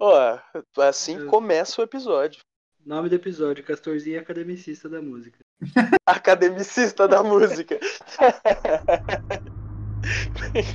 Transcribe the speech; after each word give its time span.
Ó, 0.00 0.38
assim 0.78 1.18
Eu- 1.18 1.26
começa 1.26 1.80
o 1.80 1.84
episódio. 1.84 2.40
Nome 2.84 3.10
do 3.10 3.14
episódio, 3.14 3.62
Castorzinho 3.62 4.18
Academicista 4.18 4.88
da 4.88 5.02
Música. 5.02 5.38
Academicista 6.06 7.06
da 7.06 7.22
música. 7.22 7.78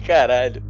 Caralho. 0.05 0.61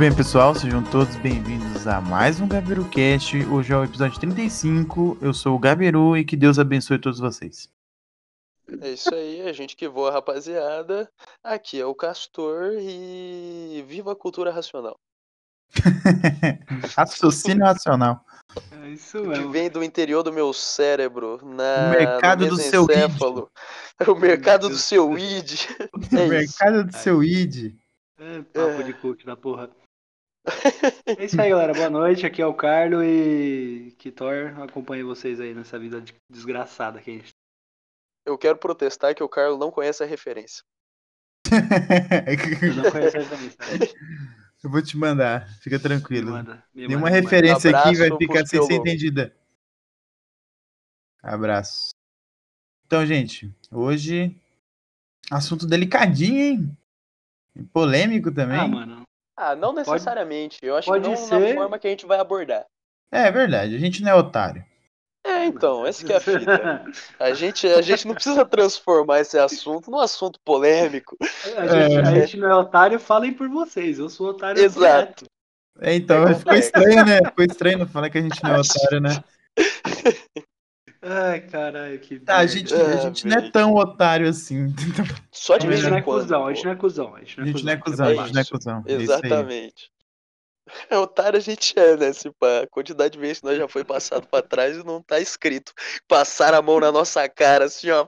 Bem, 0.00 0.16
pessoal, 0.16 0.54
sejam 0.54 0.82
todos 0.82 1.14
bem-vindos 1.16 1.86
a 1.86 2.00
mais 2.00 2.40
um 2.40 2.48
GabiruCast. 2.48 3.36
Hoje 3.44 3.70
é 3.70 3.76
o 3.76 3.84
episódio 3.84 4.18
35. 4.18 5.18
Eu 5.20 5.34
sou 5.34 5.54
o 5.54 5.58
Gabiru 5.58 6.16
e 6.16 6.24
que 6.24 6.38
Deus 6.38 6.58
abençoe 6.58 6.98
todos 6.98 7.18
vocês. 7.20 7.68
É 8.80 8.92
isso 8.92 9.14
aí, 9.14 9.42
a 9.42 9.52
gente 9.52 9.76
que 9.76 9.86
voa, 9.86 10.10
rapaziada. 10.10 11.06
Aqui 11.44 11.78
é 11.78 11.84
o 11.84 11.94
Castor 11.94 12.72
e 12.80 13.84
viva 13.86 14.12
a 14.12 14.16
cultura 14.16 14.50
racional. 14.50 14.98
Raciocínio 16.96 17.66
racional. 17.66 18.24
É 18.82 18.88
isso 18.88 19.20
Que 19.20 19.28
mesmo. 19.28 19.50
vem 19.50 19.68
do 19.68 19.84
interior 19.84 20.22
do 20.22 20.32
meu 20.32 20.50
cérebro, 20.54 21.38
na, 21.44 21.88
O 21.88 21.90
mercado 21.90 22.44
no 22.44 22.50
do 22.52 22.56
seu 22.56 22.86
mesencéfalo. 22.86 23.50
O 24.08 24.14
mercado 24.14 24.70
do 24.70 24.78
seu 24.78 25.18
id. 25.18 25.66
O 25.92 26.00
É 26.00 26.06
isso. 26.06 26.28
mercado 26.28 26.84
do 26.84 26.96
seu 26.96 27.22
id. 27.22 27.74
É, 28.18 28.42
papo 28.42 28.82
de 28.82 28.94
coach 28.94 29.26
da 29.26 29.36
porra. 29.36 29.68
É 31.06 31.24
isso 31.24 31.40
aí, 31.40 31.50
galera. 31.50 31.72
Boa 31.74 31.90
noite. 31.90 32.24
Aqui 32.26 32.40
é 32.40 32.46
o 32.46 32.54
Carlo 32.54 33.02
e 33.04 33.94
Kitor. 33.98 34.58
Acompanho 34.62 35.06
vocês 35.06 35.40
aí 35.40 35.54
nessa 35.54 35.78
vida 35.78 36.00
de- 36.00 36.14
desgraçada 36.30 37.00
que 37.00 37.10
a 37.10 37.14
gente 37.14 37.30
Eu 38.26 38.38
quero 38.38 38.56
protestar 38.58 39.14
que 39.14 39.22
o 39.22 39.28
Carlos 39.28 39.58
não 39.58 39.70
conhece 39.70 40.02
a 40.02 40.06
referência. 40.06 40.62
Não 41.50 42.90
conhece 42.92 43.16
essa 43.16 43.36
mensagem. 43.36 43.94
Eu 44.62 44.70
vou 44.70 44.82
te 44.82 44.96
mandar, 44.96 45.48
fica 45.60 45.76
Me 45.76 45.82
tranquilo. 45.82 46.30
manda. 46.32 46.62
Me 46.74 46.86
Nenhuma 46.86 47.06
manda, 47.06 47.16
me 47.16 47.22
manda. 47.22 47.30
referência 47.36 47.70
aqui 47.76 47.96
vai 47.96 48.18
ficar 48.18 48.46
sem 48.46 48.62
ser 48.62 48.74
entendida. 48.74 49.34
Abraço. 51.22 51.90
Então, 52.86 53.04
gente, 53.06 53.50
hoje 53.70 54.36
assunto 55.30 55.66
delicadinho, 55.66 56.38
hein? 56.38 56.76
E 57.56 57.62
Polêmico 57.64 58.30
também. 58.32 58.58
Ah, 58.58 58.68
mano. 58.68 59.02
Ah, 59.42 59.56
não 59.56 59.74
Pode- 59.74 59.88
necessariamente. 59.90 60.58
Eu 60.62 60.76
acho 60.76 60.86
pode 60.86 61.02
que 61.02 61.08
não 61.08 61.16
ser. 61.16 61.54
na 61.54 61.54
forma 61.54 61.78
que 61.78 61.86
a 61.86 61.90
gente 61.90 62.04
vai 62.04 62.18
abordar. 62.20 62.66
É 63.10 63.30
verdade, 63.30 63.74
a 63.74 63.78
gente 63.78 64.02
não 64.02 64.10
é 64.10 64.14
otário. 64.14 64.62
É, 65.24 65.44
então, 65.46 65.86
essa 65.86 66.04
que 66.04 66.12
é 66.12 66.16
a 66.16 66.20
fita. 66.20 66.84
A 67.18 67.32
gente, 67.34 67.66
a 67.66 67.80
gente 67.80 68.06
não 68.06 68.14
precisa 68.14 68.44
transformar 68.44 69.20
esse 69.20 69.38
assunto 69.38 69.90
num 69.90 69.98
assunto 69.98 70.38
polêmico. 70.44 71.16
A 71.56 71.66
gente, 71.66 71.96
a 71.98 72.04
gente 72.20 72.36
não 72.36 72.50
é 72.50 72.54
otário, 72.54 73.00
falem 73.00 73.32
por 73.32 73.48
vocês. 73.48 73.98
Eu 73.98 74.10
sou 74.10 74.28
otário. 74.28 74.62
Exato. 74.62 75.24
É, 75.80 75.94
então, 75.94 76.28
É 76.28 76.34
ficou 76.34 76.54
estranho, 76.54 77.04
né? 77.06 77.18
Ficou 77.24 77.44
estranho 77.44 77.78
não 77.78 77.86
falar 77.86 78.10
que 78.10 78.18
a 78.18 78.22
gente 78.22 78.42
não 78.42 78.50
é 78.56 78.60
otário, 78.60 79.00
né? 79.00 79.24
Ai, 81.02 81.40
caralho, 81.40 81.98
que. 81.98 82.20
Tá, 82.20 82.38
a 82.38 82.46
gente, 82.46 82.74
a 82.74 82.78
Ah, 82.78 82.96
gente 82.98 83.26
não 83.26 83.36
é 83.38 83.50
tão 83.50 83.74
otário 83.74 84.28
assim. 84.28 84.66
Só 85.32 85.56
de 85.56 85.66
A 85.66 85.68
vez 85.70 85.80
gente 85.80 85.90
não 85.90 85.96
em 85.96 86.00
é 86.00 86.02
quando. 86.02 86.22
cuzão, 86.22 86.46
a 86.46 86.52
gente 86.52 86.64
não 86.64 86.72
é 86.72 86.76
cuzão. 86.76 87.14
A 87.14 87.18
gente 87.20 87.38
não 87.38 87.44
é 87.44 87.46
gente 87.48 87.64
não 87.64 87.72
é 87.72 87.76
cuzão. 87.76 88.06
a 88.06 88.14
gente 88.14 88.34
não 88.34 88.40
é 88.40 88.44
cuzão. 88.44 88.84
É. 88.86 88.92
Exatamente. 88.92 89.90
É 90.90 90.98
otário 90.98 91.38
a 91.38 91.40
gente 91.40 91.78
é, 91.78 91.96
né? 91.96 92.12
Se 92.12 92.30
pá, 92.32 92.60
a 92.62 92.66
quantidade 92.66 93.14
de 93.14 93.18
vezes 93.18 93.40
que 93.40 93.46
nós 93.46 93.56
já 93.56 93.66
foi 93.66 93.82
passado 93.82 94.26
pra 94.26 94.42
trás 94.42 94.76
e 94.76 94.84
não 94.84 95.02
tá 95.02 95.18
escrito. 95.18 95.72
Passar 96.06 96.52
a 96.54 96.60
mão 96.62 96.78
na 96.78 96.92
nossa 96.92 97.26
cara, 97.28 97.64
assim, 97.64 97.88
ó. 97.90 98.06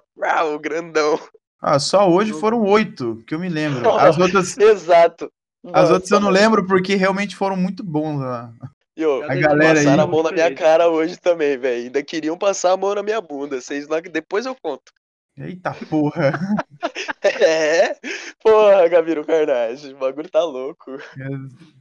O 0.54 0.58
grandão. 0.58 1.18
Ah, 1.60 1.78
só 1.78 2.08
hoje 2.10 2.32
foram 2.32 2.60
oito, 2.62 3.22
que 3.26 3.34
eu 3.34 3.38
me 3.38 3.48
lembro. 3.48 3.88
As 3.96 4.18
outras, 4.18 4.58
Exato. 4.58 5.32
as 5.66 5.72
Nossa, 5.72 5.92
outras 5.94 6.10
eu 6.10 6.20
não 6.20 6.28
lembro 6.28 6.66
porque 6.66 6.94
realmente 6.94 7.34
foram 7.36 7.56
muito 7.56 7.82
bons 7.82 8.20
lá. 8.20 8.52
E, 8.96 9.04
ô, 9.06 9.20
Cada 9.22 9.32
A 9.32 9.36
galera 9.36 9.78
aí- 9.78 9.84
passaram 9.84 10.02
a 10.04 10.06
mão 10.06 10.22
na 10.22 10.32
minha 10.32 10.54
cara 10.54 10.88
hoje 10.88 11.16
também, 11.16 11.56
velho. 11.56 11.84
Ainda 11.84 12.02
queriam 12.02 12.36
passar 12.36 12.72
a 12.72 12.76
mão 12.76 12.94
na 12.94 13.02
minha 13.02 13.20
bunda. 13.20 13.60
Vocês 13.60 13.88
lá 13.88 14.02
que 14.02 14.08
depois 14.08 14.44
eu 14.46 14.54
conto. 14.54 14.92
Eita 15.36 15.74
porra. 15.88 16.32
É, 17.24 17.96
porra, 18.42 18.88
Gabiru 18.88 19.24
Carnage, 19.24 19.94
o 19.94 19.98
bagulho 19.98 20.28
tá 20.28 20.42
louco. 20.42 20.98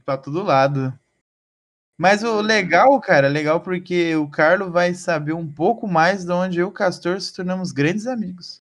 pra 0.04 0.16
todo 0.16 0.42
lado. 0.42 0.96
Mas 1.98 2.22
o 2.22 2.40
legal, 2.40 2.98
cara, 3.00 3.26
legal 3.28 3.60
porque 3.60 4.14
o 4.14 4.28
Carlo 4.30 4.70
vai 4.70 4.94
saber 4.94 5.32
um 5.32 5.46
pouco 5.46 5.86
mais 5.88 6.24
de 6.24 6.32
onde 6.32 6.60
eu 6.60 6.66
e 6.66 6.70
o 6.70 6.72
Castor 6.72 7.20
se 7.20 7.34
tornamos 7.34 7.72
grandes 7.72 8.06
amigos. 8.06 8.61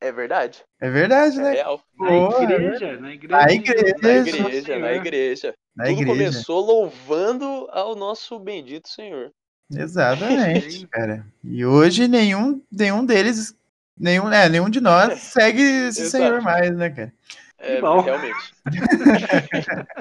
É 0.00 0.12
verdade, 0.12 0.62
É 0.80 0.88
verdade, 0.88 1.38
é 1.38 1.42
né? 1.42 1.52
real. 1.54 1.80
Na 1.98 2.12
igreja, 2.12 3.00
na 3.00 3.12
igreja. 3.12 3.36
Na 3.36 3.52
igreja. 3.52 3.96
Na 4.00 4.10
igreja, 4.18 4.42
na 4.78 4.88
Senhor. 4.88 4.90
igreja. 4.94 5.54
Na 5.76 5.84
Tudo 5.86 6.00
igreja. 6.02 6.12
começou 6.12 6.60
louvando 6.64 7.68
ao 7.70 7.94
nosso 7.96 8.38
bendito 8.38 8.88
Senhor. 8.88 9.30
Exatamente, 9.70 10.86
cara. 10.88 11.26
E 11.42 11.64
hoje 11.66 12.06
nenhum, 12.08 12.62
nenhum 12.70 13.04
deles, 13.04 13.54
nenhum, 13.98 14.30
é, 14.32 14.48
nenhum 14.48 14.70
de 14.70 14.80
nós 14.80 15.18
segue 15.34 15.60
esse 15.60 16.02
Exato. 16.02 16.24
senhor 16.24 16.40
mais, 16.42 16.74
né, 16.76 16.90
cara? 16.90 17.12
É, 17.58 17.80
bom. 17.80 18.00
realmente. 18.00 18.54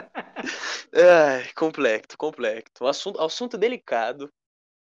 Ai, 0.93 1.45
complexo, 1.55 2.17
complexo. 2.17 2.71
Um 2.83 2.87
assunto, 2.87 3.19
assunto 3.19 3.57
delicado, 3.57 4.29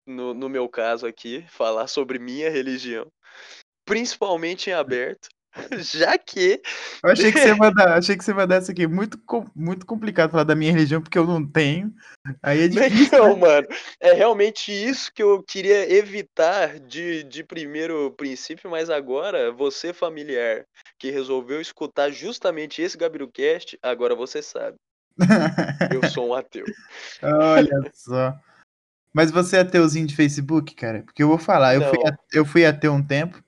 no, 0.07 0.33
no 0.35 0.49
meu 0.49 0.69
caso 0.69 1.07
aqui, 1.07 1.45
falar 1.49 1.87
sobre 1.89 2.19
minha 2.19 2.49
religião. 2.49 3.07
Principalmente 3.91 4.71
em 4.71 4.73
aberto. 4.73 5.29
Já 5.81 6.17
que 6.17 6.63
Eu 7.03 7.11
achei 7.11 7.33
que 7.33 7.41
você 7.41 7.55
mandar, 7.55 7.99
achei 7.99 8.17
que 8.17 8.25
você 8.25 8.33
essa 8.53 8.73
aqui. 8.73 8.87
Muito, 8.87 9.19
muito 9.55 9.85
complicado 9.85 10.31
falar 10.31 10.45
da 10.45 10.55
minha 10.55 10.73
religião, 10.73 11.03
porque 11.03 11.19
eu 11.19 11.27
não 11.27 11.45
tenho. 11.45 11.93
Aí 12.43 12.65
é 12.65 12.69
difícil. 12.69 13.19
Não, 13.19 13.37
mano. 13.37 13.67
É 13.99 14.13
realmente 14.13 14.71
isso 14.73 15.13
que 15.13 15.23
eu 15.23 15.43
queria 15.43 15.93
evitar 15.93 16.79
de, 16.79 17.25
de 17.25 17.43
primeiro 17.43 18.13
princípio, 18.13 18.71
mas 18.71 18.89
agora, 18.91 19.51
você 19.53 19.93
familiar 19.93 20.65
que 20.99 21.11
resolveu 21.11 21.61
escutar 21.61 22.11
justamente 22.11 22.81
esse 22.81 22.97
GabiruCast, 22.97 23.79
agora 23.83 24.15
você 24.15 24.43
sabe. 24.43 24.77
Eu 25.93 26.09
sou 26.09 26.29
um 26.29 26.35
ateu. 26.35 26.65
Olha 27.23 27.91
só. 27.93 28.39
Mas 29.13 29.31
você 29.31 29.57
é 29.57 29.61
ateuzinho 29.61 30.07
de 30.07 30.15
Facebook, 30.15 30.73
cara? 30.77 31.03
Porque 31.03 31.21
eu 31.21 31.27
vou 31.27 31.37
falar, 31.37 31.75
eu 31.75 31.83
fui, 31.83 31.99
eu 32.33 32.45
fui 32.45 32.65
ateu 32.65 32.93
um 32.93 33.05
tempo. 33.05 33.43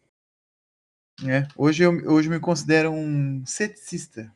Né? 1.20 1.46
Hoje, 1.56 1.82
eu, 1.82 1.92
hoje 2.12 2.28
eu 2.28 2.32
me 2.32 2.40
considero 2.40 2.90
um 2.92 3.44
ceticista. 3.44 4.32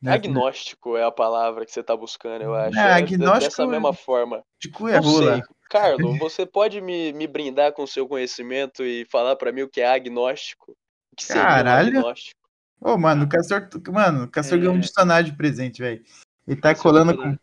né? 0.00 0.12
Agnóstico 0.12 0.96
é 0.96 1.04
a 1.04 1.10
palavra 1.10 1.64
que 1.64 1.72
você 1.72 1.82
tá 1.82 1.96
buscando, 1.96 2.42
eu 2.42 2.54
acho. 2.54 2.78
É, 2.78 2.82
É, 2.82 2.92
agnóstico 2.94 3.44
Dessa 3.44 3.62
é- 3.64 3.66
mesma 3.66 3.92
forma. 3.92 4.42
De 4.60 4.70
cu 4.70 4.88
é 4.88 4.96
Não 4.96 5.02
sei. 5.02 5.12
rola. 5.28 5.42
Carlos, 5.68 6.18
você 6.18 6.46
pode 6.46 6.80
me, 6.80 7.12
me 7.12 7.26
brindar 7.26 7.72
com 7.72 7.86
seu 7.86 8.06
conhecimento 8.06 8.84
e 8.84 9.04
falar 9.10 9.34
pra 9.34 9.50
mim 9.50 9.62
o 9.62 9.68
que 9.68 9.80
é 9.80 9.86
agnóstico? 9.88 10.72
O 11.12 11.16
que 11.16 11.24
seria 11.24 11.42
Caralho. 11.42 11.88
agnóstico? 11.88 12.36
Ô, 12.80 12.96
mano, 12.96 13.24
o 13.24 13.28
Castor, 13.28 13.68
mano, 13.88 14.24
o 14.24 14.28
Castor 14.28 14.58
É. 14.58 14.60
ganhou 14.60 14.74
um 14.74 14.80
dicionário 14.80 15.28
de 15.30 15.36
presente, 15.36 15.82
velho. 15.82 16.04
Ele 16.46 16.60
tá 16.60 16.70
é 16.70 16.74
o 16.74 16.78
colando 16.78 17.16
com. 17.16 17.36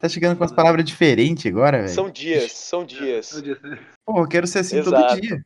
Tá 0.00 0.08
chegando 0.08 0.36
com 0.38 0.44
as 0.44 0.52
palavras 0.52 0.84
diferentes 0.84 1.44
agora, 1.46 1.78
velho. 1.82 1.88
São 1.94 2.08
dias, 2.10 2.52
são 2.52 2.84
dias. 2.84 3.42
Pô, 4.04 4.20
eu 4.20 4.28
quero 4.28 4.46
ser 4.46 4.60
assim 4.60 4.82
todo 4.82 4.96
Exato. 4.96 5.20
dia. 5.20 5.44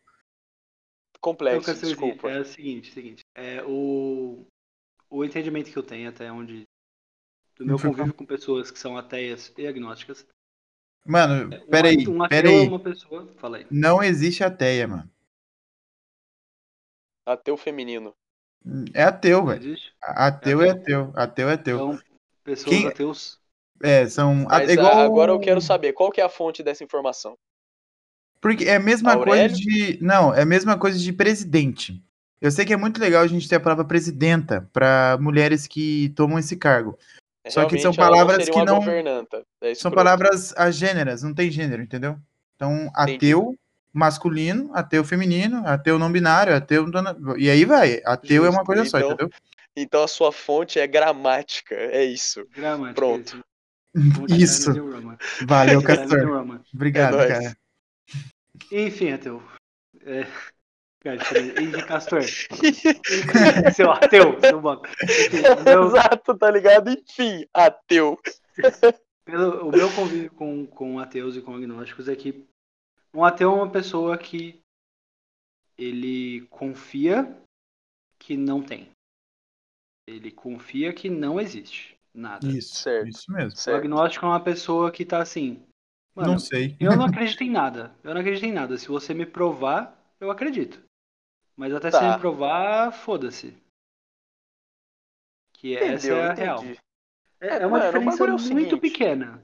Então, 1.22 1.30
Complexo, 1.32 1.66
Castorzinho, 1.66 1.90
desculpa. 1.96 2.30
É 2.30 2.40
o 2.40 2.44
seguinte, 2.44 2.92
seguinte. 2.92 3.20
É, 3.36 3.62
o, 3.62 4.44
o 5.08 5.24
entendimento 5.24 5.70
que 5.70 5.76
eu 5.78 5.82
tenho 5.84 6.08
até 6.08 6.30
onde. 6.32 6.64
Do 7.56 7.64
meu 7.64 7.78
convívio 7.78 8.12
com 8.12 8.26
pessoas 8.26 8.70
que 8.72 8.78
são 8.78 8.96
ateias 8.96 9.52
e 9.56 9.66
agnósticas. 9.66 10.26
Mano, 11.06 11.54
Um 11.54 11.70
peraí, 11.70 12.08
um 12.08 12.22
ateu 12.24 12.28
peraí. 12.42 12.64
é 12.66 12.68
uma 12.68 12.80
pessoa. 12.80 13.32
Fala 13.36 13.58
aí. 13.58 13.66
Não 13.70 14.02
existe 14.02 14.42
ateia, 14.42 14.88
mano. 14.88 15.08
Ateu 17.26 17.56
feminino. 17.56 18.12
É 18.94 19.04
ateu, 19.04 19.44
velho. 19.46 19.76
Ateu 20.02 20.60
é 20.62 20.70
ateu. 20.70 21.12
Ateu 21.14 21.48
é 21.48 21.52
ateu. 21.54 21.76
Então, 21.76 22.02
pessoas 22.42 22.68
Quem- 22.76 22.88
ateus. 22.88 23.40
É, 23.80 24.08
são. 24.08 24.34
Mas 24.48 24.68
é 24.68 24.72
igual- 24.72 24.92
a- 24.92 25.04
agora 25.04 25.32
eu 25.32 25.40
quero 25.40 25.60
saber 25.60 25.92
qual 25.92 26.10
que 26.10 26.20
é 26.20 26.24
a 26.24 26.28
fonte 26.28 26.62
dessa 26.62 26.82
informação. 26.84 27.36
Porque 28.42 28.64
é 28.64 28.76
a 28.76 28.80
mesma 28.80 29.14
Aurélio? 29.14 29.48
coisa 29.50 29.54
de. 29.54 29.98
Não, 30.02 30.34
é 30.34 30.42
a 30.42 30.44
mesma 30.44 30.76
coisa 30.76 30.98
de 30.98 31.12
presidente. 31.12 32.02
Eu 32.40 32.50
sei 32.50 32.64
que 32.66 32.72
é 32.72 32.76
muito 32.76 33.00
legal 33.00 33.22
a 33.22 33.26
gente 33.28 33.48
ter 33.48 33.54
a 33.54 33.60
palavra 33.60 33.84
presidenta 33.84 34.68
para 34.72 35.16
mulheres 35.20 35.66
que 35.68 36.12
tomam 36.16 36.38
esse 36.40 36.56
cargo. 36.56 36.98
Só 37.48 37.64
que 37.66 37.78
são 37.78 37.92
Realmente, 37.92 37.98
não 37.98 38.04
palavras 38.04 38.48
que 38.48 38.64
não- 38.64 38.78
governanta. 38.80 39.42
É 39.60 39.74
São 39.74 39.90
palavras 39.92 40.52
agêneras, 40.56 41.22
não 41.22 41.32
tem 41.32 41.50
gênero, 41.50 41.82
entendeu? 41.82 42.18
Então, 42.56 42.90
ateu 42.94 43.56
masculino, 43.92 44.70
ateu 44.74 45.04
feminino, 45.04 45.62
ateu 45.66 45.98
não 45.98 46.10
binário, 46.10 46.54
ateu. 46.54 46.84
E 47.38 47.48
aí 47.48 47.64
vai. 47.64 48.00
Ateu 48.04 48.44
é 48.44 48.48
uma 48.48 48.58
Justo. 48.58 48.66
coisa 48.66 48.84
só, 48.86 48.98
Então, 48.98 49.10
entendeu? 49.12 49.30
Então 49.76 50.02
a 50.02 50.08
sua 50.08 50.32
fonte 50.32 50.78
é 50.80 50.86
gramática. 50.86 51.74
É 51.76 52.04
isso. 52.04 52.44
Gramática. 52.54 52.94
Pronto. 52.94 53.40
Isso. 54.28 54.72
Roman. 54.72 55.16
Valeu, 55.46 55.82
Castor. 55.82 56.58
Obrigado, 56.74 57.14
É 57.14 57.16
nóis. 57.18 57.28
cara. 57.44 57.56
Enfim, 58.72 59.12
ateu. 59.12 59.42
É... 60.00 60.22
Enfim, 61.04 61.72
Castor. 61.86 62.22
Seu 63.74 63.90
ateu, 63.90 64.38
seu 64.40 64.60
bosta. 64.60 64.88
Enfim, 65.02 65.38
o 65.60 65.64
meu- 65.64 65.86
Exato, 65.88 66.38
tá 66.38 66.48
ligado? 66.50 66.90
Enfim, 66.90 67.44
ateu. 67.52 68.16
Pelo, 69.24 69.68
o 69.68 69.70
meu 69.72 69.92
convívio 69.94 70.30
com, 70.32 70.64
com 70.66 70.98
ateus 71.00 71.36
e 71.36 71.42
com 71.42 71.54
agnósticos 71.56 72.08
é 72.08 72.14
que 72.14 72.46
um 73.12 73.24
ateu 73.24 73.50
é 73.50 73.54
uma 73.54 73.70
pessoa 73.70 74.16
que 74.16 74.60
ele 75.76 76.46
confia 76.50 77.36
que 78.18 78.36
não 78.36 78.62
tem. 78.62 78.90
Ele 80.08 80.30
confia 80.30 80.92
que 80.92 81.10
não 81.10 81.40
existe 81.40 81.96
nada. 82.14 82.46
Isso, 82.46 82.76
Certo. 82.76 83.08
isso 83.08 83.32
mesmo. 83.32 83.52
O 83.52 83.56
Certo. 83.56 83.76
agnóstico 83.78 84.24
é 84.24 84.28
uma 84.28 84.42
pessoa 84.42 84.90
que 84.92 85.04
tá 85.04 85.20
assim. 85.20 85.60
Mano, 86.14 86.32
não 86.32 86.38
sei. 86.38 86.76
eu 86.80 86.96
não 86.96 87.06
acredito 87.06 87.42
em 87.42 87.50
nada. 87.50 87.94
Eu 88.04 88.12
não 88.14 88.20
acredito 88.20 88.44
em 88.44 88.52
nada. 88.52 88.76
Se 88.78 88.88
você 88.88 89.14
me 89.14 89.24
provar, 89.26 89.96
eu 90.20 90.30
acredito. 90.30 90.82
Mas 91.56 91.72
até 91.74 91.90
Tá. 91.90 91.98
você 92.00 92.08
me 92.14 92.18
provar, 92.20 92.92
foda-se. 92.92 93.56
Que 95.54 95.76
essa 95.76 96.06
Entendeu? 96.06 96.16
é 96.16 96.28
a 96.30 96.34
real. 96.34 96.58
Entendi. 96.58 96.78
É, 97.40 97.46
É, 97.48 97.62
é 97.62 97.66
uma 97.66 97.78
mano, 97.78 97.86
diferença 97.92 98.24
é 98.24 98.26
muito 98.28 98.42
seguinte. 98.42 98.76
pequena. 98.80 99.42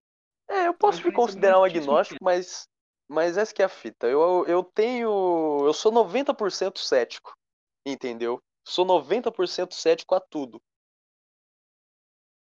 É, 0.49 0.67
eu 0.69 0.75
posso 0.75 1.05
me 1.05 1.13
considerar 1.13 1.61
um 1.61 1.65
agnóstico, 1.65 2.19
mas, 2.23 2.67
mas 3.09 3.37
essa 3.37 3.53
que 3.55 3.61
é 3.63 3.65
a 3.65 3.69
fita. 3.69 4.07
Eu, 4.07 4.45
eu 4.47 4.63
tenho. 4.63 5.65
Eu 5.65 5.73
sou 5.75 5.93
90% 5.93 6.79
cético. 6.79 7.35
Entendeu? 7.87 8.41
Sou 8.67 8.85
90% 8.85 9.73
cético 9.75 10.15
a 10.15 10.21
tudo. 10.21 10.61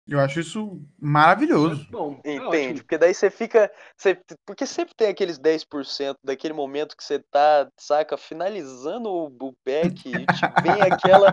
Eu 0.06 0.20
acho 0.20 0.38
isso 0.40 0.82
maravilhoso. 1.00 1.86
Bom, 1.90 2.20
é 2.22 2.34
Entende? 2.34 2.82
Porque 2.82 2.98
daí 2.98 3.14
você 3.14 3.30
fica. 3.30 3.70
Você, 3.96 4.18
porque 4.44 4.66
sempre 4.66 4.94
tem 4.94 5.08
aqueles 5.08 5.38
10% 5.38 6.16
daquele 6.22 6.52
momento 6.52 6.94
que 6.94 7.02
você 7.02 7.18
tá, 7.18 7.66
saca, 7.78 8.18
finalizando 8.18 9.08
o, 9.08 9.26
o 9.28 9.56
back 9.64 10.06
e 10.06 10.26
te 10.26 10.42
vem 10.62 10.82
aquela, 10.82 11.32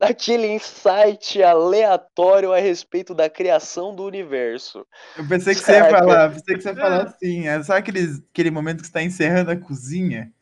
aquele 0.00 0.48
insight 0.48 1.40
aleatório 1.40 2.52
a 2.52 2.58
respeito 2.58 3.14
da 3.14 3.30
criação 3.30 3.94
do 3.94 4.04
universo. 4.04 4.84
Eu 5.16 5.28
pensei 5.28 5.54
que 5.54 5.60
você 5.60 5.72
ia 5.72 5.84
Saca. 5.84 5.98
falar, 5.98 6.30
pensei 6.30 6.56
que 6.56 6.62
você 6.62 6.68
ia 6.70 6.76
falar 6.76 7.02
assim. 7.04 7.46
É 7.46 7.62
só 7.62 7.76
aqueles, 7.76 8.20
aquele 8.32 8.50
momento 8.50 8.80
que 8.80 8.86
você 8.86 8.92
tá 8.92 9.02
encerrando 9.02 9.52
a 9.52 9.56
cozinha. 9.56 10.32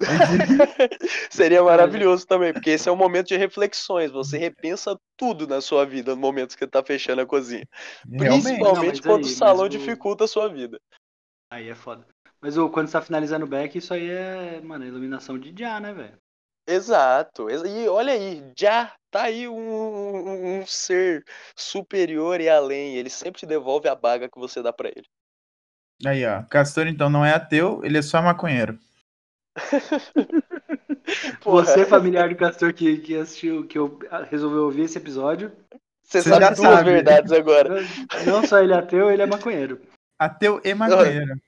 Seria 1.30 1.62
maravilhoso 1.62 2.26
também, 2.26 2.52
porque 2.52 2.70
esse 2.70 2.88
é 2.88 2.92
um 2.92 2.96
momento 2.96 3.28
de 3.28 3.36
reflexões. 3.36 4.10
Você 4.10 4.38
repensa 4.38 4.98
tudo 5.16 5.46
na 5.46 5.60
sua 5.60 5.84
vida 5.84 6.14
no 6.14 6.20
momento 6.20 6.54
que 6.54 6.58
você 6.60 6.66
tá 6.66 6.82
fechando 6.84 7.20
a 7.22 7.26
cozinha. 7.26 7.66
Realmente. 8.10 8.42
Principalmente 8.42 8.86
mas 8.86 9.00
quando 9.00 9.24
aí, 9.26 9.32
o 9.32 9.36
salão 9.36 9.66
o- 9.66 9.68
dificulta 9.68 10.24
a 10.24 10.28
sua 10.28 10.48
vida. 10.48 10.80
Aí 11.50 11.68
é 11.68 11.74
foda. 11.74 12.06
Mas 12.40 12.56
o, 12.56 12.68
quando 12.70 12.86
você 12.86 12.92
tá 12.92 13.02
finalizando 13.02 13.44
o 13.44 13.48
back, 13.48 13.76
isso 13.76 13.92
aí 13.92 14.08
é, 14.08 14.60
mano, 14.60 14.84
iluminação 14.86 15.38
de 15.38 15.52
já, 15.58 15.80
né, 15.80 15.92
velho? 15.92 16.16
Exato. 16.66 17.50
ex- 17.50 17.62
E 17.64 17.88
olha 17.88 18.12
aí, 18.12 18.44
já 18.56 18.94
tá 19.10 19.22
aí 19.24 19.48
um, 19.48 19.54
um- 19.58 20.60
um 20.60 20.66
ser 20.66 21.24
superior 21.56 22.40
e 22.40 22.48
além. 22.48 22.94
Ele 22.96 23.10
sempre 23.10 23.40
te 23.40 23.46
devolve 23.46 23.88
a 23.88 23.94
baga 23.94 24.28
que 24.28 24.38
você 24.38 24.62
dá 24.62 24.72
pra 24.72 24.88
ele. 24.88 25.06
Aí, 26.06 26.24
ó. 26.24 26.42
Castor, 26.44 26.86
então, 26.86 27.10
não 27.10 27.24
é 27.24 27.32
ateu, 27.32 27.80
ele 27.82 27.98
é 27.98 28.02
só 28.02 28.22
maconheiro. 28.22 28.78
Você, 31.42 31.84
familiar 31.84 32.28
do 32.28 32.36
Castor 32.36 32.72
que, 32.72 32.98
que 32.98 33.16
assistiu, 33.16 33.66
que 33.66 33.78
eu, 33.78 33.98
ah, 34.10 34.22
resolveu 34.22 34.64
ouvir 34.64 34.82
esse 34.82 34.98
episódio, 34.98 35.50
você 36.02 36.22
você 36.22 36.30
sabe 36.30 36.44
já 36.44 36.50
duas 36.50 36.78
sabe. 36.78 36.90
verdades 36.90 37.32
agora. 37.32 37.80
não, 38.26 38.40
não 38.40 38.46
só 38.46 38.58
ele 38.60 38.72
é 38.72 38.76
ateu, 38.76 39.10
ele 39.10 39.22
é 39.22 39.26
maconheiro. 39.26 39.80
Ateu 40.18 40.60
e 40.64 40.74
maconheiro. 40.74 41.40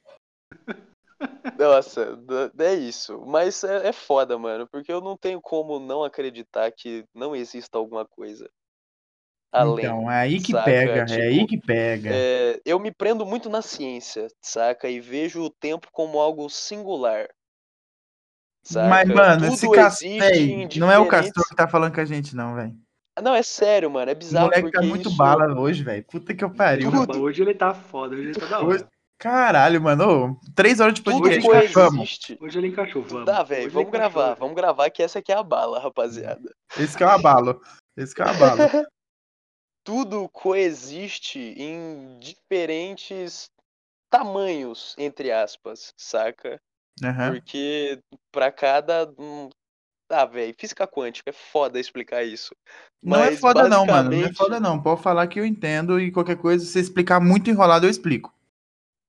Nossa, 1.58 2.18
é 2.58 2.74
isso. 2.74 3.22
Mas 3.26 3.62
é, 3.64 3.88
é 3.88 3.92
foda, 3.92 4.38
mano, 4.38 4.66
porque 4.66 4.90
eu 4.90 5.00
não 5.00 5.16
tenho 5.16 5.40
como 5.40 5.78
não 5.78 6.02
acreditar 6.02 6.70
que 6.72 7.04
não 7.14 7.36
exista 7.36 7.76
alguma 7.76 8.06
coisa 8.06 8.50
além. 9.52 9.84
Então, 9.84 10.10
é 10.10 10.20
aí 10.20 10.40
que 10.40 10.52
saca? 10.52 10.64
pega, 10.64 11.04
Tipo, 11.04 11.20
é 11.20 11.24
aí 11.24 11.46
que 11.46 11.58
pega. 11.58 12.10
É, 12.12 12.60
eu 12.64 12.78
me 12.78 12.92
prendo 12.92 13.26
muito 13.26 13.48
na 13.48 13.62
ciência, 13.62 14.28
saca? 14.40 14.88
E 14.88 15.00
vejo 15.00 15.42
o 15.42 15.50
tempo 15.50 15.88
como 15.92 16.20
algo 16.20 16.48
singular. 16.48 17.28
Saca? 18.62 18.88
Mas, 18.88 19.08
mano, 19.08 19.46
esse 19.46 19.66
Tudo 19.66 19.74
Castor, 19.74 20.08
existe 20.08 20.76
em 20.76 20.80
não 20.80 20.90
é 20.92 20.98
o 20.98 21.06
Castor 21.08 21.44
que 21.48 21.54
tá 21.56 21.66
falando 21.66 21.94
com 21.94 22.00
a 22.00 22.04
gente, 22.04 22.34
não, 22.36 22.54
velho. 22.54 22.74
Não, 23.22 23.34
é 23.34 23.42
sério, 23.42 23.90
mano. 23.90 24.10
É 24.10 24.14
O 24.14 24.16
bizarro 24.16 24.46
moleque 24.46 24.62
porque 24.62 24.78
tá 24.78 24.82
muito 24.86 25.08
isso... 25.08 25.16
bala 25.16 25.58
hoje, 25.58 25.82
velho. 25.82 26.04
Puta 26.04 26.34
que 26.34 26.42
eu 26.44 26.50
pariu. 26.50 26.90
Tudo. 26.90 27.22
Hoje 27.22 27.42
ele 27.42 27.54
tá 27.54 27.74
foda, 27.74 28.14
hoje 28.14 28.24
ele 28.28 28.34
tá 28.34 28.46
da 28.46 28.60
Hoje- 28.60 28.78
hora. 28.82 28.88
Caralho, 29.18 29.82
mano. 29.82 30.30
Ô, 30.32 30.52
três 30.54 30.80
horas 30.80 30.94
de 30.94 31.02
Tudo 31.02 31.18
podcast, 31.18 31.46
coexiste. 31.46 31.74
vamos. 31.74 31.96
coexiste. 31.96 32.38
Hoje 32.40 32.58
ele 32.58 32.68
encaixou, 32.68 33.02
vamos. 33.02 33.26
Tá, 33.26 33.40
Hoje 33.42 33.48
velho, 33.50 33.70
vamos 33.70 33.88
encaixou, 33.88 34.10
gravar, 34.12 34.26
velho. 34.28 34.36
vamos 34.40 34.56
gravar 34.56 34.90
que 34.90 35.02
essa 35.02 35.18
aqui 35.18 35.30
é 35.30 35.36
a 35.36 35.42
bala, 35.42 35.78
rapaziada. 35.78 36.54
Esse 36.78 36.96
que 36.96 37.02
é 37.02 37.06
o 37.06 37.10
abalo. 37.10 37.60
Esse 37.96 38.14
que 38.14 38.22
é 38.22 38.24
o 38.24 38.28
abalo. 38.30 38.58
Tudo 39.84 40.28
coexiste 40.30 41.38
em 41.38 42.18
diferentes 42.18 43.50
tamanhos, 44.10 44.94
entre 44.98 45.30
aspas, 45.32 45.92
saca? 45.98 46.58
Aham. 47.02 47.32
Porque 47.34 47.98
pra 48.32 48.50
cada. 48.52 49.08
Ah, 50.12 50.24
velho, 50.26 50.52
física 50.58 50.86
quântica 50.88 51.30
é 51.30 51.32
foda 51.32 51.78
explicar 51.78 52.24
isso. 52.24 52.54
Não 53.02 53.22
é 53.22 53.30
Mas, 53.30 53.38
foda 53.40 53.68
não, 53.68 53.86
mano. 53.86 54.10
Não 54.10 54.16
é 54.18 54.22
basicamente- 54.22 54.36
foda 54.36 54.58
não. 54.60 54.82
Pode 54.82 55.02
falar 55.02 55.26
que 55.28 55.38
eu 55.38 55.46
entendo 55.46 56.00
e 56.00 56.10
qualquer 56.10 56.36
coisa, 56.36 56.64
se 56.64 56.72
você 56.72 56.80
explicar 56.80 57.20
muito 57.20 57.48
enrolado, 57.48 57.86
eu 57.86 57.90
explico. 57.90 58.34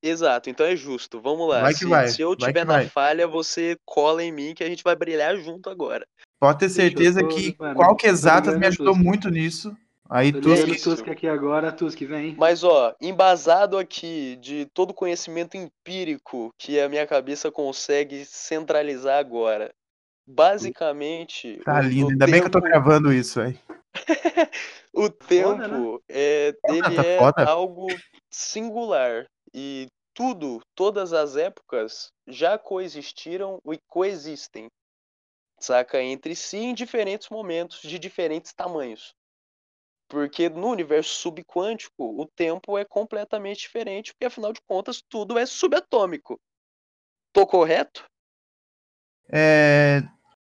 Exato, 0.03 0.49
então 0.49 0.65
é 0.65 0.75
justo. 0.75 1.19
Vamos 1.19 1.47
lá. 1.49 1.61
Vai 1.61 1.73
que 1.73 1.79
se, 1.79 1.85
vai, 1.85 2.07
se 2.07 2.21
eu 2.21 2.29
vai 2.29 2.49
tiver 2.49 2.61
que 2.61 2.65
na 2.67 2.73
vai. 2.73 2.87
falha, 2.87 3.27
você 3.27 3.77
cola 3.85 4.23
em 4.23 4.31
mim 4.31 4.53
que 4.55 4.63
a 4.63 4.67
gente 4.67 4.83
vai 4.83 4.95
brilhar 4.95 5.35
junto 5.37 5.69
agora. 5.69 6.07
Pode 6.39 6.59
ter 6.59 6.65
Deixa 6.67 6.81
certeza 6.81 7.19
tô- 7.21 7.27
que 7.27 7.55
mano, 7.59 7.75
qual 7.75 7.95
que 7.95 8.07
tô 8.07 8.13
exatas 8.13 8.57
me 8.57 8.65
a 8.65 8.69
ajudou 8.69 8.95
muito 8.95 9.29
nisso. 9.29 9.75
Aí 10.13 10.33
Tô 10.33 10.41
tu 10.41 10.49
ligando 10.49 10.75
isso. 10.75 10.91
o 10.91 10.95
Tusk 10.95 11.07
aqui 11.07 11.25
agora, 11.25 11.71
Tusk, 11.71 11.99
vem. 12.01 12.35
Mas, 12.37 12.65
ó, 12.65 12.93
embasado 12.99 13.77
aqui 13.77 14.35
de 14.35 14.65
todo 14.73 14.91
o 14.91 14.93
conhecimento 14.93 15.55
empírico 15.55 16.49
que 16.57 16.77
a 16.81 16.89
minha 16.89 17.07
cabeça 17.07 17.49
consegue 17.49 18.25
centralizar 18.25 19.17
agora. 19.17 19.73
Basicamente. 20.27 21.59
tá 21.63 21.79
lindo. 21.81 22.09
Ainda 22.11 22.25
bem 22.25 22.41
que 22.41 22.47
eu 22.47 22.51
tô 22.51 22.59
tempo- 22.59 22.69
gravando 22.71 23.13
isso, 23.13 23.39
aí. 23.39 23.57
O 24.93 25.03
Foda, 25.03 25.25
tempo 25.25 26.03
é, 26.09 26.53
ele 26.65 26.81
tá 26.95 27.05
é 27.05 27.17
foda. 27.17 27.45
algo 27.49 27.87
singular 28.29 29.25
e 29.53 29.87
tudo, 30.13 30.59
todas 30.75 31.13
as 31.13 31.37
épocas 31.37 32.09
já 32.27 32.57
coexistiram 32.57 33.57
e 33.65 33.77
coexistem, 33.87 34.67
saca? 35.57 36.01
Entre 36.03 36.35
si 36.35 36.57
em 36.57 36.73
diferentes 36.73 37.29
momentos, 37.29 37.79
de 37.81 37.97
diferentes 37.97 38.51
tamanhos. 38.51 39.13
Porque 40.11 40.49
no 40.49 40.67
universo 40.67 41.21
subquântico, 41.21 42.21
o 42.21 42.27
tempo 42.27 42.77
é 42.77 42.83
completamente 42.83 43.61
diferente, 43.61 44.11
porque 44.11 44.25
afinal 44.25 44.51
de 44.51 44.59
contas 44.67 45.01
tudo 45.07 45.39
é 45.39 45.45
subatômico. 45.45 46.37
Tô 47.31 47.47
correto? 47.47 48.03
É... 49.31 50.01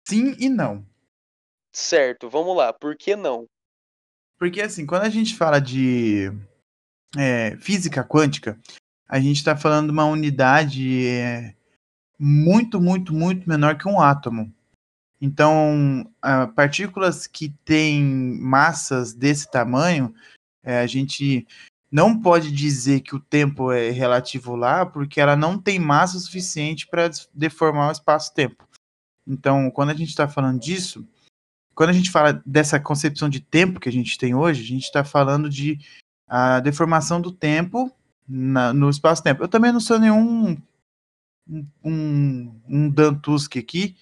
Sim 0.07 0.35
e 0.39 0.47
não. 0.47 0.85
Certo, 1.73 2.29
vamos 2.29 2.55
lá. 2.55 2.71
Por 2.71 2.95
que 2.95 3.15
não? 3.15 3.47
Porque 4.37 4.61
assim, 4.61 4.85
quando 4.85 5.01
a 5.01 5.09
gente 5.09 5.35
fala 5.35 5.59
de 5.59 6.27
é, 7.17 7.57
física 7.57 8.03
quântica, 8.03 8.59
a 9.09 9.19
gente 9.19 9.37
está 9.37 9.57
falando 9.57 9.87
de 9.87 9.91
uma 9.91 10.05
unidade 10.05 11.07
é, 11.07 11.55
muito, 12.19 12.79
muito, 12.79 13.11
muito 13.11 13.49
menor 13.49 13.75
que 13.75 13.87
um 13.87 13.99
átomo. 13.99 14.53
Então, 15.19 16.09
partículas 16.55 17.25
que 17.25 17.49
têm 17.65 18.03
massas 18.39 19.13
desse 19.13 19.49
tamanho, 19.49 20.13
é, 20.63 20.79
a 20.79 20.87
gente 20.87 21.47
não 21.91 22.19
pode 22.19 22.51
dizer 22.51 22.99
que 22.99 23.15
o 23.15 23.19
tempo 23.19 23.71
é 23.71 23.89
relativo 23.89 24.55
lá, 24.55 24.85
porque 24.85 25.19
ela 25.19 25.35
não 25.35 25.57
tem 25.57 25.79
massa 25.79 26.19
suficiente 26.19 26.85
para 26.87 27.09
deformar 27.33 27.89
o 27.89 27.91
espaço-tempo. 27.91 28.67
Então, 29.25 29.71
quando 29.71 29.89
a 29.89 29.93
gente 29.93 30.09
está 30.09 30.27
falando 30.27 30.59
disso, 30.59 31.07
quando 31.73 31.89
a 31.89 31.93
gente 31.93 32.11
fala 32.11 32.41
dessa 32.45 32.79
concepção 32.79 33.29
de 33.29 33.39
tempo 33.39 33.79
que 33.79 33.89
a 33.89 33.91
gente 33.91 34.17
tem 34.17 34.35
hoje, 34.35 34.61
a 34.61 34.67
gente 34.67 34.83
está 34.83 35.03
falando 35.03 35.49
de 35.49 35.79
a 36.27 36.59
deformação 36.59 37.21
do 37.21 37.31
tempo 37.31 37.91
na, 38.27 38.73
no 38.73 38.89
espaço-tempo. 38.89 39.43
Eu 39.43 39.47
também 39.47 39.71
não 39.71 39.79
sou 39.79 39.97
nenhum 39.97 40.57
um, 41.83 42.61
um 42.67 42.93
aqui, 43.57 43.95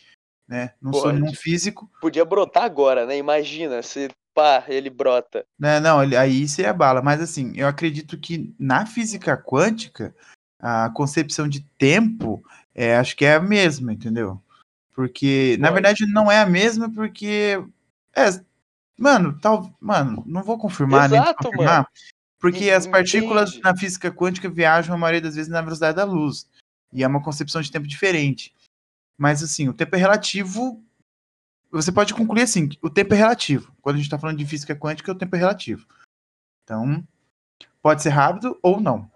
né? 0.48 0.72
Não 0.82 0.94
sou 0.94 1.04
Pode. 1.04 1.20
nenhum 1.20 1.34
físico. 1.34 1.90
Podia 2.02 2.26
brotar 2.26 2.64
agora, 2.64 3.06
né? 3.06 3.18
Imagina, 3.18 3.82
se 3.82 4.10
pá, 4.34 4.64
ele 4.68 4.90
brota. 4.90 5.46
Né? 5.58 5.80
Não, 5.80 6.04
ele- 6.04 6.16
aí 6.18 6.48
seria 6.48 6.74
bala. 6.74 7.02
Mas 7.02 7.22
assim, 7.22 7.54
eu 7.56 7.68
acredito 7.68 8.18
que 8.18 8.54
na 8.60 8.86
física 8.86 9.38
quântica, 9.38 10.14
a 10.60 10.90
concepção 10.90 11.48
de 11.48 11.62
tempo, 11.78 12.44
é, 12.74 12.96
acho 12.98 13.16
que 13.16 13.26
é 13.26 13.36
a 13.36 13.40
mesma, 13.42 13.94
entendeu? 13.94 14.42
Porque, 14.94 15.58
na 15.60 15.68
Pode. 15.68 15.74
verdade, 15.82 16.06
não 16.12 16.32
é 16.32 16.40
a 16.40 16.46
mesma 16.46 16.90
porque. 16.92 17.62
É, 18.16 18.30
mano, 18.98 19.38
tal, 19.42 19.70
mano, 19.80 20.24
não 20.26 20.42
vou 20.42 20.58
confirmar 20.58 21.10
nem 21.10 21.20
Exato, 21.20 21.44
desconfirmar, 21.44 21.88
porque 22.40 22.70
as 22.72 22.88
partículas 22.88 23.50
entende. 23.50 23.64
na 23.64 23.76
física 23.78 24.10
quântica 24.10 24.50
viajam 24.50 24.96
a 24.96 24.98
maioria 24.98 25.20
das 25.22 25.36
vezes 25.36 25.52
na 25.52 25.62
velocidade 25.62 25.98
da 25.98 26.06
luz. 26.06 26.48
E 26.94 27.04
é 27.04 27.08
uma 27.08 27.22
concepção 27.22 27.62
de 27.62 27.70
tempo 27.70 27.86
diferente. 27.86 28.55
Mas 29.18 29.42
assim, 29.42 29.70
o 29.70 29.74
tempo 29.74 29.96
é 29.96 30.00
relativo. 30.00 30.84
Você 31.72 31.92
pode 31.92 32.14
concluir 32.14 32.44
assim, 32.44 32.70
o 32.82 32.90
tempo 32.90 33.14
é 33.14 33.18
relativo. 33.18 33.76
Quando 33.82 33.96
a 33.96 33.98
gente 33.98 34.08
está 34.08 34.20
falando 34.20 34.38
de 34.38 34.46
física 34.46 34.76
quântica, 34.76 35.12
o 35.12 35.18
tempo 35.18 35.36
é 35.36 35.40
relativo. 35.40 35.88
Então, 36.64 37.06
pode 37.82 38.02
ser 38.02 38.10
rápido 38.10 38.58
ou 38.62 38.80
não. 38.80 39.12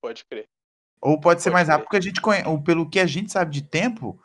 Pode 0.00 0.24
crer. 0.24 0.48
Ou 1.00 1.20
pode 1.20 1.42
ser 1.42 1.50
Pode 1.50 1.54
mais 1.54 1.66
crer. 1.66 1.72
rápido 1.72 1.84
porque 1.86 1.96
a 1.96 2.00
gente 2.00 2.20
conhece, 2.20 2.48
ou 2.48 2.62
pelo 2.62 2.88
que 2.88 2.98
a 3.00 3.06
gente 3.06 3.30
sabe 3.30 3.50
de 3.50 3.62
tempo, 3.62 4.20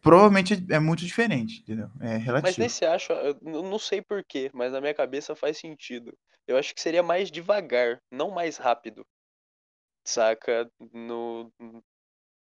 provavelmente 0.00 0.66
é 0.70 0.78
muito 0.78 1.04
diferente, 1.04 1.60
entendeu? 1.60 1.90
É 2.00 2.14
Mas 2.14 2.24
relativo. 2.24 2.60
nem 2.60 2.68
se 2.68 2.84
acha, 2.84 3.12
eu 3.12 3.38
não 3.42 3.78
sei 3.78 4.02
porquê, 4.02 4.50
mas 4.52 4.72
na 4.72 4.80
minha 4.80 4.94
cabeça 4.94 5.34
faz 5.34 5.58
sentido. 5.58 6.16
Eu 6.46 6.58
acho 6.58 6.74
que 6.74 6.80
seria 6.80 7.02
mais 7.02 7.30
devagar, 7.30 8.02
não 8.10 8.30
mais 8.30 8.56
rápido. 8.58 9.06
Saca? 10.06 10.70
No. 10.92 11.50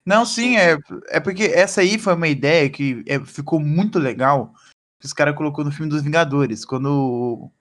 Não, 0.06 0.25
sim, 0.25 0.58
é, 0.58 0.77
é 1.10 1.20
porque 1.20 1.44
essa 1.44 1.82
aí 1.82 2.00
foi 2.00 2.15
uma 2.15 2.27
ideia 2.27 2.70
que 2.70 3.03
é, 3.08 3.20
ficou 3.20 3.60
muito 3.60 4.00
legal 4.00 4.53
que 5.00 5.06
os 5.06 5.13
caras 5.13 5.36
colocou 5.36 5.63
no 5.63 5.72
filme 5.72 5.89
dos 5.89 6.01
Vingadores, 6.01 6.65
quando 6.65 7.51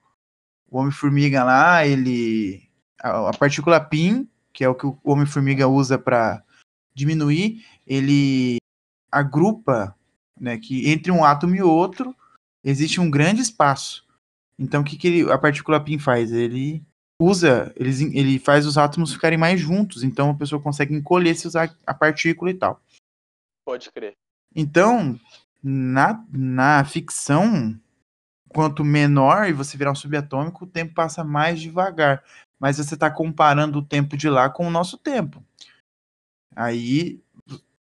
o, 0.69 0.79
Homem-Formiga 0.79 1.43
lá, 1.43 1.85
ele 1.85 2.69
a, 3.01 3.29
a 3.29 3.31
partícula 3.31 3.79
PIN, 3.79 4.29
que 4.51 4.63
é 4.63 4.69
o 4.69 4.75
que 4.75 4.85
o 4.85 4.99
Homem-Formiga 5.03 5.67
usa 5.67 5.97
para 5.97 6.43
diminuir, 6.93 7.65
ele 7.87 8.57
agrupa, 9.11 9.95
né, 10.39 10.57
que 10.57 10.89
entre 10.89 11.11
um 11.11 11.23
átomo 11.23 11.55
e 11.55 11.61
outro 11.61 12.15
existe 12.63 12.99
um 12.99 13.09
grande 13.09 13.41
espaço. 13.41 14.05
Então 14.57 14.81
o 14.81 14.83
que, 14.83 14.97
que 14.97 15.07
ele, 15.07 15.31
a 15.31 15.37
partícula 15.37 15.83
PIN 15.83 15.97
faz? 15.97 16.31
Ele 16.31 16.83
usa, 17.19 17.73
eles, 17.75 17.99
ele 17.99 18.39
faz 18.39 18.65
os 18.65 18.77
átomos 18.77 19.13
ficarem 19.13 19.37
mais 19.37 19.59
juntos, 19.59 20.03
então 20.03 20.29
a 20.29 20.35
pessoa 20.35 20.61
consegue 20.61 20.95
encolher 20.95 21.35
se 21.35 21.47
usar 21.47 21.75
a 21.85 21.93
partícula 21.93 22.49
e 22.49 22.53
tal. 22.53 22.81
Pode 23.65 23.91
crer. 23.91 24.13
Então, 24.55 25.19
na, 25.61 26.25
na 26.31 26.85
ficção, 26.85 27.77
quanto 28.47 28.83
menor 28.83 29.49
e 29.49 29.53
você 29.53 29.77
virar 29.77 29.91
um 29.91 29.95
subatômico, 29.95 30.63
o 30.63 30.67
tempo 30.67 30.93
passa 30.93 31.23
mais 31.23 31.59
devagar. 31.61 32.23
Mas 32.57 32.77
você 32.77 32.93
está 32.93 33.11
comparando 33.11 33.79
o 33.79 33.85
tempo 33.85 34.17
de 34.17 34.29
lá 34.29 34.49
com 34.49 34.67
o 34.67 34.71
nosso 34.71 34.97
tempo. 34.97 35.43
Aí, 36.55 37.21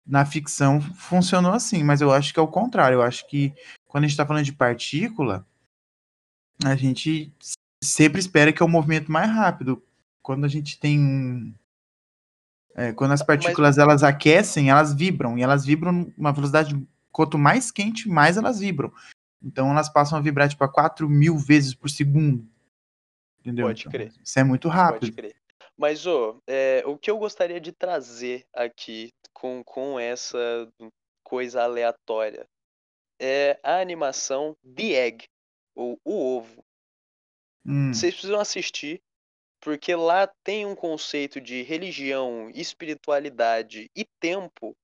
na 0.05 0.25
ficção, 0.25 0.81
funcionou 0.81 1.53
assim, 1.53 1.83
mas 1.83 2.01
eu 2.01 2.11
acho 2.11 2.33
que 2.33 2.39
é 2.39 2.43
o 2.43 2.47
contrário. 2.47 2.95
Eu 2.95 3.01
acho 3.01 3.27
que 3.27 3.53
quando 3.87 4.03
a 4.03 4.07
gente 4.07 4.13
está 4.13 4.25
falando 4.25 4.43
de 4.43 4.53
partícula, 4.53 5.45
a 6.63 6.75
gente 6.75 7.31
sempre 7.85 8.19
espera 8.19 8.51
que 8.51 8.61
é 8.61 8.65
o 8.65 8.69
movimento 8.69 9.11
mais 9.11 9.29
rápido. 9.29 9.81
Quando 10.21 10.45
a 10.45 10.47
gente 10.47 10.79
tem 10.79 11.53
é, 12.75 12.91
quando 12.91 13.11
as 13.11 13.23
partículas 13.23 13.77
elas 13.77 14.03
aquecem, 14.03 14.69
elas 14.69 14.93
vibram, 14.93 15.37
e 15.37 15.41
elas 15.41 15.65
vibram 15.65 16.11
numa 16.17 16.33
velocidade. 16.33 16.75
Quanto 17.09 17.37
mais 17.37 17.71
quente, 17.71 18.09
mais 18.09 18.35
elas 18.35 18.59
vibram. 18.59 18.91
Então 19.41 19.71
elas 19.71 19.87
passam 19.87 20.17
a 20.17 20.21
vibrar 20.21 20.49
tipo 20.49 20.63
a 20.65 20.67
4 20.67 21.07
mil 21.07 21.37
vezes 21.37 21.73
por 21.73 21.89
segundo. 21.89 22.45
Entendeu? 23.39 23.67
Pode 23.67 23.81
Então, 23.81 23.91
crer. 23.91 24.11
Isso 24.21 24.39
é 24.39 24.43
muito 24.43 24.67
Pode 24.67 24.77
rápido. 24.77 25.13
crer. 25.13 25.35
Mas, 25.77 26.05
ô, 26.05 26.41
é, 26.47 26.83
o 26.85 26.97
que 26.97 27.09
eu 27.09 27.17
gostaria 27.17 27.61
de 27.61 27.71
trazer 27.71 28.45
aqui 28.53 29.13
com, 29.33 29.63
com 29.63 29.97
essa 29.99 30.37
coisa 31.23 31.63
aleatória 31.63 32.47
é 33.19 33.57
a 33.63 33.79
animação 33.79 34.57
The 34.75 35.07
Egg, 35.07 35.25
ou 35.75 35.99
O 36.03 36.37
Ovo. 36.37 36.64
Hum, 37.65 37.93
Vocês 37.93 38.13
precisam 38.13 38.39
assistir, 38.39 39.01
porque 39.59 39.95
lá 39.95 40.27
tem 40.43 40.65
um 40.65 40.75
conceito 40.75 41.41
de 41.41 41.63
religião, 41.63 42.49
espiritualidade 42.53 43.89
e 43.95 44.05
tempo 44.19 44.75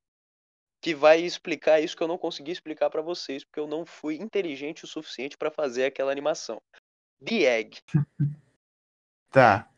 que 0.82 0.96
vai 0.96 1.22
explicar 1.22 1.80
isso 1.80 1.96
que 1.96 2.02
eu 2.02 2.08
não 2.08 2.18
consegui 2.18 2.52
explicar 2.52 2.90
pra 2.90 3.04
vocês, 3.04 3.44
porque 3.44 3.60
eu 3.60 3.68
não 3.68 3.86
fui 3.86 4.16
inteligente 4.16 4.84
o 4.84 4.88
suficiente 4.88 5.38
pra 5.38 5.52
fazer 5.52 5.86
aquela 5.86 6.12
animação. 6.12 6.60
The 7.24 7.44
Egg. 7.60 7.78
tá. 9.30 9.70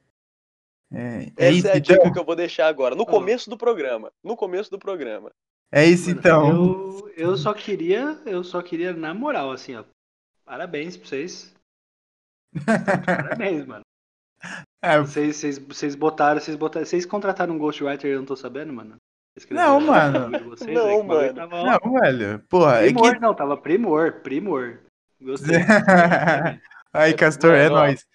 É, 0.90 1.24
é 1.26 1.48
Essa 1.48 1.52
isso 1.52 1.68
é 1.68 1.72
a 1.74 1.78
então. 1.78 1.96
dica 1.98 2.14
que 2.14 2.20
eu 2.20 2.24
vou 2.24 2.36
deixar 2.36 2.68
agora, 2.68 2.96
no 2.96 3.02
Ó. 3.04 3.06
começo 3.06 3.50
do 3.50 3.58
programa. 3.58 4.14
No 4.24 4.38
começo 4.38 4.72
do 4.72 4.80
programa. 4.80 5.32
É 5.72 5.84
isso 5.86 6.10
então. 6.10 6.50
Eu, 6.50 7.14
eu 7.18 7.36
só 7.38 7.54
queria, 7.54 8.22
eu 8.26 8.44
só 8.44 8.62
queria, 8.62 8.94
na 8.94 9.14
moral, 9.14 9.52
assim, 9.52 9.76
ó. 9.76 9.84
Parabéns 10.46 10.96
pra 10.96 11.08
vocês. 11.08 11.54
Parabéns, 13.06 13.66
mano. 13.66 13.84
É, 14.82 15.00
Vocês, 15.00 15.38
vocês, 15.38 15.58
vocês 15.58 15.96
botaram, 15.96 16.42
vocês 16.42 16.58
botaram. 16.58 16.86
Vocês 16.86 17.06
contrataram 17.06 17.54
um 17.54 17.58
Ghostwriter 17.58 18.12
e 18.12 18.14
eu 18.14 18.20
não 18.20 18.26
tô 18.26 18.36
sabendo, 18.36 18.74
mano? 18.74 18.98
Não, 19.50 19.80
mano. 19.80 20.50
vocês, 20.50 20.70
Não, 20.76 20.90
é 20.90 21.04
mano. 21.04 21.34
Tava, 21.34 21.56
ó, 21.56 21.66
não, 21.66 21.94
velho. 21.94 22.40
Porra, 22.50 22.82
é 22.82 22.86
primor, 22.88 23.14
que. 23.14 23.20
não, 23.20 23.34
tava 23.34 23.56
primor, 23.56 24.22
primor. 24.22 24.80
Gostei. 25.22 25.56
Aí, 26.92 27.14
Castor, 27.14 27.56
é 27.56 27.70
ó, 27.70 27.76
nóis. 27.76 28.06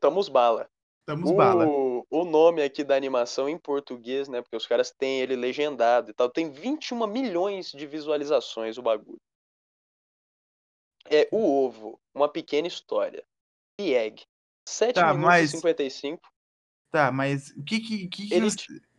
Tamos 0.00 0.28
bala. 0.28 0.68
Estamos 1.00 1.32
bala. 1.32 1.66
O, 1.66 2.06
o 2.08 2.24
nome 2.24 2.62
aqui 2.62 2.84
da 2.84 2.94
animação 2.94 3.48
em 3.48 3.58
português, 3.58 4.28
né? 4.28 4.40
Porque 4.40 4.56
os 4.56 4.66
caras 4.66 4.92
têm 4.92 5.20
ele 5.20 5.34
legendado 5.34 6.10
e 6.10 6.14
tal. 6.14 6.30
Tem 6.30 6.50
21 6.50 7.06
milhões 7.08 7.72
de 7.72 7.86
visualizações 7.86 8.78
o 8.78 8.82
bagulho. 8.82 9.20
É 11.10 11.28
O 11.32 11.66
Ovo, 11.66 11.98
uma 12.14 12.28
pequena 12.28 12.68
história. 12.68 13.24
Egg. 13.90 14.22
7 14.68 14.94
Tá, 14.94 15.06
minutos 15.12 15.26
mas- 15.26 15.52
e 15.52 15.56
55. 15.56 16.20
Tá, 16.90 17.10
mas 17.10 17.48
o 17.56 17.64
que 17.64 17.80
que, 17.80 18.06
que, 18.08 18.28
que 18.28 18.34
Ele 18.34 18.48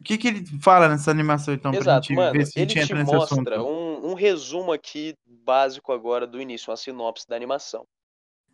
que 0.04 0.18
que 0.18 0.28
ele 0.28 0.46
fala 0.60 0.90
nessa 0.90 1.12
animação, 1.12 1.54
então, 1.54 1.72
pra 1.72 1.80
Exato, 1.80 2.08
gente 2.08 2.16
mano. 2.18 2.34
ver 2.34 2.46
se 2.48 2.58
a 2.60 2.62
gente 2.66 2.88
te 2.88 2.94
mostra 2.96 3.62
um, 3.64 4.10
um 4.10 4.14
resumo 4.16 4.72
aqui 4.72 5.14
básico 5.26 5.92
agora 5.94 6.26
do 6.26 6.42
início, 6.42 6.72
uma 6.72 6.76
sinopse 6.78 7.28
da 7.28 7.36
animação. 7.36 7.86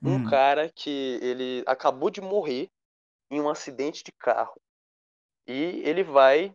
Um 0.03 0.15
Hum, 0.17 0.29
cara 0.29 0.69
que 0.75 1.17
ele 1.21 1.63
acabou 1.65 2.09
de 2.09 2.19
morrer 2.19 2.67
em 3.31 3.39
um 3.39 3.49
acidente 3.49 4.03
de 4.03 4.11
carro. 4.11 4.55
E 5.47 5.81
ele 5.85 6.03
vai 6.03 6.51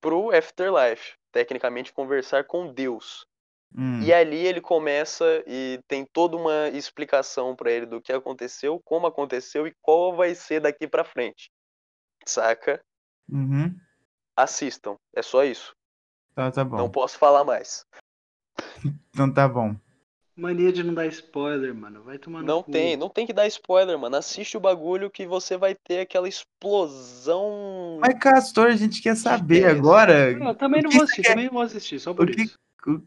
pro 0.00 0.30
Afterlife, 0.30 1.14
tecnicamente 1.32 1.92
conversar 1.92 2.44
com 2.44 2.72
Deus. 2.72 3.26
Hum, 3.74 4.02
E 4.02 4.12
ali 4.12 4.46
ele 4.46 4.60
começa 4.60 5.24
e 5.46 5.80
tem 5.88 6.04
toda 6.04 6.36
uma 6.36 6.68
explicação 6.68 7.54
pra 7.56 7.70
ele 7.70 7.86
do 7.86 8.00
que 8.00 8.12
aconteceu, 8.12 8.80
como 8.84 9.06
aconteceu 9.06 9.66
e 9.66 9.74
qual 9.82 10.14
vai 10.16 10.34
ser 10.34 10.60
daqui 10.60 10.86
pra 10.86 11.04
frente. 11.04 11.50
Saca? 12.26 12.80
uhum. 13.30 13.74
Assistam, 14.36 14.96
é 15.14 15.22
só 15.22 15.44
isso. 15.44 15.74
Tá, 16.34 16.50
tá 16.50 16.64
bom. 16.64 16.76
Não 16.76 16.90
posso 16.90 17.18
falar 17.18 17.44
mais. 17.44 17.84
Então 19.12 19.32
tá 19.32 19.48
bom. 19.48 19.74
Mania 20.36 20.72
de 20.72 20.84
não 20.84 20.94
dar 20.94 21.06
spoiler, 21.06 21.74
mano. 21.74 22.04
Vai 22.04 22.16
tomar 22.16 22.40
no 22.40 22.46
Não 22.46 22.62
cu. 22.62 22.70
tem, 22.70 22.96
não 22.96 23.08
tem 23.08 23.26
que 23.26 23.32
dar 23.32 23.48
spoiler, 23.48 23.98
mano. 23.98 24.14
Assiste 24.14 24.56
o 24.56 24.60
bagulho 24.60 25.10
que 25.10 25.26
você 25.26 25.56
vai 25.56 25.74
ter 25.74 26.00
aquela 26.00 26.28
explosão. 26.28 27.98
Mas, 28.00 28.16
Castor, 28.20 28.68
a 28.68 28.76
gente 28.76 29.02
quer 29.02 29.16
saber 29.16 29.64
é 29.64 29.70
agora 29.70 30.32
Não, 30.38 30.48
eu 30.50 30.54
também 30.54 30.80
não 30.82 30.90
que 30.90 30.96
vou 30.96 31.02
assistir, 31.04 31.22
quer? 31.22 31.30
também 31.30 31.46
não 31.46 31.52
vou 31.54 31.62
assistir, 31.62 31.98
só 31.98 32.14
por 32.14 32.30
o 32.30 32.32
que, 32.32 32.42
isso. 32.42 32.54
o- 32.86 33.02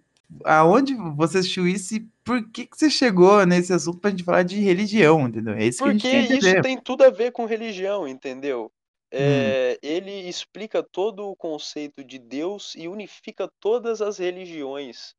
aonde 0.46 0.96
você 1.16 1.40
assistiu 1.40 1.68
isso 1.68 1.96
e 1.96 2.08
por 2.24 2.50
que, 2.50 2.66
que 2.66 2.78
você 2.78 2.90
chegou 2.90 3.46
nesse 3.46 3.74
assunto 3.74 4.00
pra 4.00 4.12
gente 4.12 4.24
falar 4.24 4.44
de 4.44 4.60
religião, 4.60 5.28
entendeu? 5.28 5.54
É 5.54 5.66
isso 5.66 5.84
que 5.84 5.90
a 5.90 5.94
gente 5.94 6.02
Porque 6.02 6.48
isso 6.48 6.62
tem 6.62 6.78
tudo 6.80 7.04
a 7.04 7.10
ver 7.10 7.32
com 7.32 7.46
religião, 7.46 8.08
entendeu? 8.08 8.72
É, 9.14 9.78
Ele 9.84 10.30
explica 10.30 10.82
todo 10.82 11.28
o 11.28 11.36
conceito 11.36 12.04
de 12.04 12.18
Deus 12.18 12.74
e 12.76 12.88
unifica 12.88 13.50
todas 13.60 14.02
as 14.02 14.18
religiões 14.18 15.14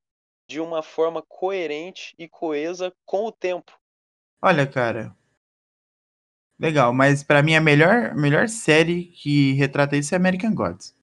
de 0.48 0.60
uma 0.60 0.82
forma 0.82 1.22
coerente 1.22 2.14
e 2.18 2.26
coesa 2.26 2.92
com 3.04 3.26
o 3.26 3.32
tempo. 3.32 3.78
Olha, 4.40 4.66
cara. 4.66 5.14
Legal, 6.58 6.92
mas 6.92 7.22
pra 7.22 7.42
mim 7.42 7.54
a 7.54 7.60
melhor, 7.60 8.14
melhor 8.14 8.48
série 8.48 9.06
que 9.06 9.52
retrata 9.52 9.96
isso 9.96 10.14
é 10.14 10.16
American 10.16 10.54
Gods. 10.54 10.96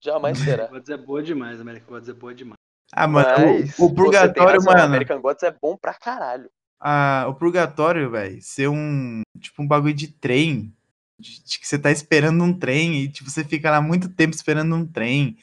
Jamais 0.00 0.38
será. 0.38 0.66
Gods 0.66 0.88
é 0.90 0.96
boa 0.96 1.22
demais, 1.22 1.60
América 1.60 1.86
Gods 1.86 2.08
é 2.08 2.12
boa 2.12 2.34
demais. 2.34 2.57
Ah, 2.92 3.06
mano, 3.06 3.28
Mas 3.28 3.78
o, 3.78 3.84
o 3.86 3.94
purgatório, 3.94 4.52
razão, 4.60 4.72
mano. 4.72 4.84
American 4.84 5.20
Gods 5.20 5.42
é 5.42 5.50
bom 5.50 5.76
pra 5.76 5.92
caralho. 5.94 6.50
a- 6.80 7.26
o 7.28 7.34
purgatório, 7.34 8.10
velho, 8.10 8.40
ser 8.42 8.68
um. 8.68 9.22
Tipo, 9.38 9.62
um 9.62 9.66
bagulho 9.66 9.94
de 9.94 10.08
trem. 10.08 10.72
De, 11.20 11.42
de 11.44 11.58
que 11.58 11.66
você 11.66 11.78
tá 11.78 11.90
esperando 11.90 12.42
um 12.44 12.56
trem 12.56 13.02
e, 13.02 13.08
tipo, 13.08 13.28
você 13.28 13.44
fica 13.44 13.70
lá 13.70 13.80
muito 13.82 14.08
tempo 14.08 14.34
esperando 14.34 14.74
um 14.74 14.86
trem. 14.86 15.36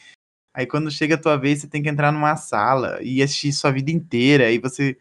Aí 0.53 0.65
quando 0.65 0.89
chega 0.89 1.15
a 1.15 1.21
tua 1.21 1.35
vez, 1.37 1.59
você 1.59 1.67
tem 1.67 1.83
que 1.83 1.89
entrar 1.89 2.11
numa 2.13 2.35
sala 2.37 2.97
e 3.03 3.21
assistir 3.21 3.51
sua 3.51 3.71
vida 3.71 3.91
inteira. 3.91 4.45
Aí 4.47 4.57
você. 4.57 4.97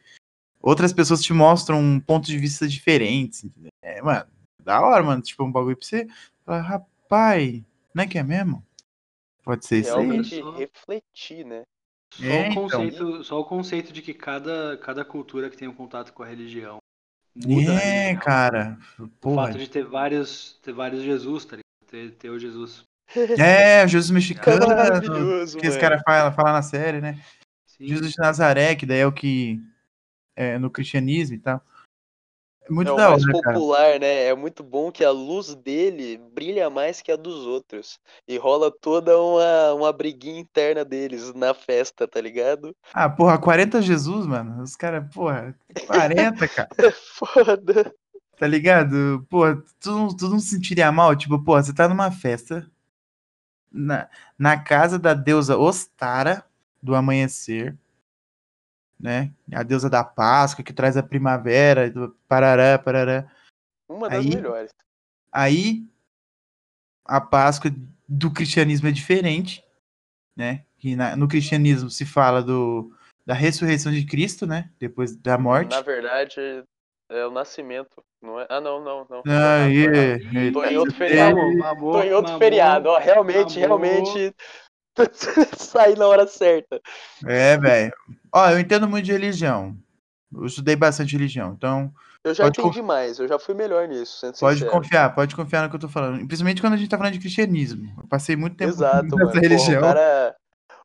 Outras 0.60 0.92
pessoas 0.92 1.22
te 1.22 1.32
mostram 1.32 2.00
pontos 2.00 2.28
de 2.28 2.38
vista 2.38 2.66
diferentes. 2.66 3.44
entendeu? 3.44 3.70
É, 3.82 4.02
mano, 4.02 4.26
da 4.62 4.80
hora, 4.80 5.02
mano. 5.02 5.22
Tipo, 5.22 5.44
um 5.44 5.52
bagulho 5.52 5.76
pra 5.76 5.86
você. 5.86 6.06
Falar, 6.44 6.60
rapaz, 6.62 7.62
não 7.94 8.02
é 8.04 8.06
que 8.06 8.18
é 8.18 8.22
mesmo? 8.22 8.64
Pode 9.44 9.64
ser 9.66 9.78
isso 9.80 9.94
aí. 9.94 10.06
Realmente 10.06 10.36
Só- 10.40 10.56
refletir, 10.56 11.44
né? 11.46 11.62
Só, 12.16 12.24
É, 12.24 12.42
o 12.42 12.46
então. 12.46 12.54
conceito, 12.62 13.24
só 13.24 13.40
o 13.40 13.44
conceito 13.44 13.92
de 13.92 14.00
que 14.02 14.14
cada, 14.14 14.76
cada 14.78 15.04
cultura 15.04 15.50
que 15.50 15.56
tem 15.56 15.66
um 15.68 15.74
contato 15.74 16.12
com 16.12 16.22
a 16.22 16.26
religião 16.26 16.78
muda 17.34 17.72
É, 17.72 18.06
religião. 18.06 18.20
cara. 18.22 18.78
O 18.98 19.08
Porra. 19.08 19.46
fato 19.48 19.58
de 19.58 19.68
ter 19.68 19.84
vários, 19.84 20.58
ter 20.62 20.72
vários 20.72 21.02
Jesus, 21.02 21.44
tá 21.44 21.56
ligado? 21.56 21.64
Ter, 21.90 22.10
ter 22.12 22.30
o 22.30 22.38
Jesus. 22.38 22.84
É, 23.38 23.84
o 23.84 23.88
Jesus 23.88 24.10
mexicano. 24.10 24.66
Maravilhoso, 24.68 25.58
Que 25.58 25.66
esse 25.66 25.78
cara 25.78 26.00
fala, 26.04 26.30
fala 26.32 26.52
na 26.52 26.62
série, 26.62 27.00
né? 27.00 27.20
Sim. 27.66 27.88
Jesus 27.88 28.12
de 28.12 28.18
Nazaré, 28.18 28.74
que 28.76 28.86
daí 28.86 29.00
é 29.00 29.06
o 29.06 29.12
que. 29.12 29.60
É, 30.36 30.58
no 30.58 30.70
cristianismo 30.70 31.36
e 31.36 31.38
tal. 31.38 31.60
É 32.68 32.72
muito 32.72 32.88
É 32.88 32.92
o 32.92 32.96
da 32.96 33.10
mais 33.10 33.22
hora, 33.22 33.32
cara. 33.42 33.56
popular, 33.58 34.00
né? 34.00 34.24
É 34.26 34.34
muito 34.34 34.62
bom 34.62 34.90
que 34.90 35.04
a 35.04 35.10
luz 35.10 35.54
dele 35.54 36.16
brilha 36.16 36.70
mais 36.70 37.02
que 37.02 37.12
a 37.12 37.16
dos 37.16 37.46
outros. 37.46 37.98
E 38.26 38.36
rola 38.38 38.70
toda 38.70 39.18
uma, 39.20 39.74
uma 39.74 39.92
briguinha 39.92 40.40
interna 40.40 40.84
deles 40.84 41.32
na 41.34 41.52
festa, 41.54 42.08
tá 42.08 42.20
ligado? 42.20 42.74
Ah, 42.92 43.08
porra, 43.08 43.38
40 43.38 43.82
Jesus, 43.82 44.26
mano. 44.26 44.62
Os 44.62 44.76
caras, 44.76 45.12
porra, 45.12 45.54
40, 45.86 46.48
cara. 46.48 46.68
É 46.78 46.90
foda. 46.90 47.94
Tá 48.38 48.46
ligado? 48.46 49.24
Porra, 49.28 49.62
tu, 49.80 49.90
não- 49.90 50.08
tu 50.16 50.28
não 50.28 50.38
se 50.40 50.48
sentiria 50.50 50.90
mal? 50.90 51.14
Tipo, 51.14 51.38
porra, 51.42 51.62
você 51.62 51.72
tá 51.72 51.88
numa 51.88 52.10
festa 52.10 52.68
na, 53.72 54.08
na 54.38 54.58
casa 54.58 54.98
da 54.98 55.14
deusa 55.14 55.56
Ostara 55.56 56.44
do 56.82 56.94
amanhecer, 56.94 57.76
né? 59.04 59.30
A 59.52 59.62
deusa 59.62 59.90
da 59.90 60.02
Páscoa 60.02 60.64
que 60.64 60.72
traz 60.72 60.96
a 60.96 61.02
primavera, 61.02 61.90
do 61.90 62.16
parará, 62.26 62.78
parará. 62.78 63.30
Uma 63.86 64.08
das 64.08 64.20
Aí- 64.24 64.34
melhores. 64.34 64.70
Aí 65.30 65.86
a 67.04 67.20
Páscoa 67.20 67.70
do 68.08 68.32
cristianismo 68.32 68.88
é 68.88 68.92
diferente, 68.92 69.62
né? 70.34 70.64
Que 70.78 70.96
na- 70.96 71.14
no 71.16 71.28
cristianismo 71.28 71.90
se 71.90 72.06
fala 72.06 72.42
do, 72.42 72.96
da 73.26 73.34
ressurreição 73.34 73.92
de 73.92 74.06
Cristo, 74.06 74.46
né? 74.46 74.70
Depois 74.80 75.14
da 75.14 75.36
morte. 75.36 75.70
Na 75.74 75.82
verdade, 75.82 76.64
é 77.10 77.26
o 77.26 77.30
nascimento. 77.30 78.02
Não 78.22 78.40
é? 78.40 78.46
Ah, 78.48 78.58
não, 78.58 78.82
não, 78.82 79.00
não. 79.10 79.22
Tô 79.22 79.30
Ah, 79.30 79.68
errado. 79.68 79.96
é, 79.96 80.18
Tô 80.50 80.64
em 80.64 80.68
eita, 80.68 80.78
outro 80.80 80.94
feriado. 80.94 81.36
Tô 81.36 81.42
em 82.02 82.12
outro 82.14 82.32
mamou, 82.32 82.38
feriado, 82.38 82.88
ó. 82.88 82.98
Realmente, 82.98 83.60
mamou. 83.60 83.78
Saí 85.56 85.96
na 85.96 86.06
hora 86.06 86.26
certa. 86.26 86.80
É, 87.26 87.56
velho. 87.58 87.92
Ó, 88.32 88.50
eu 88.50 88.58
entendo 88.58 88.88
muito 88.88 89.04
de 89.04 89.12
religião. 89.12 89.76
Eu 90.32 90.46
estudei 90.46 90.74
bastante 90.76 91.12
religião, 91.16 91.52
então 91.56 91.92
Eu 92.24 92.34
já 92.34 92.48
entendi 92.48 92.82
mais, 92.82 93.18
eu 93.20 93.28
já 93.28 93.38
fui 93.38 93.54
melhor 93.54 93.86
nisso, 93.86 94.18
sendo 94.18 94.38
pode 94.38 94.58
sincero. 94.58 94.72
confiar, 94.72 95.14
pode 95.14 95.36
confiar 95.36 95.62
no 95.62 95.70
que 95.70 95.76
eu 95.76 95.80
tô 95.80 95.88
falando. 95.88 96.26
Principalmente 96.26 96.60
quando 96.60 96.72
a 96.72 96.76
gente 96.76 96.88
tá 96.88 96.96
falando 96.98 97.12
de 97.12 97.20
cristianismo. 97.20 97.94
Eu 97.98 98.08
passei 98.08 98.34
muito 98.34 98.56
tempo 98.56 98.70
Exato, 98.72 99.04
nessa. 99.16 99.16
Porra, 99.26 99.40
religião. 99.40 99.78
o, 99.78 99.82
cara, 99.82 100.36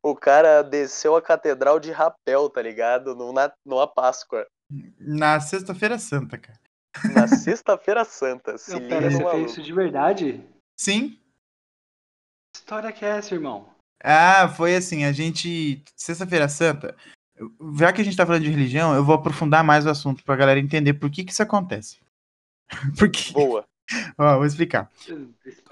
o 0.03 0.15
cara 0.15 0.61
desceu 0.61 1.15
a 1.15 1.21
catedral 1.21 1.79
de 1.79 1.91
rapel, 1.91 2.49
tá 2.49 2.61
ligado? 2.61 3.15
Numa, 3.15 3.51
numa 3.65 3.87
Páscoa. 3.87 4.45
Na 4.99 5.39
sexta-feira 5.39 5.97
santa, 5.97 6.37
cara. 6.37 6.59
Na 7.13 7.27
Sexta-feira 7.27 8.03
Santa. 8.03 8.57
Se 8.57 8.71
Não, 8.73 8.87
pera, 8.87 9.09
você 9.09 9.17
maluco. 9.23 9.37
fez 9.37 9.51
isso 9.51 9.61
de 9.63 9.73
verdade? 9.73 10.43
Sim. 10.79 11.11
Que 12.53 12.59
história 12.59 12.91
que 12.91 13.05
é 13.05 13.09
essa, 13.17 13.33
irmão? 13.33 13.69
Ah, 14.03 14.47
foi 14.49 14.75
assim, 14.75 15.03
a 15.03 15.11
gente. 15.11 15.83
Sexta-feira 15.95 16.47
Santa. 16.47 16.95
Já 17.77 17.93
que 17.93 18.01
a 18.01 18.03
gente 18.03 18.17
tá 18.17 18.25
falando 18.25 18.43
de 18.43 18.49
religião, 18.49 18.93
eu 18.93 19.03
vou 19.03 19.15
aprofundar 19.15 19.63
mais 19.63 19.85
o 19.85 19.89
assunto 19.89 20.23
pra 20.23 20.35
galera 20.35 20.59
entender 20.59 20.93
por 20.93 21.09
que 21.09 21.23
que 21.23 21.31
isso 21.31 21.43
acontece. 21.43 21.99
Porque. 22.97 23.31
Boa. 23.31 23.65
Ó, 24.17 24.37
vou 24.37 24.45
explicar. 24.45 24.89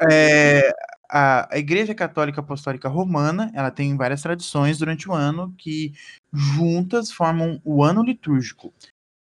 É, 0.10 0.72
a, 1.10 1.54
a 1.54 1.58
Igreja 1.58 1.94
Católica 1.94 2.42
Apostólica 2.42 2.90
Romana, 2.90 3.52
ela 3.54 3.72
tem 3.72 3.96
várias 3.96 4.22
tradições 4.22 4.78
durante 4.78 5.10
o 5.10 5.14
ano 5.14 5.54
que 5.58 5.94
juntas 6.34 7.12
formam 7.12 7.62
o 7.64 7.84
ano 7.84 8.04
litúrgico. 8.04 8.74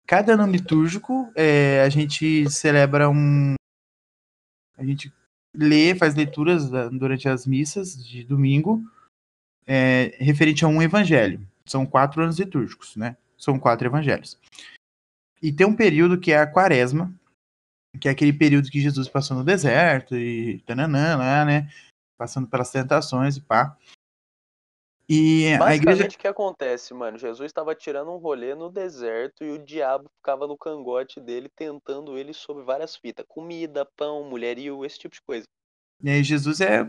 Cada 0.07 0.33
ano 0.33 0.47
litúrgico, 0.47 1.31
é, 1.35 1.83
a 1.85 1.89
gente 1.89 2.49
celebra 2.49 3.09
um. 3.09 3.53
A 4.77 4.83
gente 4.83 5.13
lê, 5.55 5.95
faz 5.95 6.15
leituras 6.15 6.69
da- 6.69 6.89
durante 6.89 7.27
as 7.27 7.45
missas 7.45 8.03
de 8.05 8.23
domingo, 8.23 8.83
é, 9.65 10.15
referente 10.19 10.65
a 10.65 10.67
um 10.67 10.81
evangelho. 10.81 11.45
São 11.65 11.85
quatro 11.85 12.21
anos 12.21 12.39
litúrgicos, 12.39 12.95
né? 12.95 13.15
São 13.37 13.59
quatro 13.59 13.87
evangelhos. 13.87 14.37
E 15.41 15.51
tem 15.51 15.65
um 15.65 15.75
período 15.75 16.19
que 16.19 16.31
é 16.31 16.39
a 16.39 16.47
quaresma, 16.47 17.13
que 17.99 18.07
é 18.07 18.11
aquele 18.11 18.33
período 18.33 18.69
que 18.69 18.81
Jesus 18.81 19.07
passou 19.07 19.37
no 19.37 19.43
deserto 19.43 20.15
e 20.15 20.59
tananã 20.65 21.45
né? 21.45 21.71
Passando 22.17 22.47
pelas 22.47 22.71
tentações 22.71 23.37
e 23.37 23.41
pá. 23.41 23.77
E 25.09 25.55
a 25.59 25.75
igreja. 25.75 26.05
o 26.05 26.09
que 26.09 26.27
acontece, 26.27 26.93
mano? 26.93 27.17
Jesus 27.17 27.47
estava 27.47 27.73
tirando 27.73 28.11
um 28.11 28.17
rolê 28.17 28.53
no 28.53 28.69
deserto 28.69 29.43
e 29.43 29.49
o 29.51 29.57
diabo 29.57 30.07
ficava 30.17 30.45
no 30.45 30.55
cangote 30.55 31.19
dele, 31.19 31.49
tentando 31.55 32.15
ele 32.17 32.31
sobre 32.33 32.63
várias 32.63 32.95
fitas: 32.95 33.25
comida, 33.27 33.87
pão, 33.97 34.23
mulherio, 34.23 34.85
esse 34.85 34.99
tipo 34.99 35.15
de 35.15 35.21
coisa. 35.23 35.45
E 36.03 36.09
aí 36.09 36.23
Jesus 36.23 36.61
é. 36.61 36.87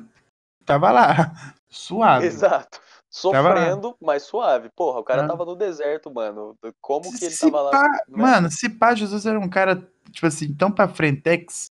Tava 0.66 0.90
lá, 0.90 1.32
suave. 1.70 2.26
Exato. 2.26 2.78
Lá. 2.78 2.84
Sofrendo, 3.08 3.96
mas 4.00 4.22
suave. 4.24 4.68
Porra, 4.76 5.00
o 5.00 5.04
cara 5.04 5.24
Ah. 5.24 5.26
tava 5.28 5.44
no 5.44 5.56
deserto, 5.56 6.12
mano. 6.12 6.54
Como 6.80 7.10
que 7.18 7.24
ele 7.24 7.34
Se 7.34 7.50
tava 7.50 7.62
lá? 7.62 7.70
pá- 7.70 8.04
né? 8.06 8.22
Mano, 8.22 8.50
se 8.50 8.68
pá, 8.68 8.94
Jesus 8.94 9.24
era 9.26 9.40
um 9.40 9.48
cara, 9.48 9.76
tipo 10.12 10.26
assim, 10.26 10.54
tão 10.54 10.70
pra 10.70 10.86
frentex. 10.86 11.70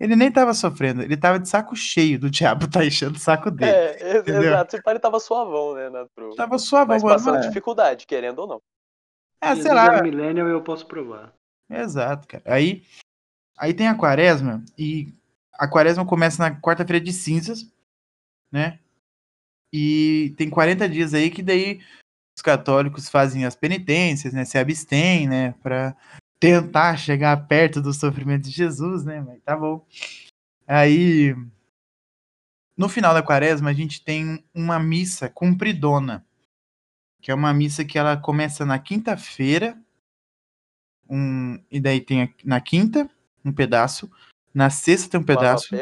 Ele 0.00 0.14
nem 0.14 0.30
tava 0.30 0.54
sofrendo, 0.54 1.02
ele 1.02 1.16
tava 1.16 1.40
de 1.40 1.48
saco 1.48 1.74
cheio 1.74 2.20
do 2.20 2.30
diabo 2.30 2.70
tá 2.70 2.84
enchendo 2.84 3.16
o 3.16 3.20
saco 3.20 3.50
dele. 3.50 3.70
É, 3.70 4.18
entendeu? 4.18 4.42
exato. 4.44 4.76
Esse 4.76 4.82
pai 4.84 4.92
ele 4.94 5.00
tava 5.00 5.18
suavão, 5.18 5.74
né, 5.74 5.90
na 5.90 6.06
pro... 6.14 6.34
Tava 6.36 6.56
suave, 6.58 6.88
Mas 6.90 7.02
passando 7.02 7.34
mas- 7.34 7.46
dificuldade, 7.46 8.06
querendo 8.06 8.38
ou 8.40 8.46
não. 8.46 8.62
Ah, 9.40 9.56
sei 9.56 9.72
lá. 9.72 9.96
é 9.98 10.02
millennial 10.02 10.48
e 10.48 10.52
eu 10.52 10.62
posso 10.62 10.86
provar. 10.86 11.32
Exato, 11.70 12.26
cara. 12.28 12.42
Aí, 12.46 12.84
aí 13.56 13.74
tem 13.74 13.88
a 13.88 13.94
quaresma, 13.94 14.64
e 14.76 15.12
a 15.52 15.66
quaresma 15.68 16.06
começa 16.06 16.42
na 16.48 16.60
quarta-feira 16.60 17.04
de 17.04 17.12
cinzas, 17.12 17.68
né? 18.52 18.78
E 19.72 20.32
tem 20.38 20.48
40 20.48 20.88
dias 20.88 21.12
aí 21.12 21.30
que 21.30 21.42
daí 21.42 21.80
os 22.36 22.42
católicos 22.42 23.08
fazem 23.08 23.44
as 23.44 23.54
penitências, 23.56 24.32
né? 24.32 24.44
Se 24.44 24.56
abstêm, 24.56 25.28
né? 25.28 25.52
Pra 25.62 25.94
tentar 26.40 26.96
chegar 26.96 27.36
perto 27.48 27.80
do 27.80 27.92
sofrimento 27.92 28.44
de 28.44 28.50
Jesus, 28.50 29.04
né? 29.04 29.20
Mas 29.20 29.42
tá 29.42 29.56
bom. 29.56 29.84
Aí, 30.66 31.34
no 32.76 32.88
final 32.88 33.12
da 33.12 33.22
quaresma, 33.22 33.70
a 33.70 33.72
gente 33.72 34.04
tem 34.04 34.44
uma 34.54 34.78
missa 34.78 35.28
cumpridona, 35.28 36.24
que 37.20 37.30
é 37.30 37.34
uma 37.34 37.52
missa 37.52 37.84
que 37.84 37.98
ela 37.98 38.16
começa 38.16 38.64
na 38.64 38.78
quinta-feira, 38.78 39.76
um, 41.10 41.58
e 41.70 41.80
daí 41.80 42.00
tem 42.00 42.22
a- 42.24 42.28
na 42.44 42.60
quinta 42.60 43.08
um 43.44 43.52
pedaço, 43.52 44.10
na 44.52 44.68
sexta 44.70 45.10
tem 45.10 45.20
um 45.20 45.24
pedaço, 45.24 45.74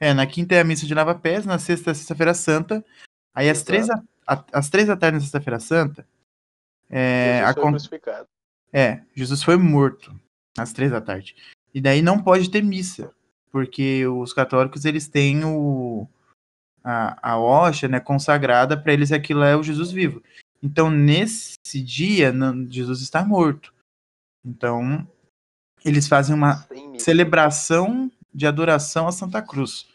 é, 0.00 0.14
na 0.14 0.26
quinta 0.26 0.54
é 0.54 0.60
a 0.60 0.64
missa 0.64 0.86
de 0.86 0.94
lava-pés, 0.94 1.44
na 1.44 1.58
sexta 1.58 1.90
é 1.90 1.92
a 1.92 1.94
sexta-feira 1.94 2.32
santa, 2.34 2.84
aí 3.34 3.48
às 3.50 3.58
três, 3.62 3.86
da- 3.86 4.02
a- 4.26 4.44
às 4.58 4.68
três 4.70 4.88
da 4.88 4.96
tarde 4.96 5.16
na 5.16 5.20
sexta-feira 5.20 5.60
santa, 5.60 6.06
é, 6.90 7.40
crucificado. 7.72 8.28
É, 8.72 9.02
Jesus 9.14 9.42
foi 9.42 9.56
morto 9.56 10.14
às 10.56 10.72
três 10.72 10.90
da 10.90 11.00
tarde. 11.00 11.34
E 11.74 11.80
daí 11.80 12.02
não 12.02 12.22
pode 12.22 12.50
ter 12.50 12.62
missa, 12.62 13.12
porque 13.50 14.06
os 14.06 14.32
católicos 14.32 14.84
eles 14.84 15.08
têm 15.08 15.44
o 15.44 16.08
a, 16.82 17.32
a 17.32 17.38
hóstia, 17.38 17.88
né, 17.88 18.00
consagrada 18.00 18.76
para 18.76 18.92
eles 18.92 19.12
aquilo 19.12 19.42
é 19.42 19.56
o 19.56 19.62
Jesus 19.62 19.90
vivo. 19.90 20.22
Então 20.62 20.90
nesse 20.90 21.56
dia 21.82 22.32
não- 22.32 22.70
Jesus 22.70 23.02
está 23.02 23.24
morto. 23.24 23.72
Então 24.44 25.06
eles 25.84 26.08
fazem 26.08 26.34
uma 26.34 26.66
celebração 26.98 28.10
de 28.34 28.46
adoração 28.46 29.06
a 29.06 29.12
Santa 29.12 29.42
Cruz. 29.42 29.86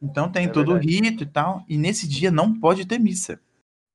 Então 0.00 0.30
tem 0.30 0.46
É 0.46 0.48
todo 0.48 0.72
o 0.72 0.78
rito 0.78 1.22
e 1.22 1.26
tal, 1.26 1.64
e 1.68 1.76
nesse 1.76 2.08
dia 2.08 2.30
não 2.30 2.58
pode 2.58 2.84
ter 2.86 2.98
missa. 2.98 3.40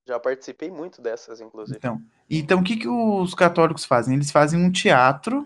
Já 0.07 0.19
participei 0.19 0.71
muito 0.71 1.01
dessas, 1.01 1.41
inclusive. 1.41 1.77
Então, 1.77 2.01
então 2.29 2.59
o 2.61 2.63
que, 2.63 2.77
que 2.77 2.87
os 2.87 3.33
católicos 3.33 3.83
fazem? 3.83 4.15
Eles 4.15 4.31
fazem 4.31 4.63
um 4.63 4.71
teatro 4.71 5.45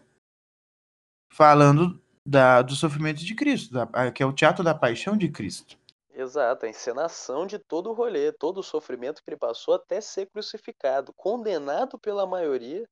falando 1.32 2.00
da, 2.24 2.62
do 2.62 2.76
sofrimento 2.76 3.26
de 3.26 3.34
Cristo, 3.34 3.74
da- 3.74 4.12
que 4.12 4.21
é 4.21 4.26
o 4.26 4.34
teatro 4.34 4.63
da 4.63 4.76
paixão 4.76 5.17
de 5.17 5.30
Cristo. 5.30 5.80
Exato, 6.13 6.65
a 6.65 6.69
encenação 6.69 7.47
de 7.47 7.58
todo 7.58 7.89
o 7.89 7.93
rolê, 7.93 8.32
todo 8.32 8.60
o 8.60 8.63
sofrimento 8.63 9.24
que 9.24 9.30
ele 9.30 9.38
passou 9.38 9.74
até 9.74 10.00
ser 10.00 10.28
crucificado, 10.28 11.12
condenado 11.13 11.97
pela 11.97 12.28
maioria, 12.28 12.88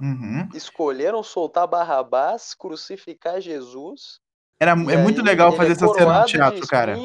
Uhum. 0.00 0.48
escolheram 0.54 1.22
soltar 1.22 1.66
Barrabás, 1.66 2.54
crucificar 2.54 3.40
Jesus. 3.40 4.20
Era, 4.58 4.70
é 4.70 4.96
muito 4.96 5.22
legal 5.22 5.48
ele 5.48 5.56
fazer 5.56 5.70
é 5.70 5.72
essa 5.72 5.88
cena 5.88 6.20
no 6.20 6.24
teatro, 6.26 6.66
cara. 6.68 6.96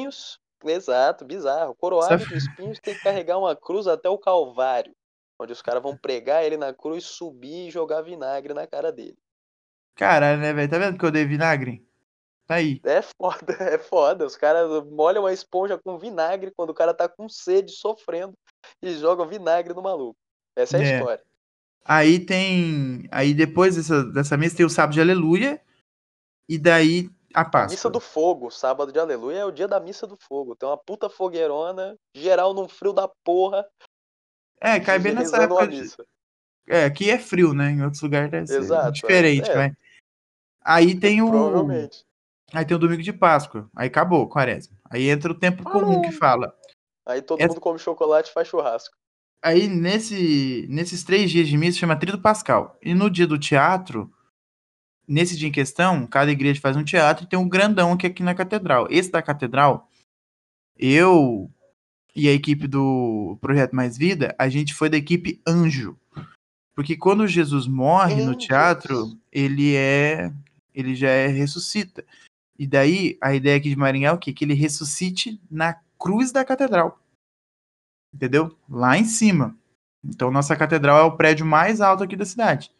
Exato, 0.70 1.24
bizarro. 1.24 1.74
Coroado 1.74 2.24
de 2.26 2.36
espinhos 2.36 2.78
tem 2.80 2.94
que 2.94 3.02
carregar 3.02 3.38
uma 3.38 3.54
cruz 3.56 3.86
até 3.86 4.08
o 4.08 4.18
Calvário, 4.18 4.94
onde 5.38 5.52
os 5.52 5.62
caras 5.62 5.82
vão 5.82 5.96
pregar 5.96 6.44
ele 6.44 6.56
na 6.56 6.72
cruz, 6.72 7.04
subir 7.04 7.68
e 7.68 7.70
jogar 7.70 8.02
vinagre 8.02 8.54
na 8.54 8.66
cara 8.66 8.92
dele. 8.92 9.18
Caralho, 9.94 10.40
né, 10.40 10.52
velho? 10.52 10.70
Tá 10.70 10.78
vendo 10.78 10.98
que 10.98 11.04
eu 11.04 11.10
dei 11.10 11.24
vinagre? 11.24 11.86
Tá 12.46 12.56
aí. 12.56 12.80
É 12.84 13.02
foda, 13.02 13.44
é 13.60 13.78
foda. 13.78 14.26
Os 14.26 14.36
caras 14.36 14.84
molham 14.90 15.26
a 15.26 15.32
esponja 15.32 15.78
com 15.78 15.98
vinagre 15.98 16.52
quando 16.56 16.70
o 16.70 16.74
cara 16.74 16.92
tá 16.94 17.08
com 17.08 17.28
sede, 17.28 17.72
sofrendo, 17.72 18.34
e 18.82 18.90
jogam 18.96 19.28
vinagre 19.28 19.74
no 19.74 19.82
maluco. 19.82 20.16
Essa 20.56 20.78
é 20.78 20.80
a 20.80 20.84
É. 20.84 20.98
história. 20.98 21.24
Aí 21.84 22.20
tem. 22.20 23.08
Aí 23.10 23.34
depois 23.34 23.76
dessa, 23.76 24.04
dessa 24.04 24.36
missa 24.36 24.56
tem 24.56 24.64
o 24.66 24.70
sábado 24.70 24.94
de 24.94 25.00
aleluia. 25.00 25.60
E 26.48 26.58
daí 26.58 27.10
a 27.34 27.44
Páscoa. 27.44 27.70
missa 27.72 27.90
do 27.90 28.00
fogo, 28.00 28.50
sábado 28.50 28.92
de 28.92 28.98
aleluia, 28.98 29.38
é 29.38 29.44
o 29.44 29.50
dia 29.52 29.66
da 29.68 29.80
missa 29.80 30.06
do 30.06 30.16
fogo. 30.16 30.54
Tem 30.56 30.68
uma 30.68 30.76
puta 30.78 31.08
fogueirona, 31.08 31.96
geral 32.14 32.52
num 32.54 32.68
frio 32.68 32.92
da 32.92 33.08
porra, 33.24 33.64
É, 34.60 34.78
cai 34.78 34.98
bem 34.98 35.12
nessa 35.14 35.42
época. 35.42 35.66
De... 35.66 35.82
É, 36.68 36.84
aqui 36.84 37.10
é 37.10 37.18
frio, 37.18 37.52
né? 37.52 37.70
Em 37.70 37.82
outros 37.82 38.00
lugares 38.02 38.30
deve 38.30 38.54
Exato, 38.54 38.92
diferente, 38.92 39.50
é. 39.50 39.72
Aí 40.64 40.98
tem 40.98 41.20
o. 41.20 41.28
Provavelmente. 41.30 42.04
Aí 42.52 42.64
tem 42.64 42.76
o 42.76 42.80
domingo 42.80 43.02
de 43.02 43.12
Páscoa. 43.12 43.68
Aí 43.74 43.88
acabou, 43.88 44.28
quaresma. 44.28 44.76
Aí 44.90 45.08
entra 45.08 45.32
o 45.32 45.38
tempo 45.38 45.64
comum 45.64 46.02
que 46.02 46.12
fala. 46.12 46.54
Aí 47.04 47.20
todo 47.22 47.40
Essa- 47.40 47.48
mundo 47.48 47.60
come 47.60 47.78
chocolate 47.78 48.30
e 48.30 48.32
faz 48.32 48.46
churrasco. 48.46 48.94
Aí 49.42 49.66
nesse, 49.66 50.66
nesses 50.70 51.02
três 51.02 51.28
dias 51.30 51.48
de 51.48 51.56
missa 51.58 51.78
chama 51.78 51.98
Tríduo 51.98 52.20
Pascal. 52.22 52.76
E 52.80 52.94
no 52.94 53.10
dia 53.10 53.26
do 53.26 53.36
teatro, 53.38 54.08
nesse 55.06 55.36
dia 55.36 55.48
em 55.48 55.52
questão, 55.52 56.06
cada 56.06 56.30
igreja 56.30 56.60
faz 56.60 56.76
um 56.76 56.84
teatro 56.84 57.24
e 57.24 57.28
tem 57.28 57.38
um 57.38 57.48
grandão 57.48 57.92
aqui, 57.92 58.06
aqui 58.06 58.22
na 58.22 58.34
catedral. 58.34 58.86
Esse 58.90 59.10
da 59.10 59.22
catedral, 59.22 59.88
eu 60.76 61.50
e 62.14 62.28
a 62.28 62.32
equipe 62.32 62.66
do 62.66 63.38
Projeto 63.40 63.74
Mais 63.74 63.96
Vida, 63.96 64.34
a 64.38 64.48
gente 64.48 64.74
foi 64.74 64.88
da 64.88 64.96
equipe 64.96 65.40
Anjo. 65.46 65.98
Porque 66.74 66.96
quando 66.96 67.26
Jesus 67.26 67.66
morre 67.66 68.24
no 68.24 68.34
teatro, 68.34 69.18
ele 69.30 69.74
é. 69.74 70.32
Ele 70.74 70.94
já 70.94 71.10
é 71.10 71.26
ressuscita. 71.26 72.04
E 72.58 72.66
daí, 72.66 73.18
a 73.20 73.34
ideia 73.34 73.58
aqui 73.58 73.68
de 73.68 73.76
Maringá 73.76 74.08
é 74.08 74.12
o 74.12 74.18
quê? 74.18 74.32
Que 74.32 74.44
ele 74.44 74.54
ressuscite 74.54 75.40
na 75.50 75.74
cruz 75.98 76.32
da 76.32 76.44
catedral. 76.44 76.98
Entendeu? 78.14 78.56
Lá 78.68 78.96
em 78.96 79.04
cima. 79.04 79.56
Então, 80.02 80.30
nossa 80.30 80.56
catedral 80.56 80.98
é 80.98 81.02
o 81.02 81.16
prédio 81.16 81.44
mais 81.44 81.80
alto 81.80 82.02
aqui 82.02 82.16
da 82.16 82.24
cidade. 82.24 82.70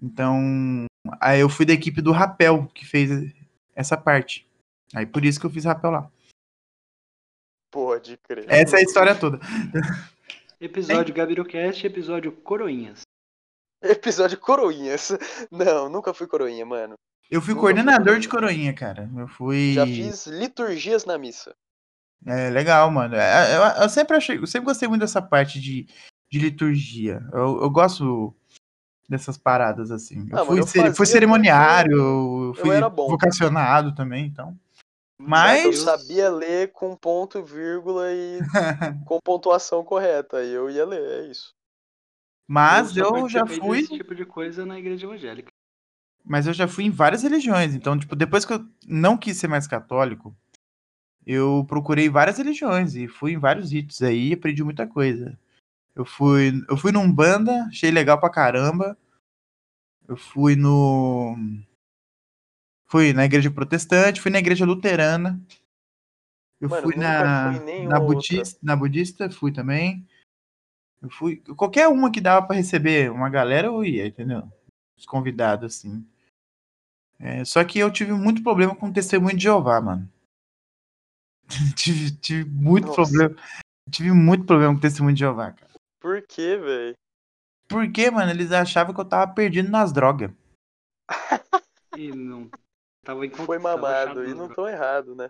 Então, 0.00 0.86
aí 1.20 1.40
eu 1.40 1.48
fui 1.48 1.64
da 1.66 1.72
equipe 1.72 2.00
do 2.00 2.12
Rapel, 2.12 2.66
que 2.74 2.84
fez 2.86 3.10
essa 3.74 3.96
parte. 3.96 4.46
Aí 4.94 5.06
por 5.06 5.24
isso 5.24 5.38
que 5.38 5.46
eu 5.46 5.50
fiz 5.50 5.64
rapel 5.64 5.90
lá. 5.90 6.10
Pode 7.70 8.16
crer. 8.18 8.44
Essa 8.48 8.76
é 8.76 8.80
a 8.80 8.82
história 8.82 9.14
toda. 9.14 9.38
Episódio 10.60 11.14
Gabirocast, 11.14 11.86
episódio 11.86 12.32
Coroinhas. 12.32 13.02
Episódio 13.82 14.38
coroinhas. 14.38 15.10
Não, 15.50 15.88
nunca 15.88 16.12
fui 16.12 16.26
coroinha, 16.26 16.66
mano. 16.66 16.94
Eu 17.30 17.40
fui 17.40 17.54
Nunca 17.54 17.66
fui 17.66 17.74
coordenador 17.74 18.18
de 18.18 18.28
coroinha. 18.28 18.74
cara. 18.74 19.08
Eu 19.16 19.26
fui. 19.28 19.72
Já 19.74 19.86
fiz 19.86 20.26
liturgias 20.26 21.06
na 21.06 21.16
missa. 21.16 21.54
É 22.26 22.50
legal, 22.50 22.90
mano. 22.90 23.14
É, 23.14 23.56
Eu, 23.56 23.82
eu 23.82 23.88
sempre 23.88 24.16
achei, 24.16 24.36
eu 24.36 24.46
sempre 24.46 24.66
gostei 24.66 24.86
muito 24.86 25.00
dessa 25.00 25.22
parte 25.22 25.58
de, 25.58 25.86
de 26.30 26.38
liturgia. 26.38 27.22
Eu, 27.32 27.62
eu 27.62 27.70
gosto 27.70 28.36
dessas 29.10 29.36
paradas 29.36 29.90
assim. 29.90 30.26
Eu 30.30 30.38
Ah, 30.38 30.46
fui, 30.46 30.60
eu 30.60 30.94
fui 30.94 31.06
cerimoniário, 31.06 31.96
eu 32.48 32.54
fui 32.54 32.76
era 32.76 32.88
bom. 32.88 33.08
vocacionado 33.08 33.92
também, 33.92 34.24
então. 34.24 34.56
Mas 35.18 35.62
que 35.62 35.66
eu 35.66 35.72
sabia 35.72 36.30
ler 36.30 36.72
com 36.72 36.96
ponto, 36.96 37.42
vírgula 37.42 38.10
e 38.10 38.38
com 39.04 39.18
pontuação 39.22 39.84
correta. 39.84 40.38
Aí 40.38 40.50
eu 40.52 40.70
ia 40.70 40.86
ler, 40.86 41.24
é 41.24 41.30
isso. 41.30 41.52
mas 42.48 42.92
só 42.92 43.18
eu 43.18 43.28
já 43.28 43.44
fui, 43.46 43.82
desse 43.82 43.98
tipo 43.98 44.14
de 44.14 44.24
coisa 44.24 44.64
na 44.64 44.78
igreja 44.78 45.04
evangélica. 45.06 45.50
mas 46.24 46.46
eu 46.46 46.54
já 46.54 46.66
fui 46.68 46.84
em 46.84 46.90
várias 46.90 47.22
religiões. 47.22 47.74
Então, 47.74 47.98
tipo, 47.98 48.14
depois 48.16 48.44
que 48.44 48.52
eu 48.54 48.64
não 48.86 49.16
quis 49.18 49.36
ser 49.36 49.48
mais 49.48 49.66
católico, 49.66 50.34
eu 51.26 51.66
procurei 51.68 52.08
várias 52.08 52.38
religiões 52.38 52.94
e 52.94 53.06
fui 53.08 53.32
em 53.32 53.38
vários 53.38 53.72
ritos 53.72 54.00
aí 54.02 54.28
e 54.28 54.32
aprendi 54.34 54.62
muita 54.64 54.86
coisa. 54.86 55.36
Eu 56.00 56.06
fui, 56.06 56.64
eu 56.66 56.78
fui 56.78 56.92
num 56.92 57.12
banda, 57.12 57.64
achei 57.64 57.90
legal 57.90 58.18
pra 58.18 58.30
caramba. 58.30 58.96
Eu 60.08 60.16
fui 60.16 60.56
no 60.56 61.36
fui 62.86 63.12
na 63.12 63.26
igreja 63.26 63.50
protestante, 63.50 64.18
fui 64.18 64.30
na 64.30 64.38
igreja 64.38 64.64
luterana. 64.64 65.38
Eu 66.58 66.70
Mano, 66.70 66.82
fui 66.82 66.96
na 66.96 67.52
fui 67.52 67.86
na 67.86 68.00
budista, 68.00 68.58
na 68.62 68.74
budista 68.74 69.30
fui 69.30 69.52
também. 69.52 70.08
Eu 71.02 71.10
fui 71.10 71.36
qualquer 71.54 71.86
uma 71.88 72.10
que 72.10 72.18
dava 72.18 72.46
pra 72.46 72.56
receber 72.56 73.12
uma 73.12 73.28
galera 73.28 73.66
eu 73.66 73.84
ia, 73.84 74.06
entendeu? 74.06 74.50
Os 74.96 75.04
convidados 75.04 75.76
assim. 75.76 76.02
É, 77.18 77.44
só 77.44 77.62
que 77.62 77.78
eu 77.78 77.92
tive 77.92 78.14
muito 78.14 78.42
problema 78.42 78.74
com 78.74 78.88
o 78.88 78.92
testemunho 78.92 79.36
de 79.36 79.42
Jeová, 79.42 79.82
mano. 79.82 80.10
tive, 81.76 82.10
tive 82.12 82.48
muito 82.48 82.86
Nossa. 82.86 83.02
problema. 83.02 83.36
Tive 83.90 84.12
muito 84.12 84.44
problema 84.46 84.72
com 84.72 84.78
o 84.78 84.80
testemunho 84.80 85.14
de 85.14 85.20
Jeová, 85.20 85.52
cara. 85.52 85.70
Por 86.00 86.22
quê, 86.22 86.56
velho? 86.56 86.96
Porque, 87.68 88.10
mano, 88.10 88.30
eles 88.30 88.50
achavam 88.50 88.92
que 88.92 89.00
eu 89.00 89.04
tava 89.04 89.32
perdido 89.32 89.70
nas 89.70 89.92
drogas. 89.92 90.30
E 91.96 92.12
não. 92.12 92.48
Tava 93.04 93.26
em 93.26 93.30
Foi 93.30 93.58
mamado 93.58 94.24
e 94.24 94.32
não 94.32 94.48
tô 94.48 94.68
errado, 94.68 95.14
né? 95.14 95.28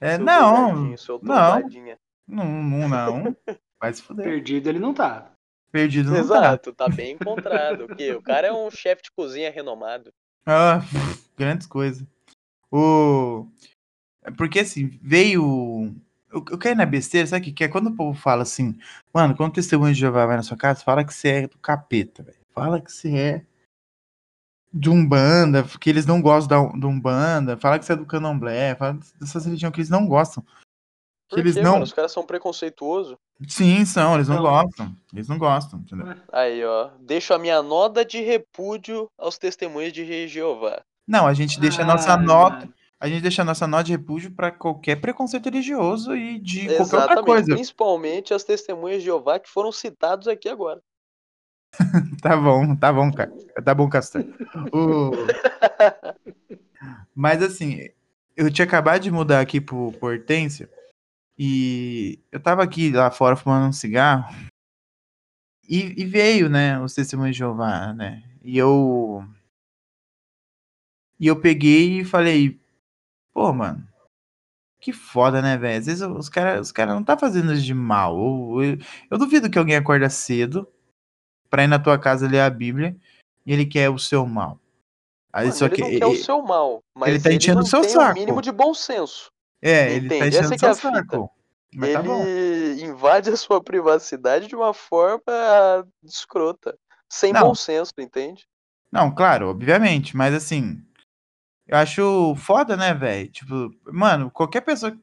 É, 0.00 0.16
Seu 0.16 0.24
não, 0.24 0.74
não. 0.74 0.94
não, 2.26 2.62
não, 2.62 2.88
não. 2.88 3.36
Vai 3.80 3.92
se 3.92 4.02
fuder. 4.02 4.24
Perdido 4.24 4.68
ele 4.68 4.78
não 4.78 4.94
tá. 4.94 5.30
Perdido 5.70 6.10
não 6.10 6.16
tá. 6.16 6.22
Exato, 6.22 6.72
tá 6.72 6.88
bem 6.88 7.12
encontrado. 7.12 7.86
Porque 7.86 8.12
o 8.12 8.22
cara 8.22 8.48
é 8.48 8.52
um 8.52 8.70
chefe 8.70 9.02
de 9.02 9.10
cozinha 9.12 9.50
renomado. 9.50 10.10
Ah, 10.46 10.80
grandes 11.36 11.66
coisas. 11.66 12.06
O... 12.70 13.46
é 14.22 14.30
Porque 14.30 14.60
assim, 14.60 14.98
veio. 15.02 15.94
Eu, 16.36 16.44
eu 16.50 16.58
caí 16.58 16.74
na 16.74 16.84
besteira, 16.84 17.26
sabe 17.26 17.40
o 17.40 17.44
que, 17.46 17.52
que 17.52 17.64
é? 17.64 17.68
Quando 17.68 17.86
o 17.86 17.96
povo 17.96 18.18
fala 18.18 18.42
assim, 18.42 18.78
mano, 19.12 19.34
quando 19.34 19.50
o 19.50 19.54
testemunho 19.54 19.94
de 19.94 20.00
Jeová 20.00 20.26
vai 20.26 20.36
na 20.36 20.42
sua 20.42 20.56
casa, 20.56 20.84
fala 20.84 21.02
que 21.02 21.14
você 21.14 21.28
é 21.28 21.48
do 21.48 21.56
capeta, 21.58 22.22
velho. 22.22 22.36
Fala 22.52 22.80
que 22.80 22.92
você 22.92 23.16
é 23.16 23.46
de 24.72 24.90
Umbanda, 24.90 25.64
que 25.80 25.88
eles 25.88 26.04
não 26.04 26.20
gostam 26.20 26.68
da, 26.68 26.78
do 26.78 26.88
Umbanda, 26.88 27.56
fala 27.56 27.78
que 27.78 27.86
você 27.86 27.94
é 27.94 27.96
do 27.96 28.04
Candomblé, 28.04 28.74
fala 28.74 28.98
dessas 29.18 29.46
religiões 29.46 29.72
que 29.72 29.80
eles 29.80 29.90
não 29.90 30.06
gostam. 30.06 30.44
Que 31.28 31.36
Por 31.36 31.38
eles 31.38 31.54
quê, 31.54 31.62
não. 31.62 31.72
mano? 31.72 31.84
Os 31.84 31.92
caras 31.94 32.12
são 32.12 32.26
preconceituosos. 32.26 33.16
Sim, 33.48 33.84
são, 33.86 34.14
eles 34.14 34.28
não 34.28 34.36
Não. 34.36 34.42
gostam. 34.42 34.96
Eles 35.12 35.28
não 35.28 35.38
gostam, 35.38 35.80
entendeu? 35.80 36.14
Aí, 36.32 36.64
ó. 36.64 36.90
Deixo 37.00 37.32
a 37.32 37.38
minha 37.38 37.62
nota 37.62 38.04
de 38.04 38.20
repúdio 38.20 39.08
aos 39.18 39.38
testemunhos 39.38 39.92
de 39.92 40.28
Jeová. 40.28 40.82
Não, 41.06 41.26
a 41.26 41.34
gente 41.34 41.58
deixa 41.58 41.82
a 41.82 41.86
nossa 41.86 42.12
Ah, 42.12 42.18
nota. 42.18 42.56
mano. 42.60 42.74
A 42.98 43.08
gente 43.08 43.22
deixa 43.22 43.42
a 43.42 43.44
nossa 43.44 43.66
nota 43.66 43.84
de 43.84 43.92
repúdio 43.92 44.30
pra 44.30 44.50
qualquer 44.50 45.00
preconceito 45.00 45.44
religioso 45.44 46.16
e 46.16 46.38
de 46.38 46.60
qualquer 46.60 46.82
outra 46.82 46.98
Exatamente. 47.00 47.26
coisa. 47.26 47.54
Principalmente 47.54 48.32
as 48.32 48.42
testemunhas 48.42 49.00
de 49.00 49.04
Jeová 49.06 49.38
que 49.38 49.50
foram 49.50 49.70
citados 49.70 50.26
aqui 50.26 50.48
agora. 50.48 50.80
Tá 52.22 52.36
bom, 52.36 52.74
tá 52.74 52.92
bom, 52.92 53.12
cara. 53.12 53.30
Tá 53.62 53.74
bom, 53.74 53.88
Castor. 53.88 54.24
O- 54.72 55.10
Mas 57.14 57.42
assim, 57.42 57.88
eu 58.36 58.50
tinha 58.50 58.66
acabado 58.66 59.02
de 59.02 59.10
mudar 59.10 59.40
aqui 59.40 59.60
pro 59.60 59.92
pro 59.92 60.08
Hortência 60.08 60.70
e 61.38 62.18
eu 62.32 62.40
tava 62.40 62.62
aqui 62.62 62.90
lá 62.90 63.10
fora 63.10 63.36
fumando 63.36 63.68
um 63.68 63.72
cigarro 63.72 64.34
e, 65.68 66.00
e 66.00 66.04
veio, 66.06 66.48
né, 66.48 66.80
os 66.80 66.94
testemunhos 66.94 67.34
de 67.34 67.40
Jeová, 67.40 67.92
né? 67.92 68.22
E 68.42 68.56
eu. 68.56 69.22
E 71.18 71.26
eu 71.26 71.40
peguei 71.40 72.00
e 72.00 72.04
falei, 72.04 72.60
pô, 73.36 73.52
mano, 73.52 73.86
que 74.80 74.94
foda, 74.94 75.42
né, 75.42 75.58
velho? 75.58 75.78
Às 75.78 75.84
vezes 75.84 76.00
os 76.00 76.30
caras 76.30 76.68
os 76.68 76.72
cara 76.72 76.94
não 76.94 77.04
tá 77.04 77.18
fazendo 77.18 77.52
isso 77.52 77.62
de 77.62 77.74
mal. 77.74 78.16
Eu, 78.18 78.62
eu, 78.62 78.78
eu 79.10 79.18
duvido 79.18 79.50
que 79.50 79.58
alguém 79.58 79.76
acorda 79.76 80.08
cedo 80.08 80.66
pra 81.50 81.62
ir 81.64 81.66
na 81.66 81.78
tua 81.78 81.98
casa 81.98 82.26
ler 82.26 82.40
a 82.40 82.48
Bíblia 82.48 82.96
e 83.44 83.52
ele 83.52 83.66
quer 83.66 83.90
o 83.90 83.98
seu 83.98 84.24
mal. 84.24 84.58
Aí 85.30 85.48
Mano, 85.48 85.58
só 85.58 85.66
ele 85.66 85.74
que 85.74 85.80
não 85.82 85.98
quer 85.98 86.06
o 86.06 86.16
seu 86.16 86.40
mal, 86.40 86.82
mas 86.94 87.10
ele 87.10 87.22
tá 87.22 87.30
enchendo 87.30 87.56
não 87.56 87.66
o 87.66 87.68
seu 87.68 87.82
tem 87.82 87.90
saco. 87.90 88.12
o 88.12 88.14
mínimo 88.14 88.40
de 88.40 88.50
bom 88.50 88.72
senso. 88.72 89.30
É, 89.60 89.92
ele 89.92 90.08
tá 90.08 90.16
Entende? 90.16 90.28
enchendo 90.28 90.44
Essa 90.46 90.54
o 90.54 90.58
que 90.58 90.64
é 90.66 90.74
seu 90.74 90.92
fita. 90.92 91.04
saco. 91.10 91.30
Mas 91.74 91.92
tá 91.92 92.02
bom. 92.02 92.24
ele 92.24 92.84
invade 92.84 93.28
a 93.28 93.36
sua 93.36 93.62
privacidade 93.62 94.46
de 94.46 94.56
uma 94.56 94.72
forma 94.72 95.86
escrota. 96.02 96.74
Sem 97.06 97.34
Não. 97.34 97.48
bom 97.48 97.54
senso, 97.54 97.92
entende? 97.98 98.48
Não, 98.90 99.14
claro, 99.14 99.50
obviamente, 99.50 100.16
mas 100.16 100.32
assim, 100.32 100.82
Eu 101.68 101.76
acho 101.78 102.34
foda, 102.36 102.76
né, 102.76 102.94
velho? 102.94 103.28
Tipo, 103.28 103.74
mano, 103.92 104.30
qualquer 104.30 104.60
pessoa 104.60 104.92
que. 104.92 104.98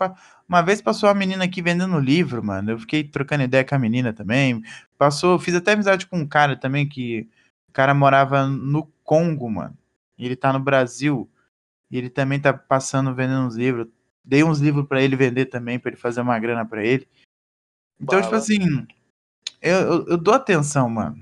Uma 0.47 0.61
vez 0.61 0.81
passou 0.81 1.09
uma 1.09 1.15
menina 1.15 1.43
aqui 1.43 1.61
vendendo 1.61 1.99
livro, 1.99 2.43
mano. 2.43 2.71
Eu 2.71 2.79
fiquei 2.79 3.03
trocando 3.03 3.43
ideia 3.43 3.65
com 3.65 3.75
a 3.75 3.79
menina 3.79 4.13
também. 4.13 4.61
Passou, 4.97 5.37
fiz 5.39 5.55
até 5.55 5.73
amizade 5.73 6.07
com 6.07 6.17
um 6.19 6.27
cara 6.27 6.55
também 6.55 6.87
que. 6.87 7.27
O 7.69 7.73
cara 7.73 7.93
morava 7.93 8.45
no 8.47 8.85
Congo, 9.03 9.49
mano. 9.49 9.75
E 10.17 10.25
ele 10.25 10.35
tá 10.35 10.53
no 10.53 10.59
Brasil. 10.59 11.29
E 11.91 11.97
ele 11.97 12.09
também 12.09 12.39
tá 12.39 12.53
passando 12.53 13.13
vendendo 13.13 13.45
uns 13.45 13.55
livros. 13.55 13.87
Dei 14.23 14.43
uns 14.43 14.59
livros 14.59 14.87
pra 14.87 15.01
ele 15.01 15.15
vender 15.17 15.47
também, 15.47 15.77
pra 15.77 15.89
ele 15.91 15.99
fazer 15.99 16.21
uma 16.21 16.39
grana 16.39 16.65
pra 16.65 16.83
ele. 16.85 17.07
Então, 17.99 18.19
tipo 18.19 18.31
Bala. 18.31 18.41
assim. 18.41 18.87
Eu, 19.61 19.75
eu, 19.79 20.07
eu 20.07 20.17
dou 20.17 20.33
atenção, 20.33 20.89
mano. 20.89 21.17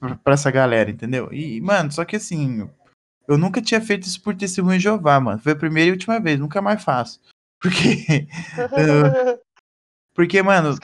pra- 0.00 0.16
Pra 0.16 0.34
essa 0.34 0.50
galera, 0.50 0.90
entendeu? 0.90 1.28
E, 1.32 1.60
mano, 1.60 1.92
só 1.92 2.04
que 2.04 2.16
assim. 2.16 2.68
Eu 3.28 3.36
nunca 3.36 3.60
tinha 3.60 3.80
feito 3.80 4.04
isso 4.04 4.22
por 4.22 4.36
testemunho 4.36 4.78
de 4.78 4.84
Jeová, 4.84 5.18
mano. 5.20 5.40
Foi 5.40 5.52
a 5.52 5.56
primeira 5.56 5.88
e 5.88 5.92
última 5.92 6.20
vez, 6.20 6.38
nunca 6.38 6.62
mais 6.62 6.82
faço. 6.82 7.20
Porque, 7.60 8.28
porque 10.14 10.42
mano, 10.42 10.78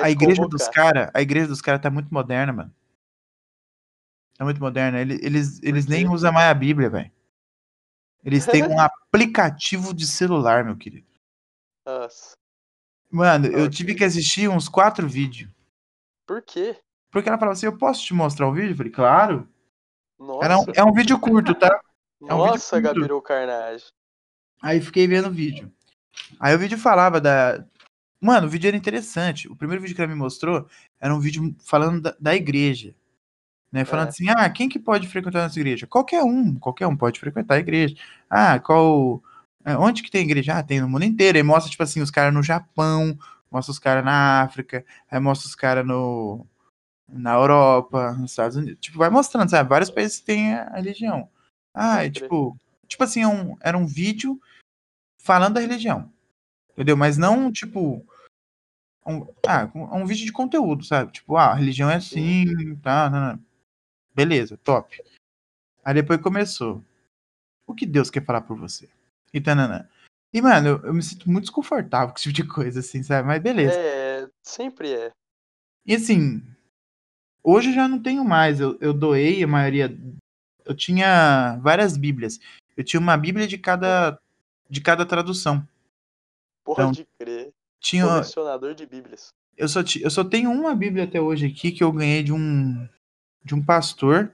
a 0.00 0.10
igreja 0.10 0.46
dos 0.48 0.68
caras, 0.68 1.10
a 1.12 1.20
igreja 1.20 1.48
dos 1.48 1.60
caras 1.60 1.80
tá 1.80 1.90
muito 1.90 2.12
moderna, 2.12 2.52
mano. 2.52 2.74
Tá 4.36 4.44
muito 4.44 4.60
moderna. 4.60 5.00
Eles, 5.00 5.20
eles, 5.22 5.62
eles 5.62 5.86
nem 5.86 6.08
usam 6.08 6.32
mais 6.32 6.50
a 6.50 6.54
Bíblia, 6.54 6.88
velho. 6.88 7.12
Eles 8.24 8.46
têm 8.46 8.62
um 8.64 8.80
aplicativo 8.80 9.92
de 9.92 10.06
celular, 10.06 10.64
meu 10.64 10.76
querido. 10.76 11.06
Nossa. 11.84 12.32
Mano, 13.10 13.46
eu 13.46 13.68
tive 13.68 13.94
que 13.94 14.04
assistir 14.04 14.48
uns 14.48 14.68
quatro 14.68 15.06
vídeos. 15.06 15.50
Por 16.26 16.40
quê? 16.40 16.78
Porque 17.10 17.28
ela 17.28 17.36
falava 17.36 17.52
assim: 17.52 17.66
Eu 17.66 17.76
posso 17.76 18.02
te 18.02 18.14
mostrar 18.14 18.48
o 18.48 18.54
vídeo? 18.54 18.72
Eu 18.72 18.76
falei, 18.76 18.92
claro. 18.92 19.51
Nossa. 20.26 20.44
Era 20.44 20.58
um, 20.58 20.64
é 20.74 20.84
um 20.84 20.92
vídeo 20.92 21.18
curto, 21.18 21.54
tá? 21.54 21.80
é 22.28 22.34
um 22.34 22.38
Nossa. 22.38 22.80
Gabiru 22.80 23.20
Carnage. 23.20 23.86
Aí 24.62 24.80
fiquei 24.80 25.06
vendo 25.06 25.28
o 25.28 25.32
vídeo. 25.32 25.70
Aí 26.38 26.54
o 26.54 26.58
vídeo 26.58 26.78
falava 26.78 27.20
da. 27.20 27.64
Mano, 28.20 28.46
o 28.46 28.50
vídeo 28.50 28.68
era 28.68 28.76
interessante. 28.76 29.48
O 29.48 29.56
primeiro 29.56 29.82
vídeo 29.82 29.96
que 29.96 30.00
ela 30.00 30.10
me 30.12 30.16
mostrou 30.18 30.66
era 31.00 31.12
um 31.14 31.18
vídeo 31.18 31.54
falando 31.64 32.00
da, 32.00 32.16
da 32.20 32.34
igreja. 32.34 32.94
Né? 33.72 33.84
Falando 33.84 34.06
É. 34.06 34.08
assim, 34.10 34.28
ah, 34.28 34.48
quem 34.50 34.68
que 34.68 34.78
pode 34.78 35.08
frequentar 35.08 35.42
nossa 35.42 35.58
igreja? 35.58 35.86
Qualquer 35.86 36.22
um, 36.22 36.54
qualquer 36.54 36.86
um 36.86 36.96
pode 36.96 37.18
frequentar 37.18 37.54
a 37.56 37.58
igreja. 37.58 37.96
Ah, 38.30 38.60
qual. 38.60 39.20
é, 39.64 39.76
Onde 39.76 40.02
que 40.02 40.10
tem 40.10 40.22
igreja? 40.22 40.54
Ah, 40.58 40.62
tem 40.62 40.80
no 40.80 40.88
mundo 40.88 41.04
inteiro. 41.04 41.38
Aí 41.38 41.42
mostra, 41.42 41.70
tipo 41.70 41.82
assim, 41.82 42.00
os 42.00 42.10
caras 42.10 42.32
no 42.32 42.42
Japão, 42.42 43.18
mostra 43.50 43.72
os 43.72 43.78
caras 43.78 44.04
na 44.04 44.42
África, 44.42 44.84
aí 45.10 45.18
mostra 45.18 45.48
os 45.48 45.54
caras 45.56 45.84
no. 45.84 46.46
Na 47.12 47.34
Europa, 47.34 48.12
nos 48.12 48.30
Estados 48.32 48.56
Unidos. 48.56 48.80
Tipo, 48.80 48.98
vai 48.98 49.10
mostrando, 49.10 49.50
sabe? 49.50 49.68
Vários 49.68 49.90
países 49.90 50.20
têm 50.20 50.54
a 50.54 50.76
religião. 50.76 51.28
Ah, 51.74 52.04
é 52.04 52.10
tipo. 52.10 52.56
Tipo 52.88 53.04
assim, 53.04 53.22
é 53.22 53.28
um- 53.28 53.56
era 53.60 53.76
um 53.76 53.86
vídeo 53.86 54.40
falando 55.18 55.54
da 55.54 55.60
religião. 55.60 56.10
Entendeu? 56.72 56.96
Mas 56.96 57.16
não, 57.18 57.52
tipo. 57.52 58.04
Um, 59.06 59.26
ah, 59.46 59.70
um, 59.74 60.02
um 60.02 60.06
vídeo 60.06 60.24
de 60.24 60.32
conteúdo, 60.32 60.84
sabe? 60.84 61.12
Tipo, 61.12 61.36
ah, 61.36 61.50
a 61.50 61.54
religião 61.54 61.90
é 61.90 61.96
assim, 61.96 62.76
tá, 62.76 63.10
tá, 63.10 63.32
tá. 63.36 63.38
Beleza, 64.14 64.56
top. 64.58 65.02
Aí 65.84 65.94
depois 65.94 66.20
começou. 66.20 66.82
O 67.66 67.74
que 67.74 67.84
Deus 67.86 68.10
quer 68.10 68.24
falar 68.24 68.42
por 68.42 68.56
você? 68.56 68.88
E 69.32 69.40
tananã. 69.40 69.88
E, 70.32 70.40
mano, 70.40 70.68
eu, 70.68 70.78
eu 70.84 70.94
me 70.94 71.02
sinto 71.02 71.28
muito 71.30 71.44
desconfortável 71.44 72.08
com 72.08 72.16
esse 72.18 72.32
tipo 72.32 72.48
de 72.48 72.54
coisa, 72.54 72.80
assim, 72.80 73.02
sabe? 73.02 73.26
Mas 73.26 73.42
beleza. 73.42 73.74
É, 73.78 74.28
sempre 74.42 74.92
é. 74.92 75.10
E 75.84 75.94
assim, 75.94 76.42
hoje 77.42 77.70
eu 77.70 77.74
já 77.74 77.88
não 77.88 77.98
tenho 77.98 78.24
mais. 78.24 78.60
Eu, 78.60 78.76
eu 78.80 78.92
doei 78.92 79.42
a 79.42 79.46
maioria. 79.46 79.96
Eu 80.64 80.74
tinha 80.74 81.58
várias 81.62 81.96
bíblias. 81.96 82.38
Eu 82.76 82.84
tinha 82.84 83.00
uma 83.00 83.16
bíblia 83.16 83.46
de 83.46 83.58
cada, 83.58 84.18
de 84.68 84.80
cada 84.80 85.04
tradução. 85.04 85.66
Então, 86.62 86.86
Pode 86.86 87.06
crer. 87.18 87.52
Tinha, 87.80 88.06
Colecionador 88.06 88.74
de 88.74 88.86
bíblias. 88.86 89.28
eu, 89.56 89.68
só, 89.68 89.80
eu 90.00 90.10
só 90.10 90.22
tenho 90.22 90.50
uma 90.52 90.74
bíblia 90.74 91.04
até 91.04 91.20
hoje 91.20 91.46
aqui 91.46 91.72
que 91.72 91.82
eu 91.82 91.90
ganhei 91.90 92.22
de 92.22 92.32
um, 92.32 92.88
de 93.44 93.54
um 93.54 93.64
pastor 93.64 94.32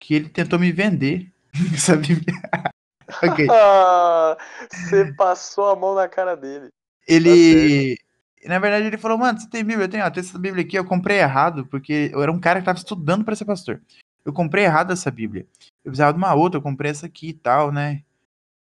que 0.00 0.14
ele 0.14 0.28
tentou 0.28 0.58
me 0.58 0.72
vender 0.72 1.32
essa 1.72 1.96
bíblia. 1.96 2.34
ok. 3.22 3.46
Ah, 3.50 4.36
Você 4.70 5.12
passou 5.14 5.70
a 5.70 5.76
mão 5.76 5.94
na 5.94 6.08
cara 6.08 6.34
dele. 6.36 6.68
Ele. 7.06 7.96
Na 8.44 8.58
verdade, 8.58 8.86
ele 8.86 8.98
falou, 8.98 9.16
mano, 9.16 9.40
você 9.40 9.48
tem 9.48 9.64
Bíblia? 9.64 9.86
Eu 9.86 9.88
tenho, 9.88 10.04
ó, 10.04 10.10
tem 10.10 10.20
essa 10.20 10.38
Bíblia 10.38 10.64
aqui, 10.64 10.76
eu 10.76 10.84
comprei 10.84 11.18
errado, 11.18 11.66
porque 11.66 12.10
eu 12.12 12.22
era 12.22 12.30
um 12.30 12.38
cara 12.38 12.60
que 12.60 12.66
tava 12.66 12.78
estudando 12.78 13.24
pra 13.24 13.34
ser 13.34 13.44
pastor. 13.44 13.80
Eu 14.24 14.32
comprei 14.32 14.64
errado 14.64 14.92
essa 14.92 15.10
Bíblia. 15.10 15.46
Eu 15.84 15.90
precisava 15.90 16.12
de 16.12 16.18
uma 16.18 16.34
outra, 16.34 16.58
eu 16.58 16.62
comprei 16.62 16.90
essa 16.90 17.06
aqui 17.06 17.28
e 17.28 17.34
tal, 17.34 17.72
né? 17.72 18.02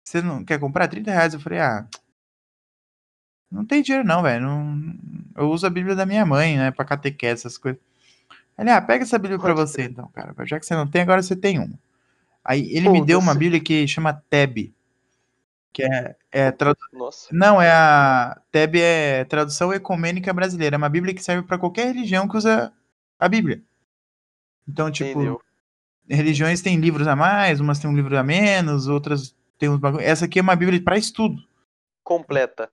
Você 0.05 0.21
não 0.21 0.43
quer 0.43 0.59
comprar? 0.59 0.87
30 0.87 1.11
reais. 1.11 1.33
Eu 1.33 1.39
falei, 1.39 1.59
ah. 1.59 1.87
Não 3.51 3.65
tem 3.65 3.81
dinheiro, 3.81 4.07
não, 4.07 4.21
velho. 4.21 4.45
Não... 4.45 4.95
Eu 5.35 5.49
uso 5.49 5.65
a 5.65 5.69
Bíblia 5.69 5.95
da 5.95 6.05
minha 6.05 6.25
mãe, 6.25 6.57
né? 6.57 6.71
Pra 6.71 6.85
catequese, 6.85 7.41
essas 7.41 7.57
coisas. 7.57 7.81
Ele, 8.57 8.69
ah, 8.69 8.81
pega 8.81 9.03
essa 9.03 9.17
Bíblia 9.17 9.39
pra 9.39 9.53
Pode 9.53 9.69
você, 9.69 9.83
então, 9.83 10.07
cara. 10.09 10.33
Já 10.45 10.59
que 10.59 10.65
você 10.65 10.75
não 10.75 10.87
tem, 10.87 11.01
agora 11.01 11.21
você 11.21 11.35
tem 11.35 11.59
uma. 11.59 11.77
Aí 12.43 12.69
ele 12.71 12.89
me 12.89 13.03
deu 13.03 13.17
uma. 13.19 13.33
Bíblia 13.33 13.59
que 13.59 13.87
chama 13.87 14.13
Teb. 14.29 14.73
Que 15.75 15.83
é, 15.83 16.15
é 16.31 16.51
tradu- 16.51 16.79
Nossa. 16.93 17.27
não, 17.33 17.61
é 17.61 17.69
a 17.69 18.41
TEB 18.49 18.79
é 18.79 19.25
tradução 19.25 19.73
ecumênica 19.73 20.33
brasileira, 20.33 20.75
é 20.75 20.77
uma 20.77 20.87
Bíblia 20.87 21.13
que 21.13 21.21
serve 21.21 21.45
para 21.45 21.57
qualquer 21.57 21.87
religião 21.87 22.29
que 22.29 22.37
usa 22.37 22.71
a 23.19 23.27
Bíblia. 23.27 23.61
Então, 24.65 24.89
tipo, 24.89 25.09
Entendeu? 25.11 25.41
religiões 26.09 26.61
têm 26.61 26.79
livros 26.79 27.07
a 27.07 27.15
mais, 27.15 27.59
umas 27.59 27.77
têm 27.77 27.89
um 27.89 27.95
livro 27.95 28.17
a 28.17 28.23
menos, 28.23 28.87
outras 28.87 29.35
têm 29.59 29.67
uns 29.67 29.79
bagulho. 29.79 30.01
Essa 30.01 30.23
aqui 30.23 30.39
é 30.39 30.41
uma 30.41 30.55
Bíblia 30.55 30.81
para 30.81 30.97
estudo. 30.97 31.43
Completa. 32.05 32.69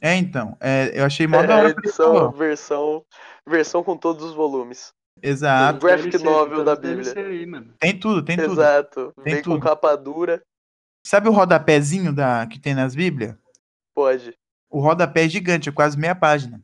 É, 0.00 0.14
então, 0.14 0.56
é, 0.58 0.98
eu 0.98 1.04
achei 1.04 1.26
mó 1.26 1.42
da 1.42 1.52
É, 1.54 1.56
hora 1.58 1.74
que 1.74 1.80
ele 1.80 1.88
edição, 1.88 2.30
versão, 2.32 3.04
versão 3.46 3.84
com 3.84 3.94
todos 3.94 4.24
os 4.24 4.34
volumes. 4.34 4.94
Exato, 5.22 5.80
Graphic 5.84 6.12
DLC, 6.16 6.24
novel 6.24 6.64
da 6.64 6.74
Bíblia. 6.74 7.12
Aí, 7.14 7.46
tem 7.78 7.98
tudo, 7.98 8.24
tem 8.24 8.38
tudo. 8.38 8.52
Exato. 8.52 9.12
Tem 9.22 9.34
Vem 9.34 9.42
com 9.42 9.50
tudo. 9.50 9.60
capa 9.62 9.94
dura. 9.96 10.40
Sabe 11.08 11.26
o 11.26 11.32
rodapézinho 11.32 12.12
da, 12.12 12.46
que 12.46 12.58
tem 12.58 12.74
nas 12.74 12.94
Bíblias? 12.94 13.34
Pode. 13.94 14.36
O 14.68 14.78
rodapé 14.78 15.24
é 15.24 15.28
gigante, 15.30 15.70
é 15.70 15.72
quase 15.72 15.98
meia 15.98 16.14
página. 16.14 16.62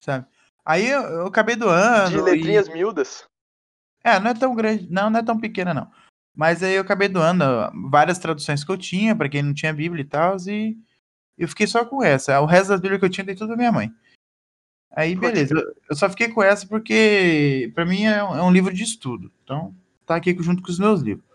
Sabe? 0.00 0.26
Aí 0.64 0.88
eu, 0.88 1.02
eu 1.02 1.26
acabei 1.26 1.56
doando. 1.56 2.08
De 2.12 2.16
e- 2.16 2.22
letrinhas 2.22 2.70
miúdas. 2.70 3.28
É, 4.02 4.18
não 4.18 4.30
é 4.30 4.34
tão 4.34 4.54
grande, 4.54 4.90
não, 4.90 5.10
não 5.10 5.20
é 5.20 5.22
tão 5.22 5.38
pequena, 5.38 5.74
não. 5.74 5.92
Mas 6.34 6.62
aí 6.62 6.76
eu 6.76 6.80
acabei 6.80 7.06
doando 7.06 7.44
várias 7.90 8.18
traduções 8.18 8.64
que 8.64 8.72
eu 8.72 8.78
tinha, 8.78 9.14
pra 9.14 9.28
quem 9.28 9.42
não 9.42 9.52
tinha 9.52 9.70
Bíblia 9.74 10.00
e 10.00 10.08
tal, 10.08 10.38
e 10.48 10.74
eu 11.36 11.46
fiquei 11.46 11.66
só 11.66 11.84
com 11.84 12.02
essa. 12.02 12.40
O 12.40 12.46
resto 12.46 12.70
das 12.70 12.80
Bíblias 12.80 12.98
que 12.98 13.04
eu 13.04 13.10
tinha 13.10 13.26
dei 13.26 13.34
tudo 13.34 13.50
da 13.50 13.56
minha 13.58 13.72
mãe. 13.72 13.92
Aí, 14.90 15.14
beleza. 15.14 15.52
Eu, 15.90 15.94
só 15.94 16.08
fiquei 16.08 16.30
com 16.30 16.42
essa 16.42 16.66
porque, 16.66 17.70
pra 17.74 17.84
mim, 17.84 18.04
é 18.04 18.24
um, 18.24 18.36
é 18.36 18.42
um 18.42 18.50
livro 18.50 18.72
de 18.72 18.84
estudo. 18.84 19.30
Então, 19.44 19.76
tá 20.06 20.16
aqui 20.16 20.34
junto 20.40 20.62
com 20.62 20.70
os 20.70 20.78
meus 20.78 21.02
livros. 21.02 21.25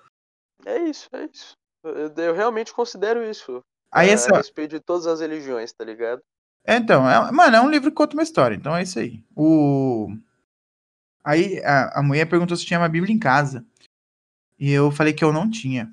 É 0.66 0.78
isso, 0.84 1.10
é 1.14 1.26
isso. 1.26 1.54
Eu, 1.84 2.14
eu 2.16 2.34
realmente 2.34 2.74
considero 2.74 3.24
isso. 3.24 3.62
Aí, 3.92 4.10
a, 4.10 4.14
essa, 4.14 4.34
a 4.34 4.38
respeito 4.38 4.72
de 4.72 4.80
todas 4.80 5.08
as 5.08 5.20
religiões, 5.20 5.74
tá 5.74 5.84
ligado? 5.84 6.22
É, 6.66 6.76
então, 6.76 7.10
é, 7.10 7.32
mano, 7.32 7.56
é 7.56 7.62
um 7.62 7.70
livro 7.70 7.90
que 7.90 7.96
conta 7.96 8.16
uma 8.16 8.24
história, 8.24 8.56
então 8.56 8.76
é 8.76 8.84
isso 8.84 9.00
aí. 9.00 9.24
O... 9.36 10.16
Aí 11.24 11.64
a, 11.64 12.00
a 12.00 12.04
mulher 12.04 12.26
perguntou 12.28 12.56
se 12.56 12.66
tinha 12.66 12.80
uma 12.80 12.90
Bíblia 12.90 13.14
em 13.14 13.20
casa. 13.20 13.66
E 14.60 14.72
eu 14.72 14.92
falei 14.92 15.14
que 15.14 15.24
eu 15.24 15.34
não 15.34 15.50
tinha. 15.50 15.92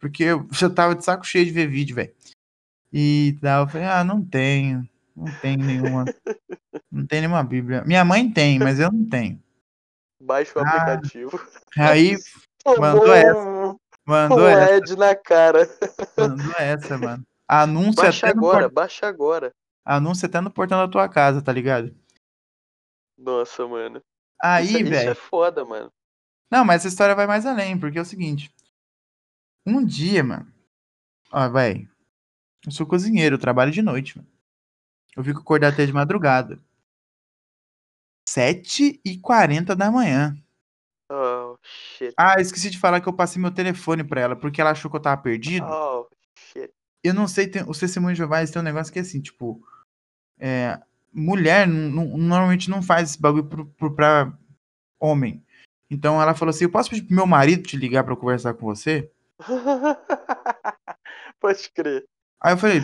Porque 0.00 0.24
eu, 0.24 0.48
eu 0.60 0.74
tava 0.74 0.94
de 0.94 1.04
saco 1.04 1.26
cheio 1.26 1.44
de 1.44 1.50
ver 1.50 1.68
vídeo, 1.68 1.94
velho. 1.94 2.14
E 2.92 3.36
tal, 3.40 3.64
eu 3.64 3.68
falei, 3.68 3.86
ah, 3.86 4.04
não 4.04 4.24
tenho. 4.24 4.88
Não 5.14 5.26
tenho 5.40 5.58
nenhuma. 5.58 6.04
não 6.90 7.06
tenho 7.06 7.22
nenhuma 7.22 7.42
Bíblia. 7.44 7.84
Minha 7.84 8.04
mãe 8.04 8.30
tem, 8.30 8.58
mas 8.58 8.80
eu 8.80 8.90
não 8.90 9.04
tenho. 9.04 9.42
Baixa 10.20 10.58
o 10.58 10.62
Ah, 10.62 10.70
aplicativo. 10.70 11.40
Aí 11.76 12.16
mandou 12.66 13.12
essa, 13.12 13.76
mandou 14.06 14.38
um 14.40 14.48
essa, 14.48 14.74
ad 14.76 14.96
na 14.96 15.14
cara. 15.14 15.68
mandou 16.16 16.54
essa, 16.58 16.98
mano. 16.98 17.24
Anúncio 17.46 18.02
Baixa 18.02 18.28
agora, 18.28 18.68
baixa 18.68 19.06
agora. 19.06 19.54
Anúncio 19.84 20.26
até 20.26 20.40
no 20.40 20.50
portão 20.50 20.78
da 20.78 20.90
tua 20.90 21.08
casa, 21.08 21.42
tá 21.42 21.52
ligado? 21.52 21.94
Nossa, 23.18 23.66
mano. 23.66 24.02
Aí, 24.42 24.80
isso 24.80 24.90
velho. 24.90 25.10
é 25.10 25.14
foda, 25.14 25.64
mano. 25.64 25.92
Não, 26.50 26.64
mas 26.64 26.82
essa 26.82 26.88
história 26.88 27.14
vai 27.14 27.26
mais 27.26 27.44
além, 27.46 27.78
porque 27.78 27.98
é 27.98 28.02
o 28.02 28.06
seguinte. 28.06 28.54
Um 29.66 29.84
dia, 29.84 30.22
mano. 30.22 30.52
Ó, 31.30 31.48
vai. 31.48 31.88
Eu 32.64 32.72
sou 32.72 32.86
cozinheiro, 32.86 33.36
eu 33.36 33.40
trabalho 33.40 33.70
de 33.70 33.82
noite, 33.82 34.16
mano. 34.16 34.30
Eu 35.16 35.22
fico 35.22 35.40
acordado 35.40 35.74
até 35.74 35.86
de 35.86 35.92
madrugada. 35.92 36.60
7 38.28 39.00
e 39.04 39.18
40 39.18 39.76
da 39.76 39.90
manhã. 39.90 40.36
Shit. 41.96 42.14
Ah, 42.16 42.40
esqueci 42.40 42.70
de 42.70 42.78
falar 42.78 43.00
que 43.00 43.08
eu 43.08 43.12
passei 43.12 43.40
meu 43.40 43.50
telefone 43.50 44.04
pra 44.04 44.20
ela, 44.20 44.36
porque 44.36 44.60
ela 44.60 44.70
achou 44.70 44.90
que 44.90 44.96
eu 44.96 45.00
tava 45.02 45.20
perdido. 45.22 45.66
Oh, 45.66 46.06
shit. 46.34 46.70
Eu 47.02 47.14
não 47.14 47.28
sei, 47.28 47.46
tem, 47.46 47.62
os 47.68 47.78
testemunhos 47.78 48.16
de 48.16 48.18
Jeová 48.18 48.44
têm 48.46 48.60
um 48.60 48.64
negócio 48.64 48.92
que 48.92 48.98
é 48.98 49.02
assim, 49.02 49.20
tipo. 49.20 49.60
é, 50.38 50.80
mulher 51.12 51.66
normalmente 51.68 52.68
não 52.68 52.82
faz 52.82 53.10
esse 53.10 53.20
bagulho 53.20 53.44
pro, 53.44 53.66
pro, 53.66 53.94
pra 53.94 54.32
homem. 54.98 55.44
Então 55.90 56.20
ela 56.20 56.34
falou 56.34 56.50
assim: 56.50 56.64
Eu 56.64 56.70
posso 56.70 56.90
pedir 56.90 57.02
pro 57.02 57.14
meu 57.14 57.26
marido 57.26 57.62
te 57.62 57.76
ligar 57.76 58.02
pra 58.04 58.14
eu 58.14 58.16
conversar 58.16 58.54
com 58.54 58.66
você? 58.66 59.10
Pode 61.40 61.70
crer. 61.70 62.04
Aí 62.40 62.52
eu 62.52 62.58
falei, 62.58 62.80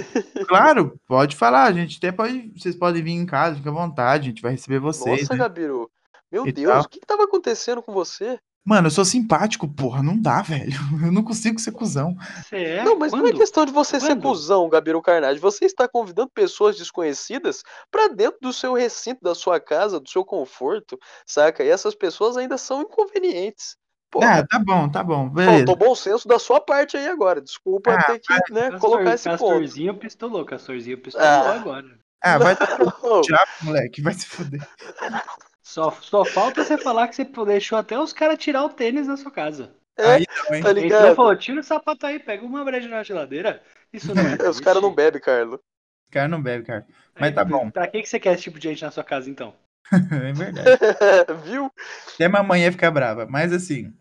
claro, 0.49 0.99
pode 1.07 1.37
falar, 1.37 1.65
a 1.65 1.73
gente 1.73 1.99
até 1.99 2.11
pode. 2.11 2.51
Vocês 2.57 2.75
podem 2.75 3.03
vir 3.03 3.13
em 3.13 3.27
casa, 3.27 3.57
fica 3.57 3.69
à 3.69 3.73
vontade, 3.73 4.25
a 4.25 4.29
gente 4.31 4.43
vai 4.43 4.53
receber 4.53 4.79
vocês. 4.79 5.23
Nossa, 5.23 5.35
né? 5.35 5.39
Gabiru. 5.39 5.91
Meu 6.33 6.47
E 6.47 6.53
Deus, 6.53 6.73
tal. 6.73 6.83
o 6.83 6.89
que, 6.89 7.01
que 7.01 7.07
tava 7.07 7.25
acontecendo 7.25 7.83
com 7.83 7.93
você? 7.93 8.39
Mano, 8.65 8.89
eu 8.89 8.91
sou 8.91 9.05
simpático, 9.05 9.67
porra, 9.67 10.03
não 10.03 10.21
dá, 10.21 10.43
velho. 10.43 10.71
Eu 11.07 11.11
não 11.11 11.23
consigo 11.25 11.59
ser 11.59 11.73
cuzão. 11.73 12.15
Você 12.45 12.57
é? 12.57 12.85
não, 12.85 12.97
mas 12.99 13.11
não 13.11 13.21
é 13.21 13.23
Quando? 13.31 13.39
questão 13.39 13.65
de 13.65 13.73
você 13.73 13.99
ser 13.99 14.09
Quando? 14.09 14.23
cuzão, 14.23 14.69
Gabiru 14.69 15.01
Carnage. 15.01 15.41
Você 15.41 15.65
está 15.65 15.89
convidando 15.89 16.31
pessoas 16.31 16.77
desconhecidas 16.77 17.63
pra 17.91 18.09
dentro 18.09 18.39
do 18.41 18.53
seu 18.53 18.75
recinto, 18.75 19.21
da 19.23 19.35
sua 19.35 19.59
casa, 19.59 19.99
do 19.99 20.09
seu 20.09 20.25
conforto, 20.25 20.99
saca? 21.27 21.65
E 21.65 21.69
essas 21.69 21.95
pessoas 21.95 22.37
ainda 22.37 22.59
são 22.59 22.83
inconvenientes. 22.83 23.77
Porra, 24.11 24.41
Ah, 24.41 24.47
tá 24.47 24.59
bom, 24.59 24.89
tá 24.91 25.03
bom, 25.05 25.29
beleza. 25.31 25.59
faltou 25.67 25.77
bom 25.89 25.95
senso 25.95 26.29
da 26.29 26.39
sua 26.39 26.61
parte 26.61 26.97
aí 26.97 27.07
agora. 27.09 27.41
Desculpa 27.41 27.93
Ah, 27.95 28.03
ter 28.03 28.19
que 28.19 28.53
né, 28.53 28.71
Castor- 28.73 28.81
colocar 28.81 29.15
esse 29.15 29.25
ponto. 29.31 29.39
Castorzinho 29.41 29.95
pistolou, 29.99 30.45
Castorzinho 30.45 30.99
pistolou 31.01 31.27
Ah. 31.29 31.55
agora. 31.55 31.87
Ah, 32.23 32.37
vai 32.37 32.55
Não, 33.03 33.21
diabo, 33.23 33.51
moleque, 33.63 34.03
vai 34.03 34.13
se 34.13 34.27
fuder. 34.27 34.61
Só, 35.71 35.93
só 36.01 36.25
falta 36.25 36.65
você 36.65 36.77
falar 36.77 37.07
que 37.07 37.15
você 37.15 37.25
deixou 37.47 37.79
até 37.79 37.97
os 37.97 38.13
caras 38.13 38.37
tirar 38.39 38.65
o 38.65 38.71
tênis 38.71 39.07
da 39.07 39.17
sua 39.17 39.31
casa. 39.31 39.73
é, 39.97 40.15
Aí 40.15 40.27
tá 40.27 40.57
Entrou 40.57 40.77
e 40.77 40.81
ligado? 40.81 41.15
falou, 41.15 41.37
tira 41.37 41.61
o 41.61 41.63
sapato 41.63 42.05
aí, 42.07 42.19
pega 42.19 42.45
uma 42.45 42.65
breja 42.65 42.89
na 42.89 43.05
geladeira. 43.05 43.63
Isso 43.93 44.13
não 44.13 44.21
é. 44.21 44.35
Os 44.51 44.59
caras 44.59 44.83
não 44.83 44.93
bebem, 44.93 45.21
Carlos. 45.21 45.61
Os 46.05 46.11
caras 46.11 46.29
não 46.29 46.43
bebem, 46.43 46.67
cara. 46.67 46.85
Mas 47.17 47.33
tá 47.33 47.45
bom. 47.45 47.71
Pra 47.71 47.87
que, 47.87 48.03
que 48.03 48.09
você 48.09 48.19
quer 48.19 48.35
esse 48.35 48.43
tipo 48.43 48.59
de 48.59 48.69
gente 48.69 48.83
na 48.83 48.91
sua 48.91 49.05
casa, 49.05 49.31
então? 49.31 49.55
É 49.93 50.33
verdade. 50.33 50.71
Viu? 51.49 51.71
Até 52.15 52.27
minha 52.29 52.43
mãe 52.43 52.63
ia 52.65 52.73
ficar 52.73 52.91
brava. 52.91 53.27
Mas 53.27 53.53
assim. 53.53 53.95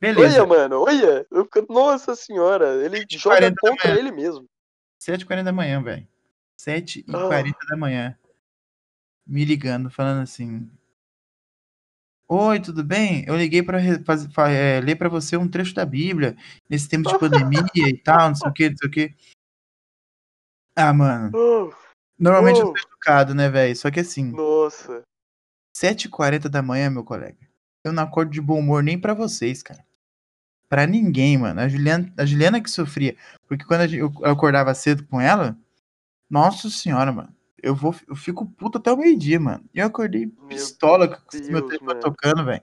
Beleza. 0.00 0.40
Olha, 0.44 0.46
mano, 0.46 0.82
olha. 0.82 1.26
Nossa 1.68 2.14
senhora, 2.14 2.76
ele 2.84 3.04
7h40 3.06 3.18
joga 3.18 3.54
contra 3.60 3.98
ele 3.98 4.12
mesmo. 4.12 4.46
7h40 5.02 5.42
da 5.42 5.52
manhã, 5.52 5.82
velho. 5.82 6.06
7h40 6.60 7.54
Ah. 7.60 7.66
da 7.70 7.76
manhã. 7.76 8.16
Me 9.30 9.44
ligando, 9.44 9.88
falando 9.88 10.22
assim. 10.22 10.68
Oi, 12.28 12.58
tudo 12.58 12.82
bem? 12.82 13.24
Eu 13.28 13.36
liguei 13.36 13.62
fa- 14.34 14.50
é, 14.50 14.80
ler 14.80 14.96
pra 14.96 15.08
você 15.08 15.36
um 15.36 15.48
trecho 15.48 15.72
da 15.72 15.86
Bíblia 15.86 16.36
nesse 16.68 16.88
tempo 16.88 17.08
de 17.08 17.16
pandemia 17.16 17.62
e 17.76 17.96
tal, 17.96 18.30
não 18.30 18.34
sei 18.34 18.50
o 18.50 18.52
que, 18.52 18.70
não 18.70 18.76
sei 18.76 18.88
o 18.88 18.90
que. 18.90 19.14
Ah, 20.74 20.92
mano. 20.92 21.30
Oh, 21.38 21.72
Normalmente 22.18 22.60
eu 22.60 22.66
oh, 22.72 22.76
sou 22.76 22.88
educado, 22.88 23.34
né, 23.34 23.48
velho? 23.48 23.74
Só 23.74 23.90
que 23.90 24.00
assim, 24.00 24.32
nossa. 24.32 25.02
7h40 25.74 26.50
da 26.50 26.60
manhã, 26.60 26.90
meu 26.90 27.02
colega. 27.04 27.38
Eu 27.84 27.92
não 27.92 28.02
acordo 28.02 28.30
de 28.30 28.40
bom 28.42 28.58
humor 28.58 28.82
nem 28.82 28.98
pra 29.00 29.14
vocês, 29.14 29.62
cara. 29.62 29.82
Pra 30.68 30.86
ninguém, 30.86 31.38
mano. 31.38 31.60
A 31.60 31.68
Juliana, 31.68 32.12
a 32.18 32.26
Juliana 32.26 32.60
que 32.60 32.70
sofria. 32.70 33.16
Porque 33.48 33.64
quando 33.64 33.94
eu 33.94 34.12
eu 34.20 34.30
acordava 34.30 34.74
cedo 34.74 35.06
com 35.06 35.18
ela, 35.20 35.56
nossa 36.28 36.68
senhora, 36.68 37.10
mano. 37.10 37.34
Eu, 37.62 37.74
vou, 37.74 37.94
eu 38.08 38.16
fico 38.16 38.46
puto 38.46 38.78
até 38.78 38.92
o 38.92 38.96
meio-dia, 38.96 39.38
mano. 39.38 39.64
E 39.74 39.78
eu 39.78 39.86
acordei 39.86 40.26
pistola 40.48 41.08
com 41.08 41.36
esse 41.36 41.50
meu 41.50 41.66
telefone 41.66 42.00
tocando, 42.00 42.44
velho. 42.44 42.62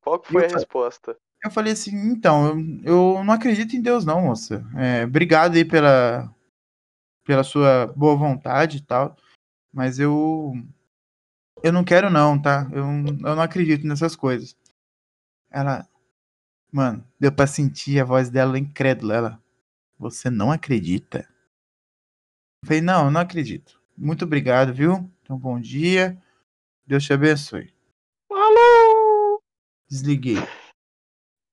Qual 0.00 0.18
que 0.18 0.32
foi 0.32 0.44
Eu 0.44 0.46
a 0.46 0.52
resposta? 0.52 1.16
Eu 1.44 1.50
falei 1.50 1.72
assim, 1.72 1.94
então, 2.10 2.58
eu, 2.82 3.16
eu 3.16 3.24
não 3.24 3.32
acredito 3.32 3.76
em 3.76 3.80
Deus, 3.80 4.04
não, 4.04 4.22
moça. 4.22 4.64
É, 4.76 5.04
obrigado 5.04 5.54
aí 5.54 5.64
pela, 5.64 6.34
pela 7.24 7.44
sua 7.44 7.86
boa 7.96 8.16
vontade 8.16 8.78
e 8.78 8.80
tal. 8.80 9.16
Mas 9.72 9.98
eu. 9.98 10.52
Eu 11.62 11.72
não 11.72 11.84
quero, 11.84 12.08
não, 12.10 12.40
tá? 12.40 12.68
Eu, 12.72 12.82
eu 12.82 13.36
não 13.36 13.42
acredito 13.42 13.86
nessas 13.86 14.16
coisas. 14.16 14.56
Ela. 15.50 15.86
Mano, 16.72 17.06
deu 17.18 17.32
pra 17.32 17.46
sentir 17.46 18.00
a 18.00 18.04
voz 18.04 18.30
dela 18.30 18.58
incrédula. 18.58 19.14
Ela. 19.14 19.42
Você 19.98 20.30
não 20.30 20.50
acredita? 20.50 21.28
Eu 22.62 22.68
falei, 22.68 22.80
não, 22.80 23.06
eu 23.06 23.10
não 23.10 23.20
acredito. 23.20 23.77
Muito 23.98 24.24
obrigado, 24.24 24.72
viu? 24.72 25.10
Então, 25.22 25.36
bom 25.36 25.58
dia. 25.60 26.16
Deus 26.86 27.04
te 27.04 27.12
abençoe. 27.12 27.74
Alô! 28.30 29.42
Desliguei. 29.90 30.36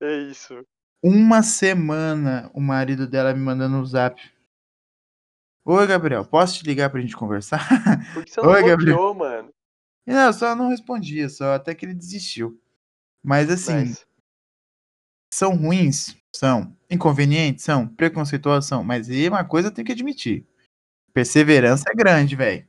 É 0.01 0.17
isso. 0.29 0.63
uma 1.03 1.41
semana 1.41 2.51
o 2.53 2.61
marido 2.61 3.07
dela 3.07 3.33
me 3.33 3.39
mandando 3.39 3.77
um 3.77 3.85
zap. 3.85 4.21
Oi, 5.65 5.87
Gabriel, 5.87 6.23
posso 6.23 6.59
te 6.59 6.65
ligar 6.65 6.91
pra 6.91 7.01
gente 7.01 7.15
conversar? 7.17 7.59
Por 8.13 8.23
que 8.23 8.31
você 8.31 8.41
não 8.41 8.49
Oi, 8.49 8.63
Gabriel. 8.63 9.13
mano? 9.15 9.49
Não, 10.05 10.31
só 10.31 10.55
não 10.55 10.69
respondia, 10.69 11.27
só 11.29 11.55
até 11.55 11.73
que 11.73 11.83
ele 11.85 11.95
desistiu. 11.95 12.61
Mas 13.23 13.49
assim, 13.49 13.73
Nice. 13.85 14.05
são 15.33 15.55
ruins, 15.55 16.15
são 16.35 16.77
inconvenientes, 16.91 17.63
são 17.63 17.87
preconceituosos, 17.87 18.67
são, 18.69 18.83
mas 18.83 19.09
e 19.09 19.27
uma 19.27 19.43
coisa 19.43 19.69
eu 19.69 19.71
tenho 19.71 19.87
que 19.87 19.91
admitir. 19.93 20.45
Perseverança 21.15 21.85
é 21.89 21.95
grande, 21.95 22.35
velho. 22.35 22.67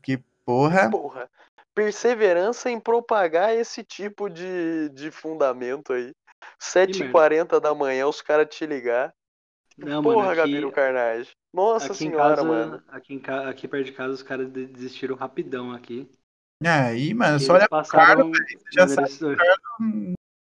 Que 0.00 0.18
porra, 0.44 0.88
Porra. 0.88 1.28
Perseverança 1.74 2.70
em 2.70 2.78
propagar 2.78 3.52
esse 3.54 3.82
tipo 3.82 4.30
de, 4.30 4.88
de 4.90 5.10
fundamento 5.10 5.92
aí. 5.92 6.12
7h40 6.62 7.60
da 7.60 7.74
manhã, 7.74 8.06
os 8.06 8.22
caras 8.22 8.46
te 8.48 8.64
ligar. 8.64 9.12
Não, 9.76 10.00
Porra, 10.02 10.16
mano, 10.16 10.28
aqui, 10.30 10.36
Gabiru 10.36 10.70
Carnage. 10.72 11.30
Nossa 11.52 11.86
aqui 11.92 12.06
em 12.06 12.10
senhora, 12.10 12.36
casa, 12.36 12.44
mano. 12.48 12.82
aqui, 12.88 13.14
em 13.14 13.22
aqui 13.48 13.66
perto 13.68 13.84
de 13.86 13.92
casa 13.92 14.14
os 14.14 14.22
caras 14.22 14.48
de- 14.50 14.66
desistiram 14.66 15.16
rapidão 15.16 15.72
aqui. 15.72 16.08
aí, 16.64 17.12
mano, 17.12 17.40
só 17.40 17.54
Eles 17.54 17.62
olha 17.62 17.68
passaram, 17.68 18.32
já 18.72 18.86
mano, 18.86 19.00
eles, 19.00 19.20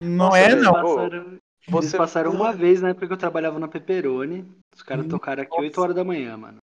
não 0.02 0.16
Nossa, 0.26 0.38
é 0.38 0.54
não. 0.54 0.72
passaram, 0.72 1.16
eles 1.26 1.40
Você- 1.68 1.96
passaram 1.96 2.30
uma 2.32 2.52
vez 2.52 2.82
na 2.82 2.90
época 2.90 3.06
que 3.06 3.12
eu 3.14 3.16
trabalhava 3.16 3.58
na 3.58 3.66
Pepperoni. 3.66 4.46
Os 4.76 4.82
caras 4.82 5.06
tocaram 5.08 5.42
aqui 5.42 5.58
8 5.60 5.80
horas 5.80 5.96
da 5.96 6.04
manhã, 6.04 6.36
mano. 6.36 6.58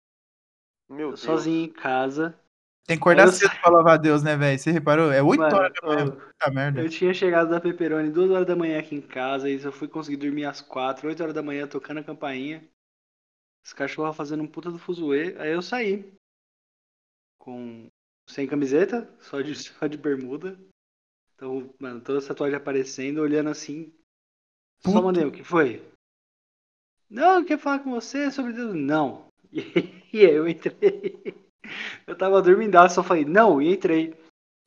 Meu 0.91 1.01
Eu 1.01 1.09
Deus. 1.09 1.21
sozinho 1.21 1.65
em 1.67 1.73
casa. 1.73 2.39
Tem 2.87 2.97
que 2.97 3.03
acordar 3.03 3.27
Eu 3.27 3.33
cedo 3.33 3.53
pra 3.61 3.71
louvar 3.71 3.95
a 3.95 3.97
Deus, 3.97 4.23
né, 4.23 4.37
velho? 4.37 4.59
Você 4.59 4.71
reparou? 4.73 5.13
É 5.13 5.23
8 5.23 5.39
Mano, 5.41 5.57
horas 5.57 5.73
da 5.81 5.87
manhã, 5.89 6.05
eu- 6.07 6.13
puta 6.17 6.51
merda. 6.51 6.81
Eu 6.83 6.89
tinha 6.89 7.15
chegado 7.15 7.49
da 7.51 7.61
Pepperoni 7.61 8.11
2 8.11 8.31
horas 8.31 8.47
da 8.47 8.57
manhã 8.57 8.79
aqui 8.81 8.97
em 8.97 9.01
casa, 9.01 9.49
e 9.49 9.63
eu 9.63 9.71
fui 9.73 9.87
conseguir 9.87 10.17
dormir 10.17 10.45
às 10.45 10.61
4, 10.61 11.07
8 11.09 11.23
horas 11.23 11.35
da 11.35 11.43
manhã 11.43 11.67
tocando 11.69 11.99
a 11.99 12.05
campainha. 12.05 12.67
Os 13.65 13.73
cachorros 13.73 14.17
fazendo 14.17 14.43
um 14.43 14.47
puta 14.49 14.71
do 14.71 14.79
fuzuê. 14.79 15.37
Aí 15.39 15.53
eu 15.53 15.63
saí. 15.63 16.13
Com. 17.39 17.89
Sem 18.29 18.47
camiseta, 18.47 19.09
só 19.21 19.41
de, 19.41 19.55
só 19.57 19.87
de 19.87 19.97
bermuda. 19.99 20.59
Então, 21.35 21.73
mano, 21.79 22.01
toda 22.01 22.19
essa 22.19 22.29
tatuagem 22.29 22.57
aparecendo, 22.57 23.19
olhando 23.21 23.51
assim. 23.51 23.93
Só 24.83 24.93
Puta. 24.93 25.03
mandei, 25.03 25.25
o 25.25 25.33
que 25.33 25.45
foi? 25.45 25.85
Não, 27.09 27.41
eu 27.41 27.45
quero 27.45 27.61
falar 27.61 27.81
com 27.81 27.91
você 27.91 28.31
sobre 28.31 28.53
Deus. 28.53 28.75
Não. 28.75 29.29
E 29.53 30.00
aí 30.19 30.35
eu 30.35 30.49
entrei. 30.49 31.23
Eu 32.07 32.17
tava 32.17 32.43
dormindo, 32.43 32.77
só 32.89 33.01
falei, 33.03 33.25
não, 33.25 33.63
e 33.63 33.73
entrei. 33.75 34.13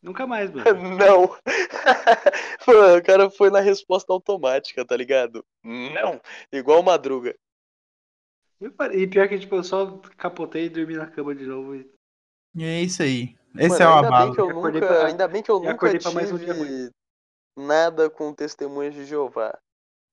Nunca 0.02 0.26
mais, 0.26 0.50
mano. 0.52 0.64
Não. 0.98 1.38
Mano, 2.68 2.98
o 2.98 3.04
cara 3.04 3.30
foi 3.30 3.50
na 3.50 3.60
resposta 3.60 4.12
automática, 4.14 4.86
tá 4.86 4.96
ligado? 4.96 5.44
Não. 5.64 6.22
Igual 6.52 6.84
Madruga. 6.84 7.36
E 8.62 8.66
E 8.98 9.08
pior 9.08 9.28
que, 9.28 9.40
tipo, 9.40 9.56
eu 9.56 9.64
só 9.64 9.98
capotei 10.18 10.66
e 10.66 10.70
dormi 10.70 10.96
na 10.96 11.08
cama 11.08 11.36
de 11.36 11.46
novo. 11.46 11.76
E... 11.76 11.90
E 12.56 12.64
é 12.64 12.82
isso 12.82 13.02
aí. 13.02 13.36
Esse 13.58 13.80
Mano, 13.80 13.84
é 13.84 13.88
o 13.88 13.96
ainda 13.96 14.02
bem 14.02 14.18
abalo. 14.18 14.36
que 14.36 14.42
eu 14.42 14.48
E 14.48 14.52
acordei 14.52 14.82
nunca, 14.82 14.94
pra- 14.94 15.08
ainda 15.08 15.28
bem 15.28 15.44
que 15.44 15.52
eu 15.52 15.64
e 15.64 15.68
nunca 15.68 16.12
mais 16.14 16.32
um 16.32 16.38
dia 16.38 16.54
tive 16.54 16.92
nada 17.58 18.10
com 18.10 18.34
testemunhas 18.34 18.94
de 18.94 19.06
Jeová. 19.06 19.58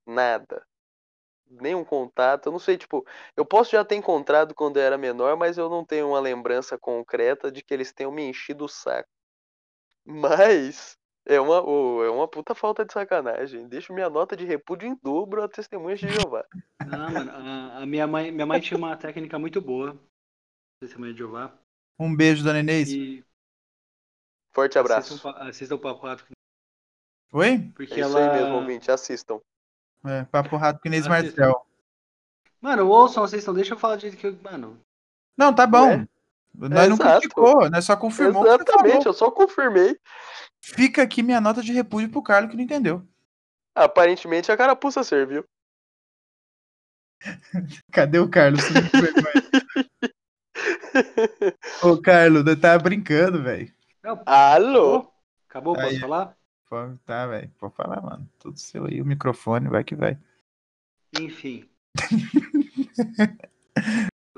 Nada. 0.06 0.62
Nenhum 1.50 1.84
contato. 1.84 2.46
Eu 2.46 2.52
não 2.52 2.58
sei, 2.58 2.78
tipo, 2.78 3.04
eu 3.36 3.44
posso 3.44 3.72
já 3.72 3.84
ter 3.84 3.96
encontrado 3.96 4.54
quando 4.54 4.76
eu 4.78 4.82
era 4.82 4.96
menor, 4.96 5.36
mas 5.36 5.58
eu 5.58 5.68
não 5.68 5.84
tenho 5.84 6.08
uma 6.08 6.20
lembrança 6.20 6.78
concreta 6.78 7.50
de 7.50 7.62
que 7.62 7.74
eles 7.74 7.92
tenham 7.92 8.12
me 8.12 8.22
enchido 8.22 8.64
o 8.64 8.68
saco. 8.68 9.08
Mas 10.04 10.96
é 11.26 11.40
uma, 11.40 11.62
ô, 11.62 12.04
é 12.04 12.10
uma 12.10 12.28
puta 12.28 12.54
falta 12.54 12.84
de 12.84 12.92
sacanagem. 12.92 13.68
Deixo 13.68 13.92
minha 13.92 14.08
nota 14.08 14.36
de 14.36 14.44
repúdio 14.44 14.88
em 14.88 14.96
dobro 15.02 15.42
a 15.42 15.48
testemunhas 15.48 16.00
de 16.00 16.08
Jeová. 16.12 16.44
Não, 16.86 17.10
mano, 17.10 17.30
a, 17.30 17.78
a 17.82 17.86
minha 17.86 18.06
mãe, 18.06 18.30
minha 18.32 18.46
mãe 18.46 18.60
tinha 18.60 18.78
uma 18.78 18.96
técnica 18.96 19.38
muito 19.38 19.60
boa. 19.60 19.98
Testemunha 20.80 21.12
de 21.12 21.18
Jeová. 21.18 21.52
Um 21.98 22.14
beijo, 22.16 22.42
dona 22.42 22.60
Inês. 22.60 22.90
E 22.90 23.22
Forte 24.52 24.78
abraço. 24.78 25.14
assistam, 25.14 25.30
assistam 25.36 25.74
o 25.76 25.78
Papo 25.78 26.06
Rato, 26.06 26.24
Oi? 27.32 27.70
porque 27.74 27.94
É 27.94 28.00
isso 28.00 28.18
ela... 28.18 28.32
aí 28.34 28.40
mesmo, 28.40 28.56
ouvinte. 28.56 28.90
Assistam. 28.90 29.40
É, 30.04 30.24
papo 30.24 30.56
rato 30.56 30.80
com 30.80 30.88
Inês 30.88 31.06
Assista. 31.06 31.40
Marcel. 31.42 31.66
Mano, 32.60 32.88
ouçam, 32.88 33.24
assistam, 33.24 33.54
deixa 33.54 33.74
eu 33.74 33.78
falar 33.78 33.96
do 33.96 34.02
jeito 34.02 34.16
que 34.16 34.26
eu... 34.26 34.36
Mano, 34.42 34.78
Não, 35.36 35.54
tá 35.54 35.66
bom. 35.66 35.88
Ué? 35.88 36.08
Nós 36.54 36.88
não 36.88 36.96
Exato. 36.96 37.20
criticou, 37.20 37.70
nós 37.70 37.84
só 37.84 37.96
confirmou 37.96 38.42
o 38.42 38.44
que 38.44 38.50
Exatamente, 38.50 39.06
eu 39.06 39.12
só 39.12 39.30
confirmei. 39.30 39.96
Fica 40.60 41.02
aqui 41.02 41.22
minha 41.22 41.40
nota 41.40 41.62
de 41.62 41.72
repúdio 41.72 42.10
pro 42.10 42.22
Carlos 42.22 42.50
que 42.50 42.56
não 42.56 42.64
entendeu. 42.64 43.06
Aparentemente 43.74 44.50
a 44.50 44.56
carapuça 44.56 45.04
serviu. 45.04 45.44
Cadê 47.92 48.18
o 48.18 48.28
Carlos? 48.28 48.62
Não. 48.70 48.82
Ô, 51.82 52.00
Carlos, 52.00 52.42
tava 52.60 52.82
brincando, 52.82 53.42
velho. 53.42 53.72
não, 54.02 54.22
Alô? 54.26 55.12
acabou? 55.48 55.48
Acabou? 55.48 55.74
Posso 55.74 55.86
Aí. 55.88 56.00
falar? 56.00 56.36
Pô, 56.70 56.76
tá, 57.04 57.26
velho. 57.26 57.50
Pode 57.58 57.74
falar, 57.74 58.00
mano. 58.00 58.30
Tudo 58.38 58.56
seu 58.56 58.86
aí, 58.86 59.02
o 59.02 59.04
microfone, 59.04 59.68
vai 59.68 59.82
que 59.82 59.96
vai. 59.96 60.16
Enfim. 61.20 61.68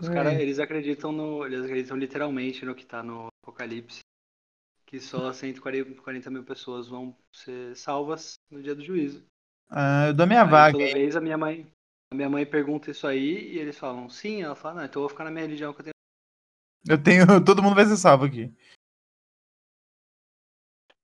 Os 0.00 0.08
caras, 0.08 0.40
eles 0.40 0.58
acreditam 0.58 1.12
no. 1.12 1.44
Eles 1.44 1.62
acreditam 1.62 1.98
literalmente 1.98 2.64
no 2.64 2.74
que 2.74 2.86
tá 2.86 3.02
no 3.02 3.26
Apocalipse. 3.42 4.00
Que 4.86 4.98
só 4.98 5.30
140 5.30 6.30
mil 6.30 6.42
pessoas 6.42 6.88
vão 6.88 7.14
ser 7.34 7.76
salvas 7.76 8.36
no 8.50 8.62
dia 8.62 8.74
do 8.74 8.82
juízo. 8.82 9.22
Ah, 9.68 10.06
eu 10.08 10.14
dou 10.14 10.26
minha 10.26 10.42
Aí, 10.42 10.50
vaga. 10.50 10.72
toda 10.72 10.84
hein? 10.84 10.94
vez 10.94 11.14
a 11.14 11.20
minha 11.20 11.36
mãe. 11.36 11.66
A 12.12 12.14
minha 12.14 12.30
mãe 12.30 12.46
pergunta 12.46 12.90
isso 12.90 13.06
aí 13.06 13.52
e 13.52 13.58
eles 13.58 13.78
falam 13.78 14.08
sim, 14.08 14.42
ela 14.42 14.54
fala, 14.54 14.80
não, 14.80 14.84
então 14.84 15.00
eu 15.00 15.08
vou 15.08 15.10
ficar 15.10 15.24
na 15.24 15.30
minha 15.30 15.44
religião 15.44 15.72
que 15.72 15.80
eu 15.80 15.84
tenho. 15.84 15.94
Eu 16.88 17.02
tenho. 17.02 17.24
Todo 17.44 17.62
mundo 17.62 17.74
vai 17.74 17.84
ser 17.84 17.96
salvo 17.96 18.24
aqui. 18.24 18.52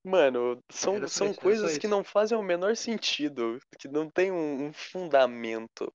Mano, 0.08 0.58
são, 0.70 1.06
são 1.06 1.34
coisas 1.34 1.76
que 1.76 1.86
não 1.86 2.02
fazem 2.02 2.36
o 2.36 2.42
menor 2.42 2.74
sentido, 2.74 3.58
que 3.78 3.88
não 3.88 4.08
tem 4.08 4.32
um, 4.32 4.68
um 4.68 4.72
fundamento, 4.72 5.92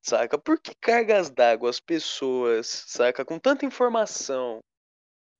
saca? 0.00 0.38
Por 0.38 0.60
que 0.60 0.72
cargas 0.80 1.30
d'água 1.30 1.68
as 1.68 1.80
pessoas, 1.80 2.84
saca? 2.86 3.24
Com 3.24 3.40
tanta 3.40 3.66
informação. 3.66 4.60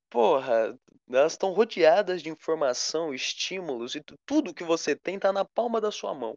Porra, 0.09 0.77
elas 1.09 1.33
estão 1.33 1.53
rodeadas 1.53 2.21
de 2.21 2.29
informação, 2.29 3.13
estímulos 3.13 3.95
e 3.95 4.01
tu- 4.01 4.15
tudo 4.25 4.53
que 4.53 4.63
você 4.63 4.93
tem 4.93 5.17
tá 5.17 5.31
na 5.31 5.45
palma 5.45 5.79
da 5.79 5.89
sua 5.89 6.13
mão. 6.13 6.35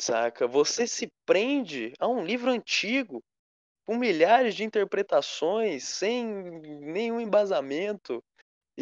Saca? 0.00 0.48
Você 0.48 0.84
se 0.88 1.06
prende 1.24 1.92
a 2.00 2.08
um 2.08 2.24
livro 2.24 2.50
antigo, 2.50 3.22
com 3.86 3.96
milhares 3.96 4.56
de 4.56 4.64
interpretações, 4.64 5.84
sem 5.84 6.26
nenhum 6.26 7.20
embasamento, 7.20 8.20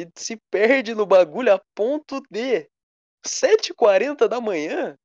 e 0.03 0.11
se 0.17 0.37
perde 0.51 0.95
no 0.95 1.07
bagulho 1.07 1.53
a 1.55 1.61
ponto 1.75 2.23
de 2.31 2.69
7h40 3.27 4.29
da 4.29 4.41
manhã 4.41 4.97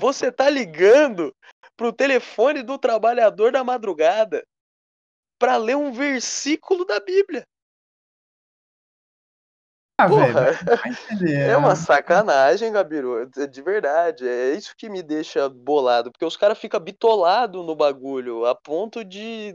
você 0.00 0.30
tá 0.30 0.48
ligando 0.48 1.34
pro 1.76 1.92
telefone 1.92 2.62
do 2.62 2.78
trabalhador 2.78 3.52
da 3.52 3.64
madrugada 3.64 4.46
pra 5.38 5.56
ler 5.56 5.76
um 5.76 5.92
versículo 5.92 6.84
da 6.84 7.00
Bíblia. 7.00 7.46
Ah, 9.98 10.06
velho. 10.06 10.32
Porra, 10.32 10.88
entender. 10.88 11.40
é 11.50 11.56
uma 11.56 11.76
sacanagem, 11.76 12.72
Gabiru. 12.72 13.26
De 13.26 13.46
de 13.46 13.62
verdade. 13.62 14.26
É 14.26 14.52
isso 14.52 14.74
que 14.76 14.88
me 14.88 15.02
deixa 15.02 15.48
bolado. 15.48 16.10
Porque 16.10 16.24
os 16.24 16.36
caras 16.36 16.58
ficam 16.58 16.80
bitolados 16.80 17.64
no 17.64 17.74
bagulho 17.74 18.46
a 18.46 18.54
ponto 18.54 19.04
de 19.04 19.54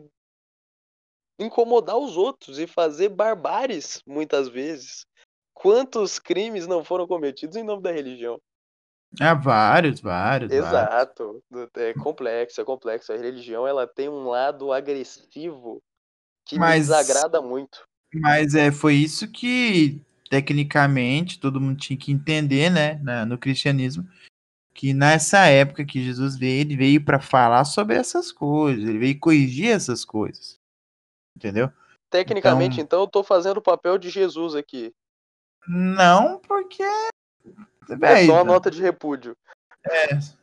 incomodar 1.39 1.97
os 1.97 2.17
outros 2.17 2.59
e 2.59 2.67
fazer 2.67 3.09
barbáries, 3.09 4.01
muitas 4.05 4.47
vezes. 4.47 5.05
Quantos 5.53 6.19
crimes 6.19 6.67
não 6.67 6.83
foram 6.83 7.07
cometidos 7.07 7.55
em 7.55 7.63
nome 7.63 7.81
da 7.81 7.91
religião? 7.91 8.39
Ah, 9.19 9.33
vários, 9.33 10.01
vários. 10.01 10.51
vários. 10.51 10.67
Exato. 10.67 11.43
É 11.75 11.93
complexo, 11.93 12.59
é 12.59 12.65
complexo. 12.65 13.13
A 13.13 13.17
religião 13.17 13.65
ela 13.65 13.87
tem 13.87 14.09
um 14.09 14.27
lado 14.27 14.73
agressivo 14.73 15.81
que 16.45 16.59
Mas- 16.59 16.87
desagrada 16.87 17.41
muito. 17.41 17.85
Mas 18.13 18.55
é, 18.55 18.71
foi 18.71 18.95
isso 18.95 19.29
que, 19.29 20.01
tecnicamente, 20.29 21.39
todo 21.39 21.59
mundo 21.59 21.77
tinha 21.77 21.97
que 21.97 22.11
entender, 22.11 22.69
né, 22.69 22.95
no 23.25 23.37
cristianismo, 23.37 24.07
que 24.73 24.93
nessa 24.93 25.47
época 25.47 25.85
que 25.85 26.03
Jesus 26.03 26.37
veio, 26.37 26.61
ele 26.61 26.77
veio 26.77 27.03
para 27.03 27.19
falar 27.19 27.65
sobre 27.65 27.95
essas 27.95 28.31
coisas, 28.31 28.87
ele 28.87 28.99
veio 28.99 29.19
corrigir 29.19 29.69
essas 29.69 30.05
coisas. 30.05 30.57
Entendeu? 31.35 31.71
Tecnicamente, 32.09 32.79
então, 32.79 33.01
eu 33.01 33.07
tô 33.07 33.23
fazendo 33.23 33.57
o 33.57 33.61
papel 33.61 33.97
de 33.97 34.09
Jesus 34.09 34.55
aqui. 34.55 34.93
Não 35.67 36.39
porque. 36.39 36.83
É 36.83 37.95
Véi, 37.97 38.25
só 38.27 38.33
uma 38.33 38.43
nota 38.43 38.71
de 38.71 38.81
repúdio. 38.81 39.35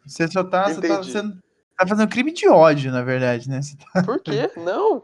você 0.06 0.28
só 0.28 0.44
tá, 0.44 0.68
você 0.68 0.80
tá, 0.80 1.00
tá 1.76 1.86
fazendo 1.86 2.08
crime 2.10 2.32
de 2.32 2.48
ódio, 2.48 2.92
na 2.92 3.02
verdade, 3.02 3.48
né? 3.48 3.60
Tá- 3.92 4.02
Por 4.04 4.20
quê? 4.20 4.50
Não. 4.56 5.02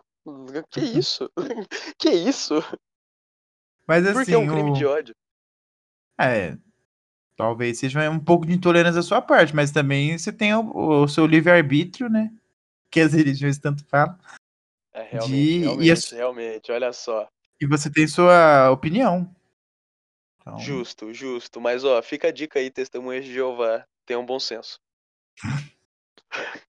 Que 0.71 0.81
isso? 0.81 1.31
Que 1.99 2.11
isso? 2.11 2.55
Mas 3.87 4.05
Por 4.05 4.23
assim, 4.23 4.33
que 4.33 4.37
um 4.37 4.47
crime 4.47 4.71
o- 4.71 4.75
de 4.75 4.85
ódio? 4.85 5.15
É, 6.21 6.59
talvez 7.37 7.79
seja 7.79 8.11
um 8.11 8.19
pouco 8.21 8.45
de 8.45 8.53
intolerância 8.53 8.97
da 8.97 9.03
sua 9.03 9.23
parte, 9.23 9.55
mas 9.55 9.71
também 9.71 10.19
você 10.19 10.33
tem 10.33 10.53
o, 10.55 11.03
o 11.03 11.09
seu 11.09 11.25
livre-arbítrio, 11.27 12.11
né? 12.11 12.31
Que 12.91 13.01
as 13.01 13.13
religiões 13.15 13.59
tanto 13.59 13.85
falam. 13.87 14.19
É, 14.93 15.03
realmente, 15.03 15.35
De- 15.35 15.59
e 15.59 15.61
realmente, 15.61 15.93
as- 15.93 16.11
realmente, 16.11 16.73
olha 16.73 16.93
só. 16.93 17.29
E 17.61 17.67
você 17.67 17.91
tem 17.91 18.07
sua 18.07 18.71
opinião. 18.71 19.35
Então, 20.41 20.59
Justo, 20.59 21.13
justo. 21.13 21.61
Mas, 21.61 21.85
ó, 21.85 22.01
fica 22.03 22.29
a 22.29 22.33
dica 22.33 22.59
aí, 22.59 22.71
testemunhas 22.71 23.25
de 23.25 23.33
Jeová. 23.33 23.85
Tenham 24.07 24.25
bom 24.25 24.39
senso. 24.41 24.81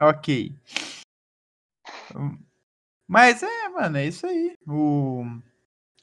ok. 0.00 0.54
Mas 3.08 3.42
é, 3.42 3.68
mano, 3.68 3.96
é 3.98 4.06
isso 4.06 4.26
aí. 4.26 4.56
O... 4.66 5.22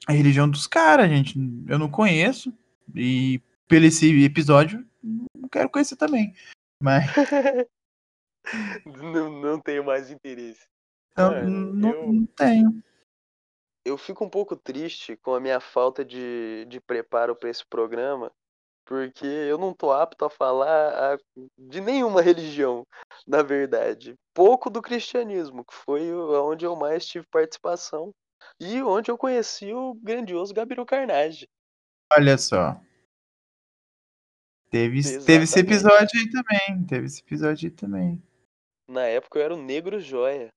A 0.06 0.12
religião 0.12 0.48
dos 0.50 0.66
caras, 0.66 1.08
gente, 1.08 1.34
eu 1.66 1.78
não 1.78 1.90
conheço. 1.90 2.52
E 2.94 3.40
pelo 3.66 3.86
esse 3.86 4.22
episódio, 4.22 4.86
não 5.02 5.48
quero 5.48 5.70
conhecer 5.70 5.96
também. 5.96 6.34
Mas 6.82 7.06
não, 8.84 9.40
não 9.40 9.60
tenho 9.60 9.82
mais 9.84 10.10
interesse. 10.10 10.66
Não, 11.16 11.30
Mano, 11.30 11.72
não, 11.74 11.90
eu- 11.94 12.12
não 12.12 12.26
tenho. 12.26 12.82
Eu 13.86 13.98
fico 13.98 14.24
um 14.24 14.30
pouco 14.30 14.56
triste 14.56 15.16
com 15.18 15.34
a 15.34 15.40
minha 15.40 15.60
falta 15.60 16.04
de, 16.04 16.64
de 16.68 16.80
preparo 16.80 17.36
para 17.36 17.50
esse 17.50 17.64
programa, 17.66 18.32
porque 18.86 19.26
eu 19.26 19.58
não 19.58 19.74
tô 19.74 19.92
apto 19.92 20.24
a 20.24 20.30
falar 20.30 21.14
a- 21.14 21.18
de 21.58 21.80
nenhuma 21.80 22.22
religião, 22.22 22.86
na 23.26 23.42
verdade. 23.42 24.14
Pouco 24.34 24.70
do 24.70 24.80
cristianismo, 24.80 25.64
que 25.64 25.74
foi 25.74 26.12
onde 26.14 26.64
eu 26.64 26.74
mais 26.74 27.04
tive 27.06 27.26
participação 27.30 28.10
e 28.58 28.82
onde 28.82 29.10
eu 29.10 29.18
conheci 29.18 29.72
o 29.74 29.94
grandioso 29.94 30.54
Gabiru 30.54 30.84
Carnage. 30.86 31.46
Olha 32.16 32.38
só. 32.38 32.80
Teve, 34.70 35.02
teve 35.24 35.44
esse 35.44 35.58
episódio 35.60 36.20
aí 36.20 36.30
também. 36.30 36.86
Teve 36.86 37.06
esse 37.06 37.20
episódio 37.20 37.68
aí 37.68 37.74
também. 37.74 38.22
Na 38.88 39.02
época 39.06 39.38
eu 39.38 39.44
era 39.44 39.54
o 39.54 39.62
Negro 39.62 40.00
Joia. 40.00 40.48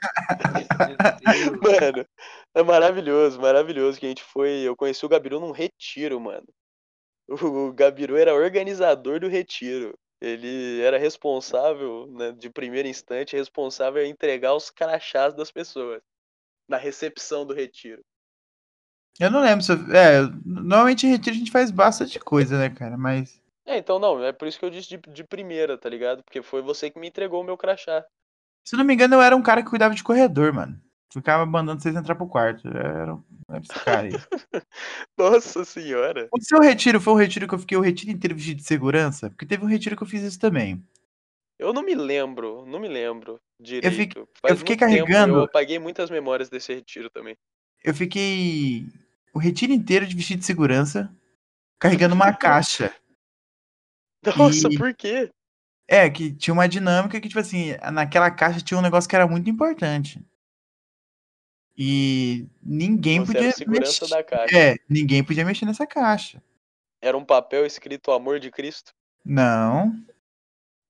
Mano, 1.62 2.06
é 2.54 2.62
maravilhoso, 2.62 3.40
maravilhoso 3.40 3.98
que 3.98 4.06
a 4.06 4.08
gente 4.08 4.22
foi. 4.22 4.60
Eu 4.60 4.76
conheci 4.76 5.04
o 5.04 5.08
Gabiru 5.08 5.40
num 5.40 5.50
retiro, 5.50 6.20
mano. 6.20 6.46
O 7.28 7.72
Gabiru 7.72 8.16
era 8.16 8.34
organizador 8.34 9.20
do 9.20 9.28
retiro. 9.28 9.98
Ele 10.20 10.80
era 10.80 10.98
responsável, 10.98 12.06
né, 12.08 12.32
de 12.32 12.50
primeiro 12.50 12.88
instante, 12.88 13.36
responsável 13.36 14.02
a 14.02 14.06
entregar 14.06 14.54
os 14.54 14.70
crachás 14.70 15.34
das 15.34 15.50
pessoas 15.50 16.02
na 16.68 16.76
recepção 16.76 17.46
do 17.46 17.54
retiro. 17.54 18.02
Eu 19.20 19.30
não 19.30 19.42
lembro 19.42 19.64
se 19.64 19.72
eu, 19.72 19.76
É, 19.94 20.22
normalmente 20.44 21.06
em 21.06 21.10
retiro 21.10 21.36
a 21.36 21.38
gente 21.38 21.50
faz 21.50 21.70
bastante 21.70 22.18
coisa, 22.20 22.58
né, 22.58 22.70
cara? 22.70 22.96
Mas. 22.96 23.40
É, 23.66 23.76
então 23.76 23.98
não, 23.98 24.22
é 24.24 24.32
por 24.32 24.48
isso 24.48 24.58
que 24.58 24.64
eu 24.64 24.70
disse 24.70 24.88
de, 24.88 24.96
de 24.96 25.24
primeira, 25.24 25.76
tá 25.76 25.88
ligado? 25.88 26.22
Porque 26.22 26.42
foi 26.42 26.62
você 26.62 26.90
que 26.90 26.98
me 26.98 27.08
entregou 27.08 27.40
o 27.40 27.44
meu 27.44 27.56
crachá. 27.56 28.04
Se 28.64 28.74
eu 28.74 28.78
não 28.78 28.84
me 28.84 28.94
engano, 28.94 29.14
eu 29.14 29.22
era 29.22 29.36
um 29.36 29.42
cara 29.42 29.62
que 29.62 29.70
cuidava 29.70 29.94
de 29.94 30.02
corredor, 30.04 30.52
mano. 30.52 30.80
Ficava 31.12 31.46
mandando 31.46 31.80
vocês 31.82 31.96
entrar 31.96 32.14
pro 32.14 32.26
quarto. 32.28 32.68
Eu 32.68 32.76
era 32.76 33.14
um- 33.14 33.24
era 33.48 33.58
esse 33.60 33.84
cara 33.84 34.00
aí. 34.02 34.10
Nossa 35.16 35.64
senhora. 35.64 36.28
O 36.32 36.40
seu 36.40 36.60
retiro 36.60 37.00
foi 37.00 37.14
um 37.14 37.16
retiro 37.16 37.48
que 37.48 37.54
eu 37.54 37.58
fiquei 37.58 37.78
o 37.78 37.80
retiro 37.80 38.10
inteiro 38.12 38.34
vestido 38.36 38.58
de 38.58 38.64
segurança? 38.64 39.30
Porque 39.30 39.46
teve 39.46 39.64
um 39.64 39.68
retiro 39.68 39.96
que 39.96 40.02
eu 40.02 40.06
fiz 40.06 40.22
isso 40.22 40.38
também. 40.38 40.84
Eu 41.58 41.72
não 41.72 41.82
me 41.82 41.94
lembro, 41.94 42.64
não 42.66 42.78
me 42.78 42.88
lembro 42.88 43.40
direito. 43.58 43.96
fiquei- 43.96 44.22
Faz 44.40 44.58
fiquei 44.58 44.76
muito 44.76 44.80
tempo, 44.80 45.06
carregando- 45.06 45.38
eu 45.38 45.44
apaguei 45.44 45.78
muitas 45.78 46.10
memórias 46.10 46.50
desse 46.50 46.74
retiro 46.74 47.08
também. 47.10 47.36
Eu 47.82 47.94
fiquei 47.94 48.86
o 49.34 49.38
retiro 49.38 49.72
inteiro 49.72 50.06
de 50.06 50.14
vestido 50.14 50.40
de 50.40 50.44
segurança, 50.44 51.10
carregando 51.80 52.14
uma 52.14 52.32
caixa. 52.38 52.94
Nossa, 54.36 54.68
E- 54.70 54.76
por 54.76 54.94
quê? 54.94 55.30
É, 55.90 56.10
que 56.10 56.32
tinha 56.34 56.52
uma 56.52 56.68
dinâmica 56.68 57.18
que, 57.18 57.28
tipo 57.28 57.40
assim, 57.40 57.74
naquela 57.92 58.30
caixa 58.30 58.60
tinha 58.60 58.76
um 58.78 58.82
negócio 58.82 59.08
que 59.08 59.16
era 59.16 59.26
muito 59.26 59.48
importante. 59.48 60.22
E 61.76 62.46
ninguém 62.62 63.20
Você 63.20 63.32
podia 63.32 63.52
segurança 63.52 64.00
mexer. 64.02 64.14
da 64.14 64.22
caixa. 64.22 64.58
É, 64.58 64.76
ninguém 64.88 65.24
podia 65.24 65.44
mexer 65.44 65.64
nessa 65.64 65.86
caixa. 65.86 66.42
Era 67.00 67.16
um 67.16 67.24
papel 67.24 67.64
escrito 67.64 68.10
Amor 68.10 68.40
de 68.40 68.50
Cristo. 68.50 68.92
Não. 69.24 69.94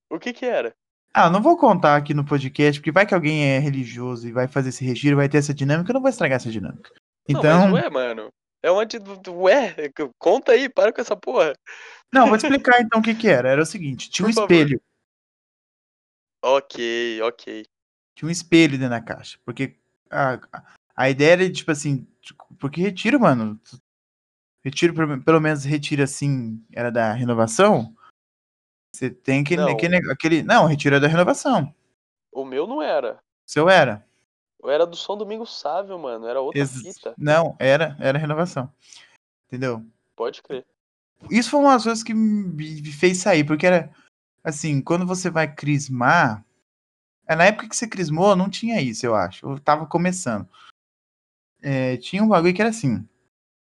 O 0.09 0.17
que 0.19 0.33
que 0.33 0.45
era? 0.45 0.73
Ah, 1.13 1.29
não 1.29 1.41
vou 1.41 1.57
contar 1.57 1.95
aqui 1.95 2.13
no 2.13 2.25
podcast, 2.25 2.79
porque 2.79 2.91
vai 2.91 3.05
que 3.05 3.13
alguém 3.13 3.43
é 3.45 3.59
religioso 3.59 4.27
e 4.27 4.31
vai 4.31 4.47
fazer 4.47 4.69
esse 4.69 4.83
retiro, 4.83 5.15
vai 5.17 5.29
ter 5.29 5.37
essa 5.37 5.53
dinâmica, 5.53 5.91
eu 5.91 5.93
não 5.93 6.01
vou 6.01 6.09
estragar 6.09 6.37
essa 6.37 6.51
dinâmica. 6.51 6.91
Não, 7.29 7.39
Então, 7.39 7.67
mas 7.69 7.83
ué, 7.83 7.89
mano. 7.89 8.29
É 8.61 8.69
onde. 8.71 8.97
Ué, 9.29 9.75
conta 10.17 10.51
aí, 10.51 10.67
para 10.67 10.91
com 10.91 10.99
essa 10.99 11.15
porra. 11.15 11.53
não, 12.11 12.27
vou 12.27 12.37
te 12.37 12.45
explicar 12.45 12.81
então 12.81 12.99
o 12.99 13.03
que 13.03 13.15
que 13.15 13.27
era. 13.29 13.49
Era 13.49 13.61
o 13.61 13.65
seguinte, 13.65 14.09
tinha 14.09 14.27
um 14.27 14.29
Por 14.31 14.35
favor. 14.35 14.51
espelho, 14.51 14.81
Ok, 16.41 17.21
ok. 17.21 17.65
tinha 18.15 18.27
um 18.27 18.31
espelho 18.31 18.77
dentro 18.77 18.91
da 18.91 19.01
caixa, 19.01 19.37
porque 19.45 19.75
a, 20.09 20.39
a 20.95 21.09
ideia 21.09 21.33
era, 21.33 21.51
tipo 21.51 21.71
assim, 21.71 22.07
tipo, 22.21 22.45
porque 22.55 22.81
retiro, 22.81 23.19
mano, 23.19 23.59
Retiro, 24.63 24.93
pelo 25.23 25.39
menos 25.39 25.63
retiro 25.63 26.03
assim, 26.03 26.63
era 26.73 26.91
da 26.91 27.13
renovação. 27.13 27.95
Você 28.93 29.09
tem 29.09 29.43
que, 29.43 29.55
Não. 29.55 29.69
aquele, 29.69 29.97
aquele. 30.11 30.43
Não, 30.43 30.65
retiro 30.65 30.95
é 30.95 30.99
da 30.99 31.07
renovação. 31.07 31.73
O 32.31 32.43
meu 32.43 32.67
não 32.67 32.81
era. 32.81 33.21
Seu 33.47 33.69
era. 33.69 34.05
Eu 34.61 34.69
era 34.69 34.85
do 34.85 34.97
São 34.97 35.17
Domingos 35.17 35.57
Sávio, 35.57 35.97
mano. 35.97 36.27
Era 36.27 36.41
outra 36.41 36.59
Ex- 36.59 36.81
fita. 36.81 37.13
Não, 37.17 37.55
era, 37.57 37.95
era 37.99 38.17
renovação. 38.17 38.71
Entendeu? 39.47 39.85
Pode 40.15 40.43
crer. 40.43 40.65
Isso 41.31 41.49
foi 41.49 41.59
uma 41.61 41.73
das 41.73 41.83
coisas 41.83 42.03
que 42.03 42.13
me 42.13 42.83
fez 42.91 43.19
sair, 43.19 43.45
porque 43.45 43.65
era 43.65 43.93
assim, 44.43 44.81
quando 44.81 45.05
você 45.05 45.29
vai 45.29 45.53
crismar. 45.53 46.43
é, 47.27 47.35
Na 47.35 47.45
época 47.45 47.69
que 47.69 47.75
você 47.75 47.87
crismou, 47.87 48.35
não 48.35 48.49
tinha 48.49 48.81
isso, 48.81 49.05
eu 49.05 49.15
acho. 49.15 49.45
Eu 49.47 49.59
tava 49.59 49.85
começando. 49.85 50.47
É, 51.61 51.97
tinha 51.97 52.23
um 52.23 52.27
bagulho 52.27 52.53
que 52.53 52.61
era 52.61 52.69
assim: 52.69 53.07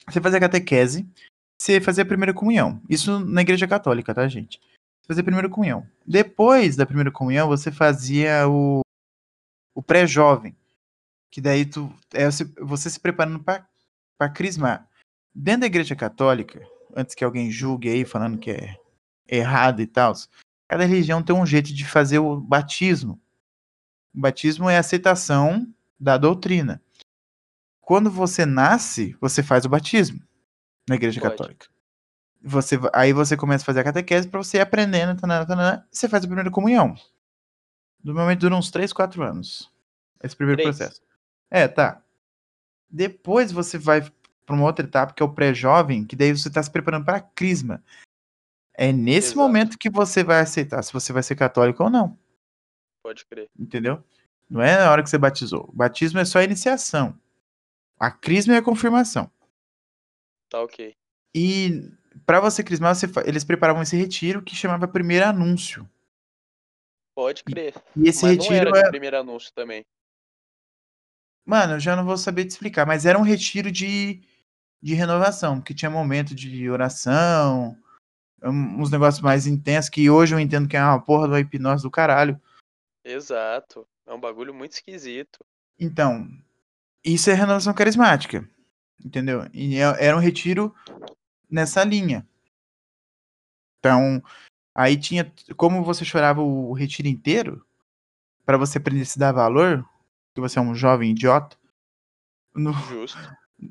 você 0.08 0.22
fazia 0.22 0.40
catequese, 0.40 1.08
você 1.60 1.82
fazia 1.82 2.04
a 2.04 2.08
primeira 2.08 2.34
comunhão. 2.34 2.82
Isso 2.90 3.20
na 3.20 3.42
igreja 3.42 3.68
católica, 3.68 4.14
tá, 4.14 4.28
gente? 4.28 4.60
Você 5.02 5.08
fazia 5.08 5.22
a 5.22 5.26
primeira 5.26 5.50
comunhão. 5.50 5.88
Depois 6.06 6.76
da 6.76 6.86
primeira 6.86 7.12
comunhão, 7.12 7.48
você 7.48 7.72
fazia 7.72 8.48
o, 8.48 8.82
o 9.76 9.82
pré-jovem. 9.82 10.56
Que 11.32 11.42
daí 11.42 11.66
tu, 11.66 11.94
é 12.14 12.26
você, 12.60 12.90
se 12.90 13.00
preparando 13.00 13.44
para 13.44 14.30
crismar. 14.30 14.88
Dentro 15.34 15.62
da 15.62 15.68
igreja 15.68 15.96
católica, 15.96 16.66
antes 16.96 17.14
que 17.14 17.24
alguém 17.24 17.52
julgue 17.52 17.90
aí 17.90 18.06
falando 18.06 18.40
que 18.40 18.52
é 18.52 18.78
errado 19.28 19.80
e 19.82 19.88
tal, 19.88 20.14
cada 20.70 20.86
religião 20.86 21.24
tem 21.24 21.36
um 21.36 21.46
jeito 21.46 21.74
de 21.74 21.84
fazer 21.84 22.20
o 22.20 22.40
batismo. 22.40 23.20
O 24.14 24.22
batismo 24.22 24.70
é 24.70 24.78
a 24.78 24.82
aceitação 24.82 25.68
da 26.00 26.16
doutrina. 26.16 26.82
Quando 27.82 28.12
você 28.12 28.46
nasce, 28.46 29.18
você 29.20 29.42
faz 29.42 29.66
o 29.66 29.70
batismo 29.70 30.22
na 30.88 30.96
igreja 30.96 31.20
Pode. 31.20 31.32
católica. 31.32 31.68
Você, 32.42 32.80
aí 32.94 33.12
você 33.12 33.36
começa 33.36 33.64
a 33.64 33.66
fazer 33.66 33.80
a 33.80 33.84
catequese 33.84 34.28
para 34.28 34.42
você 34.42 34.58
ir 34.58 34.62
aprendendo, 34.62 35.20
tanana, 35.20 35.46
tanana, 35.46 35.88
você 35.92 36.08
faz 36.08 36.24
a 36.24 36.28
primeira 36.28 36.52
comunhão. 36.52 36.96
Normalmente 38.04 38.40
dura 38.40 38.56
uns 38.56 38.70
3, 38.70 38.94
4 38.94 39.24
anos. 39.24 39.70
Esse 40.24 40.36
primeiro 40.36 40.62
Três. 40.62 40.78
processo. 40.78 41.02
É, 41.50 41.68
tá. 41.68 42.02
Depois 42.90 43.52
você 43.52 43.78
vai 43.78 44.02
para 44.46 44.56
uma 44.56 44.66
outra 44.66 44.86
etapa, 44.86 45.14
que 45.14 45.22
é 45.22 45.26
o 45.26 45.34
pré-jovem, 45.34 46.06
que 46.06 46.16
daí 46.16 46.32
você 46.32 46.48
está 46.48 46.62
se 46.62 46.72
preparando 46.72 47.06
para 47.06 47.18
a 47.18 47.22
crisma. 47.22 47.84
É 48.82 48.94
nesse 48.94 49.34
Exato. 49.34 49.40
momento 49.40 49.78
que 49.78 49.90
você 49.90 50.24
vai 50.24 50.40
aceitar 50.40 50.82
se 50.82 50.94
você 50.94 51.12
vai 51.12 51.22
ser 51.22 51.36
católico 51.36 51.84
ou 51.84 51.90
não, 51.90 52.18
Pode 53.04 53.26
crer. 53.26 53.50
entendeu? 53.60 54.02
Não 54.50 54.62
é 54.62 54.78
na 54.78 54.90
hora 54.90 55.04
que 55.04 55.10
você 55.10 55.18
batizou. 55.18 55.66
O 55.68 55.74
batismo 55.74 56.18
é 56.18 56.24
só 56.24 56.40
a 56.40 56.46
iniciação. 56.46 57.20
A 58.00 58.10
crisma 58.10 58.54
é 58.54 58.58
a 58.58 58.62
confirmação. 58.62 59.30
Tá 60.50 60.62
ok. 60.62 60.96
E 61.36 61.92
para 62.26 62.40
você 62.40 62.64
crismar, 62.64 62.96
você 62.96 63.06
eles 63.26 63.44
preparavam 63.44 63.82
esse 63.82 63.98
retiro 63.98 64.42
que 64.42 64.56
chamava 64.56 64.88
primeiro 64.88 65.26
anúncio. 65.26 65.88
Pode 67.14 67.44
crer. 67.44 67.74
E 67.98 68.08
esse 68.08 68.24
Mas 68.24 68.38
não 68.38 68.44
retiro 68.44 68.70
era 68.70 68.88
é, 68.88 68.90
primeiro 68.90 69.20
anúncio 69.20 69.52
também. 69.54 69.86
Mano, 71.46 71.74
eu 71.74 71.80
já 71.82 71.98
não 71.98 72.06
vou 72.06 72.18
saber 72.18 72.46
te 72.46 72.52
explicar, 72.52 72.86
mas 72.86 73.06
era 73.06 73.20
um 73.20 73.24
retiro 73.24 73.70
de, 73.70 74.22
de 74.82 74.94
renovação, 74.94 75.60
que 75.60 75.74
tinha 75.74 75.92
momento 75.92 76.34
de 76.34 76.70
oração, 76.70 77.78
uns 78.44 78.90
negócios 78.90 79.22
mais 79.22 79.46
intensos, 79.46 79.90
que 79.90 80.10
hoje 80.10 80.36
eu 80.36 80.40
entendo 80.40 80.68
que 80.68 80.78
é 80.78 80.84
uma 80.84 81.02
porra 81.02 81.28
de 81.28 81.34
uma 81.34 81.40
hipnose 81.40 81.84
do 81.84 81.92
caralho. 81.92 82.40
Exato. 83.04 83.88
É 84.06 84.14
um 84.14 84.20
bagulho 84.20 84.54
muito 84.54 84.74
esquisito. 84.74 85.40
Então, 85.80 86.30
isso 87.04 87.30
é 87.30 87.34
renovação 87.34 87.74
carismática, 87.74 88.48
entendeu? 89.04 89.48
E 89.54 89.78
é- 89.78 90.06
era 90.06 90.18
um 90.18 90.20
retiro 90.20 90.74
nessa 91.50 91.84
linha. 91.84 92.28
Então, 93.80 94.22
aí 94.76 94.98
tinha, 94.98 95.32
como 95.56 95.84
você 95.84 96.04
chorava 96.04 96.42
o 96.42 96.74
retiro 96.74 97.08
inteiro, 97.08 97.66
para 98.46 98.58
você 98.58 98.78
aprender 98.78 99.04
a 99.04 99.06
se 99.06 99.20
dar 99.20 99.32
valor, 99.32 99.88
que 100.34 100.42
você 100.42 100.60
é 100.60 100.62
um 100.62 100.76
jovem 100.76 101.12
idiota, 101.12 101.58
no, 102.54 102.74
Justo. 102.74 103.18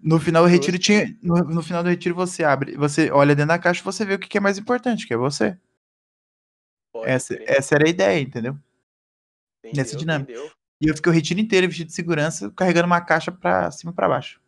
No 0.02 0.20
final 0.20 0.42
do 0.42 0.48
retiro 0.48 0.78
tinha. 0.78 1.06
No, 1.22 1.36
no 1.36 1.62
final 1.62 1.82
do 1.82 1.88
retiro 1.88 2.14
você 2.14 2.44
abre, 2.44 2.76
você 2.76 3.10
olha 3.10 3.34
dentro 3.34 3.48
da 3.48 3.58
caixa 3.58 3.80
e 3.80 3.84
você 3.84 4.04
vê 4.04 4.14
o 4.14 4.18
que, 4.18 4.28
que 4.28 4.36
é 4.38 4.40
mais 4.40 4.58
importante, 4.58 5.06
que 5.06 5.14
é 5.14 5.16
você. 5.16 5.58
Pode 6.92 7.10
Essa, 7.10 7.34
crer. 7.34 7.48
essa 7.50 7.74
era 7.74 7.86
a 7.86 7.90
ideia, 7.90 8.20
entendeu? 8.20 8.52
Entendeu, 9.64 9.76
nessa 9.84 9.96
dinâmica. 9.96 10.32
entendeu? 10.32 10.50
E 10.80 10.88
eu 10.88 10.94
fiquei 10.94 11.10
o 11.10 11.14
retiro 11.14 11.40
inteiro 11.40 11.66
vestido 11.66 11.88
de 11.88 11.94
segurança, 11.94 12.50
carregando 12.52 12.86
uma 12.86 13.00
caixa 13.00 13.32
pra 13.32 13.70
cima 13.70 13.92
e 13.92 13.94
pra 13.94 14.08
baixo. 14.08 14.40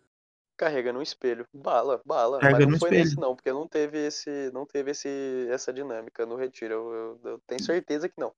Carrega 0.59 0.93
no 0.93 1.01
espelho. 1.03 1.47
Bala, 1.55 2.01
bala. 2.05 2.39
Carrega 2.39 2.67
Mas 2.67 2.73
não 2.73 2.79
foi 2.79 2.89
espelho. 2.91 3.05
nesse 3.05 3.17
não, 3.19 3.35
porque 3.35 3.51
não 3.53 3.67
teve 3.67 3.99
esse, 4.07 4.51
não 4.53 4.67
teve 4.67 4.91
esse, 4.91 5.09
essa 5.51 5.73
dinâmica 5.73 6.27
no 6.27 6.37
retiro. 6.37 6.75
Eu, 6.75 6.93
eu- 6.93 7.21
eu 7.33 7.39
tenho 7.47 7.63
certeza 7.63 8.09
que 8.09 8.21
não. 8.21 8.33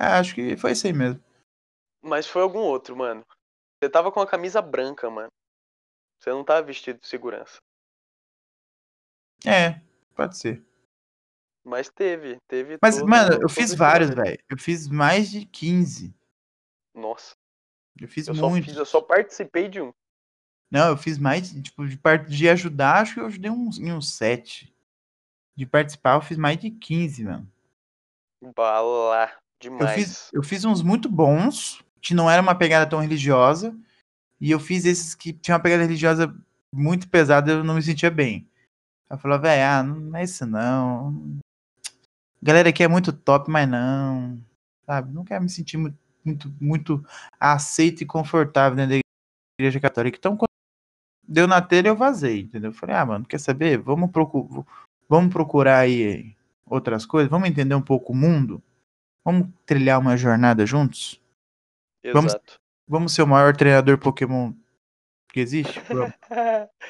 Ah, 0.00 0.18
acho 0.18 0.34
que 0.34 0.56
foi 0.56 0.72
isso 0.72 0.86
aí 0.86 0.92
mesmo. 0.92 1.22
Mas 2.02 2.26
foi 2.26 2.42
algum 2.42 2.60
outro, 2.60 2.96
mano. 2.96 3.24
Você 3.82 3.90
tava 3.90 4.10
com 4.10 4.20
a 4.20 4.26
camisa 4.26 4.60
branca, 4.62 5.08
mano. 5.10 5.28
Você 6.24 6.30
não 6.30 6.42
tava 6.42 6.62
vestido 6.62 6.98
de 6.98 7.06
segurança. 7.06 7.58
É, 9.44 9.78
pode 10.14 10.38
ser. 10.38 10.64
Mas 11.62 11.90
teve, 11.90 12.38
teve. 12.48 12.78
Mas, 12.80 12.96
todo- 12.96 13.06
mano, 13.06 13.38
eu 13.42 13.48
fiz 13.50 13.74
vários, 13.74 14.08
velho. 14.08 14.42
Eu 14.48 14.56
fiz 14.56 14.88
mais 14.88 15.30
de 15.30 15.44
15. 15.44 16.14
Nossa, 16.94 17.34
Eu 18.00 18.08
fiz 18.08 18.26
eu 18.26 18.34
só, 18.34 18.48
muito. 18.48 18.64
fiz, 18.64 18.76
eu 18.76 18.86
só 18.86 19.02
participei 19.02 19.68
de 19.68 19.82
um. 19.82 19.92
Não, 20.70 20.88
eu 20.88 20.96
fiz 20.96 21.18
mais, 21.18 21.52
tipo, 21.52 21.86
de, 21.86 21.98
part... 21.98 22.26
de 22.26 22.48
ajudar, 22.48 23.02
acho 23.02 23.14
que 23.14 23.20
eu 23.20 23.26
ajudei 23.26 23.50
uns, 23.50 23.78
em 23.78 23.92
uns 23.92 24.14
7. 24.14 24.74
De 25.54 25.66
participar, 25.66 26.14
eu 26.14 26.22
fiz 26.22 26.38
mais 26.38 26.56
de 26.58 26.70
15, 26.70 27.22
mano. 27.24 27.52
Bala. 28.56 29.30
Eu 29.30 29.70
Demais. 29.70 29.94
fiz, 29.94 30.30
eu 30.32 30.42
fiz 30.42 30.64
uns 30.64 30.80
muito 30.80 31.06
bons, 31.06 31.84
que 32.00 32.14
não 32.14 32.30
era 32.30 32.40
uma 32.40 32.54
pegada 32.54 32.88
tão 32.88 33.00
religiosa, 33.00 33.78
e 34.40 34.50
eu 34.50 34.60
fiz 34.60 34.84
esses 34.84 35.14
que 35.14 35.32
tinha 35.32 35.56
uma 35.56 35.62
pegada 35.62 35.82
religiosa 35.82 36.34
muito 36.72 37.08
pesada, 37.08 37.52
eu 37.52 37.64
não 37.64 37.74
me 37.74 37.82
sentia 37.82 38.10
bem. 38.10 38.48
Eu 39.08 39.18
falava, 39.18 39.42
velho, 39.42 39.62
ah, 39.64 39.82
não 39.82 40.18
é 40.18 40.24
isso 40.24 40.44
não. 40.44 41.38
Galera 42.42 42.68
aqui 42.68 42.82
é 42.82 42.88
muito 42.88 43.12
top, 43.12 43.50
mas 43.50 43.68
não. 43.68 44.38
Sabe? 44.84 45.12
Não 45.12 45.24
quero 45.24 45.42
me 45.42 45.48
sentir 45.48 45.76
muito, 45.76 45.98
muito, 46.24 46.54
muito 46.60 47.06
aceito 47.38 48.02
e 48.02 48.06
confortável 48.06 48.76
dentro 48.76 48.96
da 48.96 49.00
igreja 49.60 49.80
católica. 49.80 50.18
Então, 50.18 50.36
quando 50.36 50.48
deu 51.26 51.46
na 51.46 51.62
telha, 51.62 51.88
eu 51.88 51.96
vazei, 51.96 52.40
entendeu? 52.40 52.70
Eu 52.70 52.74
falei, 52.74 52.96
ah, 52.96 53.06
mano, 53.06 53.24
quer 53.24 53.38
saber? 53.38 53.78
Vamos, 53.78 54.10
procu 54.10 54.66
vamos 55.08 55.32
procurar 55.32 55.78
aí 55.78 56.34
outras 56.66 57.06
coisas, 57.06 57.30
vamos 57.30 57.48
entender 57.48 57.74
um 57.74 57.82
pouco 57.82 58.12
o 58.12 58.16
mundo. 58.16 58.62
Vamos 59.24 59.48
trilhar 59.64 60.00
uma 60.00 60.16
jornada 60.16 60.66
juntos? 60.66 61.20
Exato. 62.02 62.14
Vamos 62.14 62.34
ser 63.08 63.22
o 63.22 63.26
maior 63.26 63.56
treinador 63.56 63.98
Pokémon 63.98 64.52
que 65.32 65.40
existe? 65.40 65.80
Vamos, 65.88 66.12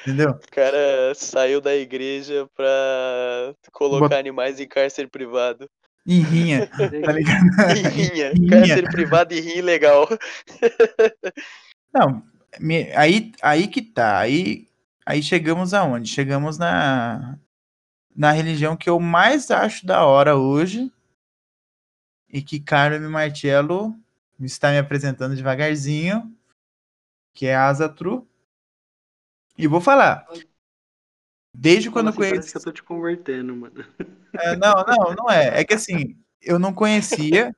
entendeu? 0.01 0.31
O 0.31 0.51
cara 0.51 1.13
saiu 1.15 1.59
da 1.59 1.75
igreja 1.75 2.47
pra 2.55 3.55
colocar 3.71 4.17
animais 4.17 4.59
em 4.59 4.67
cárcere 4.67 5.07
privado. 5.07 5.69
Em 6.07 6.21
rinha, 6.21 6.67
tá 6.77 6.85
ligado? 6.87 7.47
E 7.75 7.81
rinha. 7.81 8.31
Rinha. 8.33 8.49
Cárcere 8.49 8.87
privado 8.89 9.33
e 9.33 9.39
rinha 9.39 9.57
ilegal. 9.57 10.07
Não, 11.91 12.21
me- 12.59 12.91
aí, 12.95 13.31
aí 13.41 13.67
que 13.67 13.81
tá. 13.81 14.19
Aí, 14.19 14.67
aí 15.05 15.23
chegamos 15.23 15.73
aonde? 15.73 16.09
Chegamos 16.09 16.59
na, 16.59 17.39
na 18.15 18.31
religião 18.31 18.77
que 18.77 18.87
eu 18.89 18.99
mais 18.99 19.49
acho 19.49 19.85
da 19.87 20.05
hora 20.05 20.35
hoje 20.35 20.91
e 22.29 22.41
que 22.41 22.59
Carmen 22.59 23.09
Martello 23.09 23.95
está 24.39 24.71
me 24.71 24.77
apresentando 24.77 25.35
devagarzinho, 25.35 26.33
que 27.33 27.45
é 27.45 27.55
a 27.55 27.67
Asa 27.67 27.87
True. 27.89 28.23
E 29.57 29.67
vou 29.67 29.79
falar. 29.81 30.25
Desde 31.53 31.89
quando 31.89 32.07
eu 32.07 32.13
Fala 32.13 32.25
assim, 32.25 32.31
conheci. 32.33 32.35
Parece 32.35 32.51
que 32.51 32.57
eu 32.57 32.63
tô 32.63 32.71
te 32.71 32.83
convertendo, 32.83 33.55
mano. 33.55 33.75
É, 34.37 34.53
não, 34.57 34.73
não, 34.85 35.15
não 35.15 35.31
é. 35.31 35.61
É 35.61 35.63
que 35.63 35.73
assim, 35.73 36.17
eu 36.41 36.59
não 36.59 36.73
conhecia, 36.73 37.55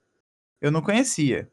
eu 0.61 0.71
não 0.71 0.81
conhecia. 0.81 1.51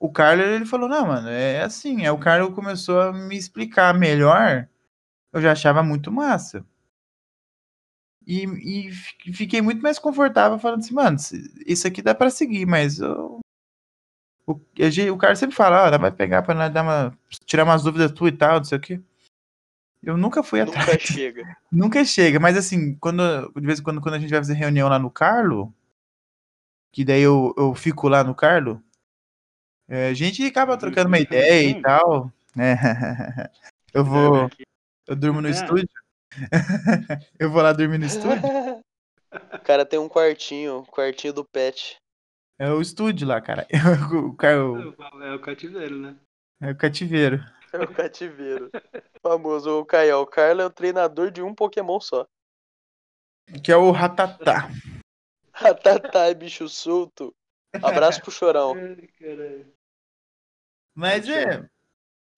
O 0.00 0.10
Carlos, 0.12 0.46
ele 0.46 0.66
falou, 0.66 0.88
não, 0.88 1.06
mano, 1.06 1.28
é 1.28 1.62
assim, 1.62 2.02
aí 2.02 2.10
o 2.10 2.18
Carlos 2.18 2.54
começou 2.54 3.00
a 3.00 3.12
me 3.12 3.36
explicar 3.36 3.94
melhor, 3.94 4.68
eu 5.32 5.42
já 5.42 5.52
achava 5.52 5.82
muito 5.82 6.12
massa. 6.12 6.64
E, 8.26 8.44
e 8.88 8.92
fi- 8.92 9.32
fiquei 9.32 9.62
muito 9.62 9.80
mais 9.82 9.98
confortável 9.98 10.58
falando 10.58 10.80
assim, 10.80 10.94
mano, 10.94 11.16
isso 11.66 11.86
aqui 11.86 12.02
dá 12.02 12.14
pra 12.14 12.30
seguir, 12.30 12.66
mas 12.66 12.98
eu- 12.98 13.40
o, 14.48 15.12
o 15.12 15.18
cara 15.18 15.36
sempre 15.36 15.54
fala, 15.54 15.94
ó, 15.94 15.98
vai 15.98 16.10
pegar 16.10 16.42
pra 16.42 16.54
nós 16.54 16.72
dar 16.72 16.82
uma, 16.82 17.18
tirar 17.44 17.64
umas 17.64 17.82
dúvidas 17.82 18.10
tu 18.10 18.26
e 18.26 18.32
tal, 18.32 18.56
não 18.56 18.64
sei 18.64 18.78
o 18.78 18.80
quê. 18.80 19.00
Eu 20.02 20.16
nunca 20.16 20.42
fui 20.42 20.60
atrás. 20.60 20.86
Nunca 20.86 20.98
chega. 20.98 21.56
Nunca 21.70 22.04
chega, 22.04 22.40
mas 22.40 22.56
assim, 22.56 22.94
quando, 22.94 23.52
de 23.52 23.66
vez 23.66 23.78
em 23.78 23.82
quando, 23.82 24.00
quando 24.00 24.14
a 24.14 24.18
gente 24.18 24.30
vai 24.30 24.38
fazer 24.38 24.54
reunião 24.54 24.88
lá 24.88 24.98
no 24.98 25.10
Carlo, 25.10 25.74
que 26.92 27.04
daí 27.04 27.20
eu, 27.20 27.54
eu 27.58 27.74
fico 27.74 28.08
lá 28.08 28.24
no 28.24 28.34
Carlo, 28.34 28.82
é, 29.86 30.08
a 30.08 30.14
gente 30.14 30.42
acaba 30.46 30.78
trocando 30.78 31.08
uma 31.08 31.18
ideia 31.18 31.68
e 31.68 31.82
tal, 31.82 32.32
né? 32.56 32.74
Eu 33.94 34.04
vou, 34.04 34.50
eu 35.06 35.16
durmo 35.16 35.40
no 35.40 35.48
É. 35.48 35.50
estúdio, 35.50 35.88
Eu 37.38 37.50
vou 37.50 37.62
lá 37.62 37.72
dormir 37.72 37.96
no 37.96 38.04
estúdio. 38.04 38.42
O 39.32 39.58
cara 39.64 39.84
tem 39.86 39.98
um 39.98 40.10
quartinho, 40.10 40.84
quartinho 40.86 41.32
do 41.32 41.42
pet. 41.42 41.96
É 42.58 42.70
o 42.70 42.80
estúdio 42.80 43.26
lá, 43.26 43.40
cara. 43.40 43.66
O, 44.12 44.34
cara- 44.36 44.64
o- 44.64 45.22
É 45.22 45.34
o 45.34 45.40
cativeiro, 45.40 45.96
né? 45.98 46.16
é 46.60 46.70
o 46.70 46.76
cativeiro. 46.76 47.38
É 47.72 47.78
o 47.78 47.94
cativeiro. 47.94 48.70
Famoso, 49.22 49.80
o 49.80 49.84
Caio. 49.84 50.20
O 50.22 50.26
Carlos 50.26 50.64
é 50.64 50.66
o 50.66 50.70
treinador 50.70 51.30
de 51.30 51.42
um 51.42 51.54
Pokémon 51.54 52.00
só. 52.00 52.26
Que 53.62 53.70
é 53.70 53.76
o 53.76 53.90
Ratatá. 53.90 54.68
Ratatá 55.52 56.26
é 56.26 56.34
bicho 56.34 56.68
solto. 56.68 57.34
Abraço 57.82 58.20
pro 58.22 58.30
chorão. 58.30 58.74
Caralho. 59.18 59.72
Mas 60.96 61.26
Tchau. 61.26 61.34
é. 61.34 61.68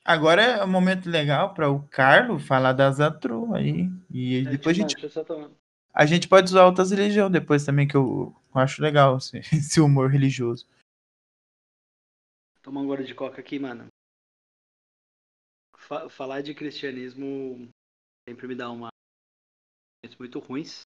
Agora 0.04 0.42
é 0.42 0.64
um 0.64 0.68
momento 0.68 1.08
legal 1.08 1.54
para 1.54 1.70
o 1.70 1.86
Carlos 1.88 2.46
falar 2.46 2.72
da 2.72 2.90
Zatru 2.90 3.54
aí. 3.54 3.88
E 4.10 4.38
É, 4.46 4.50
depois 4.50 4.76
a 4.76 4.80
gente, 4.80 4.94
deixa 4.94 5.06
eu 5.06 5.10
só 5.10 5.24
tomar. 5.24 5.50
A 6.00 6.06
gente 6.06 6.26
pode 6.26 6.48
usar 6.48 6.64
outras 6.64 6.90
religiões 6.90 7.30
depois 7.30 7.62
também, 7.62 7.86
que 7.86 7.94
eu 7.94 8.34
acho 8.54 8.80
legal 8.80 9.16
assim, 9.16 9.40
esse 9.52 9.82
humor 9.82 10.10
religioso. 10.10 10.66
Tomar 12.62 12.80
um 12.80 12.86
gole 12.86 13.04
de 13.04 13.14
coca 13.14 13.38
aqui, 13.42 13.58
mano. 13.58 13.88
Fa- 15.76 16.08
falar 16.08 16.40
de 16.40 16.54
cristianismo 16.54 17.68
sempre 18.26 18.46
me 18.46 18.54
dá 18.54 18.70
uma 18.70 18.88
muito 20.18 20.38
ruins. 20.38 20.80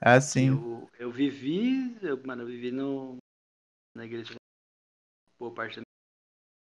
Assim. 0.00 0.50
Eu, 0.50 0.90
eu 0.98 1.10
vivi, 1.10 1.96
eu, 2.02 2.22
mano, 2.22 2.42
eu 2.42 2.46
vivi 2.46 2.70
no, 2.70 3.16
na 3.96 4.04
igreja 4.04 4.34
boa 5.38 5.54
parte 5.54 5.76
da 5.76 5.82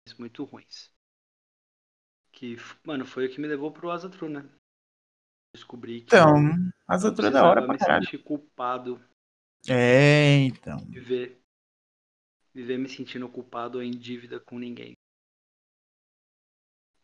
minha 0.09 0.19
muito 0.19 0.43
ruins. 0.43 0.91
Que, 2.33 2.57
mano, 2.85 3.05
foi 3.05 3.25
o 3.27 3.31
que 3.31 3.39
me 3.39 3.47
levou 3.47 3.71
pro 3.71 3.89
Asatru, 3.91 4.27
né? 4.27 4.43
Descobri 5.53 6.01
que 6.01 6.15
Então, 6.15 6.35
eu 6.35 6.45
a 6.87 6.97
não 6.99 7.13
Zatru 7.13 7.27
é 7.27 7.31
da 7.31 7.43
hora 7.43 7.61
pra 7.61 7.73
me 7.73 7.79
caralho. 7.79 8.07
sentir 8.07 8.17
culpado 8.23 8.99
É, 9.67 10.43
então. 10.45 10.77
viver 10.93 11.41
viver 12.53 12.77
me 12.79 12.89
sentindo 12.89 13.29
culpado 13.29 13.77
ou 13.77 13.83
em 13.83 13.91
dívida 13.91 14.39
com 14.39 14.57
ninguém. 14.57 14.93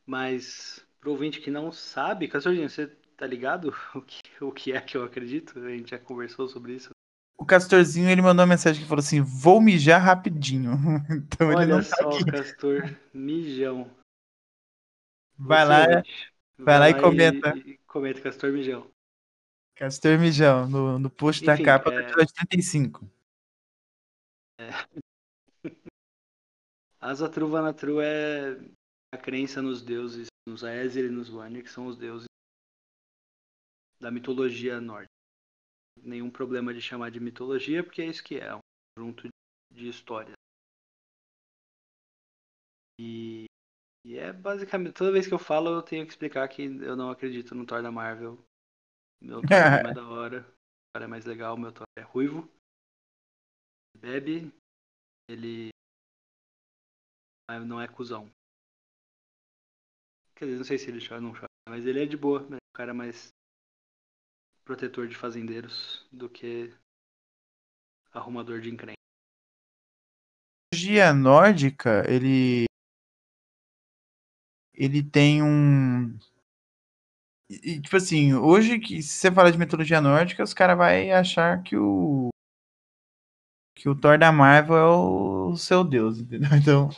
Mas 0.05 0.85
pro 0.99 1.11
ouvinte 1.11 1.39
que 1.39 1.51
não 1.51 1.71
sabe, 1.71 2.27
Castorzinho, 2.27 2.69
você 2.69 2.87
tá 3.15 3.25
ligado 3.25 3.73
o 3.95 4.01
que, 4.01 4.21
o 4.43 4.51
que 4.51 4.71
é 4.73 4.81
que 4.81 4.97
eu 4.97 5.03
acredito? 5.03 5.59
A 5.59 5.69
gente 5.69 5.91
já 5.91 5.99
conversou 5.99 6.47
sobre 6.47 6.75
isso. 6.75 6.89
O 7.37 7.45
Castorzinho, 7.45 8.09
ele 8.09 8.21
mandou 8.21 8.43
uma 8.43 8.49
mensagem 8.53 8.81
que 8.83 8.87
falou 8.87 8.99
assim, 9.01 9.21
vou 9.21 9.61
mijar 9.61 10.01
rapidinho. 10.01 10.71
Então 11.09 11.51
ele 11.51 11.65
Olha 11.65 11.65
não 11.65 11.81
tá 11.81 11.95
só, 11.97 12.01
aqui. 12.01 12.23
Castor, 12.25 12.81
mijão. 13.13 13.89
Vai 15.37 15.65
Você, 15.65 15.65
lá, 15.65 15.85
ouvinte, 15.85 16.33
vai 16.65 16.79
lá 16.79 16.89
e 16.89 16.95
comenta. 16.95 17.57
E, 17.65 17.78
comenta, 17.89 18.21
Castor 18.21 18.51
Mijão. 18.51 18.89
Castor 19.75 20.17
Mijão, 20.19 20.69
no, 20.69 20.99
no 20.99 21.09
post 21.09 21.43
da 21.43 21.55
Enfim, 21.55 21.63
capa 21.63 21.89
do 21.89 21.99
é- 21.99 22.03
episódio 22.03 22.33
35. 22.35 23.09
Asa 27.01 27.29
Truvana 27.29 27.73
Tru 27.73 28.01
é 28.01 28.51
a 29.13 29.17
crença 29.17 29.61
nos 29.61 29.81
deuses, 29.81 30.27
nos 30.47 30.63
Aesir 30.63 31.05
e 31.05 31.09
nos 31.09 31.29
Vanir, 31.29 31.63
que 31.63 31.69
são 31.69 31.87
os 31.87 31.97
deuses 31.97 32.27
da 34.01 34.11
mitologia 34.11 34.79
nórdica. 34.79 35.09
Nenhum 36.01 36.29
problema 36.29 36.73
de 36.73 36.81
chamar 36.81 37.09
de 37.09 37.19
mitologia, 37.19 37.83
porque 37.83 38.01
é 38.01 38.05
isso 38.05 38.23
que 38.23 38.35
é, 38.35 38.47
é 38.47 38.55
um 38.55 38.59
conjunto 38.97 39.27
de 39.73 39.87
histórias. 39.87 40.35
E, 42.99 43.45
e 44.03 44.17
é 44.17 44.31
basicamente, 44.31 44.93
toda 44.93 45.11
vez 45.11 45.27
que 45.27 45.33
eu 45.33 45.39
falo, 45.39 45.69
eu 45.69 45.81
tenho 45.81 46.05
que 46.05 46.11
explicar 46.11 46.47
que 46.47 46.63
eu 46.63 46.95
não 46.95 47.09
acredito 47.09 47.53
no 47.53 47.65
Thor 47.65 47.81
da 47.81 47.91
Marvel. 47.91 48.43
Meu 49.21 49.41
Thor 49.41 49.51
é 49.51 49.83
mais 49.83 49.95
da 49.95 50.07
hora, 50.07 50.41
o 50.41 50.93
Thor 50.93 51.03
é 51.03 51.07
mais 51.07 51.25
legal, 51.25 51.57
meu 51.57 51.71
Thor 51.71 51.85
é 51.97 52.01
ruivo. 52.01 52.49
Bebe, 53.97 54.53
ele 55.27 55.69
não 57.67 57.81
é 57.81 57.87
cuzão. 57.87 58.31
Quer 60.35 60.45
dizer, 60.45 60.57
não 60.57 60.63
sei 60.63 60.77
se 60.77 60.89
ele 60.89 61.05
chora 61.05 61.15
ou 61.15 61.21
não 61.21 61.33
chora, 61.33 61.47
mas 61.67 61.85
ele 61.85 62.01
é 62.01 62.05
de 62.05 62.15
boa, 62.15 62.47
né? 62.47 62.57
O 62.73 62.77
cara 62.77 62.91
é 62.91 62.93
mais 62.93 63.29
protetor 64.63 65.07
de 65.07 65.15
fazendeiros 65.15 66.07
do 66.11 66.29
que 66.29 66.73
arrumador 68.13 68.61
de 68.61 68.69
encrenca. 68.69 68.99
mitologia 70.71 71.13
nórdica, 71.13 72.03
ele 72.07 72.65
ele 74.79 75.03
tem 75.03 75.43
um 75.43 76.17
e, 77.49 77.81
tipo 77.81 77.95
assim, 77.97 78.35
hoje 78.35 78.77
que 78.79 79.01
se 79.01 79.09
você 79.09 79.31
fala 79.31 79.51
de 79.51 79.57
mitologia 79.57 79.99
nórdica, 79.99 80.43
os 80.43 80.53
caras 80.53 80.77
vai 80.77 81.11
achar 81.11 81.63
que 81.63 81.75
o 81.75 82.29
que 83.75 83.89
o 83.89 83.95
Thor 83.95 84.19
da 84.19 84.31
Marvel 84.31 84.77
é 84.77 84.85
o 84.85 85.55
seu 85.55 85.83
deus, 85.83 86.19
entendeu? 86.19 86.49
Então 86.53 86.89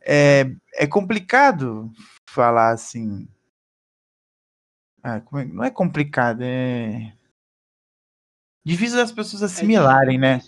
é, 0.00 0.44
é 0.74 0.86
complicado 0.86 1.92
falar 2.28 2.70
assim. 2.72 3.28
Ah, 5.02 5.16
é- 5.16 5.44
não 5.44 5.64
é 5.64 5.70
complicado, 5.70 6.42
é 6.42 7.12
difícil 8.64 8.96
das 8.96 9.12
pessoas 9.12 9.42
assimilarem, 9.42 10.18
né? 10.18 10.40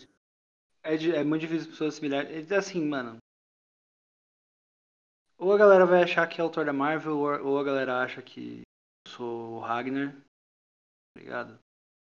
É, 0.82 0.94
é 0.94 1.24
muito 1.24 1.42
difícil 1.42 1.62
as 1.62 1.66
pessoas 1.72 1.94
assimilarem. 1.94 2.46
É 2.48 2.54
assim, 2.54 2.84
mano. 2.84 3.18
Ou 5.44 5.52
a 5.52 5.58
galera 5.58 5.84
vai 5.84 6.02
achar 6.02 6.26
que 6.26 6.40
é 6.40 6.42
autor 6.42 6.64
da 6.64 6.72
Marvel, 6.72 7.18
ou 7.18 7.58
a 7.58 7.62
galera 7.62 8.02
acha 8.02 8.22
que 8.22 8.62
eu 9.06 9.12
sou 9.12 9.56
o 9.56 9.60
Ragnar. 9.60 10.14
Tá 10.14 11.20
ligado? 11.20 11.58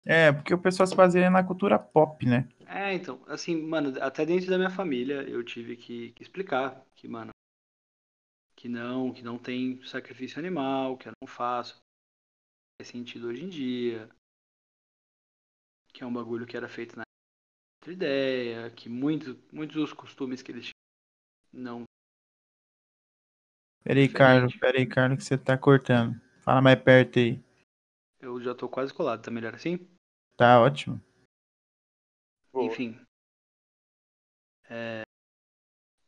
É, 0.05 0.31
porque 0.31 0.53
o 0.53 0.61
pessoal 0.61 0.87
se 0.87 0.95
baseia 0.95 1.31
na 1.31 1.43
cultura 1.43 1.79
pop, 1.79 2.27
né? 2.27 2.47
É, 2.67 2.93
então, 2.93 3.25
assim, 3.27 3.57
mano, 3.57 3.99
até 4.03 4.27
dentro 4.27 4.51
da 4.51 4.59
minha 4.59 4.69
família 4.69 5.23
eu 5.23 5.43
tive 5.43 5.75
que, 5.75 6.13
que 6.13 6.23
explicar 6.23 6.85
que, 6.95 7.09
mano, 7.09 7.31
que 8.55 8.69
não, 8.69 9.11
que 9.11 9.23
não 9.23 9.39
tem 9.39 9.83
sacrifício 9.87 10.39
animal, 10.39 10.99
que 10.99 11.09
eu 11.09 11.13
não 11.23 11.27
faço. 11.27 11.81
Faz 12.79 12.91
sentido 12.91 13.29
hoje 13.29 13.43
em 13.43 13.49
dia. 13.49 14.07
Que 15.95 16.05
é 16.05 16.07
um 16.07 16.13
bagulho 16.13 16.47
que 16.47 16.59
era 16.59 16.69
feito 16.69 16.95
na 16.95 17.05
outra 17.81 17.91
ideia, 17.91 18.71
que 18.71 18.91
muito, 18.91 19.43
muitos 19.51 19.77
dos 19.77 19.95
costumes 19.95 20.43
que 20.43 20.53
eles 20.53 20.65
tinham 20.67 21.65
não. 21.65 21.90
Peraí. 23.83 24.09
Carlos, 24.09 24.57
peraí, 24.57 24.87
Carlos, 24.87 25.19
que 25.19 25.25
você 25.25 25.39
tá 25.39 25.57
cortando. 25.57 26.21
Fala 26.41 26.61
mais 26.61 26.81
perto 26.81 27.19
aí. 27.19 27.41
Eu 28.21 28.41
já 28.43 28.55
tô 28.55 28.69
quase 28.69 28.93
colado, 28.93 29.23
tá 29.23 29.31
melhor 29.31 29.55
assim? 29.55 29.79
Tá 30.37 30.61
ótimo. 30.61 31.01
Boa. 32.53 32.67
Enfim. 32.67 33.01
É, 34.69 35.03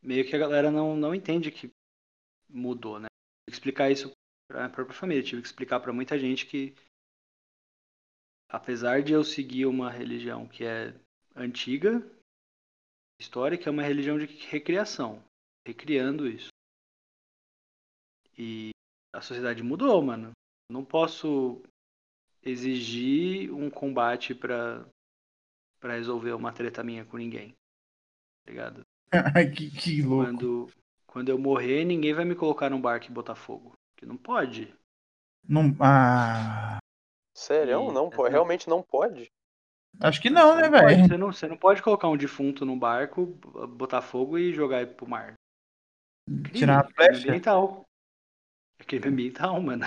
meio 0.02 0.24
que 0.28 0.36
a 0.36 0.38
galera 0.38 0.70
não, 0.70 0.96
não 0.96 1.14
entende 1.14 1.50
que 1.50 1.70
mudou, 2.48 2.98
né? 2.98 3.06
Tive 3.08 3.46
que 3.46 3.52
explicar 3.52 3.90
isso 3.90 4.12
pra 4.48 4.60
minha 4.60 4.70
própria 4.70 4.96
família. 4.96 5.22
Tive 5.22 5.42
que 5.42 5.48
explicar 5.48 5.80
pra 5.80 5.92
muita 5.92 6.18
gente 6.18 6.46
que, 6.46 6.74
apesar 8.48 9.02
de 9.02 9.12
eu 9.12 9.24
seguir 9.24 9.66
uma 9.66 9.90
religião 9.90 10.46
que 10.46 10.64
é 10.64 10.94
antiga, 11.34 12.02
histórica, 13.20 13.68
é 13.68 13.72
uma 13.72 13.82
religião 13.82 14.18
de 14.18 14.26
recriação. 14.26 15.22
Recriando 15.66 16.28
isso. 16.28 16.51
E 18.36 18.70
a 19.12 19.20
sociedade 19.20 19.62
mudou, 19.62 20.02
mano. 20.02 20.32
Não 20.70 20.84
posso 20.84 21.62
exigir 22.42 23.52
um 23.52 23.70
combate 23.70 24.34
pra 24.34 24.84
para 25.80 25.94
resolver 25.94 26.32
uma 26.32 26.52
treta 26.52 26.84
minha 26.84 27.04
com 27.04 27.16
ninguém. 27.16 27.50
Tá 28.44 28.52
ligado? 28.52 28.82
que, 29.56 29.70
que 29.70 30.02
louco. 30.02 30.26
Quando, 30.26 30.66
quando 31.06 31.28
eu 31.28 31.38
morrer, 31.38 31.84
ninguém 31.84 32.14
vai 32.14 32.24
me 32.24 32.36
colocar 32.36 32.70
num 32.70 32.80
barco 32.80 33.06
e 33.06 33.10
botar 33.12 33.34
fogo. 33.34 33.72
Porque 33.92 34.06
não 34.06 34.16
pode. 34.16 34.72
Não, 35.48 35.74
ah, 35.80 36.78
Sério? 37.34 37.72
E- 37.72 37.92
Não, 37.92 37.92
não. 37.92 38.10
realmente 38.10 38.68
não 38.68 38.82
pode? 38.82 39.28
acho 40.00 40.22
que 40.22 40.30
não, 40.30 40.54
Você 40.54 40.62
né, 40.62 40.68
velho? 40.68 41.04
Você 41.08 41.16
não, 41.16 41.32
você 41.32 41.48
não 41.48 41.56
pode 41.56 41.82
colocar 41.82 42.08
um 42.08 42.16
defunto 42.16 42.64
num 42.64 42.78
barco, 42.78 43.26
botar 43.76 44.02
fogo 44.02 44.38
e 44.38 44.52
jogar 44.52 44.82
ele 44.82 44.94
pro 44.94 45.08
mar. 45.08 45.34
Crime, 46.26 46.58
Tirar 46.60 46.74
uma 46.74 46.84
crime 46.84 46.94
flecha? 46.94 47.18
ambiental. 47.18 47.81
É 48.78 48.84
crime 48.84 49.08
ambiental, 49.08 49.60
mano. 49.60 49.84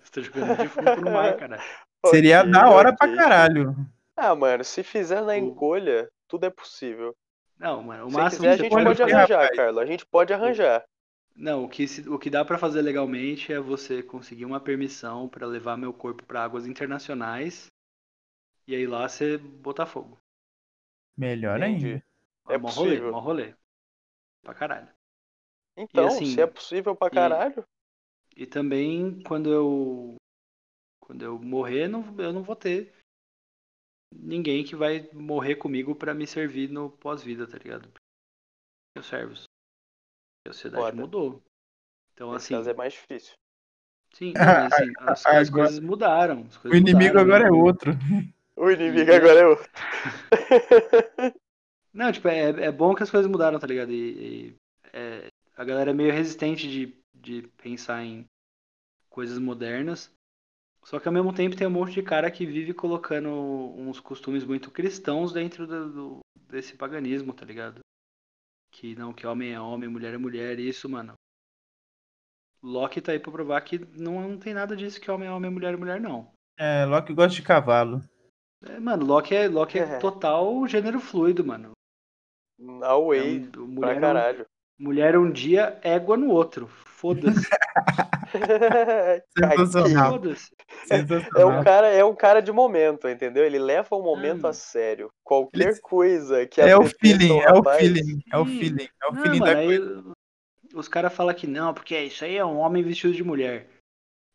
Você 0.00 0.10
tá 0.12 0.20
jogando 0.20 0.52
um 0.52 0.56
defunto 0.56 1.00
no 1.00 1.10
mar, 1.10 1.36
cara. 1.36 1.58
Seria 2.06 2.40
Ok, 2.40 2.50
da 2.52 2.70
hora 2.70 2.94
pra 2.94 3.06
ok. 3.08 3.16
caralho. 3.16 3.74
Ah, 4.16 4.34
mano, 4.34 4.62
se 4.62 4.82
fizer 4.82 5.22
na 5.22 5.36
encolha, 5.36 6.08
tudo 6.28 6.44
é 6.46 6.50
possível. 6.50 7.16
Não, 7.58 7.82
mano, 7.82 8.06
o 8.06 8.10
Se 8.10 8.16
máximo 8.16 8.42
quiser, 8.42 8.52
a 8.52 8.56
gente 8.56 8.70
pode 8.70 8.84
pode 8.84 9.02
arranjar, 9.02 9.40
rapaz. 9.40 9.56
Carlos. 9.56 9.78
A 9.82 9.86
gente 9.86 10.06
pode 10.06 10.32
arranjar. 10.32 10.84
Não, 11.36 11.64
o 11.64 11.68
que, 11.68 11.88
se- 11.88 12.08
o 12.08 12.18
que 12.18 12.30
dá 12.30 12.44
pra 12.44 12.58
fazer 12.58 12.80
legalmente 12.82 13.52
é 13.52 13.58
você 13.58 14.02
conseguir 14.02 14.44
uma 14.44 14.60
permissão 14.60 15.28
pra 15.28 15.46
levar 15.46 15.76
meu 15.76 15.92
corpo 15.92 16.24
pra 16.24 16.44
águas 16.44 16.66
internacionais 16.66 17.66
e 18.68 18.74
aí 18.74 18.86
lá 18.86 19.08
você 19.08 19.36
botar 19.38 19.86
fogo. 19.86 20.16
Melhor 21.16 21.58
Entendi. 21.60 21.86
ainda. 21.86 22.04
É 22.50 22.58
mó 22.58 22.68
rolê, 22.68 22.90
possível. 22.90 23.12
mó 23.12 23.18
rolê. 23.18 23.54
Pra 24.42 24.54
caralho. 24.54 24.88
Então, 25.76 26.06
assim, 26.06 26.26
se 26.26 26.40
é 26.40 26.46
possível 26.46 26.94
pra 26.94 27.08
e- 27.08 27.10
caralho. 27.10 27.64
E 28.36 28.46
também 28.46 29.20
quando 29.22 29.52
eu 29.52 30.16
quando 31.00 31.22
eu 31.22 31.38
morrer, 31.38 31.86
não, 31.88 32.02
eu 32.18 32.32
não 32.32 32.42
vou 32.42 32.56
ter 32.56 32.92
ninguém 34.12 34.64
que 34.64 34.74
vai 34.74 35.08
morrer 35.12 35.56
comigo 35.56 35.94
pra 35.94 36.14
me 36.14 36.26
servir 36.26 36.70
no 36.70 36.90
pós-vida, 36.90 37.46
tá 37.46 37.58
ligado? 37.58 37.90
Meus 38.96 39.06
servos. 39.06 39.44
A 40.46 40.52
sociedade 40.52 40.82
Foda. 40.84 40.96
mudou. 40.96 41.42
Então, 42.14 42.32
Nesse 42.32 42.46
assim, 42.46 42.54
caso 42.54 42.70
é 42.70 42.74
mais 42.74 42.92
difícil. 42.94 43.34
sim, 44.14 44.32
assim, 44.72 44.92
as, 44.98 45.26
as 45.26 45.48
Agora- 45.48 45.64
coisas 45.64 45.80
mudaram. 45.80 46.40
as 46.48 46.56
O 46.56 46.60
coisas 46.62 46.80
inimigo 46.80 47.18
mudaram, 47.18 47.20
agora 47.20 47.44
é 47.46 47.50
né? 47.50 47.56
outro. 47.56 47.92
O 48.56 48.70
inimigo 48.70 49.10
E- 49.10 49.14
agora 49.16 49.40
é 49.40 49.46
outro. 49.48 49.68
Não, 51.92 52.12
tipo, 52.12 52.28
é, 52.28 52.50
é 52.66 52.70
bom 52.72 52.94
que 52.94 53.02
as 53.02 53.10
coisas 53.10 53.28
mudaram, 53.28 53.58
tá 53.58 53.66
ligado? 53.66 53.90
E, 53.90 54.50
e, 54.50 54.56
é, 54.92 55.26
a 55.56 55.64
galera 55.64 55.90
é 55.90 55.94
meio 55.94 56.12
resistente 56.12 56.68
de, 56.70 56.96
de 57.24 57.48
pensar 57.62 58.04
em 58.04 58.24
coisas 59.08 59.38
modernas. 59.38 60.10
Só 60.84 61.00
que 61.00 61.08
ao 61.08 61.14
mesmo 61.14 61.32
tempo 61.34 61.56
tem 61.56 61.66
um 61.66 61.70
monte 61.70 61.94
de 61.94 62.02
cara 62.02 62.30
que 62.30 62.44
vive 62.46 62.74
colocando 62.74 63.30
uns 63.30 63.98
costumes 64.00 64.44
muito 64.44 64.70
cristãos 64.70 65.32
dentro 65.32 65.66
do, 65.66 65.92
do- 65.92 66.20
desse 66.36 66.76
paganismo, 66.76 67.32
tá 67.32 67.44
ligado? 67.46 67.80
Que 68.70 68.94
não, 68.94 69.12
que 69.12 69.26
homem 69.26 69.52
é 69.52 69.60
homem, 69.60 69.88
mulher 69.88 70.14
é 70.14 70.18
mulher, 70.18 70.58
isso, 70.58 70.88
mano. 70.88 71.14
Loki 72.62 73.00
tá 73.00 73.12
aí 73.12 73.20
pra 73.20 73.30
provar 73.32 73.60
que 73.60 73.78
não, 73.78 74.20
não 74.28 74.38
tem 74.38 74.54
nada 74.54 74.76
disso 74.76 75.00
que 75.00 75.10
homem 75.10 75.28
é 75.28 75.32
homem, 75.32 75.50
mulher 75.50 75.74
é 75.74 75.76
mulher, 75.76 76.00
não. 76.00 76.32
É, 76.58 76.84
Loki 76.84 77.12
gosta 77.14 77.34
de 77.34 77.42
cavalo. 77.42 78.02
É, 78.62 78.78
mano, 78.80 79.04
Loki 79.04 79.34
é, 79.34 79.48
Loki 79.48 79.78
é 79.78 79.82
É. 79.82 79.98
total 79.98 80.66
gênero 80.66 80.98
fluido, 81.00 81.44
mano. 81.44 81.72
No 82.58 82.82
É 82.84 82.98
way, 83.08 83.38
um- 83.40 83.50
pra 83.50 83.60
mulher, 83.62 83.96
um, 83.98 84.00
caralho. 84.00 84.46
Mulher 84.78 85.16
um 85.18 85.30
dia, 85.30 85.78
égua 85.82 86.16
no 86.16 86.30
outro. 86.30 86.68
Foda-se. 86.68 87.48
Sensacional. 89.38 90.12
Foda-se. 90.12 90.50
É 91.36 91.44
um, 91.44 91.62
cara, 91.62 91.88
é 91.88 92.04
um 92.04 92.14
cara 92.14 92.40
de 92.40 92.50
momento, 92.52 93.08
entendeu? 93.08 93.44
Ele 93.44 93.58
leva 93.58 93.94
o 93.94 94.02
momento 94.02 94.44
Hum. 94.46 94.48
a 94.48 94.52
sério. 94.52 95.10
Qualquer 95.22 95.68
Ele- 95.70 95.80
coisa 95.80 96.46
que 96.46 96.60
É 96.60 96.76
o 96.76 96.84
feeling, 96.84 97.40
é 97.40 97.52
o 97.52 97.62
feeling, 97.78 98.20
é 98.32 98.38
o 98.38 98.44
feeling, 98.44 98.88
é 99.02 99.06
o 99.08 99.14
Não, 99.14 99.22
feeling 99.22 99.38
mano, 99.40 99.52
da 99.52 99.58
aí 99.60 99.66
coisa. 99.78 100.12
os 100.74 100.88
caras 100.88 101.12
falam 101.14 101.34
que 101.34 101.46
não, 101.46 101.72
porque 101.74 101.98
isso 101.98 102.24
aí 102.24 102.36
é 102.36 102.44
um 102.44 102.58
homem 102.58 102.82
vestido 102.82 103.12
de 103.14 103.22
mulher. 103.24 103.68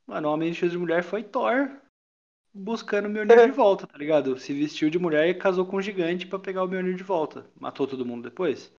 Mano, 0.08 0.30
o 0.30 0.34
homem 0.34 0.50
vestido 0.50 0.72
de 0.72 0.78
mulher 0.78 1.04
foi 1.04 1.24
Thor 1.24 1.70
buscando 2.54 3.06
o 3.08 3.10
Mjolnir 3.10 3.46
de 3.46 3.52
volta, 3.58 3.86
tá 3.88 3.98
ligado? 3.98 4.38
Se 4.38 4.54
vestiu 4.54 4.90
de 4.90 4.98
mulher 5.00 5.28
e 5.28 5.34
casou 5.36 5.66
com 5.66 5.78
um 5.78 5.82
gigante 5.82 6.26
pra 6.28 6.40
pegar 6.40 6.64
o 6.64 6.68
Mjolnir 6.68 6.96
de 6.96 7.04
volta. 7.04 7.46
Matou 7.60 7.86
todo 7.88 8.06
mundo 8.06 8.24
depois? 8.30 8.72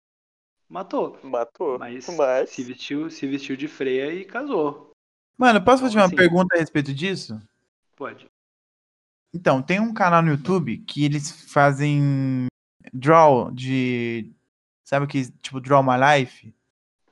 Matou. 0.70 1.20
Matou. 1.24 1.80
Mas, 1.80 2.08
Mas, 2.16 2.50
se 2.52 2.64
vestiu, 2.64 3.10
se 3.10 3.26
vestiu 3.28 3.56
de 3.58 3.68
freia 3.68 4.14
e 4.14 4.24
casou. 4.26 4.92
Mano, 5.38 5.64
posso 5.64 5.82
fazer 5.82 5.94
Então, 5.94 6.02
uma 6.02 6.08
assim- 6.08 6.16
pergunta 6.16 6.56
a 6.56 6.60
respeito 6.60 6.94
disso? 6.94 7.42
Pode. 7.96 8.28
Então, 9.34 9.62
tem 9.62 9.80
um 9.80 9.94
canal 9.94 10.22
no 10.22 10.32
YouTube 10.32 10.78
que 10.80 11.04
eles 11.06 11.32
fazem 11.52 12.48
draw 12.94 13.52
de. 13.52 14.32
Sabe 14.86 15.06
o 15.06 15.08
que? 15.08 15.30
Tipo, 15.42 15.60
Draw 15.62 15.84
My 15.84 15.92
Life? 16.20 16.54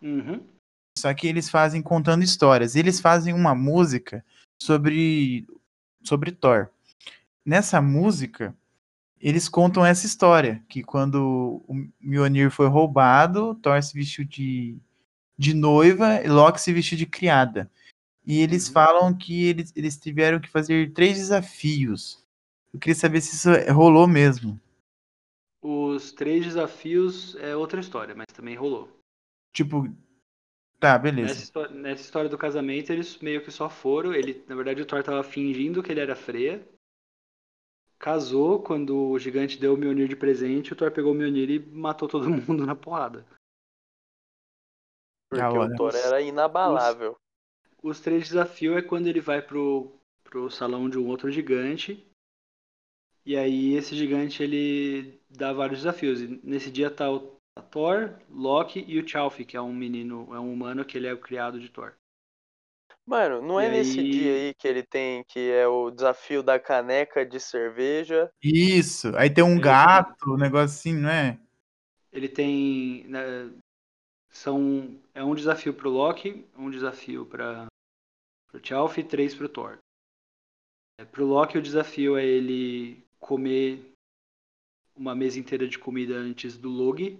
Uhum. 0.02 0.44
Só 0.98 1.14
que 1.14 1.28
eles 1.28 1.50
fazem 1.50 1.82
contando 1.82 2.24
histórias. 2.24 2.76
Eles 2.76 3.00
fazem 3.00 3.34
uma 3.34 3.54
música 3.54 4.26
sobre 4.62 5.48
sobre 6.04 6.32
Thor. 6.32 6.70
Nessa 7.46 7.82
música, 7.82 8.56
eles 9.22 9.50
contam 9.50 9.86
essa 9.86 10.06
história, 10.06 10.64
que 10.70 10.84
quando 10.84 11.64
o 11.68 11.90
Mjolnir 12.00 12.52
foi 12.52 12.68
roubado, 12.68 13.56
Thor 13.56 13.82
se 13.82 13.94
vestiu 13.94 14.24
de, 14.26 14.78
de 15.38 15.54
noiva 15.54 16.22
e 16.24 16.28
Loki 16.28 16.62
se 16.62 16.72
vestiu 16.74 16.98
de 16.98 17.06
criada. 17.06 17.70
E 18.26 18.40
eles 18.42 18.68
Uhum. 18.68 18.74
falam 18.74 19.18
que 19.18 19.46
eles, 19.46 19.72
eles 19.76 19.98
tiveram 19.98 20.40
que 20.40 20.50
fazer 20.50 20.92
três 20.94 21.18
desafios. 21.18 22.24
Eu 22.74 22.80
queria 22.80 22.96
saber 22.96 23.22
se 23.22 23.36
isso 23.36 23.50
rolou 23.74 24.08
mesmo. 24.08 24.60
Os 25.62 26.12
três 26.12 26.46
desafios 26.46 27.36
é 27.38 27.56
outra 27.56 27.80
história, 27.80 28.14
mas 28.14 28.28
também 28.34 28.56
rolou. 28.56 28.90
Tipo, 29.54 29.88
tá, 30.80 30.94
Nessa, 30.94 31.00
beleza. 31.00 31.34
histó- 31.42 31.70
nessa 31.70 32.02
história 32.04 32.30
do 32.30 32.38
casamento, 32.38 32.92
eles 32.92 33.18
meio 33.20 33.44
que 33.44 33.50
só 33.50 33.70
foram. 33.70 34.14
Ele, 34.14 34.44
na 34.48 34.56
verdade, 34.56 34.82
o 34.82 34.86
Thor 34.86 35.02
tava 35.04 35.24
fingindo 35.24 35.82
que 35.82 35.92
ele 35.92 36.02
era 36.02 36.16
freia. 36.16 36.68
Casou 38.00 38.62
quando 38.62 39.10
o 39.10 39.20
gigante 39.20 39.58
deu 39.58 39.74
o 39.74 39.78
Mjolnir 39.78 40.08
de 40.08 40.16
presente. 40.16 40.74
O 40.74 40.76
Thor 40.76 40.92
pegou 40.92 41.12
o 41.12 41.16
Mjolnir 41.16 41.50
e 41.50 41.60
matou 41.60 42.08
todo 42.08 42.30
mundo 42.30 42.66
na 42.66 42.76
porrada. 42.76 43.26
porque 45.30 45.44
Da 45.44 45.52
o. 45.52 45.76
Thor 45.76 45.96
era 45.96 46.22
inabalável. 46.22 47.18
Os 47.82 48.00
três 48.00 48.30
desafios 48.30 48.78
é 48.78 48.82
quando 48.82 49.08
ele 49.08 49.22
vai 49.22 49.42
pro, 49.42 49.92
pro 50.24 50.50
salão 50.50 50.90
de 50.90 50.98
um 50.98 51.08
outro 51.08 51.32
gigante. 51.32 52.06
E 53.26 53.36
aí 53.36 53.74
esse 53.74 53.96
gigante 53.96 54.42
ele 54.42 55.20
dá 55.30 55.52
vários 55.52 55.80
desafios. 55.80 56.22
E 56.22 56.40
nesse 56.44 56.72
dia 56.72 56.90
tá 56.90 57.12
o 57.12 57.38
a 57.58 57.62
Thor, 57.62 58.14
Loki 58.30 58.86
e 58.88 59.00
o 59.00 59.08
Chalfi, 59.08 59.44
que 59.44 59.58
é 59.58 59.62
um 59.62 59.74
menino, 59.74 60.32
é 60.32 60.40
um 60.40 60.54
humano 60.54 60.86
que 60.86 60.96
ele 60.96 61.08
é 61.08 61.14
o 61.14 61.20
criado 61.20 61.60
de 61.60 61.70
Thor. 61.70 61.96
Mano, 63.08 63.42
não 63.42 63.62
E 63.62 63.66
é 63.66 63.72
nesse 63.72 64.00
aí- 64.02 64.12
dia 64.12 64.34
aí 64.34 64.54
que 64.54 64.68
ele 64.68 64.84
tem, 64.84 65.24
que 65.24 65.40
é 65.50 65.66
o 65.66 65.90
desafio 65.90 66.44
da 66.44 66.60
caneca 66.60 67.26
de 67.26 67.40
cerveja. 67.40 68.30
Isso. 68.44 69.16
Aí 69.16 69.30
tem 69.30 69.44
um 69.44 69.54
Ele- 69.54 69.62
gato, 69.62 70.34
um 70.34 70.38
negócio 70.38 70.66
assim, 70.78 70.94
não 70.94 71.10
é? 71.10 71.40
Ele 72.12 72.28
tem. 72.28 73.06
né, 73.08 73.50
são, 74.30 75.00
é 75.16 75.24
um 75.24 75.34
desafio 75.34 75.74
pro 75.74 75.90
Loki, 75.90 76.46
um 76.58 76.70
desafio 76.70 77.26
para 77.26 77.68
pro 78.50 78.60
Chalf 78.66 78.98
e 78.98 79.04
três 79.04 79.34
pro 79.34 79.48
Thor. 79.48 79.78
É, 81.00 81.06
pro 81.06 81.26
Loki 81.26 81.58
o 81.58 81.62
desafio 81.62 82.18
é 82.18 82.26
ele 82.26 83.06
comer 83.20 83.94
uma 84.96 85.16
mesa 85.16 85.40
inteira 85.40 85.66
de 85.68 85.80
comida 85.80 86.16
antes 86.16 86.58
do 86.58 86.70
Log. 86.70 87.18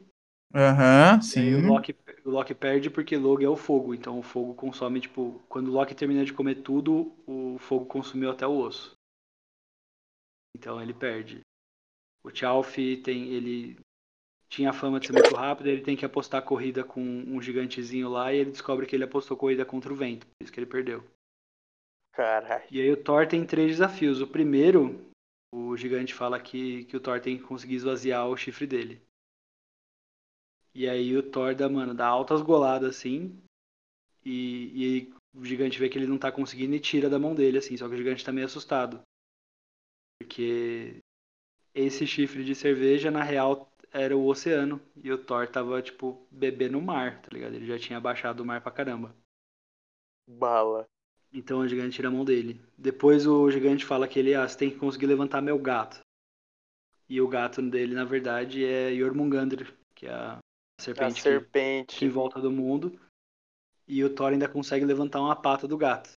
Aham, 0.54 1.22
E 1.32 1.38
aí 1.40 1.54
sim. 1.54 1.56
o 1.56 1.62
Loki, 1.62 1.96
o 2.26 2.30
Loki 2.30 2.54
perde 2.54 2.90
porque 2.90 3.16
Log 3.16 3.42
é 3.44 3.48
o 3.48 3.56
fogo. 3.56 3.94
Então 3.94 4.20
o 4.20 4.24
fogo 4.24 4.54
consome, 4.54 5.00
tipo, 5.00 5.42
quando 5.48 5.70
o 5.70 5.72
Loki 5.72 5.96
termina 5.96 6.26
de 6.26 6.34
comer 6.34 6.56
tudo, 6.56 7.14
o 7.26 7.58
fogo 7.60 7.86
consumiu 7.86 8.30
até 8.32 8.46
o 8.46 8.58
osso. 8.58 8.98
Então 10.56 10.82
ele 10.82 10.94
perde. 10.94 11.40
O 12.24 12.32
Chalf 12.36 12.76
tem. 13.04 13.30
ele 13.34 13.78
tinha 14.50 14.72
a 14.72 14.74
fama 14.74 15.00
de 15.00 15.08
ser 15.08 15.14
muito 15.14 15.36
rápido, 15.36 15.68
ele 15.68 15.82
tem 15.84 15.98
que 15.98 16.06
apostar 16.06 16.44
corrida 16.44 16.84
com 16.84 17.02
um 17.02 17.42
gigantezinho 17.42 18.10
lá 18.10 18.34
e 18.34 18.38
ele 18.40 18.52
descobre 18.52 18.86
que 18.88 18.96
ele 18.96 19.04
apostou 19.06 19.38
corrida 19.38 19.66
contra 19.66 19.94
o 19.94 19.96
vento, 19.96 20.28
por 20.28 20.44
isso 20.44 20.54
que 20.54 20.60
ele 20.60 20.68
perdeu. 20.68 21.04
Caralho. 22.12 22.68
E 22.72 22.80
aí 22.82 22.90
o 22.92 22.96
Thor 23.04 23.28
tem 23.28 23.46
três 23.46 23.72
desafios. 23.72 24.22
O 24.22 24.28
primeiro, 24.28 25.06
o 25.54 25.76
gigante 25.76 26.14
fala 26.14 26.40
que, 26.40 26.86
que 26.86 26.96
o 26.96 27.00
Thor 27.00 27.20
tem 27.20 27.38
que 27.38 27.44
conseguir 27.44 27.76
esvaziar 27.76 28.28
o 28.28 28.38
chifre 28.38 28.66
dele. 28.66 29.02
E 30.78 30.88
aí 30.88 31.18
o 31.18 31.24
Thor 31.24 31.56
dá, 31.56 31.68
mano, 31.68 31.92
dá 31.92 32.06
altas 32.06 32.40
goladas 32.40 32.96
assim. 32.96 33.36
E, 34.24 35.08
e 35.08 35.14
o 35.34 35.44
gigante 35.44 35.80
vê 35.80 35.90
que 35.90 35.98
ele 35.98 36.06
não 36.06 36.20
tá 36.20 36.32
conseguindo 36.32 36.76
e 36.76 36.80
tira 36.80 37.10
da 37.10 37.18
mão 37.18 37.34
dele, 37.34 37.58
assim. 37.58 37.76
Só 37.76 37.88
que 37.88 37.96
o 37.96 37.98
gigante 37.98 38.24
tá 38.24 38.32
meio 38.32 38.46
assustado. 38.46 39.02
Porque 40.20 41.02
esse 41.74 42.06
chifre 42.06 42.44
de 42.44 42.54
cerveja, 42.54 43.10
na 43.10 43.24
real, 43.24 43.74
era 43.92 44.16
o 44.16 44.28
oceano. 44.28 44.80
E 45.04 45.12
o 45.12 45.18
Thor 45.18 45.48
tava, 45.48 45.82
tipo, 45.82 46.28
bebendo 46.30 46.78
o 46.78 46.82
mar, 46.82 47.24
tá 47.24 47.30
ligado? 47.34 47.56
Ele 47.56 47.66
já 47.66 47.80
tinha 47.80 48.00
baixado 48.00 48.42
o 48.42 48.46
mar 48.46 48.62
pra 48.62 48.72
caramba. 48.72 49.16
Bala. 50.30 50.86
Então 51.34 51.62
o 51.62 51.68
gigante 51.68 51.96
tira 51.96 52.10
a 52.10 52.12
mão 52.12 52.24
dele. 52.24 52.62
Depois 52.78 53.26
o 53.26 53.50
gigante 53.50 53.84
fala 53.84 54.08
que 54.08 54.20
ele, 54.20 54.36
ah, 54.36 54.48
você 54.48 54.56
tem 54.56 54.70
que 54.70 54.78
conseguir 54.78 55.08
levantar 55.08 55.42
meu 55.42 55.58
gato. 55.58 56.02
E 57.10 57.20
o 57.20 57.28
gato 57.28 57.64
dele, 57.64 57.96
na 57.96 58.06
verdade, 58.06 58.64
é 58.64 58.94
Jormungandr, 58.94 59.74
que 59.96 60.06
é 60.06 60.14
a 60.14 60.38
A 60.80 60.82
serpente 60.82 61.16
que, 61.16 61.22
serpente. 61.22 61.98
que 61.98 62.06
em 62.06 62.10
volta 62.10 62.40
do 62.40 62.52
mundo. 62.52 63.00
E 63.88 64.04
o 64.04 64.14
Thor 64.14 64.32
ainda 64.32 64.50
consegue 64.50 64.86
levantar 64.86 65.22
uma 65.22 65.36
pata 65.36 65.68
do 65.68 65.78
gato. 65.78 66.12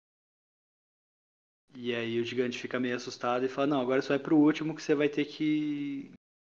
E 1.75 1.95
aí 1.95 2.21
o 2.21 2.25
gigante 2.25 2.59
fica 2.59 2.81
meio 2.81 2.97
assustado 2.97 3.45
e 3.45 3.49
fala, 3.49 3.69
não, 3.69 3.81
agora 3.81 4.03
você 4.03 4.09
vai 4.09 4.19
pro 4.19 4.37
último 4.37 4.75
que 4.75 4.83
você 4.83 4.95
vai 4.95 5.09
ter 5.09 5.25
que, 5.25 6.13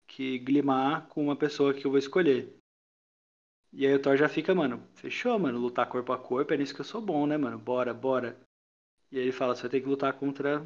que 0.08 0.38
glimar 0.40 1.06
com 1.08 1.22
uma 1.22 1.36
pessoa 1.36 1.72
que 1.72 1.86
eu 1.86 1.90
vou 1.90 1.98
escolher. 1.98 2.52
E 3.72 3.86
aí 3.86 3.94
o 3.94 4.02
Thor 4.02 4.16
já 4.16 4.28
fica, 4.28 4.54
mano, 4.54 4.86
fechou, 4.94 5.38
mano, 5.38 5.58
lutar 5.58 5.88
corpo 5.88 6.12
a 6.12 6.18
corpo, 6.18 6.52
é 6.52 6.56
nisso 6.56 6.74
que 6.74 6.80
eu 6.80 6.84
sou 6.84 7.00
bom, 7.00 7.26
né, 7.26 7.36
mano? 7.36 7.58
Bora, 7.58 7.94
bora. 7.94 8.40
E 9.10 9.16
aí 9.18 9.22
ele 9.22 9.32
fala, 9.32 9.54
você 9.54 9.62
vai 9.62 9.70
ter 9.70 9.80
que 9.80 9.88
lutar 9.88 10.12
contra 10.18 10.64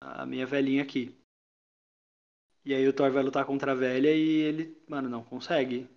a 0.00 0.24
minha 0.24 0.46
velhinha 0.46 0.82
aqui. 0.82 1.14
E 2.64 2.74
aí 2.74 2.86
o 2.88 2.92
Thor 2.92 3.10
vai 3.10 3.22
lutar 3.22 3.44
contra 3.46 3.72
a 3.72 3.74
velha 3.74 4.14
e 4.14 4.28
ele, 4.40 4.82
mano, 4.88 5.08
não 5.08 5.22
consegue. 5.22 5.88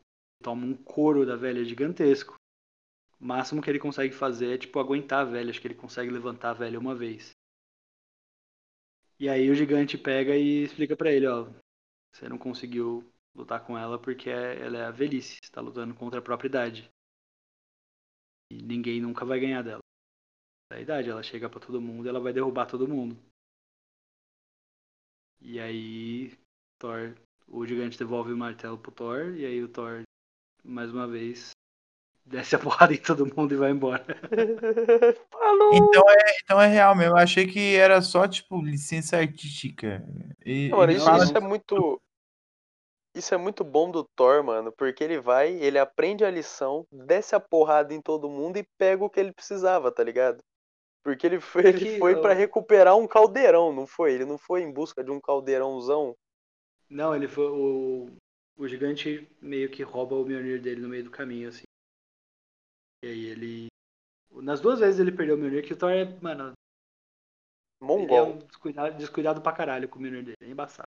Toma 0.41 0.65
um 0.65 0.73
couro 0.75 1.25
da 1.25 1.35
velha 1.35 1.63
gigantesco. 1.63 2.35
O 3.19 3.25
máximo 3.25 3.61
que 3.61 3.69
ele 3.69 3.79
consegue 3.79 4.13
fazer 4.13 4.55
é, 4.55 4.57
tipo, 4.57 4.79
aguentar 4.79 5.21
a 5.21 5.29
velha. 5.29 5.49
Acho 5.49 5.61
que 5.61 5.67
ele 5.67 5.75
consegue 5.75 6.11
levantar 6.11 6.51
a 6.51 6.53
velha 6.53 6.79
uma 6.79 6.95
vez. 6.95 7.31
E 9.19 9.29
aí 9.29 9.49
o 9.51 9.55
gigante 9.55 9.97
pega 9.97 10.35
e 10.35 10.63
explica 10.63 10.95
pra 10.95 11.11
ele, 11.11 11.27
ó. 11.27 11.47
Você 12.13 12.29
não 12.29 12.37
conseguiu 12.37 13.11
lutar 13.35 13.65
com 13.65 13.77
ela 13.77 13.99
porque 13.99 14.29
é- 14.29 14.59
ela 14.61 14.77
é 14.77 14.85
a 14.85 14.91
velhice. 14.91 15.37
Você 15.43 15.51
tá 15.51 15.61
lutando 15.61 15.93
contra 15.95 16.19
a 16.19 16.23
própria 16.23 16.47
idade. 16.47 16.91
E 18.51 18.61
ninguém 18.61 19.01
nunca 19.01 19.25
vai 19.25 19.39
ganhar 19.39 19.63
dela. 19.63 19.81
da 20.71 20.79
idade. 20.79 21.09
Ela 21.09 21.23
chega 21.23 21.49
pra 21.49 21.59
todo 21.59 21.81
mundo 21.81 22.09
ela 22.09 22.19
vai 22.19 22.33
derrubar 22.33 22.65
todo 22.67 22.87
mundo. 22.87 23.17
E 25.41 25.59
aí, 25.59 26.31
Thor, 26.79 27.15
o 27.47 27.65
gigante 27.65 27.97
devolve 27.97 28.31
o 28.31 28.37
martelo 28.37 28.77
pro 28.77 28.91
Thor, 28.91 29.35
e 29.35 29.45
aí 29.45 29.63
o 29.63 29.67
Thor, 29.69 30.03
mais 30.63 30.91
uma 30.91 31.07
vez, 31.07 31.51
desce 32.25 32.55
a 32.55 32.59
porrada 32.59 32.93
em 32.93 32.97
todo 32.97 33.25
mundo 33.35 33.53
e 33.53 33.57
vai 33.57 33.71
embora. 33.71 34.05
Falou! 35.31 35.73
Então 35.73 36.03
é, 36.09 36.37
então 36.43 36.61
é 36.61 36.67
real 36.67 36.95
mesmo. 36.95 37.17
Eu 37.17 37.21
achei 37.21 37.47
que 37.47 37.75
era 37.75 38.01
só, 38.01 38.27
tipo, 38.27 38.61
licença 38.61 39.17
artística. 39.17 40.03
E, 40.45 40.69
Mano, 40.69 40.83
ele 40.83 40.99
isso, 40.99 41.15
isso 41.15 41.37
é 41.37 41.41
muito. 41.41 42.01
Isso 43.15 43.33
é 43.33 43.37
muito 43.37 43.63
bom 43.63 43.89
do 43.89 44.03
Thor, 44.15 44.43
mano, 44.43 44.71
porque 44.71 45.03
ele 45.03 45.19
vai, 45.19 45.51
ele 45.51 45.79
aprende 45.79 46.23
a 46.23 46.29
lição, 46.29 46.85
desce 46.91 47.35
a 47.35 47.39
porrada 47.39 47.91
em 47.91 47.99
todo 47.99 48.29
mundo 48.29 48.57
e 48.57 48.67
pega 48.77 49.03
o 49.03 49.09
que 49.09 49.19
ele 49.19 49.33
precisava, 49.33 49.91
tá 49.91 50.03
ligado? 50.03 50.43
Porque 51.03 51.25
ele 51.25 51.39
foi, 51.39 51.65
ele 51.65 51.79
que 51.79 51.97
foi 51.97 52.21
para 52.21 52.33
recuperar 52.33 52.95
um 52.95 53.07
caldeirão, 53.07 53.73
não 53.73 53.87
foi? 53.87 54.13
Ele 54.13 54.25
não 54.25 54.37
foi 54.37 54.61
em 54.61 54.71
busca 54.71 55.03
de 55.03 55.09
um 55.09 55.19
caldeirãozão. 55.19 56.15
Não, 56.87 57.15
ele 57.15 57.27
foi. 57.27 57.45
O, 57.45 58.09
o 58.59 58.67
gigante 58.67 59.25
meio 59.41 59.71
que 59.71 59.81
rouba 59.83 60.15
o 60.15 60.25
Mjolnir 60.25 60.61
dele 60.61 60.81
no 60.81 60.89
meio 60.89 61.05
do 61.05 61.09
caminho, 61.09 61.47
assim. 61.47 61.63
E 63.01 63.07
aí 63.07 63.25
ele. 63.25 63.67
Nas 64.31 64.59
duas 64.59 64.79
vezes 64.79 64.99
ele 64.99 65.15
perdeu 65.15 65.35
o 65.35 65.37
Mjolnir, 65.37 65.65
que 65.65 65.73
o 65.73 65.77
Thor 65.77 65.91
é, 65.91 66.05
mano, 66.19 66.43
ele 66.49 66.53
é 67.81 67.85
Mongol. 67.85 68.33
um 68.33 68.37
descuidado, 68.39 68.97
descuidado 68.97 69.41
pra 69.41 69.53
caralho 69.53 69.87
com 69.87 69.97
o 69.97 70.01
Mjolnir 70.01 70.25
dele, 70.25 70.37
é 70.41 70.47
embaçado. 70.49 70.89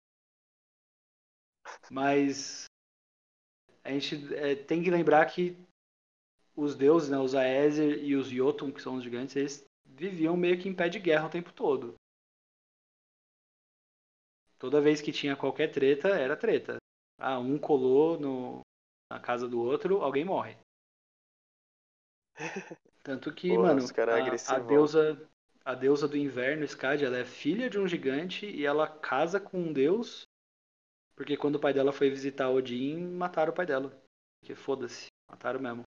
Mas 1.91 2.63
a 3.83 3.91
gente 3.91 4.33
é, 4.33 4.55
tem 4.55 4.81
que 4.81 4.89
lembrar 4.89 5.25
que 5.25 5.57
os 6.55 6.73
deuses, 6.73 7.09
né, 7.09 7.19
os 7.19 7.35
Aesir 7.35 8.01
e 8.01 8.15
os 8.15 8.29
Jotun, 8.29 8.71
que 8.71 8.81
são 8.81 8.95
os 8.95 9.03
gigantes, 9.03 9.35
eles 9.35 9.67
viviam 9.85 10.37
meio 10.37 10.57
que 10.57 10.69
em 10.69 10.73
pé 10.73 10.87
de 10.87 10.99
guerra 10.99 11.27
o 11.27 11.29
tempo 11.29 11.51
todo. 11.51 11.95
Toda 14.57 14.81
vez 14.81 15.01
que 15.01 15.11
tinha 15.11 15.35
qualquer 15.35 15.69
treta, 15.71 16.07
era 16.07 16.35
treta. 16.35 16.77
Ah, 17.17 17.39
um 17.39 17.57
colou 17.57 18.19
no, 18.19 18.61
na 19.11 19.19
casa 19.19 19.47
do 19.47 19.59
outro, 19.59 20.01
alguém 20.01 20.23
morre. 20.23 20.57
Tanto 23.03 23.33
que, 23.33 23.49
Porra, 23.49 23.73
mano, 23.73 23.85
é 23.97 24.51
a, 24.51 24.55
a 24.55 24.59
deusa 24.59 25.29
a 25.65 25.75
deusa 25.75 26.07
do 26.07 26.15
inverno, 26.15 26.63
Skadi, 26.63 27.03
ela 27.03 27.17
é 27.17 27.25
filha 27.25 27.69
de 27.69 27.77
um 27.77 27.85
gigante 27.85 28.45
e 28.45 28.65
ela 28.65 28.87
casa 28.87 29.37
com 29.37 29.59
um 29.59 29.73
deus 29.73 30.25
porque 31.17 31.35
quando 31.35 31.55
o 31.55 31.59
pai 31.59 31.73
dela 31.73 31.91
foi 31.91 32.11
visitar 32.11 32.47
Odin, 32.47 32.95
mataram 32.99 33.51
o 33.51 33.55
pai 33.55 33.65
dela. 33.65 33.89
Porque 34.39 34.53
foda-se, 34.53 35.07
mataram 35.27 35.59
mesmo. 35.59 35.81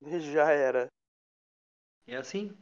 Já 0.32 0.52
era. 0.52 0.86
E 2.06 2.14
é 2.14 2.16
assim. 2.16 2.56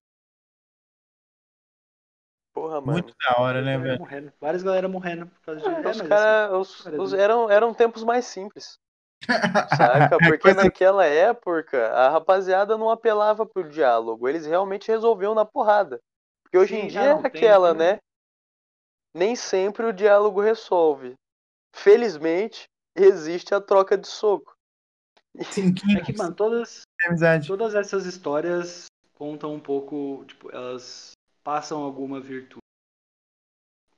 Porra, 2.52 2.80
mano. 2.80 2.92
muito 2.92 3.14
da 3.18 3.40
hora, 3.40 3.62
né, 3.62 3.78
velho? 3.78 3.98
morrendo. 3.98 4.32
Várias 4.40 4.62
galera 4.62 4.88
morrendo 4.88 5.26
por 5.26 5.40
causa 5.42 5.60
de. 5.60 5.68
É, 5.68 5.82
É, 5.84 5.90
os 5.90 6.00
cara, 6.02 6.58
os- 6.58 6.86
os- 6.86 7.12
eram, 7.14 7.48
eram 7.50 7.72
tempos 7.72 8.02
mais 8.02 8.24
simples, 8.26 8.78
saca? 10.10 10.18
Porque 10.18 10.38
Coisa- 10.38 10.64
naquela 10.64 11.04
época 11.06 11.88
a 11.92 12.08
rapaziada 12.10 12.76
não 12.76 12.90
apelava 12.90 13.46
pro 13.46 13.68
diálogo, 13.68 14.28
eles 14.28 14.46
realmente 14.46 14.88
resolviam 14.88 15.34
na 15.34 15.44
porrada. 15.44 16.00
Porque 16.42 16.58
hoje 16.58 16.74
em 16.74 16.82
Sim, 16.82 16.88
dia 16.88 17.00
ah, 17.14 17.20
é 17.20 17.26
aquela, 17.26 17.68
tem- 17.74 17.78
né? 17.78 17.98
Nem 19.14 19.34
sempre 19.36 19.86
o 19.86 19.92
diálogo 19.92 20.40
resolve. 20.40 21.14
Felizmente, 21.74 22.64
existe 22.96 23.54
a 23.54 23.60
troca 23.60 23.96
de 23.96 24.06
soco. 24.08 24.54
Cinquinho 25.50 25.98
É 26.00 26.02
que, 26.04 26.16
mano, 26.16 26.34
todas, 26.34 26.82
todas 27.46 27.74
essas 27.74 28.06
histórias 28.06 28.86
contam 29.14 29.54
um 29.54 29.60
pouco, 29.60 30.24
tipo, 30.26 30.50
elas 30.50 31.12
passam 31.42 31.82
alguma 31.82 32.20
virtude. 32.20 32.60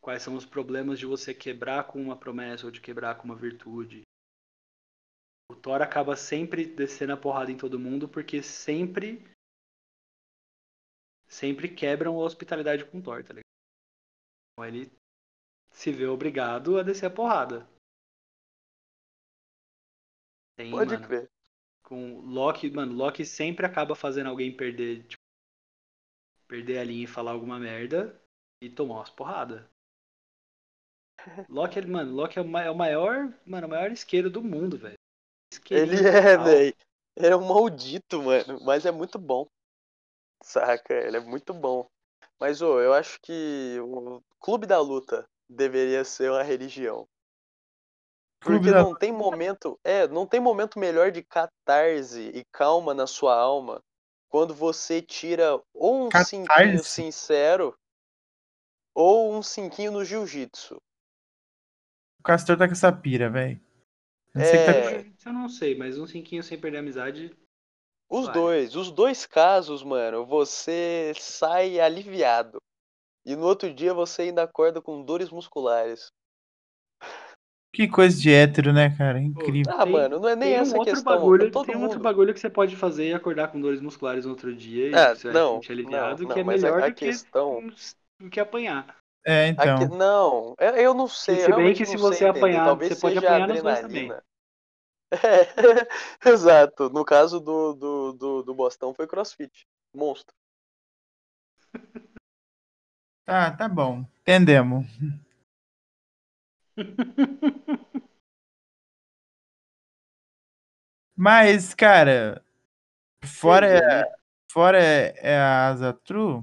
Quais 0.01 0.23
são 0.23 0.35
os 0.35 0.45
problemas 0.45 0.99
de 0.99 1.07
você 1.07 1.33
quebrar 1.33 1.87
com 1.87 2.01
uma 2.01 2.17
promessa 2.17 2.67
ou 2.67 2.73
de 2.73 2.81
quebrar 2.81 3.17
com 3.17 3.25
uma 3.25 3.37
virtude. 3.37 4.03
O 5.51 5.55
Thor 5.55 5.81
acaba 5.81 6.17
sempre 6.17 6.65
descendo 6.65 7.13
a 7.13 7.17
porrada 7.17 7.53
em 7.53 7.57
todo 7.57 7.79
mundo 7.79 8.09
porque 8.09 8.43
sempre 8.43 9.23
sempre 11.29 11.69
quebram 11.69 12.17
a 12.17 12.25
hospitalidade 12.25 12.85
com 12.85 12.99
o 12.99 13.03
Thor, 13.03 13.23
tá 13.23 13.35
ligado? 13.35 13.43
Então 14.53 14.67
ele 14.67 14.93
se 15.71 15.93
vê 15.93 16.07
obrigado 16.07 16.79
a 16.79 16.83
descer 16.83 17.07
a 17.07 17.11
porrada. 17.11 17.69
Tem, 20.57 20.71
Pode 20.71 20.95
mano, 20.95 21.07
crer. 21.07 21.31
com 21.83 22.21
Loki, 22.21 22.71
mano, 22.71 22.95
Loki 22.95 23.25
sempre 23.25 23.65
acaba 23.65 23.95
fazendo 23.95 24.29
alguém 24.29 24.55
perder, 24.55 25.07
tipo, 25.07 25.22
perder 26.53 26.77
a 26.81 26.85
linha 26.85 27.05
e 27.05 27.07
falar 27.07 27.31
alguma 27.31 27.59
merda 27.59 28.15
e 28.61 28.69
tomar 28.69 28.97
umas 28.97 29.09
porradas. 29.09 29.65
Loki, 31.49 31.79
ele- 31.79 31.91
mano, 31.91 32.13
Loki 32.13 32.39
é 32.39 32.43
o 32.43 32.59
é 32.59 32.71
o 32.71 32.75
maior, 32.75 33.33
mano, 33.47 33.67
o 33.67 33.71
maior 33.71 33.91
isqueiro 33.91 34.29
do 34.29 34.43
mundo, 34.43 34.77
velho. 34.77 34.99
Ele 35.71 36.07
é, 36.07 36.37
velho. 36.37 36.77
Ele 37.17 37.33
é 37.33 37.37
um 37.37 37.49
maldito, 37.49 38.23
mano. 38.23 38.59
Mas 38.67 38.85
é 38.85 38.91
muito 38.91 39.19
bom. 39.19 39.49
Saca? 40.45 40.93
Ele 40.93 41.17
é 41.17 41.21
muito 41.21 41.55
bom. 41.55 41.89
Mas, 42.39 42.61
ô, 42.61 42.81
eu 42.81 42.93
acho 42.93 43.19
que 43.23 43.79
o 43.81 44.21
Clube 44.39 44.67
da 44.67 44.79
Luta 44.79 45.25
deveria 45.49 46.05
ser 46.05 46.31
uma 46.31 46.43
religião. 46.43 47.09
Porque 48.41 48.71
não 48.71 48.95
tem 48.95 49.11
momento. 49.11 49.81
É, 49.83 50.07
não 50.07 50.27
tem 50.27 50.41
momento 50.41 50.79
melhor 50.79 51.11
de 51.11 51.23
catarse 51.23 52.31
e 52.35 52.45
calma 52.53 52.93
na 52.93 53.07
sua 53.07 53.35
alma 53.35 53.83
quando 54.33 54.55
você 54.55 55.03
tira 55.03 55.63
ou 55.75 56.07
um 56.07 56.11
cinquinho 56.25 56.47
Catarse? 56.49 56.85
sincero 56.89 57.79
ou 58.95 59.35
um 59.35 59.43
cinquinho 59.43 59.93
no 59.93 60.03
jiu-jitsu. 60.03 60.81
O 62.19 62.23
Castor 62.23 62.57
tá 62.57 62.67
com 62.67 62.73
essa 62.73 62.91
pira, 62.91 63.29
velho. 63.29 63.61
Tá 64.33 64.41
É. 64.41 65.03
Isso 65.03 65.29
Eu 65.29 65.35
não 65.35 65.51
sei, 65.51 65.77
mas 65.77 65.99
um 65.99 66.07
cinquinho 66.07 66.43
sem 66.43 66.59
perder 66.59 66.79
a 66.79 66.81
amizade. 66.81 67.37
Os 68.09 68.25
Vai. 68.25 68.35
dois, 68.35 68.75
os 68.75 68.91
dois 68.91 69.27
casos, 69.27 69.83
mano, 69.83 70.25
você 70.25 71.13
sai 71.19 71.79
aliviado. 71.79 72.59
E 73.27 73.37
no 73.37 73.45
outro 73.45 73.73
dia 73.73 73.93
você 73.93 74.23
ainda 74.23 74.45
acorda 74.45 74.81
com 74.81 75.05
dores 75.05 75.29
musculares. 75.29 76.11
Que 77.73 77.89
coisa 77.89 78.21
de 78.21 78.31
hétero, 78.31 78.71
né, 78.71 78.95
cara? 78.97 79.19
Incrível. 79.19 79.73
Ah, 79.75 79.85
Tem- 79.85 79.93
mano, 79.93 80.21
não 80.21 80.29
é 80.29 80.37
nem 80.37 80.53
essa 80.53 80.75
um 80.75 80.79
outro 80.81 80.93
questão. 80.95 81.15
bagulho, 81.15 81.51
todo 81.51 81.65
tem 81.67 81.75
mundo... 81.75 81.85
outro 81.85 82.01
bagulho 82.01 82.35
que 82.35 82.41
você 82.41 82.51
pode 82.51 82.77
fazer 82.77 83.09
e 83.09 83.15
acordar 83.15 83.49
com 83.49 83.59
dores 83.59 83.81
musculares 83.81 84.27
no 84.27 84.33
outro 84.33 84.55
dia 84.55 84.89
e 84.91 84.95
Ah, 84.95 85.15
você 85.15 85.29
vai 85.33 85.41
não, 85.41 85.49
se 85.49 85.55
sentir 85.55 85.73
aliviado, 85.73 86.23
não, 86.23 86.29
que 86.29 86.39
é 86.39 86.43
não, 86.43 86.45
mas 86.45 86.63
a- 86.63 86.67
melhor 86.67 86.83
a 86.83 86.89
do, 86.91 86.95
questão- 86.95 87.63
que, 87.71 88.25
do 88.25 88.31
que 88.31 88.39
apanhar. 88.41 88.95
É, 89.25 89.49
Aqui- 89.51 89.85
então. 89.85 89.97
não, 89.97 90.55
eu 90.59 90.77
eu 90.77 90.95
não 90.95 91.09
sei. 91.09 91.37
se 91.37 91.41
bem 91.43 91.49
realmente 91.49 91.79
que 91.79 91.87
se 91.87 91.95
não 91.95 92.03
você 92.03 92.27
apanhar, 92.27 92.65
Talvez 92.67 92.93
você 92.93 93.01
pode 93.01 93.19
apanhar 93.19 93.49
nos 93.49 93.63
dois 93.63 93.79
adrenalina. 93.79 94.23
É, 95.13 95.47
exato. 96.31 96.89
No 96.89 97.05
caso 97.05 97.39
do, 97.39 97.75
do, 97.75 98.13
do, 98.15 98.43
do 98.43 98.55
Bostão 98.55 98.95
foi 98.95 99.07
crossfit. 99.07 99.67
Monstro. 99.95 100.35
Tá, 103.27 103.51
tá 103.51 103.69
bom. 103.69 104.05
Entendemos. 104.23 104.87
Mas, 111.17 111.75
cara, 111.75 112.45
fora, 113.25 113.69
Beleza. 113.69 114.09
fora 114.51 114.79
é 114.79 115.37
a 115.37 115.69
Asa 115.69 115.93
True 115.93 116.43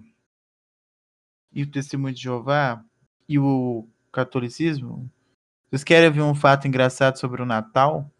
e 1.51 1.63
o 1.63 1.71
Testemunho 1.71 2.13
de 2.13 2.21
Jeová 2.21 2.85
e 3.27 3.37
o 3.39 3.87
catolicismo, 4.11 5.11
vocês 5.69 5.83
querem 5.83 6.09
ver 6.09 6.21
um 6.21 6.33
fato 6.33 6.67
engraçado 6.67 7.17
sobre 7.17 7.43
o 7.43 7.45
Natal? 7.45 8.11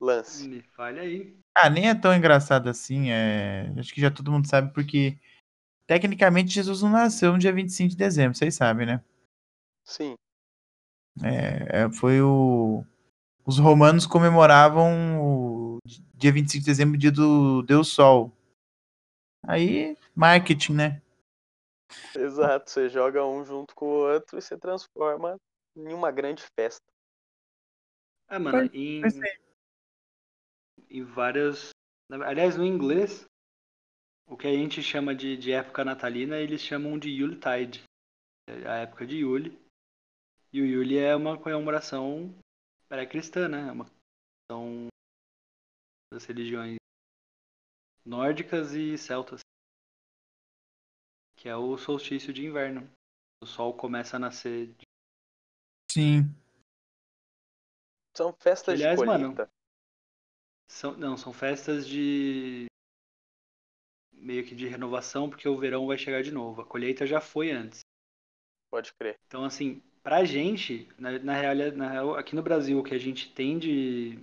Lance. 0.00 0.48
Me 0.48 0.62
falha 0.62 1.02
aí. 1.02 1.36
Ah, 1.54 1.70
nem 1.70 1.88
é 1.88 1.94
tão 1.94 2.12
engraçado 2.12 2.68
assim. 2.68 3.10
É... 3.10 3.72
Acho 3.78 3.94
que 3.94 4.00
já 4.00 4.10
todo 4.10 4.32
mundo 4.32 4.48
sabe, 4.48 4.74
porque 4.74 5.16
tecnicamente 5.86 6.50
Jesus 6.52 6.82
não 6.82 6.90
nasceu 6.90 7.32
no 7.32 7.38
dia 7.38 7.52
25 7.52 7.90
de 7.90 7.96
dezembro, 7.96 8.36
vocês 8.36 8.54
sabem, 8.56 8.84
né? 8.84 9.04
Sim. 9.84 10.16
É, 11.22 11.82
é, 11.82 11.92
foi 11.92 12.20
o. 12.20 12.84
Os 13.44 13.58
romanos 13.58 14.06
comemoravam 14.06 15.20
o 15.22 15.78
dia 16.14 16.32
25 16.32 16.64
de 16.64 16.66
dezembro, 16.66 16.98
dia 16.98 17.12
do 17.12 17.62
Deus 17.62 17.88
Sol. 17.88 18.32
Aí, 19.46 19.96
marketing, 20.14 20.74
né? 20.74 21.02
Exato. 22.16 22.70
Você 22.70 22.88
joga 22.88 23.24
um 23.24 23.44
junto 23.44 23.74
com 23.74 23.86
o 23.86 24.12
outro 24.12 24.38
e 24.38 24.42
você 24.42 24.58
transforma 24.58 25.36
em 25.76 25.92
uma 25.92 26.10
grande 26.10 26.44
festa. 26.58 26.84
Ah, 28.28 28.40
mano, 28.40 28.68
em, 28.72 29.02
é. 29.04 29.38
em 30.90 31.04
várias. 31.04 31.70
Aliás, 32.10 32.56
no 32.56 32.64
inglês, 32.64 33.24
o 34.26 34.36
que 34.36 34.48
a 34.48 34.52
gente 34.52 34.82
chama 34.82 35.14
de, 35.14 35.36
de 35.36 35.52
época 35.52 35.84
natalina, 35.84 36.36
eles 36.38 36.60
chamam 36.60 36.98
de 36.98 37.10
Yuletide. 37.10 37.84
A 38.66 38.78
época 38.78 39.06
de 39.06 39.18
Yule. 39.18 39.65
E 40.56 40.60
o 40.62 40.64
Yule 40.64 40.96
é 40.96 41.14
uma 41.14 41.38
comemoração 41.38 42.34
pré-cristã, 42.88 43.46
né? 43.46 43.68
É 43.68 43.72
uma 43.72 43.84
comemoração 44.48 44.86
das 46.10 46.24
religiões 46.24 46.78
nórdicas 48.02 48.72
e 48.72 48.96
celtas. 48.96 49.40
que 51.36 51.46
é 51.46 51.54
o 51.54 51.76
solstício 51.76 52.32
de 52.32 52.46
inverno. 52.46 52.90
O 53.42 53.46
sol 53.46 53.76
começa 53.76 54.16
a 54.16 54.18
nascer. 54.18 54.74
Sim. 55.92 56.22
São 58.16 58.32
festas 58.40 58.76
Aliás, 58.76 58.98
de 58.98 59.04
mano, 59.04 59.34
colheita. 59.34 59.50
São, 60.70 60.96
não, 60.96 61.18
são 61.18 61.34
festas 61.34 61.86
de. 61.86 62.64
meio 64.10 64.42
que 64.42 64.54
de 64.54 64.66
renovação, 64.66 65.28
porque 65.28 65.46
o 65.46 65.58
verão 65.58 65.86
vai 65.86 65.98
chegar 65.98 66.22
de 66.22 66.32
novo. 66.32 66.62
A 66.62 66.66
colheita 66.66 67.06
já 67.06 67.20
foi 67.20 67.50
antes. 67.50 67.80
Pode 68.70 68.94
crer. 68.94 69.20
Então, 69.26 69.44
assim, 69.44 69.82
pra 70.06 70.24
gente, 70.24 70.88
na, 70.96 71.18
na, 71.18 71.34
real, 71.34 71.56
na 71.72 71.90
real, 71.90 72.14
aqui 72.14 72.36
no 72.36 72.42
Brasil, 72.42 72.78
o 72.78 72.82
que 72.84 72.94
a 72.94 72.98
gente 72.98 73.34
tem 73.34 73.58
de 73.58 74.16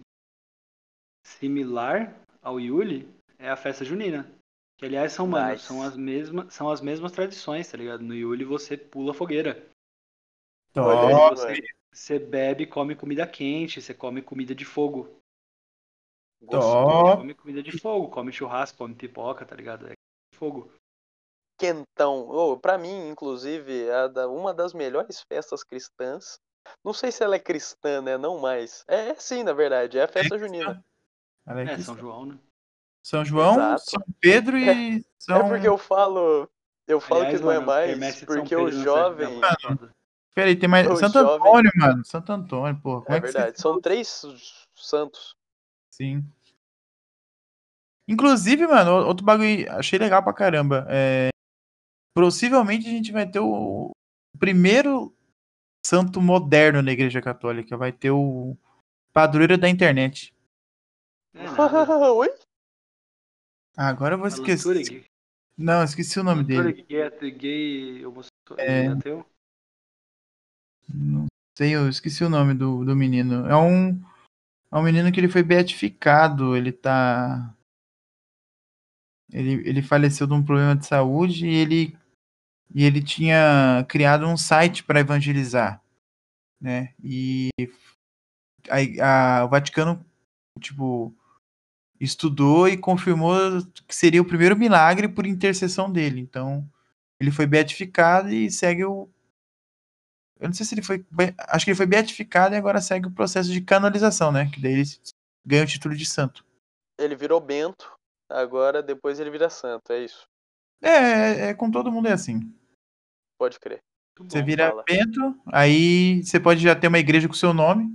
similar 1.27 2.15
ao 2.41 2.57
Yuli 2.57 3.05
é 3.37 3.49
a 3.49 3.57
festa 3.57 3.83
junina. 3.83 4.33
Que, 4.77 4.85
aliás, 4.85 5.11
são, 5.11 5.27
mano, 5.27 5.51
Nice. 5.51 5.65
são 5.65 5.83
as 5.83 5.97
mesmas, 5.97 6.53
são 6.53 6.69
as 6.69 6.79
mesmas 6.79 7.11
tradições, 7.11 7.69
tá 7.69 7.77
ligado? 7.77 8.01
No 8.01 8.15
Yuli 8.15 8.45
você 8.45 8.77
pula 8.77 9.13
fogueira. 9.13 9.67
Nossa, 10.73 11.47
mano. 11.47 11.61
Você 11.91 12.17
bebe, 12.17 12.65
come 12.65 12.95
comida 12.95 13.27
quente, 13.27 13.81
você 13.81 13.93
come 13.93 14.21
comida 14.21 14.55
de 14.55 14.63
fogo. 14.63 15.19
Gostoso. 16.41 16.77
Ó. 16.77 17.17
Come 17.17 17.33
comida 17.33 17.61
de 17.61 17.77
fogo, 17.77 18.07
come 18.07 18.31
churrasco, 18.31 18.77
come 18.77 18.95
pipoca, 18.95 19.45
tá 19.45 19.53
ligado? 19.53 19.87
É 19.87 19.93
fogo. 20.33 20.71
Quentão. 21.63 22.27
Oh, 22.29 22.57
pra 22.57 22.77
mim, 22.77 23.07
inclusive, 23.07 23.87
é 23.87 24.25
uma 24.25 24.53
das 24.53 24.73
melhores 24.73 25.21
festas 25.21 25.63
cristãs. 25.63 26.37
Não 26.83 26.91
sei 26.91 27.09
se 27.09 27.23
ela 27.23 27.35
é 27.35 27.39
cristã, 27.39 28.01
né? 28.01 28.17
Não 28.17 28.37
mais. 28.37 28.83
É 28.85 29.15
sim, 29.15 29.43
na 29.43 29.53
verdade. 29.53 29.97
É 29.97 30.03
a 30.03 30.07
festa 30.09 30.37
junina. 30.37 30.83
Olha 31.47 31.61
É, 31.61 31.73
aqui, 31.73 31.83
São 31.83 31.97
João, 31.97 32.25
né? 32.25 32.37
São 33.01 33.23
João, 33.23 33.53
Exato. 33.53 33.91
São 33.91 34.01
Pedro 34.19 34.57
e 34.57 35.05
São. 35.17 35.37
É 35.37 35.49
porque 35.49 35.67
eu 35.69 35.77
falo. 35.77 36.49
Eu 36.85 36.99
falo 36.99 37.21
Aliás, 37.21 37.39
que 37.39 37.45
não 37.45 37.51
é 37.51 37.59
mano, 37.59 37.67
mais, 37.67 37.97
de 37.97 38.25
São 38.25 38.25
porque 38.25 38.55
o 38.57 38.65
Pedro 38.65 38.83
jovem. 38.83 39.41
Peraí, 40.35 40.55
tem 40.57 40.67
mais. 40.67 40.85
o 40.85 40.97
Santo 40.97 41.13
jovem- 41.13 41.47
Antônio, 41.47 41.71
mano. 41.77 42.05
Santo 42.05 42.31
Antônio, 42.33 42.81
porra. 42.81 43.01
Como 43.05 43.15
É 43.15 43.17
é, 43.19 43.21
verdade. 43.21 43.61
São 43.61 43.79
três 43.79 44.25
santos. 44.75 45.33
Sim. 45.91 46.29
Inclusive, 48.05 48.67
mano, 48.67 49.07
outro 49.07 49.25
bagulho 49.25 49.71
achei 49.71 49.97
legal 49.97 50.21
pra 50.21 50.33
caramba. 50.33 50.85
É, 50.89 51.29
possivelmente 52.15 52.87
a 52.87 52.91
gente 52.91 53.11
vai 53.11 53.29
ter 53.29 53.39
o 53.39 53.91
primeiro 54.39 55.13
santo 55.85 56.21
moderno 56.21 56.81
na 56.81 56.91
Igreja 56.91 57.21
Católica. 57.21 57.75
Vai 57.75 57.91
ter 57.91 58.11
o 58.11 58.55
padroeiro 59.13 59.57
da 59.57 59.69
internet. 59.69 60.33
É. 61.33 61.43
Oi? 62.11 62.29
Ah, 63.75 63.87
agora 63.87 64.15
eu 64.15 64.19
vou 64.19 64.27
esquecer. 64.27 65.05
Não, 65.57 65.79
eu 65.79 65.85
esqueci 65.85 66.19
o 66.19 66.23
nome 66.23 66.43
dele. 66.43 66.73
Turing, 66.73 66.85
gay, 66.87 67.01
ate- 67.03 67.31
gay 67.31 68.05
homossexual, 68.05 68.59
É. 68.59 68.87
ateu. 68.87 69.25
Não 70.89 71.25
sei, 71.57 71.75
eu 71.75 71.87
esqueci 71.89 72.23
o 72.23 72.29
nome 72.29 72.53
do, 72.53 72.83
do 72.83 72.95
menino. 72.95 73.47
É 73.47 73.55
um, 73.55 73.89
é 74.71 74.77
um 74.77 74.83
menino 74.83 75.11
que 75.11 75.19
ele 75.19 75.29
foi 75.29 75.43
beatificado. 75.43 76.55
Ele 76.55 76.71
tá. 76.71 77.55
Ele, 79.31 79.67
ele 79.67 79.81
faleceu 79.81 80.27
de 80.27 80.33
um 80.33 80.43
problema 80.43 80.75
de 80.75 80.85
saúde 80.85 81.47
e 81.47 81.55
ele, 81.55 81.97
e 82.73 82.83
ele 82.83 83.01
tinha 83.03 83.85
criado 83.87 84.25
um 84.25 84.35
site 84.37 84.83
para 84.83 84.99
evangelizar. 84.99 85.81
Né? 86.61 86.93
E 87.03 87.49
a, 88.69 89.39
a- 89.41 89.45
o 89.45 89.49
Vaticano, 89.49 90.03
tipo, 90.59 91.13
estudou 91.99 92.67
e 92.67 92.77
confirmou 92.77 93.35
que 93.87 93.95
seria 93.95 94.21
o 94.21 94.25
primeiro 94.27 94.57
milagre 94.57 95.07
por 95.07 95.25
intercessão 95.25 95.91
dele. 95.91 96.19
Então, 96.19 96.67
ele 97.19 97.31
foi 97.31 97.45
beatificado 97.45 98.29
e 98.29 98.49
segue 98.51 98.83
o. 98.85 99.09
Eu 100.39 100.47
não 100.47 100.53
sei 100.53 100.65
se 100.65 100.73
ele 100.75 100.81
foi. 100.81 101.05
Acho 101.47 101.63
que 101.65 101.71
ele 101.71 101.77
foi 101.77 101.85
beatificado 101.85 102.53
e 102.55 102.57
agora 102.57 102.81
segue 102.81 103.07
o 103.07 103.11
processo 103.11 103.51
de 103.51 103.61
canonização, 103.61 104.31
né? 104.31 104.49
Que 104.51 104.59
daí 104.61 104.73
ele 104.73 104.83
ganha 105.45 105.63
o 105.63 105.67
título 105.67 105.95
de 105.95 106.05
santo. 106.05 106.45
Ele 106.99 107.15
virou 107.15 107.39
Bento. 107.39 107.91
Agora, 108.29 108.81
depois 108.81 109.19
ele 109.19 109.29
vira 109.29 109.49
santo. 109.49 109.91
É 109.91 110.03
isso. 110.03 110.27
É, 110.81 110.89
é, 110.89 111.39
é, 111.49 111.53
com 111.53 111.69
todo 111.71 111.91
mundo 111.91 112.07
é 112.07 112.11
assim. 112.13 112.53
Pode 113.43 113.59
crer. 113.59 113.83
Muito 114.17 114.31
Você 114.31 114.39
bom. 114.39 114.45
vira 114.45 114.69
fala. 114.69 114.83
Bento, 114.87 115.37
aí 115.51 116.23
você 116.23 116.39
pode 116.39 116.61
já 116.61 116.73
ter 116.73 116.87
uma 116.87 116.97
igreja 116.97 117.27
com 117.27 117.33
seu 117.33 117.53
nome. 117.53 117.93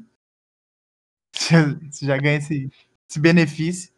Você 1.90 2.04
já 2.04 2.18
ganha 2.18 2.36
esse, 2.36 2.70
esse 3.08 3.18
benefício. 3.18 3.90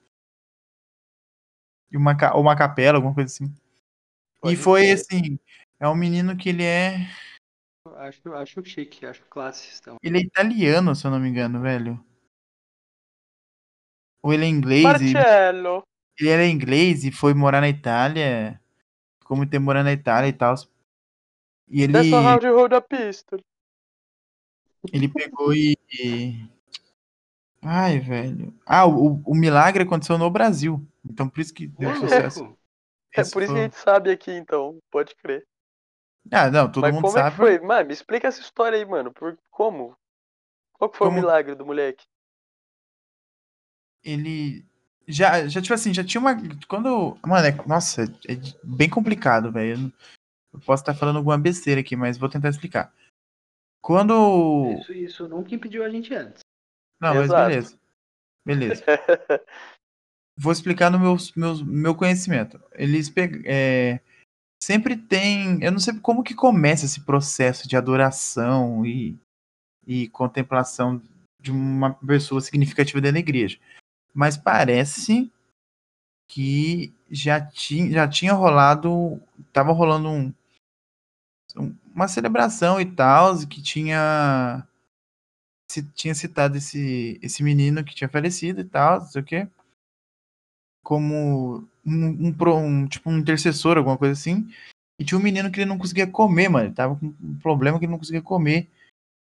E 1.91 1.97
uma, 1.97 2.17
ou 2.35 2.43
uma 2.43 2.55
capela, 2.57 2.99
alguma 2.99 3.13
coisa 3.15 3.27
assim. 3.35 3.53
Pode 4.41 4.55
e 4.55 4.57
foi 4.57 4.83
crer. 4.83 4.95
assim. 4.95 5.39
É 5.81 5.89
um 5.89 5.95
menino 5.97 6.37
que 6.37 6.51
ele 6.51 6.63
é. 6.63 6.99
Acho, 7.97 8.33
acho 8.35 8.65
chique, 8.65 9.05
acho 9.05 9.25
classe. 9.27 9.77
Então. 9.81 9.97
Ele 10.01 10.19
é 10.19 10.21
italiano, 10.21 10.95
se 10.95 11.05
eu 11.05 11.11
não 11.11 11.19
me 11.19 11.29
engano, 11.29 11.61
velho. 11.61 11.99
Ou 14.23 14.33
ele 14.33 14.45
é 14.45 14.49
inglês. 14.49 14.85
e- 14.85 15.13
Marcello. 15.15 15.83
ele 16.17 16.29
era 16.29 16.47
inglês 16.47 17.05
e 17.05 17.11
foi 17.11 17.35
morar 17.35 17.61
na 17.61 17.69
Itália. 17.69 18.61
Ficou 19.21 19.37
muito 19.37 19.51
tempo 19.51 19.65
morando 19.65 19.87
na 19.87 19.93
Itália 19.93 20.29
e 20.29 20.33
tal. 20.33 20.55
E 21.71 21.83
ele, 21.83 21.93
That's 21.93 22.13
how 22.13 22.41
you 22.43 22.57
hold 22.59 22.73
a 22.73 22.81
pistol. 22.81 23.39
ele 24.93 25.09
pegou 25.09 25.55
e. 25.55 25.79
Ai, 27.63 27.99
velho. 28.01 28.53
Ah, 28.67 28.87
o, 28.87 29.23
o 29.25 29.35
milagre 29.35 29.85
aconteceu 29.85 30.19
no 30.19 30.31
Brasil. 30.31 30.85
Então 31.05 31.29
por 31.29 31.41
isso 31.41 31.55
que 31.55 31.67
deu 31.67 31.91
Ô, 31.91 31.97
sucesso. 31.97 32.57
É 33.15 33.21
Esse 33.21 33.33
por 33.33 33.43
isso 33.43 33.53
que 33.53 33.59
a 33.59 33.63
gente 33.63 33.77
sabe 33.77 34.11
aqui, 34.11 34.33
então. 34.33 34.79
Pode 34.91 35.15
crer. 35.17 35.47
Ah, 36.31 36.51
não, 36.51 36.71
todo 36.71 36.83
Mas 36.83 36.95
mundo 36.95 37.03
como 37.05 37.19
é 37.19 37.23
sabe. 37.23 37.31
que 37.31 37.37
foi? 37.37 37.59
Mano, 37.61 37.87
me 37.87 37.93
explica 37.93 38.29
essa 38.29 38.41
história 38.41 38.77
aí, 38.79 38.85
mano. 38.85 39.13
Por... 39.13 39.39
Como? 39.51 39.97
Qual 40.73 40.91
que 40.91 40.97
foi 40.99 41.07
Como- 41.09 41.19
o 41.19 41.21
milagre 41.23 41.55
do 41.55 41.65
moleque? 41.67 42.05
Ele. 44.03 44.65
Já, 45.07 45.47
já, 45.49 45.61
tipo 45.61 45.75
assim, 45.75 45.93
já 45.93 46.05
tinha 46.05 46.21
uma. 46.21 46.35
Quando. 46.69 47.17
Mano, 47.27 47.47
é- 47.47 47.67
nossa, 47.67 48.05
é 48.29 48.35
bem 48.63 48.89
complicado, 48.89 49.51
velho. 49.53 49.93
Eu 50.53 50.61
posso 50.61 50.83
estar 50.83 50.95
falando 50.95 51.17
alguma 51.17 51.39
besteira 51.39 51.81
aqui, 51.81 51.95
mas 51.95 52.19
vou 52.19 52.29
tentar 52.29 52.49
explicar. 52.49 52.93
Quando. 53.83 54.77
Isso, 54.81 54.93
isso 54.93 55.29
nunca 55.29 55.55
impediu 55.55 55.85
a 55.85 55.89
gente 55.89 56.13
antes. 56.15 56.41
Não, 57.01 57.15
mas 57.15 57.25
Exato. 57.25 57.49
beleza. 57.49 57.81
Beleza. 58.45 58.85
Vou 60.37 60.53
explicar 60.53 60.91
no 60.91 60.99
meu, 60.99 61.17
meu, 61.37 61.65
meu 61.67 61.95
conhecimento. 61.95 62.59
Eles 62.73 63.11
peg... 63.11 63.43
é, 63.45 64.01
sempre 64.63 64.97
tem. 64.97 65.63
Eu 65.63 65.71
não 65.71 65.79
sei 65.79 65.99
como 66.01 66.23
que 66.23 66.35
começa 66.35 66.87
esse 66.87 67.03
processo 67.03 67.69
de 67.69 67.77
adoração 67.77 68.87
e, 68.87 69.19
e 69.87 70.09
contemplação 70.09 71.03
de 71.39 71.51
uma 71.51 71.93
pessoa 71.95 72.41
significativa 72.41 73.01
dentro 73.03 73.15
da 73.15 73.21
igreja. 73.21 73.59
Mas 74.15 74.37
parece 74.37 75.31
que 76.31 76.95
já 77.11 77.39
tinha, 77.39 77.91
já 77.91 78.09
tinha 78.09 78.33
rolado. 78.33 79.23
Tava 79.53 79.73
rolando 79.73 80.09
um- 80.09 80.35
uma 81.95 82.09
celebração 82.09 82.81
e 82.81 82.87
tal, 82.87 83.37
que 83.47 83.63
tinha. 83.63 84.67
se- 85.71 85.83
tinha 85.95 86.15
citado 86.15 86.57
esse, 86.57 87.19
esse 87.23 87.43
menino 87.43 87.85
que 87.85 87.95
tinha 87.95 88.09
falecido 88.09 88.61
e 88.61 88.65
tal, 88.65 89.01
não 89.01 89.07
sei 89.07 89.23
o 89.23 89.25
quê 89.25 89.49
como 90.83 91.59
um, 91.87 92.29
um, 92.29 92.35
um- 92.65 92.87
tipo 92.89 93.11
um 93.11 93.19
intercessor, 93.19 93.77
alguma 93.79 93.97
coisa 93.97 94.13
assim. 94.13 94.49
E 94.99 95.05
tinha 95.05 95.19
um 95.19 95.23
menino 95.23 95.51
que 95.51 95.61
ele 95.61 95.69
não 95.69 95.79
conseguia 95.79 96.07
comer, 96.07 96.49
mano. 96.49 96.67
Ele 96.67 96.75
tava 96.75 96.97
com 96.97 97.07
um 97.07 97.39
problema 97.41 97.79
que 97.79 97.85
ele 97.85 97.93
não 97.93 97.99
conseguia 97.99 98.23
comer. 98.23 98.69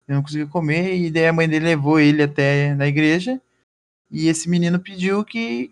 Ele 0.06 0.16
não 0.16 0.22
conseguia 0.22 0.46
comer, 0.46 0.96
e 0.96 1.10
daí 1.10 1.26
a 1.26 1.32
mãe 1.32 1.48
dele 1.48 1.66
levou 1.66 2.00
ele 2.00 2.22
até 2.22 2.74
na 2.74 2.86
igreja. 2.86 3.40
E 4.10 4.28
esse 4.28 4.48
menino 4.48 4.80
pediu 4.80 5.24
que, 5.24 5.70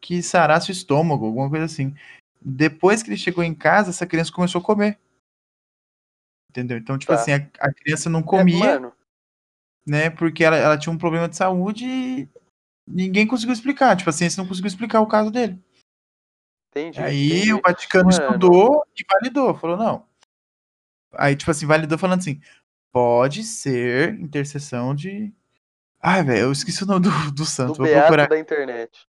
que 0.00 0.22
sarasse 0.22 0.70
o 0.70 0.72
estômago, 0.72 1.26
alguma 1.26 1.50
coisa 1.50 1.66
assim. 1.66 1.94
Depois 2.40 3.02
que 3.02 3.10
ele 3.10 3.16
chegou 3.16 3.44
em 3.44 3.54
casa, 3.54 3.90
essa 3.90 4.06
criança 4.06 4.32
começou 4.32 4.60
a 4.60 4.64
comer. 4.64 4.98
Entendeu? 6.54 6.78
Então, 6.78 6.96
tipo 6.96 7.12
Tá. 7.12 7.20
assim, 7.20 7.32
a, 7.32 7.48
a 7.58 7.74
criança 7.74 8.08
não 8.08 8.20
É, 8.20 8.22
comia, 8.22 8.58
mano, 8.74 8.92
né? 9.84 10.08
Porque 10.08 10.44
ela, 10.44 10.56
ela 10.56 10.78
tinha 10.78 10.92
um 10.92 10.96
problema 10.98 11.28
de 11.28 11.34
saúde 11.36 11.84
e 11.84 12.28
ninguém 12.86 13.26
conseguiu 13.26 13.52
explicar. 13.52 13.96
Tipo, 13.96 14.08
a 14.10 14.12
ciência 14.12 14.40
não 14.40 14.46
conseguiu 14.48 14.68
explicar 14.68 15.00
o 15.00 15.06
caso 15.08 15.32
dele. 15.32 15.58
entendi. 16.70 17.00
Aí 17.00 17.26
entendi. 17.32 17.52
o 17.54 17.60
Vaticano 17.60 18.04
Mano. 18.04 18.16
estudou 18.24 18.86
e 18.96 19.04
validou. 19.12 19.52
Falou, 19.56 19.76
não. 19.76 20.06
Aí, 21.14 21.34
tipo 21.34 21.50
assim, 21.50 21.66
validou 21.66 21.98
falando 21.98 22.20
assim: 22.20 22.40
pode 22.92 23.42
ser 23.42 24.14
intercessão 24.20 24.94
de. 24.94 25.32
Ai, 26.00 26.22
velho, 26.22 26.42
eu 26.42 26.52
esqueci 26.52 26.84
o 26.84 26.86
nome 26.86 27.00
do, 27.00 27.32
do 27.32 27.44
santo. 27.44 27.72
Do 27.72 27.78
Vou 27.78 27.86
beato 27.86 28.02
procurar. 28.06 28.28
da 28.28 28.38
internet. 28.38 29.08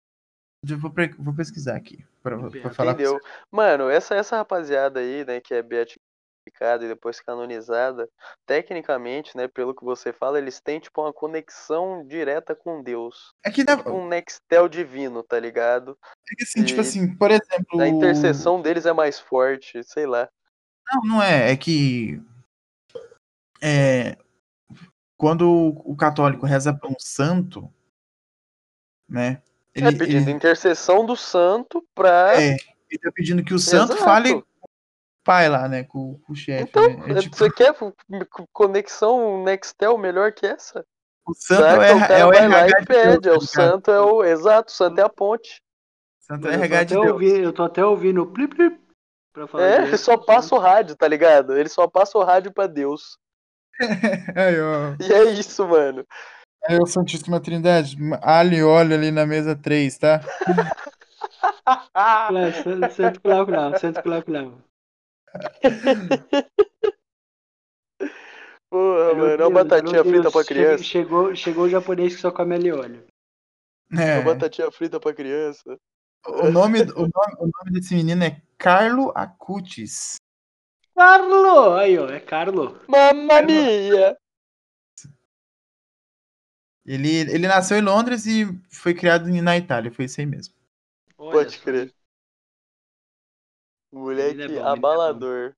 Vou, 0.64 0.90
vou 1.18 1.34
pesquisar 1.34 1.76
aqui. 1.76 2.02
Pra, 2.22 2.38
pra 2.38 2.48
Beato. 2.48 2.74
falar 2.74 2.92
Entendeu? 2.92 3.20
Mano, 3.50 3.90
essa, 3.90 4.14
essa 4.14 4.36
rapaziada 4.38 5.00
aí, 5.00 5.22
né, 5.26 5.38
que 5.42 5.52
é 5.52 5.62
beatificada 5.62 6.02
e 6.46 6.88
depois 6.88 7.20
canonizada, 7.20 8.08
tecnicamente, 8.46 9.36
né, 9.36 9.48
pelo 9.48 9.74
que 9.74 9.84
você 9.84 10.12
fala, 10.12 10.38
eles 10.38 10.60
têm 10.60 10.78
tipo 10.78 11.00
uma 11.00 11.12
conexão 11.12 12.06
direta 12.06 12.54
com 12.54 12.82
Deus. 12.82 13.32
É 13.44 13.50
que, 13.50 13.64
dá, 13.64 13.76
Tipo 13.76 13.92
um 13.92 14.06
nextel 14.06 14.68
divino, 14.68 15.22
tá 15.22 15.38
ligado? 15.38 15.96
é 16.30 16.34
que 16.36 16.44
assim, 16.44 16.64
tipo 16.64 16.80
e- 16.80 16.82
assim, 16.82 17.16
por 17.16 17.30
exemplo. 17.30 17.80
A 17.80 17.88
intercessão 17.88 18.60
deles 18.60 18.86
é 18.86 18.92
mais 18.92 19.18
forte, 19.18 19.82
sei 19.84 20.06
lá. 20.06 20.28
Não, 20.92 21.02
não 21.02 21.22
é. 21.22 21.52
É 21.52 21.56
que. 21.56 22.20
É, 23.62 24.16
quando 25.16 25.48
o 25.50 25.96
católico 25.96 26.44
reza 26.44 26.74
para 26.74 26.90
um 26.90 26.98
santo, 26.98 27.72
né? 29.08 29.42
Ele, 29.74 29.88
é 29.88 29.92
pedindo 29.92 30.28
ele, 30.28 30.30
intercessão 30.30 31.06
do 31.06 31.16
santo 31.16 31.84
pra. 31.94 32.40
é, 32.40 32.56
ele 32.90 32.98
tá 33.02 33.10
pedindo 33.12 33.42
que 33.42 33.54
o 33.54 33.58
santo 33.58 33.94
Exato. 33.94 34.04
fale 34.04 34.44
pai 35.24 35.48
lá, 35.48 35.66
né? 35.68 35.82
Com, 35.84 36.18
com 36.26 36.32
o 36.32 36.36
chefe. 36.36 36.64
Então, 36.64 36.82
né? 36.88 37.18
É 37.18 37.20
tipo, 37.22 37.36
você 37.36 37.50
quer 37.50 37.74
conexão 38.52 39.42
Nextel 39.42 39.96
melhor 39.98 40.32
que 40.32 40.46
essa? 40.46 40.84
o 41.26 41.32
santo 41.34 41.64
é, 41.82 41.94
o 41.94 41.98
é 42.12 42.26
o 42.26 42.30
lá 42.30 42.36
RH 42.36 42.78
de 42.80 42.86
pede. 42.86 43.20
tá 43.22 43.30
É 43.30 43.32
o 43.32 43.40
santo, 43.40 43.90
é 43.90 44.00
o. 44.00 44.22
Exato, 44.22 44.70
o 44.70 44.76
santo 44.76 44.98
é 45.00 45.02
a 45.02 45.08
ponte. 45.08 45.60
O 46.20 46.24
santo 46.24 46.46
é 46.48 46.50
o 46.50 46.52
Mano, 46.52 46.64
eu, 46.64 46.68
tô 46.68 46.74
RH 46.74 46.84
de 46.84 46.94
até 46.94 47.02
Deus. 47.02 47.12
ouvi- 47.12 47.40
eu 47.42 47.52
tô 47.52 47.62
até 47.64 47.84
ouvindo 47.84 48.22
o 48.22 48.26
plip 48.26 48.54
plip 48.54 48.78
pra 49.32 49.46
falar 49.48 49.64
É, 49.64 49.82
ele 49.82 49.96
só 49.96 50.16
passa 50.18 50.54
o 50.54 50.58
rádio, 50.58 50.94
tá 50.96 51.08
ligado? 51.08 51.56
Ele 51.56 51.68
só 51.68 51.88
passa 51.88 52.18
o 52.18 52.22
rádio 52.22 52.52
pra 52.52 52.66
Deus. 52.66 53.16
Aí, 54.36 54.60
ó. 54.60 54.94
E 55.02 55.12
é 55.12 55.24
isso, 55.32 55.66
mano. 55.66 56.04
Aí, 56.66 56.78
o 56.78 56.86
Santíssima 56.86 57.40
Trindade, 57.40 57.96
alho 58.22 58.54
e 58.54 58.62
óleo 58.62 58.94
ali 58.94 59.10
na 59.10 59.26
mesa 59.26 59.54
3, 59.56 59.98
tá? 59.98 60.20
Santo- 62.90 63.20
Clau, 63.20 63.78
Santo 63.78 64.02
Clau. 64.02 64.52
Porra, 68.70 69.14
Meu 69.14 69.16
mano, 69.16 69.26
é 69.26 69.36
Deus, 69.36 69.48
uma 69.48 69.64
batatinha 69.64 70.02
meu 70.02 70.04
frita 70.04 70.22
Deus, 70.22 70.32
pra 70.32 70.44
criança. 70.44 70.82
Chegou, 70.82 71.34
chegou 71.36 71.64
o 71.64 71.68
japonês 71.68 72.14
que 72.14 72.20
só 72.20 72.32
come 72.32 72.54
ali 72.54 72.72
óleo. 72.72 73.04
É 73.92 74.18
uma 74.18 74.34
batatinha 74.34 74.70
frita 74.70 74.98
pra 74.98 75.14
criança. 75.14 75.78
O, 76.26 76.50
nome, 76.50 76.80
o, 76.82 77.02
nome, 77.02 77.34
o 77.38 77.46
nome 77.46 77.70
desse 77.70 77.94
menino 77.94 78.24
é 78.24 78.42
Carlo 78.58 79.12
Acutis. 79.14 80.16
Carlo! 80.96 81.74
Aí, 81.74 81.98
ó, 81.98 82.08
é 82.08 82.18
Carlo. 82.18 82.80
Mamma 82.88 83.42
mia! 83.42 84.16
Ele, 86.86 87.08
ele 87.32 87.48
nasceu 87.48 87.78
em 87.78 87.82
Londres 87.82 88.26
e 88.26 88.46
foi 88.70 88.92
criado 88.94 89.28
na 89.28 89.56
Itália, 89.56 89.90
foi 89.90 90.04
isso 90.04 90.20
aí 90.20 90.26
mesmo. 90.26 90.54
Olha 91.16 91.32
Pode 91.32 91.56
só. 91.56 91.62
crer. 91.62 91.94
Moleque 93.94 94.42
é 94.42 94.48
bom, 94.48 94.54
é 94.54 94.58
bom. 94.60 94.66
abalador. 94.66 95.54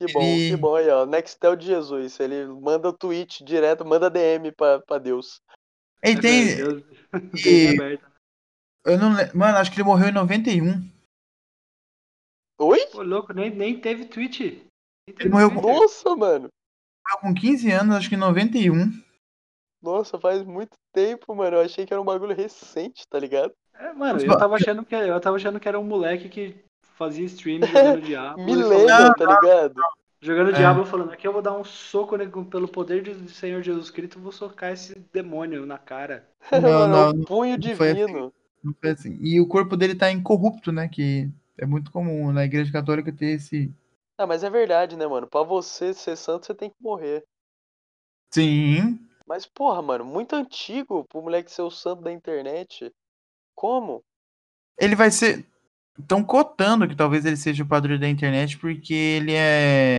Que 0.00 0.12
bom, 0.12 0.22
Ele- 0.22 0.50
que 0.50 0.56
bom 0.56 0.74
aí, 0.76 0.88
ó. 0.88 1.04
Nextel 1.04 1.56
de 1.56 1.66
Jesus. 1.66 2.18
Ele 2.20 2.46
manda 2.46 2.92
tweet 2.92 3.44
direto, 3.44 3.84
manda 3.84 4.08
DM 4.08 4.50
pra, 4.52 4.80
pra 4.80 4.98
Deus. 4.98 5.40
E 6.02 6.18
tem. 6.18 6.56
Deus, 6.56 6.82
e- 7.34 7.42
bem 7.42 7.74
aberto. 7.74 8.10
Eu 8.86 8.98
não, 8.98 9.14
le- 9.14 9.30
mano, 9.34 9.58
acho 9.58 9.70
que 9.70 9.76
ele 9.76 9.84
morreu 9.88 10.08
em 10.08 10.12
91. 10.12 10.88
Oi? 12.60 12.78
Ô, 12.94 13.02
louco, 13.02 13.32
nem, 13.32 13.50
nem 13.54 13.78
teve 13.80 14.06
tweet. 14.06 14.66
Nem 15.06 15.16
teve 15.16 15.22
Ele 15.24 15.28
morreu 15.30 15.50
Twitter. 15.50 15.74
Nossa, 15.74 16.16
mano. 16.16 16.48
Morreu 17.06 17.20
com 17.20 17.34
15 17.34 17.70
anos, 17.70 17.96
acho 17.96 18.08
que 18.08 18.14
em 18.14 18.18
91. 18.18 19.02
Nossa, 19.82 20.18
faz 20.18 20.42
muito 20.42 20.72
tempo, 20.94 21.34
mano. 21.34 21.56
Eu 21.56 21.60
achei 21.62 21.84
que 21.86 21.92
era 21.92 22.00
um 22.00 22.04
bagulho 22.04 22.34
recente, 22.34 23.02
tá 23.08 23.18
ligado? 23.18 23.52
É, 23.74 23.92
mano, 23.94 24.20
eu 24.20 24.38
tava 24.38 24.56
achando 24.56 24.84
que 24.84 24.94
eu 24.94 25.20
tava 25.20 25.36
achando 25.36 25.58
que 25.58 25.66
era 25.68 25.80
um 25.80 25.84
moleque 25.84 26.28
que 26.28 26.54
fazia 27.00 27.24
stream 27.24 27.62
jogando 27.62 28.00
diabo. 28.04 28.40
e 28.40 28.44
Milena, 28.44 28.86
falando- 28.96 29.14
tá 29.16 29.40
ligado? 29.40 29.80
Jogando 30.22 30.50
É. 30.50 30.52
diabo 30.52 30.84
falando, 30.84 31.12
aqui 31.12 31.26
eu 31.26 31.32
vou 31.32 31.40
dar 31.40 31.56
um 31.56 31.64
soco 31.64 32.14
né, 32.14 32.30
pelo 32.50 32.68
poder 32.68 33.02
do 33.02 33.26
Senhor 33.30 33.62
Jesus 33.62 33.90
Cristo, 33.90 34.18
eu 34.18 34.22
vou 34.22 34.30
socar 34.30 34.70
esse 34.70 34.94
demônio 35.10 35.64
na 35.64 35.78
cara. 35.78 36.28
Não, 36.52 36.60
mano, 36.60 36.92
não, 36.92 37.10
um 37.22 37.24
punho 37.24 37.56
não 37.56 37.74
foi 37.74 37.90
assim. 37.92 38.00
divino. 38.06 38.32
Não 38.62 38.74
foi 38.78 38.90
assim. 38.90 39.18
E 39.22 39.40
o 39.40 39.48
corpo 39.48 39.76
dele 39.78 39.94
tá 39.94 40.12
incorrupto, 40.12 40.70
né? 40.70 40.88
Que 40.88 41.30
é 41.56 41.64
muito 41.64 41.90
comum 41.90 42.30
na 42.32 42.44
igreja 42.44 42.70
católica 42.70 43.10
ter 43.10 43.36
esse. 43.36 43.72
Ah, 44.18 44.26
mas 44.26 44.44
é 44.44 44.50
verdade, 44.50 44.94
né, 44.94 45.06
mano? 45.06 45.26
Pra 45.26 45.42
você 45.42 45.94
ser 45.94 46.16
santo, 46.16 46.44
você 46.44 46.54
tem 46.54 46.68
que 46.68 46.76
morrer. 46.82 47.24
Sim. 48.30 48.98
Mas, 49.26 49.46
porra, 49.46 49.80
mano, 49.80 50.04
muito 50.04 50.34
antigo 50.36 51.04
pro 51.08 51.22
moleque 51.22 51.50
ser 51.50 51.62
o 51.62 51.70
santo 51.70 52.02
da 52.02 52.12
internet. 52.12 52.92
Como? 53.54 54.02
Ele 54.78 54.94
vai 54.94 55.10
ser. 55.10 55.46
Estão 55.98 56.24
cotando 56.24 56.88
que 56.88 56.96
talvez 56.96 57.24
ele 57.24 57.36
seja 57.36 57.62
o 57.62 57.66
padre 57.66 57.98
da 57.98 58.08
internet, 58.08 58.58
porque 58.58 58.94
ele 58.94 59.34
é. 59.34 59.96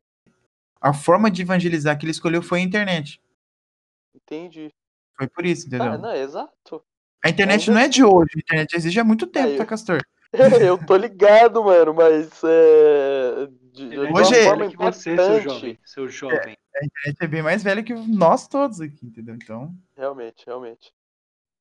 A 0.80 0.94
forma 0.94 1.30
de 1.30 1.44
evangelizar 1.44 1.98
que 1.98 2.06
ele 2.06 2.12
escolheu 2.12 2.42
foi 2.42 2.60
a 2.60 2.64
internet. 2.64 3.22
Entendi. 4.16 4.72
Foi 5.16 5.28
por 5.28 5.46
isso, 5.46 5.68
entendeu? 5.68 5.94
Ah, 5.94 5.98
não, 5.98 6.16
exato. 6.16 6.84
A 7.24 7.30
internet 7.30 7.70
ainda 7.70 7.80
não 7.80 7.86
é 7.86 7.88
de 7.88 8.04
hoje, 8.04 8.32
a 8.36 8.40
internet 8.40 8.74
existe 8.76 9.00
há 9.00 9.04
muito 9.04 9.28
tempo, 9.28 9.50
Aí, 9.50 9.58
tá, 9.58 9.66
Castor? 9.66 10.02
Eu 10.74 10.84
tô 10.86 10.96
ligado, 10.96 11.64
mano, 11.64 11.94
mas 11.94 12.42
é. 12.44 13.48
De, 13.74 13.90
de 13.90 14.00
Hoje 14.00 14.36
é- 14.36 14.44
forma 14.46 14.70
que 14.70 14.78
você, 14.78 15.16
seu 15.16 15.42
jovem. 15.42 15.80
Seu 15.86 16.10
jovem. 16.10 16.58
A 16.76 16.86
internet 16.86 17.18
é 17.22 17.28
bem 17.28 17.42
mais 17.42 17.62
velha 17.62 17.84
que 17.84 17.94
nós 17.94 18.48
todos 18.48 18.82
aqui, 18.82 19.06
entendeu? 19.06 19.36
Então. 19.36 19.74
Realmente, 19.96 20.46
realmente. 20.46 20.94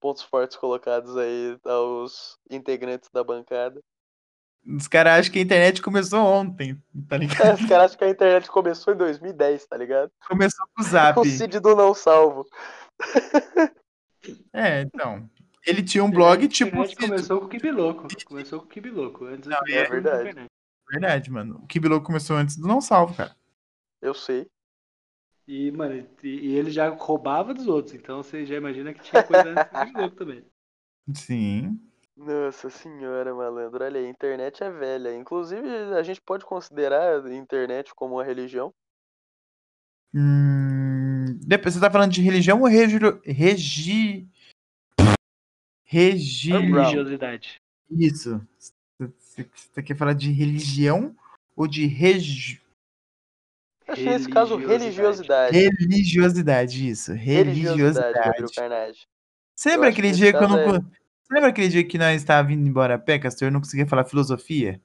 Pontos 0.00 0.22
fortes 0.22 0.56
colocados 0.56 1.16
aí 1.16 1.58
aos 1.64 2.38
integrantes 2.48 3.10
da 3.12 3.22
bancada. 3.22 3.80
Os 4.66 4.86
caras 4.86 5.20
acham 5.20 5.32
que 5.32 5.38
a 5.38 5.42
internet 5.42 5.80
começou 5.80 6.20
ontem, 6.24 6.80
tá 7.08 7.16
ligado? 7.18 7.58
Os 7.60 7.66
caras 7.66 7.84
acham 7.86 7.98
que 7.98 8.04
a 8.04 8.10
internet 8.10 8.50
começou 8.50 8.94
em 8.94 8.96
2010, 8.96 9.66
tá 9.66 9.76
ligado? 9.76 10.10
Começou 10.28 10.66
com 10.74 10.82
o 10.82 10.84
Zap. 10.84 11.14
Com 11.14 11.20
o 11.22 11.24
Cid 11.24 11.60
do 11.60 11.74
Não 11.74 11.94
Salvo. 11.94 12.46
É, 14.52 14.82
então. 14.82 15.28
Ele 15.66 15.82
tinha 15.82 16.02
um 16.04 16.10
blog 16.10 16.44
A 16.44 16.48
tipo. 16.48 16.76
internet 16.76 16.96
começou 16.96 17.40
com 17.40 17.46
o 17.46 17.48
Kibiloco. 17.48 18.08
Começou 18.26 18.60
com 18.60 18.66
o 18.66 18.68
Kibiloco. 18.68 19.24
Antes 19.26 19.48
Não, 19.48 19.58
Kibiloco 19.60 19.94
é 19.94 20.00
não 20.00 20.02
verdade. 20.02 20.50
Verdade, 20.90 21.30
mano. 21.30 21.60
O 21.62 21.66
Kibilo 21.66 22.02
começou 22.02 22.36
antes 22.36 22.56
do 22.56 22.66
Não 22.66 22.80
Salvo, 22.80 23.14
cara. 23.14 23.34
Eu 24.00 24.14
sei. 24.14 24.46
E, 25.46 25.70
mano, 25.70 26.06
e, 26.22 26.28
e 26.28 26.56
ele 26.56 26.70
já 26.70 26.88
roubava 26.88 27.52
dos 27.52 27.66
outros. 27.66 27.94
Então 27.94 28.22
você 28.22 28.46
já 28.46 28.56
imagina 28.56 28.92
que 28.92 29.02
tinha 29.02 29.22
coisa 29.22 29.50
antes 29.50 29.72
do 29.72 29.86
Kibiloco 29.86 30.16
também. 30.16 30.44
Sim. 31.14 31.80
Nossa 32.20 32.68
senhora, 32.68 33.34
malandro. 33.34 33.82
Olha 33.82 33.98
aí, 33.98 34.04
a 34.04 34.10
internet 34.10 34.62
é 34.62 34.70
velha. 34.70 35.16
Inclusive, 35.16 35.66
a 35.94 36.02
gente 36.02 36.20
pode 36.20 36.44
considerar 36.44 37.24
a 37.24 37.34
internet 37.34 37.94
como 37.94 38.16
uma 38.16 38.24
religião. 38.24 38.74
Hum, 40.14 41.38
depois, 41.46 41.72
você 41.72 41.80
tá 41.80 41.90
falando 41.90 42.12
de 42.12 42.20
religião 42.20 42.60
ou 42.60 42.66
regi... 42.66 42.98
regi... 43.24 44.28
Regi... 45.82 46.52
Religiosidade. 46.52 47.58
Isso. 47.90 48.46
Você, 48.98 49.82
quer 49.82 49.96
falar 49.96 50.12
de 50.12 50.30
religião 50.30 51.16
ou 51.56 51.66
de 51.66 51.86
regi... 51.86 52.60
Acho 53.88 54.02
que 54.02 54.08
nesse 54.08 54.28
caso, 54.28 54.56
Religiosidade. 54.56 55.56
religiosidade. 55.56 56.88
Isso, 56.90 57.12
Religiosidade, 57.14 58.18
religiosidade. 58.18 59.08
Que 59.56 59.70
aquele 59.86 60.12
dia 60.12 60.32
que 60.32 60.44
eu 60.44 60.48
não... 60.48 60.58
é- 60.58 60.99
lembra 61.30 61.50
aquele 61.50 61.68
dia 61.68 61.86
que 61.86 61.98
nós 61.98 62.20
estávamos 62.20 62.54
vindo 62.54 62.66
embora 62.68 62.94
a 62.94 62.98
pé, 62.98 63.18
Castor? 63.18 63.48
Eu 63.48 63.52
não 63.52 63.60
conseguia 63.60 63.86
falar 63.86 64.04
filosofia? 64.04 64.80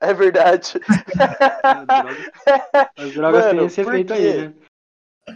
É 0.00 0.14
verdade. 0.14 0.74
As 1.64 1.86
drogas, 1.86 2.30
as 2.96 3.12
drogas 3.12 3.44
Mano, 3.44 3.58
têm 3.58 3.66
esse 3.66 3.80
efeito 3.80 4.12
aí, 4.12 4.48
né? 4.48 4.54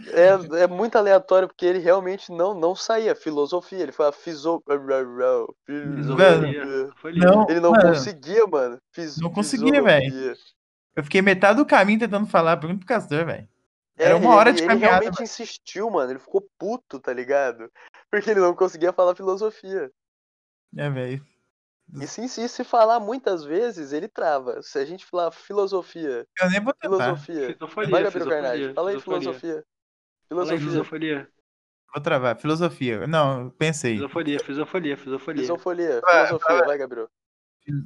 É, 0.07 0.63
é 0.63 0.67
muito 0.67 0.97
aleatório, 0.97 1.47
porque 1.47 1.65
ele 1.65 1.79
realmente 1.79 2.31
não, 2.31 2.53
não 2.53 2.75
saía 2.75 3.13
filosofia. 3.15 3.83
Ele 3.83 3.91
foi 3.91 4.07
a 4.07 4.11
fiso... 4.11 4.63
Filosofia. 5.65 6.65
Não, 7.15 7.49
Ele 7.49 7.59
não 7.59 7.71
mano, 7.71 7.89
conseguia, 7.89 8.47
mano. 8.47 8.77
Fis- 8.91 9.19
Não 9.19 9.29
conseguia, 9.29 9.67
fisiologia. 9.83 10.33
Eu 10.95 11.03
fiquei 11.03 11.21
metade 11.21 11.57
do 11.57 11.65
caminho 11.65 11.99
tentando 11.99 12.25
falar, 12.27 12.57
pergunta 12.57 12.79
pro 12.79 12.87
Castor, 12.87 13.25
velho. 13.25 13.47
Era 13.97 14.15
É, 14.15 14.15
uma 14.15 14.35
hora 14.35 14.49
ele, 14.49 14.57
de 14.57 14.63
ele 14.63 14.69
caminhada, 14.69 14.99
realmente 15.01 15.23
insistiu, 15.23 15.89
mano. 15.89 16.11
Ele 16.11 16.19
ficou 16.19 16.47
puto, 16.57 16.99
tá 16.99 17.13
ligado? 17.13 17.69
Porque 18.09 18.31
ele 18.31 18.39
não 18.39 18.55
conseguia 18.55 18.93
falar 18.93 19.15
filosofia. 19.15 19.91
É, 20.77 20.89
velho. 20.89 21.25
E 22.01 22.07
se 22.07 22.21
insiste 22.21 22.63
falar 22.63 22.99
muitas 22.99 23.43
vezes, 23.43 23.91
ele 23.93 24.07
trava. 24.07 24.61
Se 24.63 24.79
a 24.79 24.85
gente 24.85 25.05
falar 25.05 25.31
filosofia, 25.31 26.25
Eu 26.41 26.49
nem 26.49 26.59
vou 26.61 26.73
tentar. 26.73 27.15
filosofia. 27.17 27.57
Vai, 27.89 28.03
Gabriel 28.03 28.29
Carnage. 28.29 28.73
Fala 28.73 28.89
aí, 28.91 28.99
filosofia. 28.99 29.63
Filosofia. 30.27 31.27
Vou 31.93 32.01
travar. 32.01 32.35
Filosofia. 32.39 33.05
Não, 33.05 33.49
pensei. 33.51 33.95
Fisofonia, 33.97 34.39
fisofonia. 34.39 34.97
Fisofonia. 34.97 36.01
Vai, 36.01 36.27
Filosofia. 36.27 36.65
Vai, 36.65 36.77
Gabriel. 36.77 37.09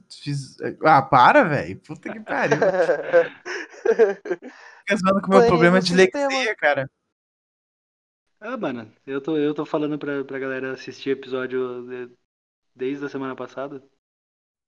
Fiz- 0.09 0.57
Ah, 0.85 1.01
para, 1.01 1.43
velho. 1.43 1.79
Puta 1.81 2.11
que 2.13 2.19
pariu. 2.21 2.57
Fica 3.87 4.95
zoando 4.95 5.21
com 5.21 5.27
o 5.27 5.29
meu 5.31 5.39
Pane 5.39 5.47
problema 5.47 5.79
de 5.81 5.87
dislexia, 5.87 6.55
cara. 6.55 6.89
Ah, 8.39 8.55
mano, 8.55 8.91
eu 9.05 9.19
tô, 9.19 9.35
eu 9.37 9.53
tô 9.53 9.65
falando 9.65 9.97
pra, 9.97 10.23
pra 10.23 10.39
galera 10.39 10.71
assistir 10.73 11.09
episódio 11.09 11.85
desde 12.77 13.05
a 13.05 13.09
semana 13.09 13.35
passada. 13.35 13.83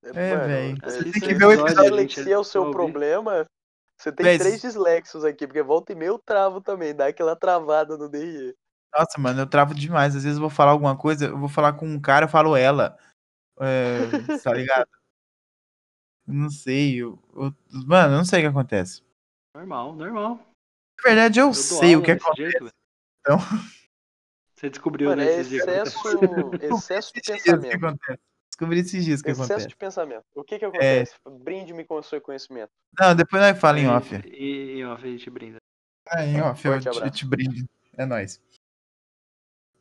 É, 0.03 0.09
é, 0.09 0.75
Você 0.75 1.03
se 1.03 1.11
tem 1.11 1.21
que 1.21 1.33
ver 1.35 1.45
o 1.45 1.51
episódio, 1.51 1.83
dislexia 1.83 2.33
é 2.33 2.37
o 2.37 2.43
seu 2.43 2.71
problema, 2.71 3.45
Você 3.99 4.11
tem 4.13 4.23
Véi, 4.23 4.39
três 4.39 4.61
disléxicos 4.61 5.25
aqui, 5.25 5.45
porque 5.45 5.61
volta 5.61 5.91
e 5.91 5.95
meia 5.95 6.07
eu 6.09 6.17
travo 6.17 6.61
também, 6.61 6.95
dá 6.95 7.07
aquela 7.07 7.35
travada 7.35 7.97
no 7.97 8.09
DRE. 8.09 8.55
Nossa, 8.97 9.19
mano, 9.19 9.41
eu 9.41 9.45
travo 9.47 9.75
demais. 9.75 10.15
Às 10.15 10.23
vezes 10.23 10.37
eu 10.37 10.41
vou 10.41 10.49
falar 10.49 10.71
alguma 10.71 10.97
coisa, 10.97 11.25
eu 11.27 11.37
vou 11.37 11.49
falar 11.49 11.73
com 11.73 11.85
um 11.85 11.99
cara, 11.99 12.25
eu 12.25 12.29
falo 12.29 12.55
ela. 12.55 12.97
É, 13.59 13.99
tá 14.43 14.53
ligado? 14.53 14.89
Não 16.25 16.49
sei. 16.49 16.95
Eu, 17.03 17.19
eu- 17.35 17.53
mano, 17.85 18.13
eu 18.13 18.17
não 18.17 18.25
sei 18.25 18.39
o 18.39 18.41
que 18.43 18.47
acontece. 18.47 19.03
Normal, 19.53 19.93
normal. 19.95 20.35
Na 20.97 21.03
verdade, 21.03 21.39
eu, 21.39 21.47
Eu 21.47 21.53
sei 21.53 21.95
o 21.95 22.01
que 22.01 22.11
acontece. 22.11 22.51
jeito, 22.51 22.63
velho. 22.63 22.73
Então- 23.21 23.37
Você 24.59 24.69
descobriu 24.69 25.09
Mano, 25.09 25.21
é 25.21 25.25
nesses 25.25 25.47
dias. 25.49 25.65
excesso, 25.65 25.99
excesso 26.61 27.13
de 27.13 27.21
pensamento. 27.21 27.75
acontece. 27.75 28.19
Descobri 28.51 28.79
esses 28.81 29.05
dias 29.05 29.21
que 29.21 29.29
Excesso 29.29 29.45
acontece. 29.53 29.67
de 29.69 29.75
pensamento. 29.77 30.25
O 30.35 30.43
que 30.43 30.59
que 30.59 30.65
É. 30.65 30.67
acontece? 30.67 31.13
Brinde-me 31.39 31.85
com 31.85 31.95
o 31.95 32.03
seu 32.03 32.19
conhecimento. 32.19 32.69
Não, 32.99 33.15
depois 33.15 33.41
nós 33.41 33.57
fala 33.57 33.79
em 33.79 33.87
off. 33.87 34.13
E 34.25 34.79
em 34.79 34.85
off 34.85 35.01
a 35.05 35.07
gente 35.09 35.29
brinda. 35.29 35.57
Ah, 36.09 36.25
em 36.25 36.41
off, 36.41 36.65
eu 36.67 36.77
te, 36.77 36.87
eu 36.87 36.93
abraço. 36.93 37.11
te 37.15 37.25
brindo. 37.25 37.65
É 37.97 38.05
nóis. 38.05 38.41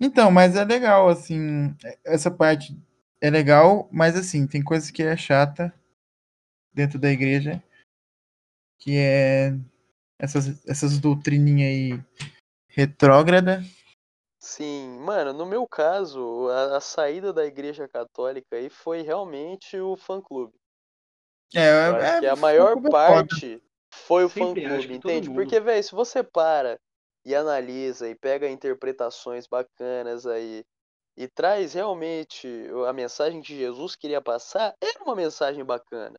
Então, 0.01 0.31
mas 0.31 0.55
é 0.55 0.65
legal, 0.65 1.09
assim, 1.09 1.75
essa 2.05 2.31
parte 2.31 2.77
é 3.21 3.29
legal, 3.31 3.89
mas 3.91 4.15
assim, 4.17 4.47
tem 4.47 4.63
coisa 4.63 4.93
que 4.93 5.03
é 5.03 5.17
chata 5.17 5.75
dentro 6.73 7.01
da 7.01 7.11
igreja, 7.11 7.61
que 8.79 8.97
é 8.97 9.57
essas, 10.21 10.65
essas 10.69 11.01
doutrininhas 11.01 11.69
aí 11.69 12.05
retrógrada. 12.69 13.61
Sim, 14.49 14.99
mano, 15.01 15.35
no 15.35 15.45
meu 15.45 15.67
caso, 15.67 16.49
a, 16.49 16.79
a 16.79 16.81
saída 16.81 17.35
da 17.35 17.45
igreja 17.45 17.87
católica 17.87 18.57
aí 18.57 18.71
foi 18.71 19.03
realmente 19.03 19.79
o 19.79 19.95
fã-clube. 19.95 20.55
É, 21.55 21.89
Eu 21.89 21.97
acho 21.97 22.17
é, 22.17 22.21
que 22.21 22.27
a 22.27 22.35
maior 22.35 22.75
foda. 22.81 22.91
parte 22.91 23.63
foi 23.93 24.25
o 24.25 24.29
Sempre 24.31 24.63
que 24.63 24.69
todo 24.69 24.93
entende? 24.93 25.31
Porque, 25.31 25.61
velho, 25.61 25.85
se 25.85 25.95
você 25.95 26.23
para 26.23 26.81
e 27.27 27.35
analisa 27.35 28.09
e 28.09 28.15
pega 28.15 28.49
interpretações 28.49 29.47
bacanas 29.47 30.27
aí 30.27 30.65
e 31.17 31.29
traz 31.29 31.75
realmente 31.75 32.49
a 32.89 32.93
mensagem 32.95 33.43
que 33.43 33.55
Jesus 33.55 33.97
queria 33.97 34.23
passar, 34.23 34.75
era 34.81 35.05
uma 35.05 35.15
mensagem 35.15 35.63
bacana. 35.65 36.19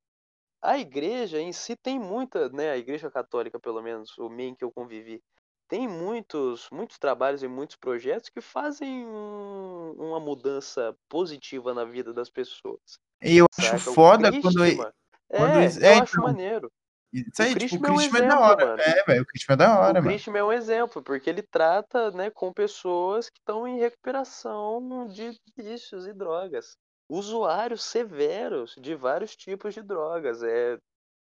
A 0.61 0.77
igreja 0.77 1.39
em 1.41 1.51
si 1.53 1.76
tem 1.76 1.99
muita, 1.99 2.49
né, 2.49 2.72
a 2.72 2.77
igreja 2.77 3.11
católica, 3.11 3.60
pelo 3.60 3.81
menos, 3.81 4.18
o 4.18 4.30
meio 4.30 4.56
que 4.56 4.64
eu 4.64 4.72
convivi, 4.72 5.22
tem 5.70 5.88
muitos, 5.88 6.68
muitos 6.72 6.98
trabalhos 6.98 7.44
e 7.44 7.48
muitos 7.48 7.76
projetos 7.78 8.28
que 8.30 8.41
fazem 8.41 9.06
um- 9.06 9.94
uma 9.98 10.20
mudança 10.20 10.94
positiva 11.08 11.74
na 11.74 11.86
vida 11.86 12.12
das 12.14 12.30
pessoas. 12.30 12.82
E 13.24 13.38
eu 13.38 13.46
Saca? 13.52 13.76
acho 13.76 13.91
O 13.91 13.94
foda 13.94 14.32
quando. 14.32 14.41
Christmas- 14.41 14.94
quando 15.28 15.52
é, 15.52 15.68
eu 15.68 15.91
é, 15.91 16.00
acho 16.00 16.14
então. 16.16 16.24
maneiro. 16.24 16.72
Isso 17.14 17.41
aí, 17.41 17.54
O 17.54 17.60
tipo, 17.60 17.76
o 17.76 17.80
Christmas 17.82 17.90
é 17.90 17.94
um 17.94 17.98
Christian 17.98 18.18
é 18.18 18.22
da 18.22 18.28
exemplo, 18.28 18.46
hora. 18.46 18.66
mano. 18.68 18.82
É, 18.82 19.04
velho, 19.04 19.22
o 19.22 19.26
Christian 19.26 19.54
é 19.54 19.58
da 19.58 19.80
hora, 19.80 19.91
o 19.91 19.94
mano. 19.96 20.08
Christian 20.08 20.34
é 20.38 20.44
um 20.44 20.52
exemplo, 20.54 21.04
porque 21.04 21.30
ele 21.30 21.41
trata, 21.41 22.12
né, 22.12 22.30
com 22.30 22.54
pessoas 22.54 23.30
que 23.30 23.40
estão 23.40 23.68
em 23.68 23.80
recuperação 23.80 25.08
de 25.08 25.36
vícios 25.58 26.06
e 26.08 26.14
drogas. 26.14 26.76
Usuários 27.10 27.84
severos 27.84 28.76
de 28.80 28.94
vários 28.96 29.36
tipos 29.36 29.74
de 29.74 29.82
drogas. 29.82 30.44
É 30.44 30.78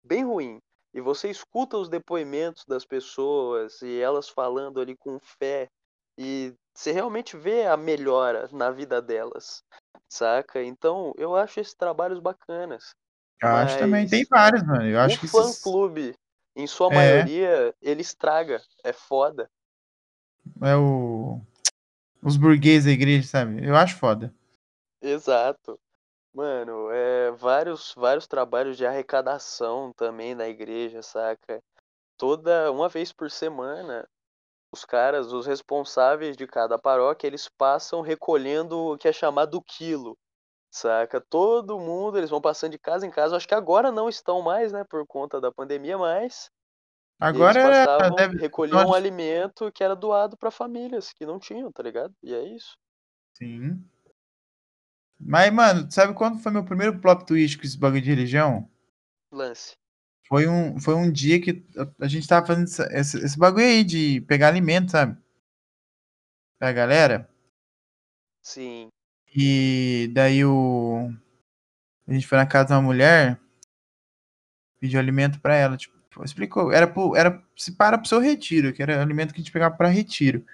bem 0.04 0.24
ruim. 0.24 0.60
E 0.94 1.00
você 1.00 1.28
escuta 1.28 1.76
os 1.76 1.88
depoimentos 1.88 2.64
das 2.66 2.84
pessoas 2.84 3.82
e 3.82 3.98
elas 4.00 4.28
falando 4.28 4.80
ali 4.80 4.96
com 4.96 5.18
fé. 5.18 5.68
E 6.16 6.54
você 6.72 6.92
realmente 6.92 7.36
vê 7.36 7.66
a 7.66 7.76
melhora 7.76 8.48
na 8.52 8.70
vida 8.70 9.02
delas. 9.02 9.64
Saca? 10.08 10.62
Então, 10.62 11.12
eu 11.18 11.34
acho 11.34 11.58
esses 11.58 11.74
trabalhos 11.74 12.20
bacanas. 12.20 12.94
Eu 13.42 13.48
acho 13.48 13.78
também. 13.78 14.02
mas 14.02 14.10
Tem 14.10 14.24
vários, 14.24 14.62
mano. 14.62 14.86
Eu 14.86 15.00
acho 15.00 15.16
o 15.16 15.18
que 15.18 15.26
esses. 15.26 15.60
fã-clube, 15.60 16.14
em 16.54 16.66
sua 16.68 16.86
É. 16.92 16.94
maioria, 16.94 17.74
ele 17.82 18.00
estraga. 18.00 18.62
É 18.84 18.92
foda. 18.92 19.50
É 20.62 20.76
o. 20.76 21.40
Os 22.22 22.36
burgueses 22.36 22.84
da 22.84 22.92
igreja, 22.92 23.26
sabe? 23.26 23.66
Eu 23.66 23.74
acho 23.74 23.96
foda. 23.96 24.32
Exato. 25.02 25.78
Mano, 26.34 26.90
é 26.90 27.30
vários, 27.30 27.94
vários 27.96 28.26
trabalhos 28.26 28.76
de 28.76 28.84
arrecadação 28.84 29.92
também 29.96 30.34
na 30.34 30.48
igreja, 30.48 31.00
saca? 31.00 31.62
Toda 32.18 32.72
uma 32.72 32.88
vez 32.88 33.12
por 33.12 33.30
semana, 33.30 34.06
os 34.72 34.84
caras, 34.84 35.32
os 35.32 35.46
responsáveis 35.46 36.36
de 36.36 36.46
cada 36.46 36.78
paróquia, 36.78 37.26
eles 37.28 37.48
passam 37.58 38.02
recolhendo 38.02 38.78
o 38.94 38.98
que 38.98 39.08
é 39.08 39.12
chamado 39.12 39.62
quilo, 39.62 40.16
saca? 40.70 41.20
Todo 41.30 41.78
mundo, 41.80 42.18
eles 42.18 42.30
vão 42.30 42.40
passando 42.40 42.72
de 42.72 42.78
casa 42.80 43.06
em 43.06 43.10
casa. 43.10 43.36
Acho 43.36 43.48
que 43.48 43.54
agora 43.54 43.92
não 43.92 44.08
estão 44.08 44.42
mais, 44.42 44.72
né, 44.72 44.84
por 44.90 45.06
conta 45.06 45.40
da 45.40 45.52
pandemia, 45.52 45.98
mas 45.98 46.50
Agora 47.20 47.58
eles 47.58 47.58
passavam, 47.58 48.16
Deve... 48.16 48.38
recolhiam 48.38 48.88
um 48.88 48.92
Nossa. 48.92 48.94
alimento 48.94 49.72
que 49.72 49.84
era 49.84 49.96
doado 49.96 50.36
pra 50.38 50.50
famílias 50.50 51.12
que 51.12 51.26
não 51.26 51.38
tinham, 51.40 51.72
tá 51.72 51.82
ligado? 51.82 52.14
E 52.22 52.34
é 52.34 52.42
isso. 52.44 52.76
Sim. 53.32 53.88
Mas, 55.24 55.52
mano, 55.52 55.90
sabe 55.90 56.12
quando 56.14 56.38
foi 56.38 56.52
meu 56.52 56.64
primeiro 56.64 57.00
plot 57.00 57.24
twist 57.24 57.56
com 57.56 57.64
esse 57.64 57.78
bagulho 57.78 58.02
de 58.02 58.10
religião? 58.10 58.68
Lance. 59.32 59.74
Foi 60.28 60.46
um, 60.46 60.78
foi 60.80 60.94
um 60.94 61.10
dia 61.10 61.40
que 61.40 61.64
a- 62.00 62.06
gente 62.08 62.26
tava 62.28 62.46
fazendo 62.46 62.66
esse, 62.92 63.18
esse 63.18 63.38
bagulho 63.38 63.64
aí 63.64 63.82
de 63.84 64.20
pegar 64.22 64.48
alimento, 64.48 64.90
sabe? 64.90 65.16
Pra 66.58 66.72
galera. 66.72 67.28
Sim. 68.42 68.88
E 69.34 70.10
daí 70.12 70.44
o. 70.44 71.10
A 72.06 72.12
gente 72.12 72.26
foi 72.26 72.36
na 72.38 72.46
casa 72.46 72.68
de 72.68 72.72
uma 72.74 72.82
mulher, 72.82 73.40
pediu 74.78 75.00
alimento 75.00 75.40
pra 75.40 75.54
ela. 75.54 75.76
Tipo, 75.76 75.94
explicou. 76.24 76.70
Era, 76.70 76.86
pro, 76.86 77.16
era 77.16 77.42
se 77.56 77.72
para 77.72 77.98
pro 77.98 78.08
seu 78.08 78.20
retiro, 78.20 78.72
que 78.72 78.82
era 78.82 79.00
alimento 79.00 79.32
que 79.32 79.40
a 79.40 79.42
gente 79.42 79.52
pegava 79.52 79.76
pra 79.76 79.88
retiro. 79.88 80.44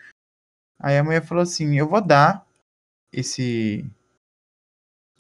Aí 0.78 0.96
a 0.96 1.04
mulher 1.04 1.24
falou 1.24 1.42
assim: 1.42 1.76
Eu 1.76 1.88
vou 1.88 2.00
dar 2.00 2.46
esse. 3.12 3.84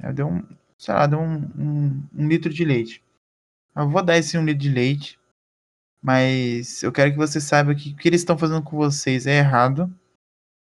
Ela 0.02 0.12
deu 0.12 0.28
um. 0.28 0.42
Sei 0.78 0.94
lá, 0.94 1.06
deu 1.06 1.18
um, 1.20 1.34
um, 1.58 2.08
um 2.14 2.28
litro 2.28 2.52
de 2.52 2.64
leite. 2.64 3.04
Eu 3.76 3.88
vou 3.88 4.02
dar 4.02 4.16
esse 4.16 4.36
um 4.38 4.44
litro 4.44 4.62
de 4.62 4.70
leite. 4.70 5.18
Mas 6.02 6.82
eu 6.82 6.90
quero 6.90 7.10
que 7.10 7.18
você 7.18 7.40
saiba 7.40 7.74
que 7.74 7.90
o 7.90 7.96
que 7.96 8.08
eles 8.08 8.22
estão 8.22 8.38
fazendo 8.38 8.62
com 8.62 8.76
vocês 8.76 9.26
é 9.26 9.38
errado. 9.38 9.92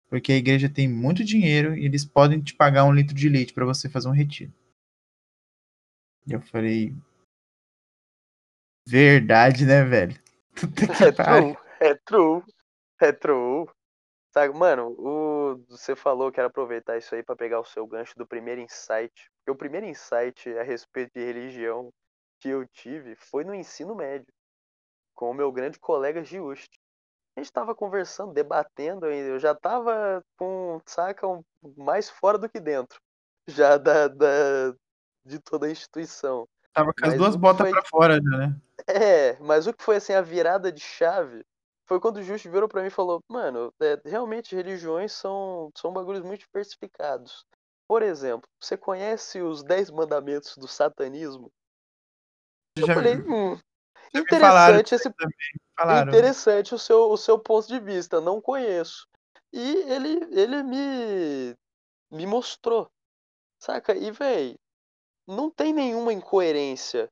Porque 0.10 0.34
a 0.34 0.38
igreja 0.38 0.68
tem 0.70 0.90
muito 0.90 1.24
dinheiro 1.24 1.76
e 1.78 1.86
eles 1.86 2.04
podem 2.04 2.42
te 2.42 2.54
pagar 2.54 2.84
um 2.84 2.94
litro 2.94 3.16
de 3.16 3.30
leite 3.30 3.54
pra 3.54 3.64
você 3.66 3.88
fazer 3.90 4.10
um 4.10 4.14
retiro. 4.14 4.52
E 6.28 6.34
eu 6.34 6.42
falei. 6.42 6.94
Verdade, 8.86 9.66
né, 9.66 9.84
velho? 9.84 10.20
Puta 10.56 10.88
que 10.88 11.04
É 11.04 11.12
pariu. 11.12 11.56
true, 11.56 11.58
é 11.80 11.96
true, 11.96 12.44
é 13.02 13.12
true. 13.12 13.66
Sabe, 14.34 14.58
mano, 14.58 14.96
o, 14.98 15.58
você 15.68 15.94
falou 15.96 16.32
que 16.32 16.40
era 16.40 16.48
aproveitar 16.48 16.98
isso 16.98 17.14
aí 17.14 17.22
pra 17.22 17.36
pegar 17.36 17.60
o 17.60 17.66
seu 17.66 17.86
gancho 17.86 18.14
do 18.16 18.26
primeiro 18.26 18.62
insight. 18.62 19.12
Porque 19.40 19.52
o 19.52 19.56
primeiro 19.56 19.86
insight 19.86 20.50
a 20.58 20.64
respeito 20.64 21.12
de 21.14 21.26
religião 21.26 21.90
que 22.40 22.48
eu 22.50 22.66
tive 22.68 23.16
foi 23.16 23.44
no 23.44 23.54
ensino 23.54 23.94
médio, 23.94 24.34
com 25.14 25.30
o 25.32 25.34
meu 25.34 25.52
grande 25.52 25.78
colega 25.80 26.24
Giusti. 26.24 26.80
A 27.36 27.42
gente 27.42 27.52
tava 27.52 27.76
conversando, 27.76 28.34
debatendo. 28.34 29.06
Eu 29.08 29.38
já 29.38 29.54
tava 29.54 30.24
com, 30.38 30.80
saca, 30.86 31.28
um- 31.28 31.44
mais 31.78 32.10
fora 32.10 32.38
do 32.38 32.50
que 32.50 32.60
dentro. 32.60 33.00
Já 33.50 33.78
da, 33.78 34.08
da, 34.08 34.74
de 35.26 35.40
toda 35.40 35.66
a 35.66 35.72
instituição. 35.72 36.48
Tava 36.74 36.94
com 36.94 37.06
as 37.06 37.12
Mas 37.14 37.18
duas 37.20 37.36
o 37.36 37.38
que 37.38 37.42
botas 37.42 37.68
foi- 37.68 37.72
pra 37.72 37.84
fora 37.84 38.16
já, 38.16 38.38
né? 38.38 38.62
É, 38.88 39.38
mas 39.40 39.68
o 39.68 39.74
que 39.74 39.84
foi 39.84 39.98
assim 39.98 40.14
a 40.14 40.22
virada 40.22 40.72
de 40.72 40.80
chave 40.82 41.44
foi 41.92 42.00
quando 42.00 42.18
o 42.18 42.24
Justo 42.24 42.50
virou 42.50 42.70
pra 42.70 42.82
mim 42.82 42.88
e 42.88 42.92
falou: 42.92 43.22
Mano, 43.28 43.74
é, 43.82 44.00
realmente 44.06 44.56
religiões 44.56 45.12
são, 45.12 45.70
são 45.76 45.92
bagulhos 45.92 46.24
muito 46.24 46.46
diversificados. 46.46 47.46
Por 47.86 48.02
exemplo, 48.02 48.48
você 48.58 48.78
conhece 48.78 49.42
os 49.42 49.62
Dez 49.62 49.92
Mandamentos 49.92 50.56
do 50.56 50.70
Satanismo? 50.70 51.52
Eu 52.78 52.88
Já, 52.88 52.94
falei: 52.94 53.18
Hum, 53.18 53.60
interessante 54.16 54.96
esse 54.96 55.14
interessante 56.08 56.74
o 56.74 56.80
seu, 56.80 57.12
o 57.12 57.18
seu 57.18 57.38
ponto 57.38 57.68
de 57.68 57.78
vista, 57.82 58.22
não 58.22 58.40
conheço. 58.40 59.06
E 59.52 59.76
ele, 59.92 60.26
ele 60.32 60.64
me, 60.64 61.58
me 62.10 62.26
mostrou, 62.26 62.90
saca? 63.60 63.94
E, 63.94 64.12
véi, 64.12 64.56
não 65.28 65.52
tem 65.52 65.74
nenhuma 65.74 66.14
incoerência 66.14 67.10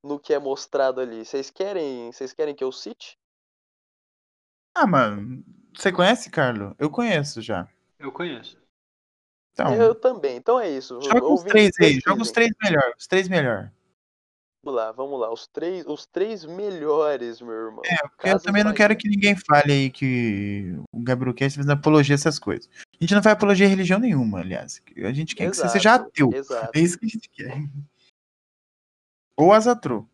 no 0.00 0.20
que 0.20 0.32
é 0.32 0.38
mostrado 0.38 1.00
ali. 1.00 1.24
Vocês 1.24 1.50
querem, 1.50 2.12
vocês 2.12 2.32
querem 2.32 2.54
que 2.54 2.62
eu 2.62 2.70
cite? 2.70 3.18
Ah, 4.74 4.86
mano. 4.86 5.44
Você 5.74 5.92
conhece, 5.92 6.30
Carlo? 6.30 6.74
Eu 6.78 6.90
conheço 6.90 7.40
já. 7.40 7.68
Eu 7.98 8.12
conheço. 8.12 8.58
Então, 9.52 9.74
Eu 9.74 9.94
também. 9.94 10.36
Então 10.36 10.58
é 10.58 10.70
isso. 10.70 11.00
joga 11.02 11.26
os 11.26 11.42
três 11.42 11.70
aí. 11.80 12.00
Joga 12.04 12.22
os 12.22 12.30
três 12.30 12.50
melhor. 12.62 12.92
Os 12.98 13.06
três 13.06 13.28
melhor. 13.28 13.70
Vamos 14.62 14.78
lá, 14.78 14.92
vamos 14.92 15.18
lá. 15.18 15.32
Os 15.32 15.46
três, 15.46 15.86
os 15.86 16.04
três 16.06 16.44
melhores, 16.44 17.40
meu 17.40 17.52
irmão. 17.52 17.82
É, 17.84 17.96
porque 18.08 18.28
eu 18.28 18.38
também 18.38 18.62
não 18.62 18.74
quero 18.74 18.94
que 18.94 19.08
ninguém 19.08 19.34
fale 19.34 19.72
aí 19.72 19.90
que 19.90 20.74
o 20.92 21.00
Gabriel 21.00 21.34
Cast 21.34 21.56
faz 21.56 21.68
apologia 21.68 22.14
a 22.14 22.16
essas 22.16 22.38
coisas. 22.38 22.68
A 22.92 22.96
gente 23.00 23.14
não 23.14 23.22
faz 23.22 23.34
apologia 23.34 23.66
a 23.66 23.70
religião 23.70 23.98
nenhuma, 23.98 24.40
aliás. 24.40 24.82
A 24.98 25.12
gente 25.12 25.34
quer 25.34 25.48
que 25.48 25.56
você 25.56 25.62
Exato, 25.62 25.72
seja 25.72 25.94
ateu. 25.94 26.30
Exato. 26.34 26.78
É 26.78 26.80
isso 26.80 26.98
que 26.98 27.06
a 27.06 27.08
gente 27.08 27.28
quer. 27.30 27.62
Ou 29.34 29.52
asatru. 29.52 30.06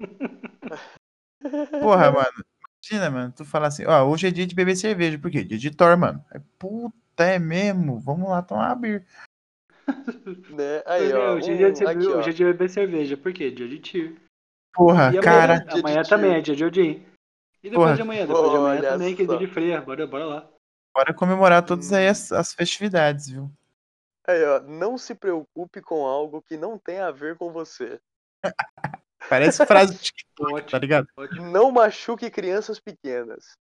Porra, 1.80 2.10
mano. 2.10 2.44
Imagina, 2.84 3.10
mano, 3.10 3.32
tu 3.36 3.44
falar 3.44 3.68
assim, 3.68 3.84
ó, 3.86 4.04
hoje 4.04 4.26
é 4.26 4.30
dia 4.30 4.46
de 4.46 4.54
beber 4.54 4.76
cerveja. 4.76 5.18
Por 5.18 5.30
quê? 5.30 5.44
Dia 5.44 5.58
de 5.58 5.70
Thor, 5.70 5.96
mano. 5.96 6.24
É, 6.32 6.40
puta, 6.58 7.24
é 7.24 7.38
mesmo. 7.38 8.00
Vamos 8.00 8.28
lá 8.28 8.42
tomar 8.42 8.68
uma 8.70 8.74
beer. 8.74 9.06
Né? 10.50 10.82
Aí, 10.86 11.12
ó. 11.12 11.34
hoje, 11.34 11.52
é 11.52 11.56
dia 11.56 11.68
um- 11.68 11.72
de, 11.72 11.86
aqui, 11.86 12.06
ó. 12.06 12.18
hoje 12.18 12.30
é 12.30 12.32
dia 12.32 12.46
de 12.46 12.52
beber 12.52 12.68
cerveja. 12.70 13.16
Por 13.16 13.32
quê? 13.32 13.50
Dia 13.50 13.68
de 13.68 13.78
tiro. 13.78 14.16
Porra, 14.74 15.06
amanhã, 15.08 15.20
cara. 15.20 15.66
Amanhã 15.70 16.02
tiro. 16.02 16.08
também 16.08 16.34
é 16.34 16.40
dia 16.40 16.56
de 16.56 16.64
Odin. 16.64 17.06
E 17.62 17.70
depois 17.70 17.74
Porra. 17.86 17.94
de 17.96 18.02
amanhã? 18.02 18.26
Depois 18.26 18.50
de 18.50 18.56
amanhã 18.56 18.78
Olha 18.80 18.88
também, 18.90 19.14
que 19.14 19.22
é 19.22 19.26
dia 19.26 19.38
de 19.38 19.46
freia. 19.46 19.80
Bora, 19.80 20.06
bora 20.06 20.24
lá. 20.24 20.50
Bora 20.94 21.14
comemorar 21.14 21.64
todas 21.64 21.92
aí 21.92 22.06
Hum. 22.06 22.10
as, 22.10 22.32
as 22.32 22.52
festividades, 22.54 23.28
viu? 23.28 23.50
Aí, 24.26 24.42
ó. 24.44 24.60
Não 24.60 24.98
se 24.98 25.14
preocupe 25.14 25.80
com 25.80 26.04
algo 26.06 26.42
que 26.42 26.56
não 26.56 26.78
tem 26.78 26.98
a 27.00 27.10
ver 27.10 27.36
com 27.36 27.52
você. 27.52 28.00
Parece 29.32 29.64
frase 29.64 29.94
de 29.94 30.00
TikTok, 30.00 30.70
tá 30.70 30.78
ligado? 30.78 31.08
Não 31.50 31.70
machuque 31.70 32.30
crianças 32.30 32.78
pequenas. 32.78 33.56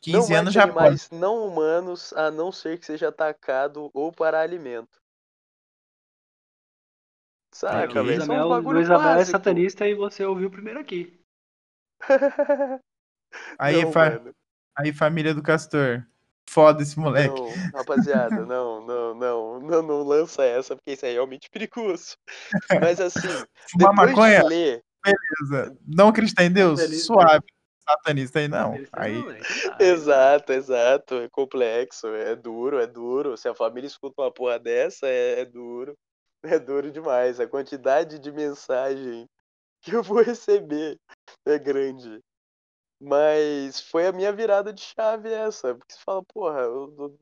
15 0.00 0.32
não 0.32 0.38
anos 0.38 0.54
já 0.54 0.66
pode. 0.66 0.78
animais 0.78 1.10
não 1.10 1.46
humanos, 1.46 2.10
a 2.14 2.30
não 2.30 2.50
ser 2.50 2.78
que 2.78 2.86
seja 2.86 3.08
atacado 3.08 3.90
ou 3.92 4.10
para 4.10 4.40
alimento. 4.40 4.98
Saca, 7.52 8.02
velho? 8.02 8.24
São 8.24 8.36
uns 8.36 8.40
Amel, 8.40 8.48
bagulho 8.48 8.78
Luiz 8.78 8.88
é 8.88 9.24
satanista 9.26 9.86
e 9.86 9.94
você 9.94 10.24
ouviu 10.24 10.50
primeiro 10.50 10.80
aqui. 10.80 11.20
Aí, 13.58 13.84
não, 13.84 13.92
fa- 13.92 14.10
mano. 14.18 14.34
aí, 14.78 14.92
família 14.94 15.34
do 15.34 15.42
Castor. 15.42 16.06
Foda 16.50 16.82
esse 16.82 16.98
moleque. 16.98 17.32
Não, 17.32 17.48
rapaziada, 17.72 18.44
não, 18.44 18.84
não, 18.84 19.14
não, 19.14 19.60
não, 19.60 19.82
não 19.82 20.02
lança 20.02 20.42
essa, 20.42 20.74
porque 20.74 20.94
isso 20.94 21.06
é 21.06 21.12
realmente 21.12 21.48
perigoso. 21.48 22.16
Mas 22.80 23.00
assim, 23.00 23.20
Fumar 23.70 24.08
depois 24.08 24.10
maconha, 24.10 24.40
de 24.40 24.48
ler, 24.48 24.84
beleza. 25.04 25.78
Não 25.86 26.08
acreditar 26.08 26.42
em 26.42 26.50
Deus? 26.50 26.80
Satanista. 26.80 27.06
Suave. 27.06 27.44
Satanista 27.88 28.38
aí 28.40 28.48
não. 28.48 28.74
Aí, 28.92 29.14
não. 29.14 29.30
Ah, 29.78 29.84
exato, 29.84 30.52
exato, 30.52 31.14
é 31.14 31.28
complexo, 31.28 32.08
é 32.08 32.34
duro, 32.34 32.80
é 32.80 32.86
duro. 32.88 33.36
Se 33.36 33.48
a 33.48 33.54
família 33.54 33.86
escuta 33.86 34.20
uma 34.20 34.32
porra 34.32 34.58
dessa, 34.58 35.06
é, 35.06 35.42
é 35.42 35.44
duro, 35.44 35.96
é 36.42 36.58
duro 36.58 36.90
demais. 36.90 37.38
A 37.38 37.46
quantidade 37.46 38.18
de 38.18 38.32
mensagem 38.32 39.24
que 39.82 39.92
eu 39.94 40.02
vou 40.02 40.20
receber 40.20 40.96
é 41.46 41.58
grande. 41.60 42.20
Mas 43.00 43.80
foi 43.80 44.06
a 44.06 44.12
minha 44.12 44.32
virada 44.32 44.72
de 44.72 44.82
chave 44.82 45.32
essa, 45.32 45.74
porque 45.74 45.94
você 45.94 46.00
fala, 46.04 46.22
porra, 46.24 46.60
eu- 46.60 46.94
eu- 46.98 47.18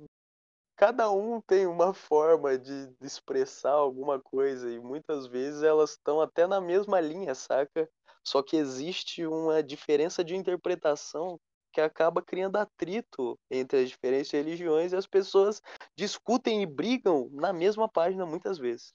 cada 0.77 1.11
um 1.11 1.41
tem 1.43 1.67
uma 1.67 1.95
forma 1.95 2.59
de 2.59 2.89
de 2.89 3.07
expressar 3.07 3.73
alguma 3.73 4.21
coisa 4.21 4.71
e 4.71 4.79
muitas 4.81 5.27
vezes 5.27 5.63
elas 5.63 5.91
estão 5.93 6.21
até 6.21 6.47
na 6.47 6.61
mesma 6.61 7.01
linha, 7.01 7.35
saca? 7.35 7.89
Só 8.25 8.43
que 8.43 8.57
existe 8.57 9.27
uma 9.27 9.63
diferença 9.63 10.25
de 10.25 10.37
interpretação 10.37 11.41
que 11.73 11.81
acaba 11.81 12.23
criando 12.23 12.57
atrito 12.57 13.39
entre 13.51 13.83
as 13.85 13.89
diferentes 13.91 14.31
religiões 14.33 14.93
e 14.93 14.97
as 14.97 15.07
pessoas 15.07 15.63
discutem 15.97 16.63
e 16.63 16.67
brigam 16.67 17.29
na 17.33 17.53
mesma 17.53 17.89
página 17.89 18.27
muitas 18.27 18.59
vezes. 18.59 18.93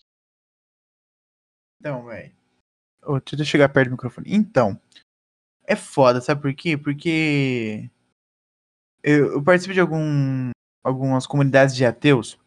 então, 1.80 2.05
velho. 2.05 2.34
Deixa 3.26 3.41
eu 3.41 3.45
chegar 3.45 3.69
perto 3.69 3.89
do 3.89 3.91
microfone. 3.93 4.34
Então, 4.34 4.80
é 5.65 5.76
foda, 5.76 6.22
sabe 6.22 6.41
por 6.41 6.53
quê? 6.53 6.77
Porque 6.77 7.90
eu, 9.03 9.34
eu 9.34 9.44
participo 9.44 9.73
de 9.73 9.80
algum, 9.80 10.52
algumas 10.84 11.26
comunidades 11.27 11.76
de 11.76 11.85
ateus. 11.85 12.40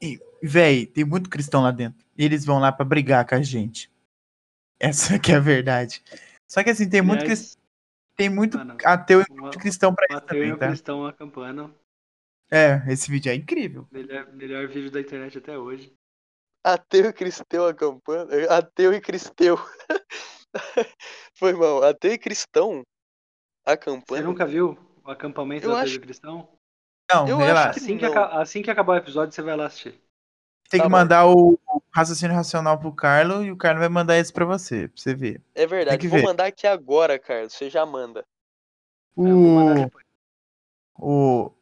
E, 0.00 0.18
véi, 0.42 0.86
tem 0.86 1.04
muito 1.04 1.28
cristão 1.28 1.62
lá 1.62 1.70
dentro. 1.70 2.04
E 2.16 2.24
eles 2.24 2.44
vão 2.44 2.58
lá 2.58 2.70
pra 2.70 2.84
brigar 2.84 3.26
com 3.26 3.34
a 3.34 3.42
gente. 3.42 3.90
Essa 4.78 5.18
que 5.18 5.32
é 5.32 5.36
a 5.36 5.40
verdade. 5.40 6.02
Só 6.46 6.62
que 6.62 6.70
assim, 6.70 6.88
tem 6.88 7.02
muito, 7.02 7.22
Aliás, 7.22 7.40
cris- 7.40 7.58
tem 8.16 8.28
muito 8.30 8.58
mano, 8.58 8.76
ateu 8.84 9.22
e 9.22 9.32
muito 9.32 9.58
cristão 9.58 9.94
pra 9.94 10.06
isso 10.08 10.18
ateu 10.18 10.36
e 10.36 10.40
também, 10.40 10.52
o 10.52 10.58
tá? 10.58 10.68
cristão 10.68 11.06
acampando. 11.06 11.74
É, 12.50 12.82
esse 12.90 13.10
vídeo 13.10 13.30
é 13.30 13.34
incrível. 13.34 13.86
Melhor, 13.90 14.32
melhor 14.32 14.66
vídeo 14.68 14.90
da 14.90 15.00
internet 15.00 15.36
até 15.36 15.58
hoje. 15.58 15.92
Ateu 16.64 17.06
e 17.06 17.12
cristão 17.12 17.66
acampando. 17.66 18.32
Ateu 18.50 18.92
e 18.92 19.00
cristão. 19.00 19.56
Foi 21.34 21.52
mal. 21.52 21.82
Ateu 21.84 22.12
e 22.12 22.18
cristão 22.18 22.82
Você 22.82 23.72
acampando. 23.72 24.22
nunca 24.24 24.46
viu 24.46 24.76
o 25.04 25.10
acampamento 25.10 25.64
Eu 25.66 25.70
do 25.70 25.76
ateu 25.76 25.84
acho- 25.86 25.96
e 25.96 26.00
cristão? 26.00 26.48
Não, 27.10 27.26
Eu 27.28 27.38
relaxa. 27.38 27.70
acho 27.70 27.78
que 27.80 27.84
Assim 27.86 27.98
que, 27.98 28.04
não. 28.04 28.12
aca- 28.12 28.40
assim 28.40 28.62
que 28.62 28.70
acabar 28.70 28.92
o 28.92 28.96
episódio, 28.96 29.34
você 29.34 29.40
vai 29.42 29.56
lá 29.56 29.66
assistir. 29.66 29.92
Tem 30.70 30.78
Tá 30.78 30.84
que 30.84 30.90
bom. 30.90 30.96
mandar 30.98 31.26
o 31.26 31.58
raciocínio 31.90 32.36
racional 32.36 32.78
pro 32.78 32.92
Carlos 32.94 33.46
e 33.46 33.50
o 33.50 33.56
Carlos 33.56 33.80
vai 33.80 33.88
mandar 33.88 34.18
esse 34.18 34.30
pra 34.30 34.44
você, 34.44 34.88
pra 34.88 35.00
você 35.00 35.14
ver. 35.14 35.40
É 35.54 35.66
verdade. 35.66 35.96
que 35.98 36.06
Vou 36.08 36.18
ver. 36.18 36.24
mandar 36.26 36.44
aqui 36.46 36.66
agora, 36.66 37.18
Carlos. 37.18 37.54
Você 37.54 37.70
já 37.70 37.86
manda. 37.86 38.22
Eu 39.16 39.24
vou 39.24 39.34
mandar 39.34 39.80
O. 39.80 39.84
depois. 39.86 40.04
o... 40.98 41.52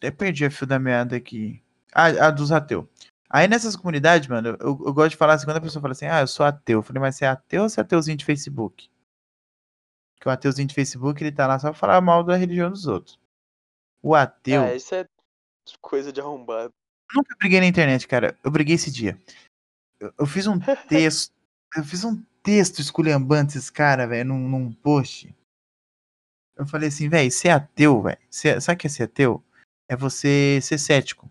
Eu 0.00 0.12
perdi 0.12 0.44
a 0.44 0.50
fio 0.50 0.66
da 0.66 0.78
meada 0.78 1.16
aqui. 1.16 1.60
Ah, 1.92 2.28
a 2.28 2.30
dos 2.30 2.52
ateus. 2.52 2.86
Aí 3.28 3.48
nessas 3.48 3.74
comunidades, 3.74 4.28
mano, 4.28 4.50
eu, 4.50 4.56
eu 4.60 4.94
gosto 4.94 5.10
de 5.10 5.16
falar 5.16 5.34
assim, 5.34 5.44
quando 5.46 5.56
a 5.56 5.60
pessoa 5.60 5.82
fala 5.82 5.92
assim, 5.92 6.06
ah, 6.06 6.20
eu 6.20 6.26
sou 6.28 6.46
ateu. 6.46 6.78
Eu 6.78 6.82
falei, 6.82 7.00
mas 7.00 7.16
você 7.16 7.24
é 7.24 7.28
ateu 7.28 7.62
ou 7.64 7.68
você 7.68 7.80
é 7.80 7.82
ateuzinho 7.82 8.16
de 8.16 8.24
Facebook? 8.24 8.88
Porque 10.14 10.28
o 10.28 10.32
ateuzinho 10.32 10.68
de 10.68 10.74
Facebook, 10.74 11.22
ele 11.22 11.32
tá 11.32 11.46
lá 11.46 11.58
só 11.58 11.70
pra 11.70 11.78
falar 11.78 12.00
mal 12.00 12.22
da 12.22 12.36
religião 12.36 12.70
dos 12.70 12.86
outros. 12.86 13.18
O 14.02 14.14
ateu. 14.14 14.62
Ah, 14.62 14.74
isso 14.74 14.94
é 14.94 15.06
coisa 15.80 16.12
de 16.12 16.20
arrombado. 16.20 16.72
nunca 17.14 17.34
briguei 17.36 17.60
na 17.60 17.66
internet, 17.66 18.06
cara. 18.06 18.38
Eu 18.44 18.50
briguei 18.50 18.76
esse 18.76 18.90
dia. 18.90 19.20
Eu, 19.98 20.12
eu 20.18 20.26
fiz 20.26 20.46
um 20.46 20.58
texto. 20.88 21.32
eu 21.76 21.84
fiz 21.84 22.04
um 22.04 22.22
texto 22.42 22.78
esculhambando 22.78 23.50
esses 23.50 23.68
caras, 23.70 24.08
velho, 24.08 24.28
num, 24.28 24.48
num 24.48 24.72
post. 24.72 25.34
Eu 26.56 26.66
falei 26.66 26.88
assim, 26.88 27.08
velho, 27.08 27.30
ser 27.30 27.50
ateu, 27.50 28.00
velho. 28.02 28.18
ser- 28.30 28.62
Sabe 28.62 28.76
o 28.76 28.78
que 28.78 28.86
é 28.86 28.90
ser 28.90 29.02
ateu? 29.04 29.42
É 29.88 29.96
você 29.96 30.60
ser 30.62 30.78
cético. 30.78 31.30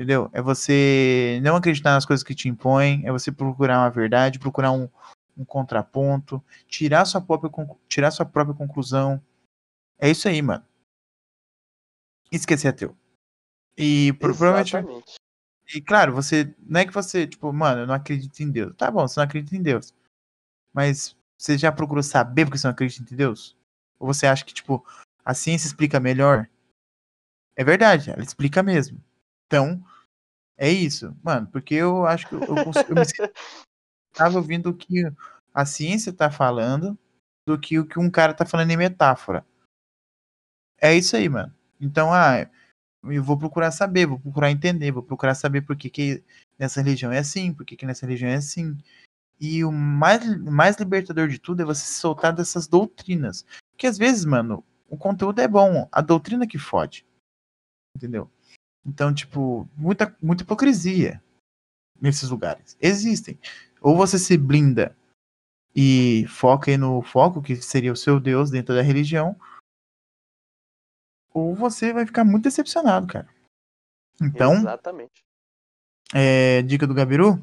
Entendeu? 0.00 0.30
É 0.32 0.40
você 0.40 1.38
não 1.42 1.56
acreditar 1.56 1.90
nas 1.92 2.06
coisas 2.06 2.24
que 2.24 2.34
te 2.34 2.48
impõem. 2.48 3.06
É 3.06 3.12
você 3.12 3.30
procurar 3.30 3.80
uma 3.80 3.90
verdade, 3.90 4.38
procurar 4.38 4.72
um, 4.72 4.88
um 5.36 5.44
contraponto, 5.44 6.42
tirar 6.66 7.04
sua 7.04 7.20
própria, 7.20 7.50
tirar 7.86 8.10
sua 8.10 8.24
própria 8.24 8.56
conclusão. 8.56 9.22
É 9.98 10.08
isso 10.08 10.26
aí, 10.26 10.40
mano. 10.40 10.64
Que 12.30 12.54
é 12.54 12.68
ateu. 12.70 12.96
E 13.76 14.14
pro- 14.14 14.34
provavelmente. 14.34 15.04
E 15.74 15.82
claro, 15.82 16.14
você. 16.14 16.54
Não 16.60 16.80
é 16.80 16.86
que 16.86 16.94
você, 16.94 17.26
tipo, 17.26 17.52
mano, 17.52 17.82
eu 17.82 17.86
não 17.86 17.92
acredito 17.92 18.40
em 18.40 18.50
Deus. 18.50 18.74
Tá 18.78 18.90
bom, 18.90 19.06
você 19.06 19.20
não 19.20 19.24
acredita 19.24 19.54
em 19.54 19.62
Deus. 19.62 19.92
Mas 20.72 21.14
você 21.36 21.58
já 21.58 21.70
procurou 21.70 22.02
saber 22.02 22.46
porque 22.46 22.56
você 22.56 22.66
não 22.66 22.72
acredita 22.72 23.12
em 23.12 23.16
Deus? 23.18 23.54
Ou 23.98 24.06
você 24.06 24.26
acha 24.26 24.46
que, 24.46 24.54
tipo, 24.54 24.82
a 25.22 25.34
ciência 25.34 25.66
explica 25.66 26.00
melhor? 26.00 26.48
É 27.54 27.62
verdade, 27.62 28.10
ela 28.10 28.22
explica 28.22 28.62
mesmo. 28.62 28.98
Então, 29.46 29.84
é 30.60 30.70
isso. 30.70 31.16
Mano, 31.22 31.46
porque 31.46 31.74
eu 31.74 32.06
acho 32.06 32.28
que 32.28 32.34
eu, 32.34 32.42
eu, 32.42 32.94
me 32.94 33.04
sinto 33.04 33.32
tava 34.12 34.36
ouvindo 34.36 34.68
o 34.68 34.74
que 34.74 35.02
a 35.54 35.64
ciência 35.64 36.12
tá 36.12 36.30
falando 36.30 36.98
do 37.48 37.58
que 37.58 37.78
o 37.78 37.86
que 37.86 37.98
um 37.98 38.10
cara 38.10 38.34
tá 38.34 38.44
falando 38.44 38.70
em 38.70 38.76
metáfora. 38.76 39.44
É 40.78 40.94
isso 40.94 41.16
aí, 41.16 41.30
mano. 41.30 41.54
Então, 41.80 42.12
ah, 42.12 42.46
eu 43.04 43.24
vou 43.24 43.38
procurar 43.38 43.70
saber, 43.70 44.06
vou 44.06 44.20
procurar 44.20 44.50
entender, 44.50 44.92
vou 44.92 45.02
procurar 45.02 45.34
saber 45.34 45.62
por 45.62 45.76
que, 45.76 45.88
que 45.88 46.22
nessa 46.58 46.82
religião 46.82 47.10
é 47.10 47.18
assim, 47.18 47.54
por 47.54 47.64
que, 47.64 47.74
que 47.74 47.86
nessa 47.86 48.04
religião 48.04 48.30
é 48.30 48.34
assim. 48.34 48.76
E 49.40 49.64
o 49.64 49.72
mais, 49.72 50.38
mais 50.42 50.76
libertador 50.76 51.26
de 51.26 51.38
tudo 51.38 51.62
é 51.62 51.64
você 51.64 51.86
se 51.86 51.94
soltar 51.94 52.34
dessas 52.34 52.68
doutrinas. 52.68 53.46
Porque 53.70 53.86
às 53.86 53.96
vezes, 53.96 54.26
mano, 54.26 54.62
o 54.90 54.98
conteúdo 54.98 55.40
é 55.40 55.48
bom, 55.48 55.88
a 55.90 56.02
doutrina 56.02 56.46
que 56.46 56.58
fode. 56.58 57.06
Entendeu? 57.96 58.30
Então, 58.84 59.14
tipo, 59.14 59.68
muita, 59.76 60.16
muita 60.22 60.42
hipocrisia 60.42 61.22
nesses 62.00 62.30
lugares. 62.30 62.76
Existem. 62.80 63.38
Ou 63.80 63.96
você 63.96 64.18
se 64.18 64.36
blinda 64.36 64.96
e 65.74 66.26
foca 66.28 66.70
aí 66.70 66.76
no 66.76 67.02
foco, 67.02 67.42
que 67.42 67.56
seria 67.56 67.92
o 67.92 67.96
seu 67.96 68.18
Deus 68.18 68.50
dentro 68.50 68.74
da 68.74 68.82
religião, 68.82 69.36
ou 71.32 71.54
você 71.54 71.92
vai 71.92 72.04
ficar 72.06 72.24
muito 72.24 72.44
decepcionado, 72.44 73.06
cara. 73.06 73.28
Então, 74.20 74.54
Exatamente. 74.54 75.24
é, 76.12 76.62
dica 76.62 76.86
do 76.86 76.94
Gabiru: 76.94 77.38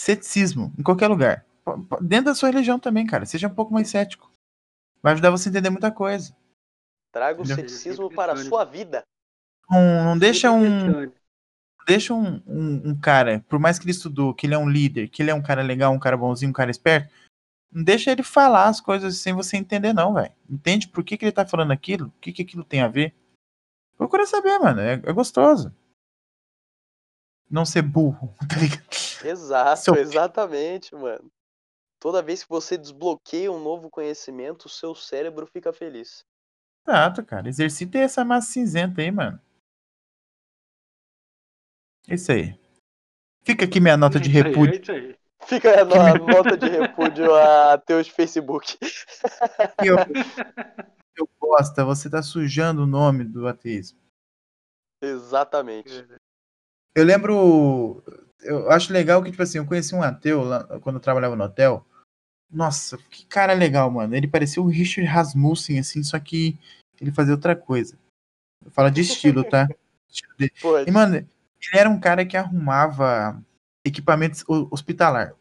ceticismo, 0.00 0.72
em 0.78 0.82
qualquer 0.82 1.08
lugar. 1.08 1.46
Dentro 2.00 2.26
da 2.26 2.34
sua 2.34 2.50
religião 2.50 2.80
também, 2.80 3.06
cara. 3.06 3.26
Seja 3.26 3.46
um 3.46 3.54
pouco 3.54 3.72
mais 3.72 3.88
cético. 3.88 4.30
Vai 5.02 5.12
ajudar 5.12 5.30
você 5.30 5.48
a 5.48 5.50
entender 5.50 5.70
muita 5.70 5.92
coisa. 5.92 6.34
Traga 7.12 7.40
o 7.40 7.46
ceticismo 7.46 8.12
para 8.12 8.32
a 8.32 8.36
sua 8.36 8.64
vida. 8.64 9.04
Não, 9.70 10.04
não 10.04 10.18
deixa 10.18 10.50
um, 10.50 11.08
deixa 11.86 12.12
um, 12.12 12.42
um, 12.46 12.90
um 12.90 13.00
cara, 13.00 13.44
por 13.48 13.58
mais 13.58 13.78
que 13.78 13.84
ele 13.84 13.92
estudou, 13.92 14.34
que 14.34 14.46
ele 14.46 14.54
é 14.54 14.58
um 14.58 14.68
líder, 14.68 15.08
que 15.08 15.22
ele 15.22 15.30
é 15.30 15.34
um 15.34 15.42
cara 15.42 15.62
legal, 15.62 15.92
um 15.92 15.98
cara 15.98 16.16
bonzinho, 16.16 16.50
um 16.50 16.54
cara 16.54 16.70
esperto, 16.70 17.12
não 17.72 17.84
deixa 17.84 18.10
ele 18.10 18.22
falar 18.22 18.68
as 18.68 18.80
coisas 18.80 19.18
sem 19.18 19.32
você 19.32 19.56
entender, 19.56 19.92
não, 19.92 20.14
velho. 20.14 20.32
Entende 20.48 20.88
por 20.88 21.04
que, 21.04 21.16
que 21.16 21.24
ele 21.24 21.32
tá 21.32 21.46
falando 21.46 21.70
aquilo? 21.70 22.08
O 22.08 22.20
que, 22.20 22.32
que 22.32 22.42
aquilo 22.42 22.64
tem 22.64 22.80
a 22.80 22.88
ver? 22.88 23.14
Procura 23.96 24.26
saber, 24.26 24.58
mano. 24.58 24.80
É, 24.80 24.94
é 24.94 25.12
gostoso. 25.12 25.72
Não 27.48 27.64
ser 27.64 27.82
burro, 27.82 28.34
tá 28.48 28.56
ligado? 28.56 28.88
Exato, 29.24 29.82
Seu- 29.82 29.94
exatamente, 29.96 30.94
mano. 30.94 31.30
Toda 32.00 32.22
vez 32.22 32.42
que 32.42 32.48
você 32.48 32.78
desbloqueia 32.78 33.52
um 33.52 33.62
novo 33.62 33.90
conhecimento, 33.90 34.64
o 34.64 34.70
seu 34.70 34.94
cérebro 34.94 35.46
fica 35.46 35.72
feliz. 35.72 36.24
Exato, 36.88 37.22
cara. 37.24 37.48
Exercita 37.48 37.98
essa 37.98 38.24
massa 38.24 38.50
cinzenta 38.52 39.02
aí, 39.02 39.10
mano. 39.10 39.38
Isso 42.10 42.32
aí. 42.32 42.58
Fica 43.42 43.64
aqui 43.64 43.80
minha 43.80 43.96
nota 43.96 44.20
de 44.20 44.28
aí, 44.28 44.42
repúdio. 44.42 44.74
é 44.74 44.80
isso 44.80 44.92
aí. 44.92 45.16
Fica 45.46 45.80
a 45.80 45.84
no- 45.84 46.26
nota 46.26 46.56
de 46.56 46.68
repúdio 46.68 47.34
a 47.34 47.78
teus 47.78 48.08
Facebook. 48.08 48.76
Eu, 49.82 49.96
eu 51.16 51.86
você 51.86 52.08
tá 52.08 52.22
sujando 52.22 52.82
o 52.84 52.86
nome 52.86 53.24
do 53.24 53.46
ateísmo. 53.48 53.98
Exatamente. 55.02 56.06
Eu 56.94 57.04
lembro. 57.04 58.02
Eu 58.42 58.70
acho 58.70 58.92
legal 58.92 59.22
que, 59.22 59.30
tipo 59.30 59.42
assim, 59.42 59.58
eu 59.58 59.66
conheci 59.66 59.94
um 59.94 60.02
ateu 60.02 60.42
lá, 60.42 60.64
quando 60.80 60.96
eu 60.96 61.00
trabalhava 61.00 61.36
no 61.36 61.44
hotel. 61.44 61.84
Nossa, 62.50 62.98
que 63.10 63.26
cara 63.26 63.52
legal, 63.52 63.90
mano. 63.90 64.14
Ele 64.14 64.28
parecia 64.28 64.62
o 64.62 64.66
Richard 64.66 65.08
Rasmussen, 65.08 65.78
assim, 65.78 66.02
só 66.02 66.18
que 66.18 66.58
ele 67.00 67.12
fazia 67.12 67.34
outra 67.34 67.54
coisa. 67.54 67.98
Fala 68.70 68.90
de 68.90 69.00
estilo, 69.02 69.44
tá? 69.44 69.68
Estilo. 70.08 70.30
E, 70.86 70.90
mano, 70.90 71.26
ele 71.62 71.78
era 71.80 71.90
um 71.90 71.98
cara 72.00 72.24
que 72.24 72.36
arrumava 72.36 73.40
equipamentos 73.84 74.42
ho- 74.48 74.68
hospitalar. 74.70 75.34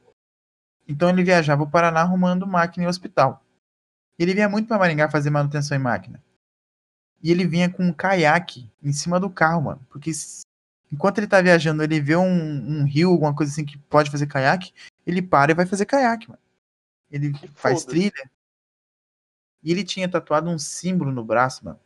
Então 0.88 1.10
ele 1.10 1.24
viajava 1.24 1.64
o 1.64 1.70
Paraná 1.70 2.02
arrumando 2.02 2.48
máquina 2.48 2.86
em 2.86 2.88
hospital. 2.88 3.44
Ele 4.18 4.34
vinha 4.34 4.50
muito 4.50 4.68
para 4.68 4.80
Maringá 4.80 5.10
fazer 5.10 5.30
manutenção 5.30 5.78
em 5.78 5.80
máquina. 5.82 6.22
E 7.22 7.32
ele 7.32 7.46
vinha 7.46 7.70
com 7.70 7.84
um 7.84 7.94
caiaque 7.94 8.70
em 8.82 8.92
cima 8.92 9.20
do 9.20 9.30
carro, 9.30 9.62
mano. 9.62 9.86
Porque 9.90 10.12
enquanto 10.92 11.18
ele 11.20 11.28
tá 11.28 11.42
viajando, 11.42 11.84
ele 11.84 12.00
vê 12.02 12.16
um, 12.16 12.80
um 12.82 12.84
rio, 12.86 13.12
alguma 13.12 13.36
coisa 13.36 13.52
assim 13.52 13.66
que 13.66 13.78
pode 13.78 14.10
fazer 14.10 14.28
caiaque, 14.28 14.74
ele 15.06 15.22
para 15.22 15.52
e 15.52 15.56
vai 15.56 15.66
fazer 15.66 15.86
caiaque, 15.86 16.30
mano. 16.30 16.42
Ele 17.12 17.34
faz 17.56 17.84
trilha. 17.92 18.32
E 19.62 19.72
ele 19.72 19.84
tinha 19.84 20.08
tatuado 20.10 20.50
um 20.50 20.58
símbolo 20.58 21.12
no 21.12 21.24
braço, 21.24 21.66
mano. 21.66 21.80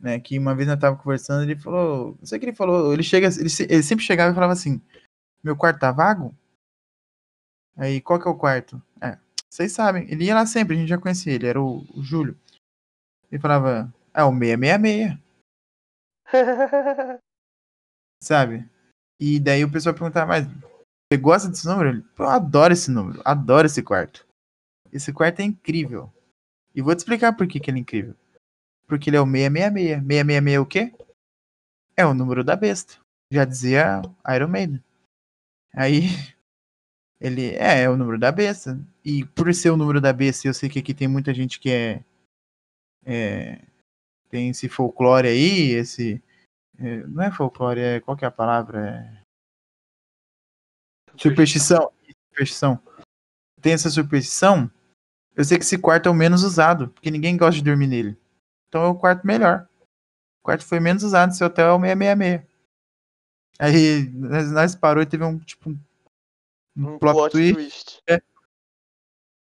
Né, 0.00 0.18
que 0.18 0.38
uma 0.38 0.54
vez 0.54 0.66
nós 0.66 0.80
tava 0.80 0.96
conversando, 0.96 1.42
ele 1.42 1.60
falou, 1.60 2.16
não 2.18 2.26
sei 2.26 2.38
o 2.38 2.40
que 2.40 2.46
ele 2.46 2.56
falou, 2.56 2.92
ele 2.92 3.02
chega, 3.02 3.26
ele, 3.26 3.50
ele 3.68 3.82
sempre 3.82 4.02
chegava 4.02 4.32
e 4.32 4.34
falava 4.34 4.54
assim: 4.54 4.80
"Meu 5.44 5.54
quarto 5.54 5.78
tá 5.78 5.92
vago?" 5.92 6.34
Aí, 7.76 8.00
qual 8.00 8.18
que 8.18 8.26
é 8.26 8.30
o 8.30 8.36
quarto? 8.36 8.82
É, 9.00 9.18
vocês 9.50 9.72
sabem, 9.72 10.10
ele 10.10 10.24
ia 10.24 10.34
lá 10.34 10.46
sempre, 10.46 10.74
a 10.74 10.78
gente 10.78 10.88
já 10.88 10.96
conhecia 10.96 11.34
ele, 11.34 11.46
era 11.46 11.60
o, 11.60 11.84
o 11.94 12.02
Júlio. 12.02 12.34
Ele 13.30 13.40
falava: 13.40 13.92
"É 14.14 14.24
o 14.24 14.32
666", 14.32 15.18
sabe? 18.22 18.66
E 19.20 19.38
daí 19.38 19.62
o 19.64 19.70
pessoal 19.70 19.94
perguntava: 19.94 20.28
"Mas 20.28 20.46
você 20.46 21.20
gosta 21.20 21.50
desse 21.50 21.66
número?" 21.66 21.90
Ele: 21.90 22.02
"Pô, 22.16 22.22
eu 22.24 22.30
adoro 22.30 22.72
esse 22.72 22.90
número, 22.90 23.20
adoro 23.22 23.66
esse 23.66 23.82
quarto. 23.82 24.26
Esse 24.90 25.12
quarto 25.12 25.40
é 25.40 25.44
incrível." 25.44 26.10
E 26.74 26.80
vou 26.80 26.94
te 26.94 27.00
explicar 27.00 27.36
por 27.36 27.46
que 27.46 27.60
que 27.60 27.70
ele 27.70 27.78
é 27.78 27.82
incrível. 27.82 28.14
Porque 28.90 29.08
ele 29.08 29.16
é 29.16 29.20
o 29.20 29.24
666. 29.24 30.02
666 30.02 30.54
é 30.54 30.60
o 30.60 30.66
quê? 30.66 30.92
É 31.96 32.04
o 32.04 32.12
número 32.12 32.42
da 32.42 32.56
besta. 32.56 32.94
Já 33.32 33.44
dizia 33.44 34.02
Iron 34.34 34.48
Maiden. 34.48 34.82
Aí, 35.72 36.02
ele 37.20 37.54
é, 37.54 37.82
é 37.82 37.88
o 37.88 37.96
número 37.96 38.18
da 38.18 38.32
besta. 38.32 38.76
E 39.04 39.24
por 39.24 39.54
ser 39.54 39.70
o 39.70 39.76
número 39.76 40.00
da 40.00 40.12
besta, 40.12 40.48
eu 40.48 40.52
sei 40.52 40.68
que 40.68 40.80
aqui 40.80 40.92
tem 40.92 41.06
muita 41.06 41.32
gente 41.32 41.60
que 41.60 41.70
é. 41.70 42.04
é, 43.06 43.62
tem 44.28 44.48
esse 44.50 44.68
folclore 44.68 45.28
aí, 45.28 45.70
esse. 45.70 46.20
é, 46.76 47.06
não 47.06 47.22
é 47.22 47.30
folclore, 47.30 47.80
é. 47.80 48.00
Qual 48.00 48.16
que 48.16 48.24
é 48.24 48.28
a 48.28 48.32
palavra? 48.32 48.88
É 48.88 49.20
superstição. 51.16 51.92
Superstição. 52.32 52.82
Tem 53.60 53.72
essa 53.72 53.88
superstição. 53.88 54.68
Eu 55.36 55.44
sei 55.44 55.58
que 55.58 55.64
esse 55.64 55.78
quarto 55.78 56.08
é 56.08 56.10
o 56.10 56.14
menos 56.14 56.42
usado, 56.42 56.88
porque 56.88 57.10
ninguém 57.10 57.36
gosta 57.36 57.54
de 57.54 57.62
dormir 57.62 57.86
nele. 57.86 58.18
Então 58.70 58.84
é 58.84 58.88
o 58.88 58.94
quarto 58.94 59.26
melhor. 59.26 59.68
O 60.40 60.44
quarto 60.44 60.64
foi 60.64 60.80
menos 60.80 61.02
usado, 61.02 61.34
seu 61.34 61.48
hotel 61.48 61.66
é 61.68 61.72
o 61.74 61.80
666. 61.80 62.48
Aí 63.58 64.08
nós, 64.14 64.52
nós 64.52 64.74
parou 64.74 65.02
e 65.02 65.06
teve 65.06 65.24
um 65.24 65.38
tipo 65.38 65.68
um, 65.68 65.78
um 66.76 66.94
Um 66.94 66.98
plot, 66.98 67.14
plot 67.14 67.32
twist. 67.32 68.00
twist. 68.06 68.24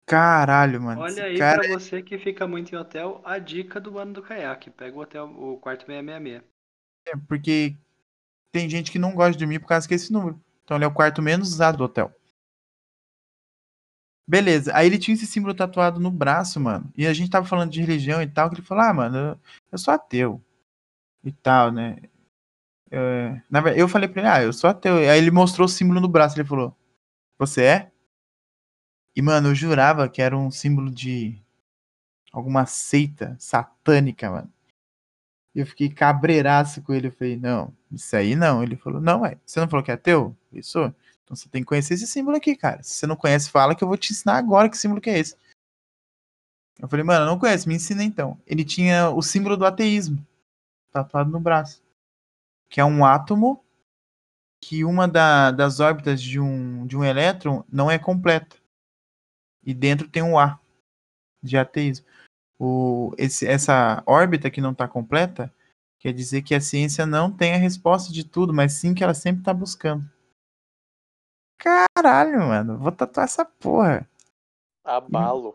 Caralho, 0.05 0.81
mano. 0.81 1.01
Olha 1.01 1.25
aí 1.25 1.37
cara 1.37 1.59
pra 1.59 1.73
você 1.73 2.01
que 2.01 2.17
fica 2.17 2.47
muito 2.47 2.73
em 2.73 2.77
hotel, 2.77 3.21
a 3.25 3.37
dica 3.39 3.81
do 3.81 3.91
mano 3.91 4.13
do 4.13 4.21
caiaque. 4.21 4.69
Pega 4.69 4.95
o 4.95 5.01
hotel, 5.01 5.25
o 5.25 5.57
quarto 5.57 5.85
666. 5.85 6.43
é 7.07 7.17
porque 7.27 7.75
tem 8.51 8.69
gente 8.69 8.91
que 8.91 8.99
não 8.99 9.13
gosta 9.13 9.33
de 9.33 9.39
dormir 9.39 9.59
por 9.59 9.67
causa 9.67 9.87
que 9.87 9.93
é 9.93 9.97
esse 9.97 10.13
número. 10.13 10.39
Então 10.63 10.77
ele 10.77 10.85
é 10.85 10.87
o 10.87 10.93
quarto 10.93 11.21
menos 11.21 11.49
usado 11.49 11.77
do 11.77 11.83
hotel. 11.83 12.13
Beleza, 14.27 14.75
aí 14.75 14.87
ele 14.87 14.97
tinha 14.99 15.15
esse 15.15 15.25
símbolo 15.25 15.53
tatuado 15.53 15.99
no 16.01 16.11
braço, 16.11 16.59
mano. 16.59 16.91
E 16.97 17.07
a 17.07 17.13
gente 17.13 17.29
tava 17.29 17.45
falando 17.45 17.71
de 17.71 17.79
religião 17.81 18.21
e 18.21 18.27
tal, 18.27 18.49
que 18.49 18.55
ele 18.55 18.61
falou, 18.61 18.83
ah, 18.83 18.93
mano, 18.93 19.17
eu, 19.17 19.39
eu 19.71 19.77
sou 19.77 19.93
ateu. 19.93 20.41
E 21.23 21.31
tal, 21.31 21.71
né? 21.71 21.97
É, 22.91 23.41
na 23.49 23.61
verdade, 23.61 23.81
eu 23.81 23.87
falei 23.87 24.09
pra 24.09 24.21
ele, 24.21 24.29
ah, 24.29 24.43
eu 24.43 24.53
sou 24.53 24.69
ateu. 24.69 24.97
Aí 24.97 25.17
ele 25.17 25.31
mostrou 25.31 25.65
o 25.65 25.69
símbolo 25.69 26.01
no 26.01 26.09
braço, 26.09 26.37
ele 26.37 26.47
falou, 26.47 26.75
você 27.39 27.63
é? 27.63 27.91
E, 29.15 29.21
mano, 29.21 29.49
eu 29.49 29.55
jurava 29.55 30.07
que 30.09 30.21
era 30.21 30.37
um 30.37 30.51
símbolo 30.51 30.91
de 30.91 31.41
alguma 32.31 32.65
seita 32.65 33.35
satânica, 33.39 34.29
mano. 34.29 34.51
E 35.55 35.59
eu 35.59 35.65
fiquei 35.65 35.89
cabreiraço 35.89 36.81
com 36.83 36.93
ele. 36.93 37.07
Eu 37.07 37.11
falei, 37.11 37.37
não, 37.37 37.73
isso 37.91 38.15
aí 38.15 38.35
não. 38.35 38.61
Ele 38.61 38.75
falou, 38.75 39.01
não, 39.01 39.21
ué, 39.21 39.37
você 39.45 39.59
não 39.59 39.67
falou 39.67 39.83
que 39.83 39.91
é 39.91 39.95
ateu? 39.95 40.35
Eu 40.53 40.63
sou. 40.63 40.93
Então 41.27 41.35
você 41.35 41.49
tem 41.49 41.61
que 41.61 41.67
conhecer 41.67 41.95
esse 41.95 42.07
símbolo 42.07 42.37
aqui, 42.37 42.55
cara. 42.55 42.81
Se 42.81 42.93
você 42.93 43.05
não 43.05 43.17
conhece, 43.17 43.49
fala 43.49 43.75
que 43.75 43.83
eu 43.83 43.87
vou 43.87 43.97
te 43.97 44.13
ensinar 44.13 44.37
agora 44.37 44.69
que 44.69 44.77
símbolo 44.77 45.01
que 45.01 45.09
é 45.09 45.19
esse. 45.19 45.35
Eu 46.79 46.87
falei, 46.87 47.03
mano, 47.03 47.25
eu 47.25 47.29
não 47.29 47.37
conheço, 47.37 47.67
me 47.67 47.75
ensina 47.75 48.01
então. 48.01 48.39
Ele 48.47 48.63
tinha 48.63 49.09
o 49.09 49.21
símbolo 49.21 49.57
do 49.57 49.65
ateísmo 49.65 50.25
tatuado 50.89 51.29
no 51.29 51.41
braço. 51.41 51.83
Que 52.69 52.79
é 52.79 52.85
um 52.85 53.03
átomo 53.03 53.61
que 54.63 54.85
uma 54.85 55.05
da- 55.05 55.51
das 55.51 55.81
órbitas 55.81 56.21
de 56.21 56.39
um, 56.39 56.87
de 56.87 56.95
um 56.95 57.03
elétron 57.03 57.61
não 57.69 57.91
é 57.91 57.99
completa. 57.99 58.55
E 59.65 59.73
dentro 59.73 60.07
tem 60.07 60.23
um 60.23 60.39
A 60.39 60.57
de 61.43 61.57
ateísmo. 61.57 62.05
O, 62.57 63.13
esse, 63.17 63.45
essa 63.45 64.01
órbita 64.05 64.49
que 64.49 64.61
não 64.61 64.71
está 64.71 64.87
completa 64.87 65.53
quer 65.99 66.13
dizer 66.13 66.41
que 66.41 66.55
a 66.55 66.61
ciência 66.61 67.05
não 67.05 67.29
tem 67.29 67.53
a 67.53 67.57
resposta 67.57 68.13
de 68.13 68.23
tudo, 68.23 68.53
mas 68.53 68.71
sim 68.73 68.93
que 68.93 69.03
ela 69.03 69.13
sempre 69.13 69.41
está 69.41 69.53
buscando. 69.53 70.09
Caralho, 71.57 72.39
mano, 72.39 72.77
vou 72.77 72.91
tatuar 72.91 73.25
essa 73.25 73.43
porra. 73.45 74.07
Abalo. 74.83 75.53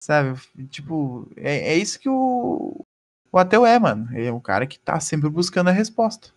Sabe? 0.00 0.38
Tipo, 0.68 1.28
é, 1.36 1.72
é 1.72 1.76
isso 1.76 1.98
que 1.98 2.08
o, 2.08 2.84
o 3.32 3.38
ateu 3.38 3.66
é, 3.66 3.78
mano. 3.78 4.08
Ele 4.16 4.26
é 4.26 4.32
um 4.32 4.40
cara 4.40 4.66
que 4.66 4.78
tá 4.78 5.00
sempre 5.00 5.28
buscando 5.28 5.68
a 5.68 5.72
resposta. 5.72 6.32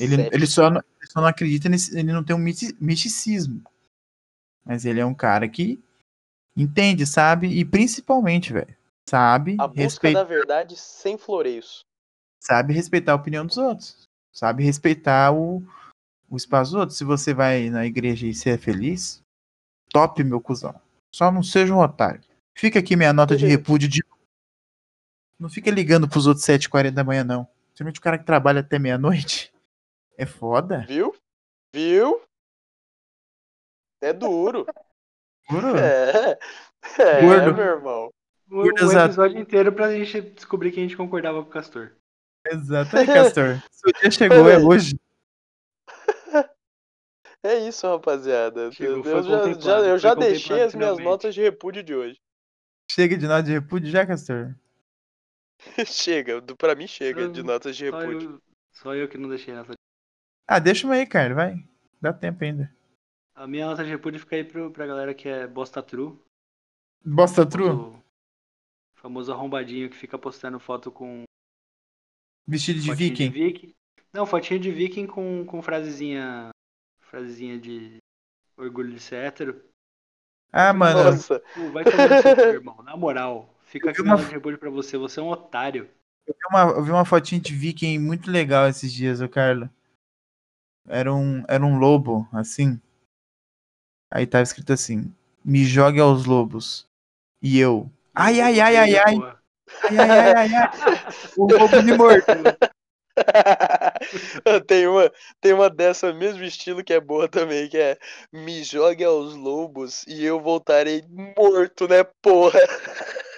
Ele, 0.00 0.28
ele, 0.32 0.46
só, 0.46 0.68
não- 0.70 0.82
ele 1.00 1.10
só 1.10 1.20
não 1.20 1.28
acredita 1.28 1.68
nesse. 1.68 1.98
Ele 1.98 2.12
não 2.12 2.22
tem 2.24 2.34
um 2.36 2.38
misticismo. 2.38 3.62
Mas 4.64 4.84
ele 4.84 5.00
é 5.00 5.06
um 5.06 5.14
cara 5.14 5.48
que 5.48 5.82
entende, 6.56 7.06
sabe? 7.06 7.46
E 7.46 7.64
principalmente, 7.64 8.52
velho, 8.52 8.76
sabe 9.08 9.56
A 9.58 9.66
busca 9.66 9.82
respeitar. 9.82 10.18
da 10.20 10.24
verdade 10.28 10.76
sem 10.76 11.16
floreios. 11.16 11.80
sabe 12.40 12.74
respeitar 12.74 13.12
a 13.12 13.16
opinião 13.16 13.46
dos 13.46 13.56
outros. 13.56 14.06
Sabe 14.32 14.62
respeitar 14.62 15.32
o, 15.32 15.62
o 16.28 16.36
espaço 16.36 16.72
dos 16.72 16.80
outros. 16.80 16.98
Se 16.98 17.04
você 17.04 17.32
vai 17.32 17.70
na 17.70 17.86
igreja 17.86 18.26
e 18.26 18.34
ser 18.34 18.58
feliz, 18.58 19.22
top, 19.90 20.22
meu 20.22 20.40
cuzão. 20.40 20.74
Só 21.10 21.32
não 21.32 21.42
seja 21.42 21.74
um 21.74 21.80
otário. 21.80 22.20
Fica 22.54 22.78
aqui 22.78 22.96
minha 22.96 23.12
nota 23.12 23.36
de 23.36 23.46
repúdio 23.46 23.88
de. 23.88 24.04
Não 25.38 25.48
fica 25.48 25.70
ligando 25.70 26.08
pros 26.08 26.26
outros 26.26 26.44
7h40 26.44 26.90
da 26.90 27.04
manhã, 27.04 27.24
não. 27.24 27.46
Principalmente 27.68 28.00
o 28.00 28.02
cara 28.02 28.18
que 28.18 28.24
trabalha 28.24 28.60
até 28.60 28.78
meia-noite. 28.78 29.52
É 30.16 30.26
foda. 30.26 30.84
Viu? 30.88 31.14
Viu? 31.72 32.20
É 34.00 34.12
duro. 34.12 34.66
Juro. 35.48 35.76
É. 35.76 36.38
É, 36.98 37.20
Gordo. 37.20 37.54
meu 37.54 37.64
irmão. 37.64 38.10
O, 38.50 38.54
Gordo 38.54 38.86
o 38.86 38.92
episódio 38.92 39.38
inteiro 39.38 39.72
pra 39.72 39.92
gente 39.92 40.20
descobrir 40.20 40.72
que 40.72 40.80
a 40.80 40.82
gente 40.82 40.96
concordava 40.96 41.42
com 41.42 41.48
o 41.48 41.52
Castor. 41.52 41.92
Exato. 42.46 42.96
Aí, 42.96 43.06
Castor. 43.06 43.62
Seu 43.70 43.92
dia 44.00 44.10
chegou, 44.10 44.48
é 44.48 44.58
hoje. 44.58 44.98
É 47.44 47.68
isso, 47.68 47.86
rapaziada. 47.86 48.70
Chegou, 48.72 49.04
eu, 49.04 49.22
já, 49.22 49.60
já, 49.60 49.78
eu 49.80 49.90
foi 49.90 49.98
já 49.98 50.14
deixei 50.14 50.62
as 50.62 50.74
minhas 50.74 50.98
notas 50.98 51.34
de 51.34 51.40
repúdio 51.42 51.82
de 51.84 51.94
hoje. 51.94 52.16
Chega 52.90 53.16
de 53.16 53.26
nota 53.28 53.42
de 53.44 53.52
repúdio 53.52 53.90
já, 53.90 54.04
Castor? 54.06 54.54
chega, 55.86 56.40
pra 56.56 56.74
mim 56.74 56.86
chega 56.86 57.22
Eu- 57.22 57.32
de 57.32 57.42
notas 57.42 57.76
de 57.76 57.88
Só 57.90 57.98
repúdio. 57.98 58.30
eu, 58.32 58.42
só 58.72 58.94
eu 58.94 59.08
que 59.08 59.18
não 59.18 59.28
deixei 59.28 59.54
nessa. 59.54 59.72
Ah, 60.48 60.58
deixa 60.58 60.86
uma 60.86 60.94
aí, 60.96 61.06
cara. 61.06 61.34
Vai. 61.34 61.54
Dá 62.00 62.12
tempo 62.12 62.42
ainda. 62.42 62.74
A 63.34 63.46
minha 63.46 63.66
nota 63.66 63.84
de 63.84 63.90
repúdio 63.90 64.20
fica 64.20 64.34
aí 64.36 64.44
pro, 64.44 64.70
pra 64.72 64.86
galera 64.86 65.14
que 65.14 65.28
é 65.28 65.46
bosta 65.46 65.82
true. 65.82 66.18
Bosta 67.04 67.46
true? 67.48 67.68
famoso- 67.68 68.02
Famoso 68.96 69.32
arrombadinho 69.32 69.88
que 69.88 69.96
fica 69.96 70.18
postando 70.18 70.58
foto 70.58 70.90
com 70.90 71.22
Vestido 72.48 72.80
de 72.80 72.92
viking. 72.94 73.30
de 73.30 73.38
viking. 73.44 73.74
Não, 74.12 74.26
fotinho 74.26 74.58
de 74.58 74.72
viking 74.72 75.06
com, 75.06 75.44
com 75.44 75.62
frasezinha. 75.62 76.50
Frasezinha 77.10 77.58
de. 77.58 77.98
orgulho 78.56 78.92
de 78.92 79.00
ser 79.00 79.16
hétero. 79.16 79.62
Ah, 80.52 80.72
mano, 80.72 81.04
Nossa, 81.04 81.40
Pô, 81.54 81.70
vai 81.70 81.84
tomar 81.84 82.22
seu 82.22 82.50
irmão. 82.52 82.82
Na 82.82 82.96
moral, 82.96 83.54
fica 83.64 83.90
aqui 83.90 84.00
uma- 84.02 84.16
de 84.16 84.56
pra 84.58 84.70
você. 84.70 84.96
Você 84.96 85.20
é 85.20 85.22
um 85.22 85.28
otário. 85.28 85.88
eu 86.26 86.34
vi, 86.34 86.46
uma, 86.50 86.60
eu 86.72 86.84
vi 86.84 86.90
uma 86.90 87.04
fotinha 87.04 87.40
de 87.40 87.54
viking 87.54 87.98
muito 87.98 88.30
legal 88.30 88.68
esses 88.68 88.92
dias, 88.92 89.20
ô 89.20 89.28
Carlos. 89.28 89.68
Era 90.86 91.12
um, 91.12 91.44
era 91.48 91.64
um 91.64 91.78
lobo, 91.78 92.26
assim. 92.32 92.80
Aí 94.10 94.26
tava 94.26 94.42
escrito 94.42 94.72
assim: 94.72 95.14
Me 95.44 95.64
jogue 95.64 96.00
aos 96.00 96.24
lobos. 96.24 96.86
E 97.42 97.58
eu. 97.58 97.90
Ai, 98.14 98.40
ai, 98.40 98.60
ai, 98.60 98.76
ai, 98.76 98.96
ai. 98.96 99.14
Ai, 99.84 99.98
ai, 99.98 100.10
ai, 100.10 100.32
ai, 100.34 100.54
ai. 100.54 100.70
O 101.36 101.46
lobo 101.46 101.82
me 101.82 101.92
mordeu. 101.92 102.42
tem 104.66 104.86
uma, 104.86 105.12
tem 105.40 105.52
uma 105.52 105.70
dessa 105.70 106.12
mesmo 106.12 106.44
estilo 106.44 106.84
que 106.84 106.92
é 106.92 107.00
boa 107.00 107.28
também, 107.28 107.68
que 107.68 107.78
é 107.78 107.98
me 108.32 108.62
jogue 108.62 109.04
aos 109.04 109.34
lobos 109.34 110.04
e 110.06 110.24
eu 110.24 110.40
voltarei 110.40 111.02
morto, 111.36 111.88
né, 111.88 112.04
porra? 112.22 112.60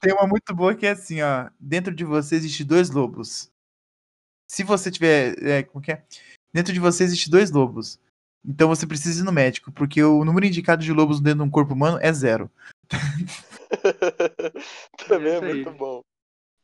Tem 0.00 0.12
uma 0.12 0.26
muito 0.26 0.54
boa 0.54 0.74
que 0.74 0.86
é 0.86 0.90
assim, 0.90 1.22
ó. 1.22 1.48
Dentro 1.58 1.94
de 1.94 2.04
você 2.04 2.34
existe 2.34 2.64
dois 2.64 2.90
lobos. 2.90 3.50
Se 4.50 4.64
você 4.64 4.90
tiver. 4.90 5.40
É, 5.42 5.62
como 5.62 5.82
que 5.82 5.92
é? 5.92 6.04
Dentro 6.52 6.72
de 6.72 6.80
você 6.80 7.04
existe 7.04 7.30
dois 7.30 7.50
lobos. 7.50 8.00
Então 8.44 8.68
você 8.68 8.86
precisa 8.86 9.22
ir 9.22 9.24
no 9.24 9.32
médico, 9.32 9.70
porque 9.70 10.02
o 10.02 10.24
número 10.24 10.46
indicado 10.46 10.82
de 10.82 10.92
lobos 10.92 11.20
dentro 11.20 11.38
de 11.38 11.44
um 11.44 11.50
corpo 11.50 11.74
humano 11.74 11.98
é 12.02 12.12
zero. 12.12 12.50
também 15.06 15.32
é, 15.32 15.36
aí. 15.36 15.42
muito 15.42 15.70
bom. 15.70 16.02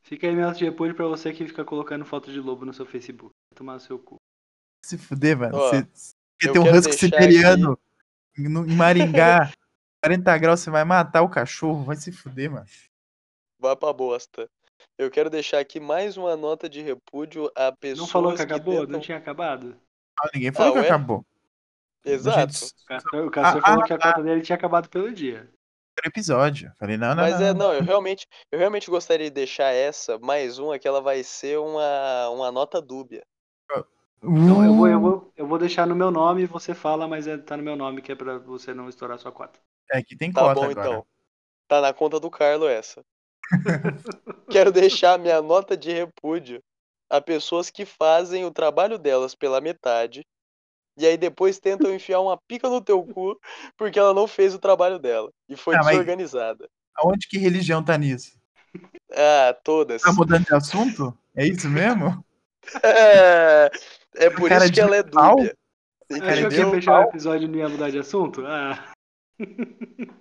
Fica 0.08 0.26
aí 0.26 0.34
nota 0.34 0.56
de 0.56 0.64
repúdio 0.64 0.94
pra 0.94 1.06
você 1.06 1.32
que 1.34 1.46
fica 1.46 1.62
colocando 1.66 2.02
foto 2.02 2.32
de 2.32 2.40
lobo 2.40 2.64
no 2.64 2.72
seu 2.72 2.86
Facebook. 2.86 3.30
Vai 3.52 3.56
tomar 3.58 3.74
no 3.74 3.80
seu 3.80 3.98
cu. 3.98 4.16
Se 4.82 4.96
fuder, 4.96 5.36
mano. 5.36 5.58
Você 5.58 5.82
tem 6.50 6.58
um 6.62 6.72
husky 6.74 6.94
siberiano 6.94 7.78
no- 8.38 8.64
em 8.66 8.74
Maringá. 8.74 9.52
40 10.02 10.38
graus, 10.38 10.60
você 10.60 10.70
vai 10.70 10.82
matar 10.84 11.20
o 11.22 11.28
cachorro. 11.28 11.84
Vai 11.84 11.96
se 11.96 12.10
fuder, 12.10 12.50
mano. 12.50 12.66
Vá 13.60 13.76
pra 13.76 13.92
bosta. 13.92 14.48
Eu 14.96 15.10
quero 15.10 15.28
deixar 15.28 15.58
aqui 15.58 15.78
mais 15.78 16.16
uma 16.16 16.34
nota 16.36 16.70
de 16.70 16.80
repúdio 16.80 17.50
a 17.54 17.70
pessoas 17.72 17.98
Não 17.98 18.06
falou 18.06 18.34
que 18.34 18.40
acabou? 18.40 18.74
tentam- 18.76 18.92
Não 18.92 19.00
tinha 19.00 19.18
acabado? 19.18 19.76
Ah, 20.18 20.30
ninguém 20.34 20.52
falou 20.52 20.70
Ah, 20.70 20.72
que 20.74 20.78
ué? 20.80 20.86
acabou. 20.86 21.26
Exato. 22.02 22.52
gente- 22.54 22.72
O 22.82 22.86
Castor, 22.86 23.26
o 23.26 23.30
Castor 23.30 23.60
Ah, 23.62 23.66
falou 23.66 23.82
ah, 23.82 23.86
que 23.86 23.92
a 23.92 23.98
cota 23.98 24.22
dele 24.22 24.40
tinha 24.40 24.56
acabado 24.56 24.88
pelo 24.88 25.12
dia. 25.12 25.50
Primeiro 25.98 26.08
episódio. 26.08 26.72
Falei, 26.78 26.96
não, 26.96 27.08
não, 27.08 27.16
Mas 27.16 27.40
não. 27.40 27.46
é, 27.46 27.52
não. 27.52 27.58
não, 27.68 27.74
eu 27.74 27.82
realmente, 27.82 28.26
eu 28.52 28.58
realmente 28.58 28.88
gostaria 28.88 29.26
de 29.26 29.34
deixar 29.34 29.72
essa, 29.72 30.18
mais 30.18 30.58
uma, 30.58 30.78
que 30.78 30.86
ela 30.86 31.00
vai 31.00 31.24
ser 31.24 31.58
uma, 31.58 32.28
uma 32.30 32.52
nota 32.52 32.80
dúbia. 32.80 33.24
Então 34.22 34.64
eu 34.64 34.74
vou, 34.74 34.88
eu, 34.88 34.98
Uh, 34.98 35.00
vou, 35.00 35.32
eu 35.36 35.46
vou 35.46 35.58
deixar 35.58 35.86
no 35.86 35.94
meu 35.94 36.10
nome 36.10 36.44
você 36.46 36.74
fala, 36.74 37.06
mas 37.06 37.26
é, 37.26 37.36
tá 37.38 37.56
no 37.56 37.62
meu 37.62 37.76
nome, 37.76 38.02
que 38.02 38.10
é 38.10 38.14
pra 38.16 38.38
você 38.38 38.74
não 38.74 38.88
estourar 38.88 39.18
sua 39.18 39.30
cota. 39.30 39.60
É 39.92 40.02
que 40.02 40.16
tem 40.16 40.32
Tá 40.32 40.40
cota 40.40 40.54
bom, 40.54 40.70
agora. 40.70 40.88
então. 40.88 41.06
Tá 41.68 41.80
na 41.80 41.92
conta 41.92 42.18
do 42.18 42.30
Carlo 42.30 42.66
essa. 42.66 43.04
Quero 44.50 44.72
deixar 44.72 45.18
minha 45.18 45.40
nota 45.40 45.76
de 45.76 45.92
repúdio 45.92 46.62
a 47.10 47.20
pessoas 47.20 47.70
que 47.70 47.84
fazem 47.84 48.44
o 48.44 48.50
trabalho 48.50 48.98
delas 48.98 49.34
pela 49.34 49.60
metade 49.60 50.26
e 50.98 51.06
aí 51.06 51.16
depois 51.16 51.58
tentam 51.58 51.94
enfiar 51.94 52.20
uma 52.20 52.36
pica 52.48 52.68
no 52.68 52.80
teu 52.80 53.02
cu 53.04 53.38
porque 53.76 53.98
ela 53.98 54.12
não 54.12 54.26
fez 54.26 54.54
o 54.54 54.58
trabalho 54.58 54.98
dela 54.98 55.30
e 55.48 55.56
foi 55.56 55.74
Ah, 55.76 55.80
desorganizada. 55.80 56.68
Aonde 56.96 57.26
que 57.28 57.38
religião 57.38 57.82
tá 57.82 57.96
nisso? 57.96 58.32
Ah, 59.12 59.56
todas. 59.64 60.02
Tá 60.02 60.12
mudando 60.12 60.44
de 60.44 60.54
assunto? 60.54 61.16
É 61.34 61.46
isso 61.46 61.68
mesmo? 61.68 62.22
É, 62.82 63.70
é 64.16 64.30
por 64.30 64.48
Cara 64.48 64.64
isso 64.64 64.72
que 64.74 64.74
de 64.74 64.80
ela 64.80 64.96
é 64.96 65.02
pau? 65.02 65.36
dúbia. 65.36 65.56
Achou 66.10 66.20
que 66.20 66.26
Entendeu? 66.34 66.68
ia 66.68 66.70
fechar 66.74 67.00
o 67.00 67.08
episódio 67.08 67.44
e 67.44 67.48
não 67.48 67.58
ia 67.58 67.68
mudar 67.68 67.90
de 67.90 67.98
assunto? 67.98 68.44
Ah, 68.46 68.92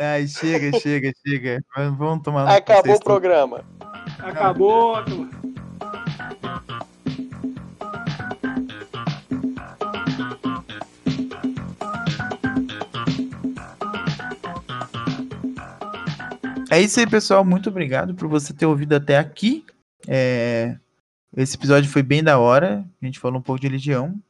Ai, 0.00 0.26
chega, 0.28 0.78
chega, 0.78 1.12
chega. 1.26 1.60
Vamos- 1.96 2.22
tomar 2.22 2.48
Acabou 2.48 2.94
o 2.96 3.00
programa. 3.00 3.64
acabou. 4.20 4.94
É 16.70 16.80
isso 16.80 17.00
aí, 17.00 17.08
pessoal. 17.08 17.44
Muito 17.44 17.70
obrigado 17.70 18.14
por 18.14 18.28
você 18.28 18.52
ter 18.52 18.66
ouvido 18.66 18.94
até 18.94 19.16
aqui. 19.16 19.64
É, 20.06 20.78
Esse 21.36 21.56
episódio 21.56 21.90
foi 21.90 22.02
bem 22.02 22.22
da 22.22 22.38
hora. 22.38 22.86
A 23.00 23.06
gente 23.06 23.18
falou 23.18 23.38
um 23.38 23.42
pouco 23.42 23.60
de 23.60 23.66
religião. 23.66 24.20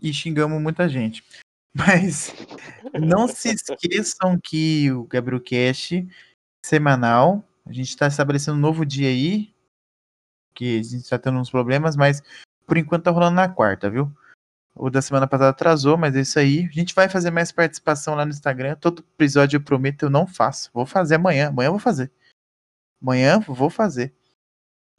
E 0.00 0.12
xingamos 0.12 0.60
muita 0.62 0.88
gente. 0.88 1.24
Mas 1.74 2.32
não 2.94 3.26
se 3.26 3.50
esqueçam 3.50 4.38
que 4.42 4.90
o 4.92 5.04
Gabriel 5.04 5.42
Cash 5.42 6.04
semanal. 6.64 7.44
A 7.66 7.72
gente 7.72 7.88
está 7.88 8.06
estabelecendo 8.06 8.56
um 8.56 8.60
novo 8.60 8.86
dia 8.86 9.08
aí. 9.08 9.52
Que 10.54 10.78
a 10.78 10.82
gente 10.82 11.02
está 11.02 11.18
tendo 11.18 11.38
uns 11.38 11.50
problemas, 11.50 11.96
mas 11.96 12.22
por 12.66 12.78
enquanto 12.78 13.04
tá 13.04 13.10
rolando 13.10 13.36
na 13.36 13.46
quarta, 13.46 13.90
viu? 13.90 14.10
O 14.78 14.90
da 14.90 15.00
semana 15.00 15.26
passada 15.26 15.50
atrasou, 15.50 15.96
mas 15.96 16.14
é 16.14 16.20
isso 16.20 16.38
aí. 16.38 16.66
A 16.66 16.72
gente 16.72 16.94
vai 16.94 17.08
fazer 17.08 17.30
mais 17.30 17.50
participação 17.50 18.14
lá 18.14 18.26
no 18.26 18.30
Instagram. 18.30 18.76
Todo 18.76 19.00
episódio 19.00 19.56
eu 19.56 19.62
prometo, 19.62 20.02
eu 20.02 20.10
não 20.10 20.26
faço. 20.26 20.70
Vou 20.74 20.84
fazer 20.84 21.14
amanhã. 21.14 21.48
Amanhã 21.48 21.68
eu 21.68 21.72
vou 21.72 21.80
fazer. 21.80 22.12
Amanhã 23.00 23.36
eu 23.36 23.54
vou 23.54 23.70
fazer. 23.70 24.14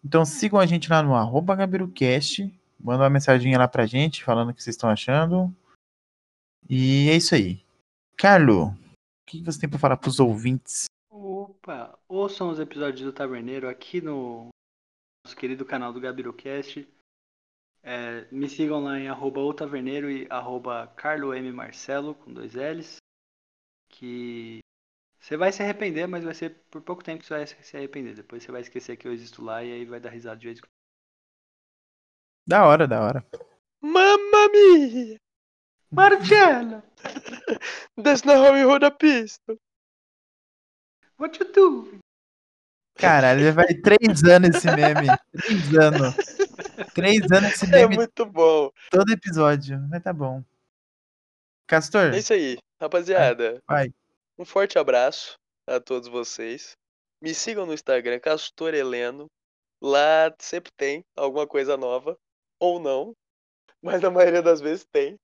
Então 0.04 0.26
sigam 0.26 0.60
a 0.60 0.66
gente 0.66 0.90
lá 0.90 1.04
no 1.04 1.14
arroba 1.14 1.56
GabiruCast. 1.56 2.52
Manda 2.80 3.04
uma 3.04 3.10
mensagem 3.10 3.56
lá 3.56 3.68
pra 3.68 3.86
gente 3.86 4.24
falando 4.24 4.50
o 4.50 4.54
que 4.54 4.64
vocês 4.64 4.76
estão 4.76 4.90
achando. 4.90 5.56
E 6.68 7.10
é 7.10 7.16
isso 7.16 7.36
aí. 7.36 7.64
Carlo, 8.18 8.70
o 8.70 8.76
que 9.28 9.44
você 9.44 9.60
tem 9.60 9.70
pra 9.70 9.78
falar 9.78 9.98
pros 9.98 10.20
ouvintes? 10.20 10.86
Opa, 11.10 11.98
ouçam 12.10 12.50
os 12.50 12.60
episódios 12.60 13.02
do 13.02 13.14
Taverneiro 13.14 13.70
aqui 13.70 14.02
no 14.02 14.50
nosso 15.24 15.38
querido 15.38 15.64
canal 15.64 15.94
do 15.94 16.00
GabiroCast. 16.00 16.88
É, 17.90 18.28
me 18.34 18.50
sigam 18.50 18.84
lá 18.84 19.00
em 19.00 19.08
arroba 19.08 19.40
o 19.40 19.54
taverneiro 19.54 20.12
e 20.12 20.28
arroba 20.30 20.88
Carlo 20.98 21.34
M. 21.34 21.54
Marcelo, 21.54 22.14
com 22.16 22.34
dois 22.34 22.54
L's. 22.54 22.98
Que 23.88 24.60
você 25.18 25.38
vai 25.38 25.54
se 25.54 25.64
arrepender, 25.64 26.06
mas 26.06 26.26
vai 26.26 26.34
ser 26.34 26.66
por 26.70 26.82
pouco 26.82 27.02
tempo 27.02 27.22
que 27.22 27.28
você 27.28 27.34
vai 27.34 27.48
se 27.48 27.78
arrepender. 27.78 28.14
Depois 28.14 28.44
você 28.44 28.52
vai 28.52 28.60
esquecer 28.60 28.98
que 28.98 29.08
eu 29.08 29.14
existo 29.14 29.42
lá 29.42 29.64
e 29.64 29.72
aí 29.72 29.86
vai 29.86 30.02
dar 30.02 30.10
risada 30.10 30.36
de 30.38 30.48
vez 30.48 30.58
em 30.58 30.62
quando. 30.64 30.72
Da 32.46 32.66
hora, 32.66 32.86
da 32.86 33.02
hora. 33.02 33.26
Mamma 33.82 34.50
mia! 34.52 35.18
Marcella, 35.90 36.84
That's 37.96 38.26
not 38.26 38.36
how 38.36 38.58
you 38.58 38.68
hold 38.68 38.84
a 38.84 38.92
pistol. 38.92 39.56
what 41.18 41.40
you 41.40 41.50
do? 41.54 42.00
Caralho, 42.96 43.46
já 43.46 43.52
vai 43.52 43.74
três 43.74 44.24
anos 44.26 44.58
esse 44.58 44.68
meme. 44.76 45.08
Três 45.32 45.78
anos. 45.78 46.16
Três 46.94 47.22
anos 47.32 47.52
esse 47.54 47.66
É 47.74 47.82
meme 47.88 47.96
muito 47.96 48.26
bom. 48.26 48.72
todo 48.90 49.12
episódio. 49.12 49.80
Mas 49.90 50.04
tá 50.04 50.14
bom. 50.14 50.44
Castor, 51.68 52.14
É 52.14 52.18
isso 52.20 52.34
aí, 52.34 52.58
rapaziada. 52.80 53.62
vai. 53.68 53.92
Um 54.38 54.46
forte 54.46 54.78
abraço 54.80 55.36
a 55.68 55.80
todos 55.80 56.08
vocês. 56.08 56.74
Me 57.22 57.34
sigam 57.34 57.66
no 57.66 57.74
Instagram, 57.74 58.20
Castor 58.20 58.74
Heleno. 58.74 59.26
Lá 59.82 60.34
sempre 60.40 60.72
tem 60.78 61.04
alguma 61.16 61.46
coisa 61.48 61.76
nova. 61.76 62.18
Ou 62.60 62.80
não. 62.80 63.14
Mas 63.82 64.02
na 64.02 64.10
maioria 64.10 64.42
das 64.42 64.62
vezes 64.62 64.86
tem. 64.92 65.16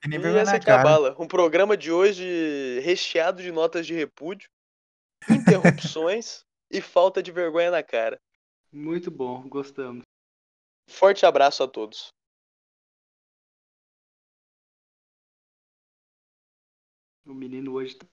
Tem 0.00 0.10
nem 0.10 0.18
E 0.18 0.22
vergonha 0.22 0.42
essa 0.42 0.54
é 0.54 0.56
a 0.56 0.60
cara. 0.62 0.82
Cabala. 0.82 1.16
Um 1.18 1.28
programa 1.28 1.76
de 1.76 1.92
hoje 1.92 2.80
recheado 2.80 3.42
de 3.42 3.52
notas 3.52 3.86
de 3.86 3.94
repúdio, 3.94 4.48
interrupções 5.28 6.40
e 6.70 6.80
falta 6.80 7.22
de 7.22 7.30
vergonha 7.30 7.70
na 7.70 7.82
cara. 7.82 8.18
Muito 8.72 9.10
bom, 9.10 9.46
gostamos. 9.48 10.02
Forte 10.90 11.24
abraço 11.24 11.62
a 11.62 11.68
todos. 11.68 12.12
O 17.24 17.32
menino 17.32 17.72
hoje 17.72 17.94
tá 17.96 18.06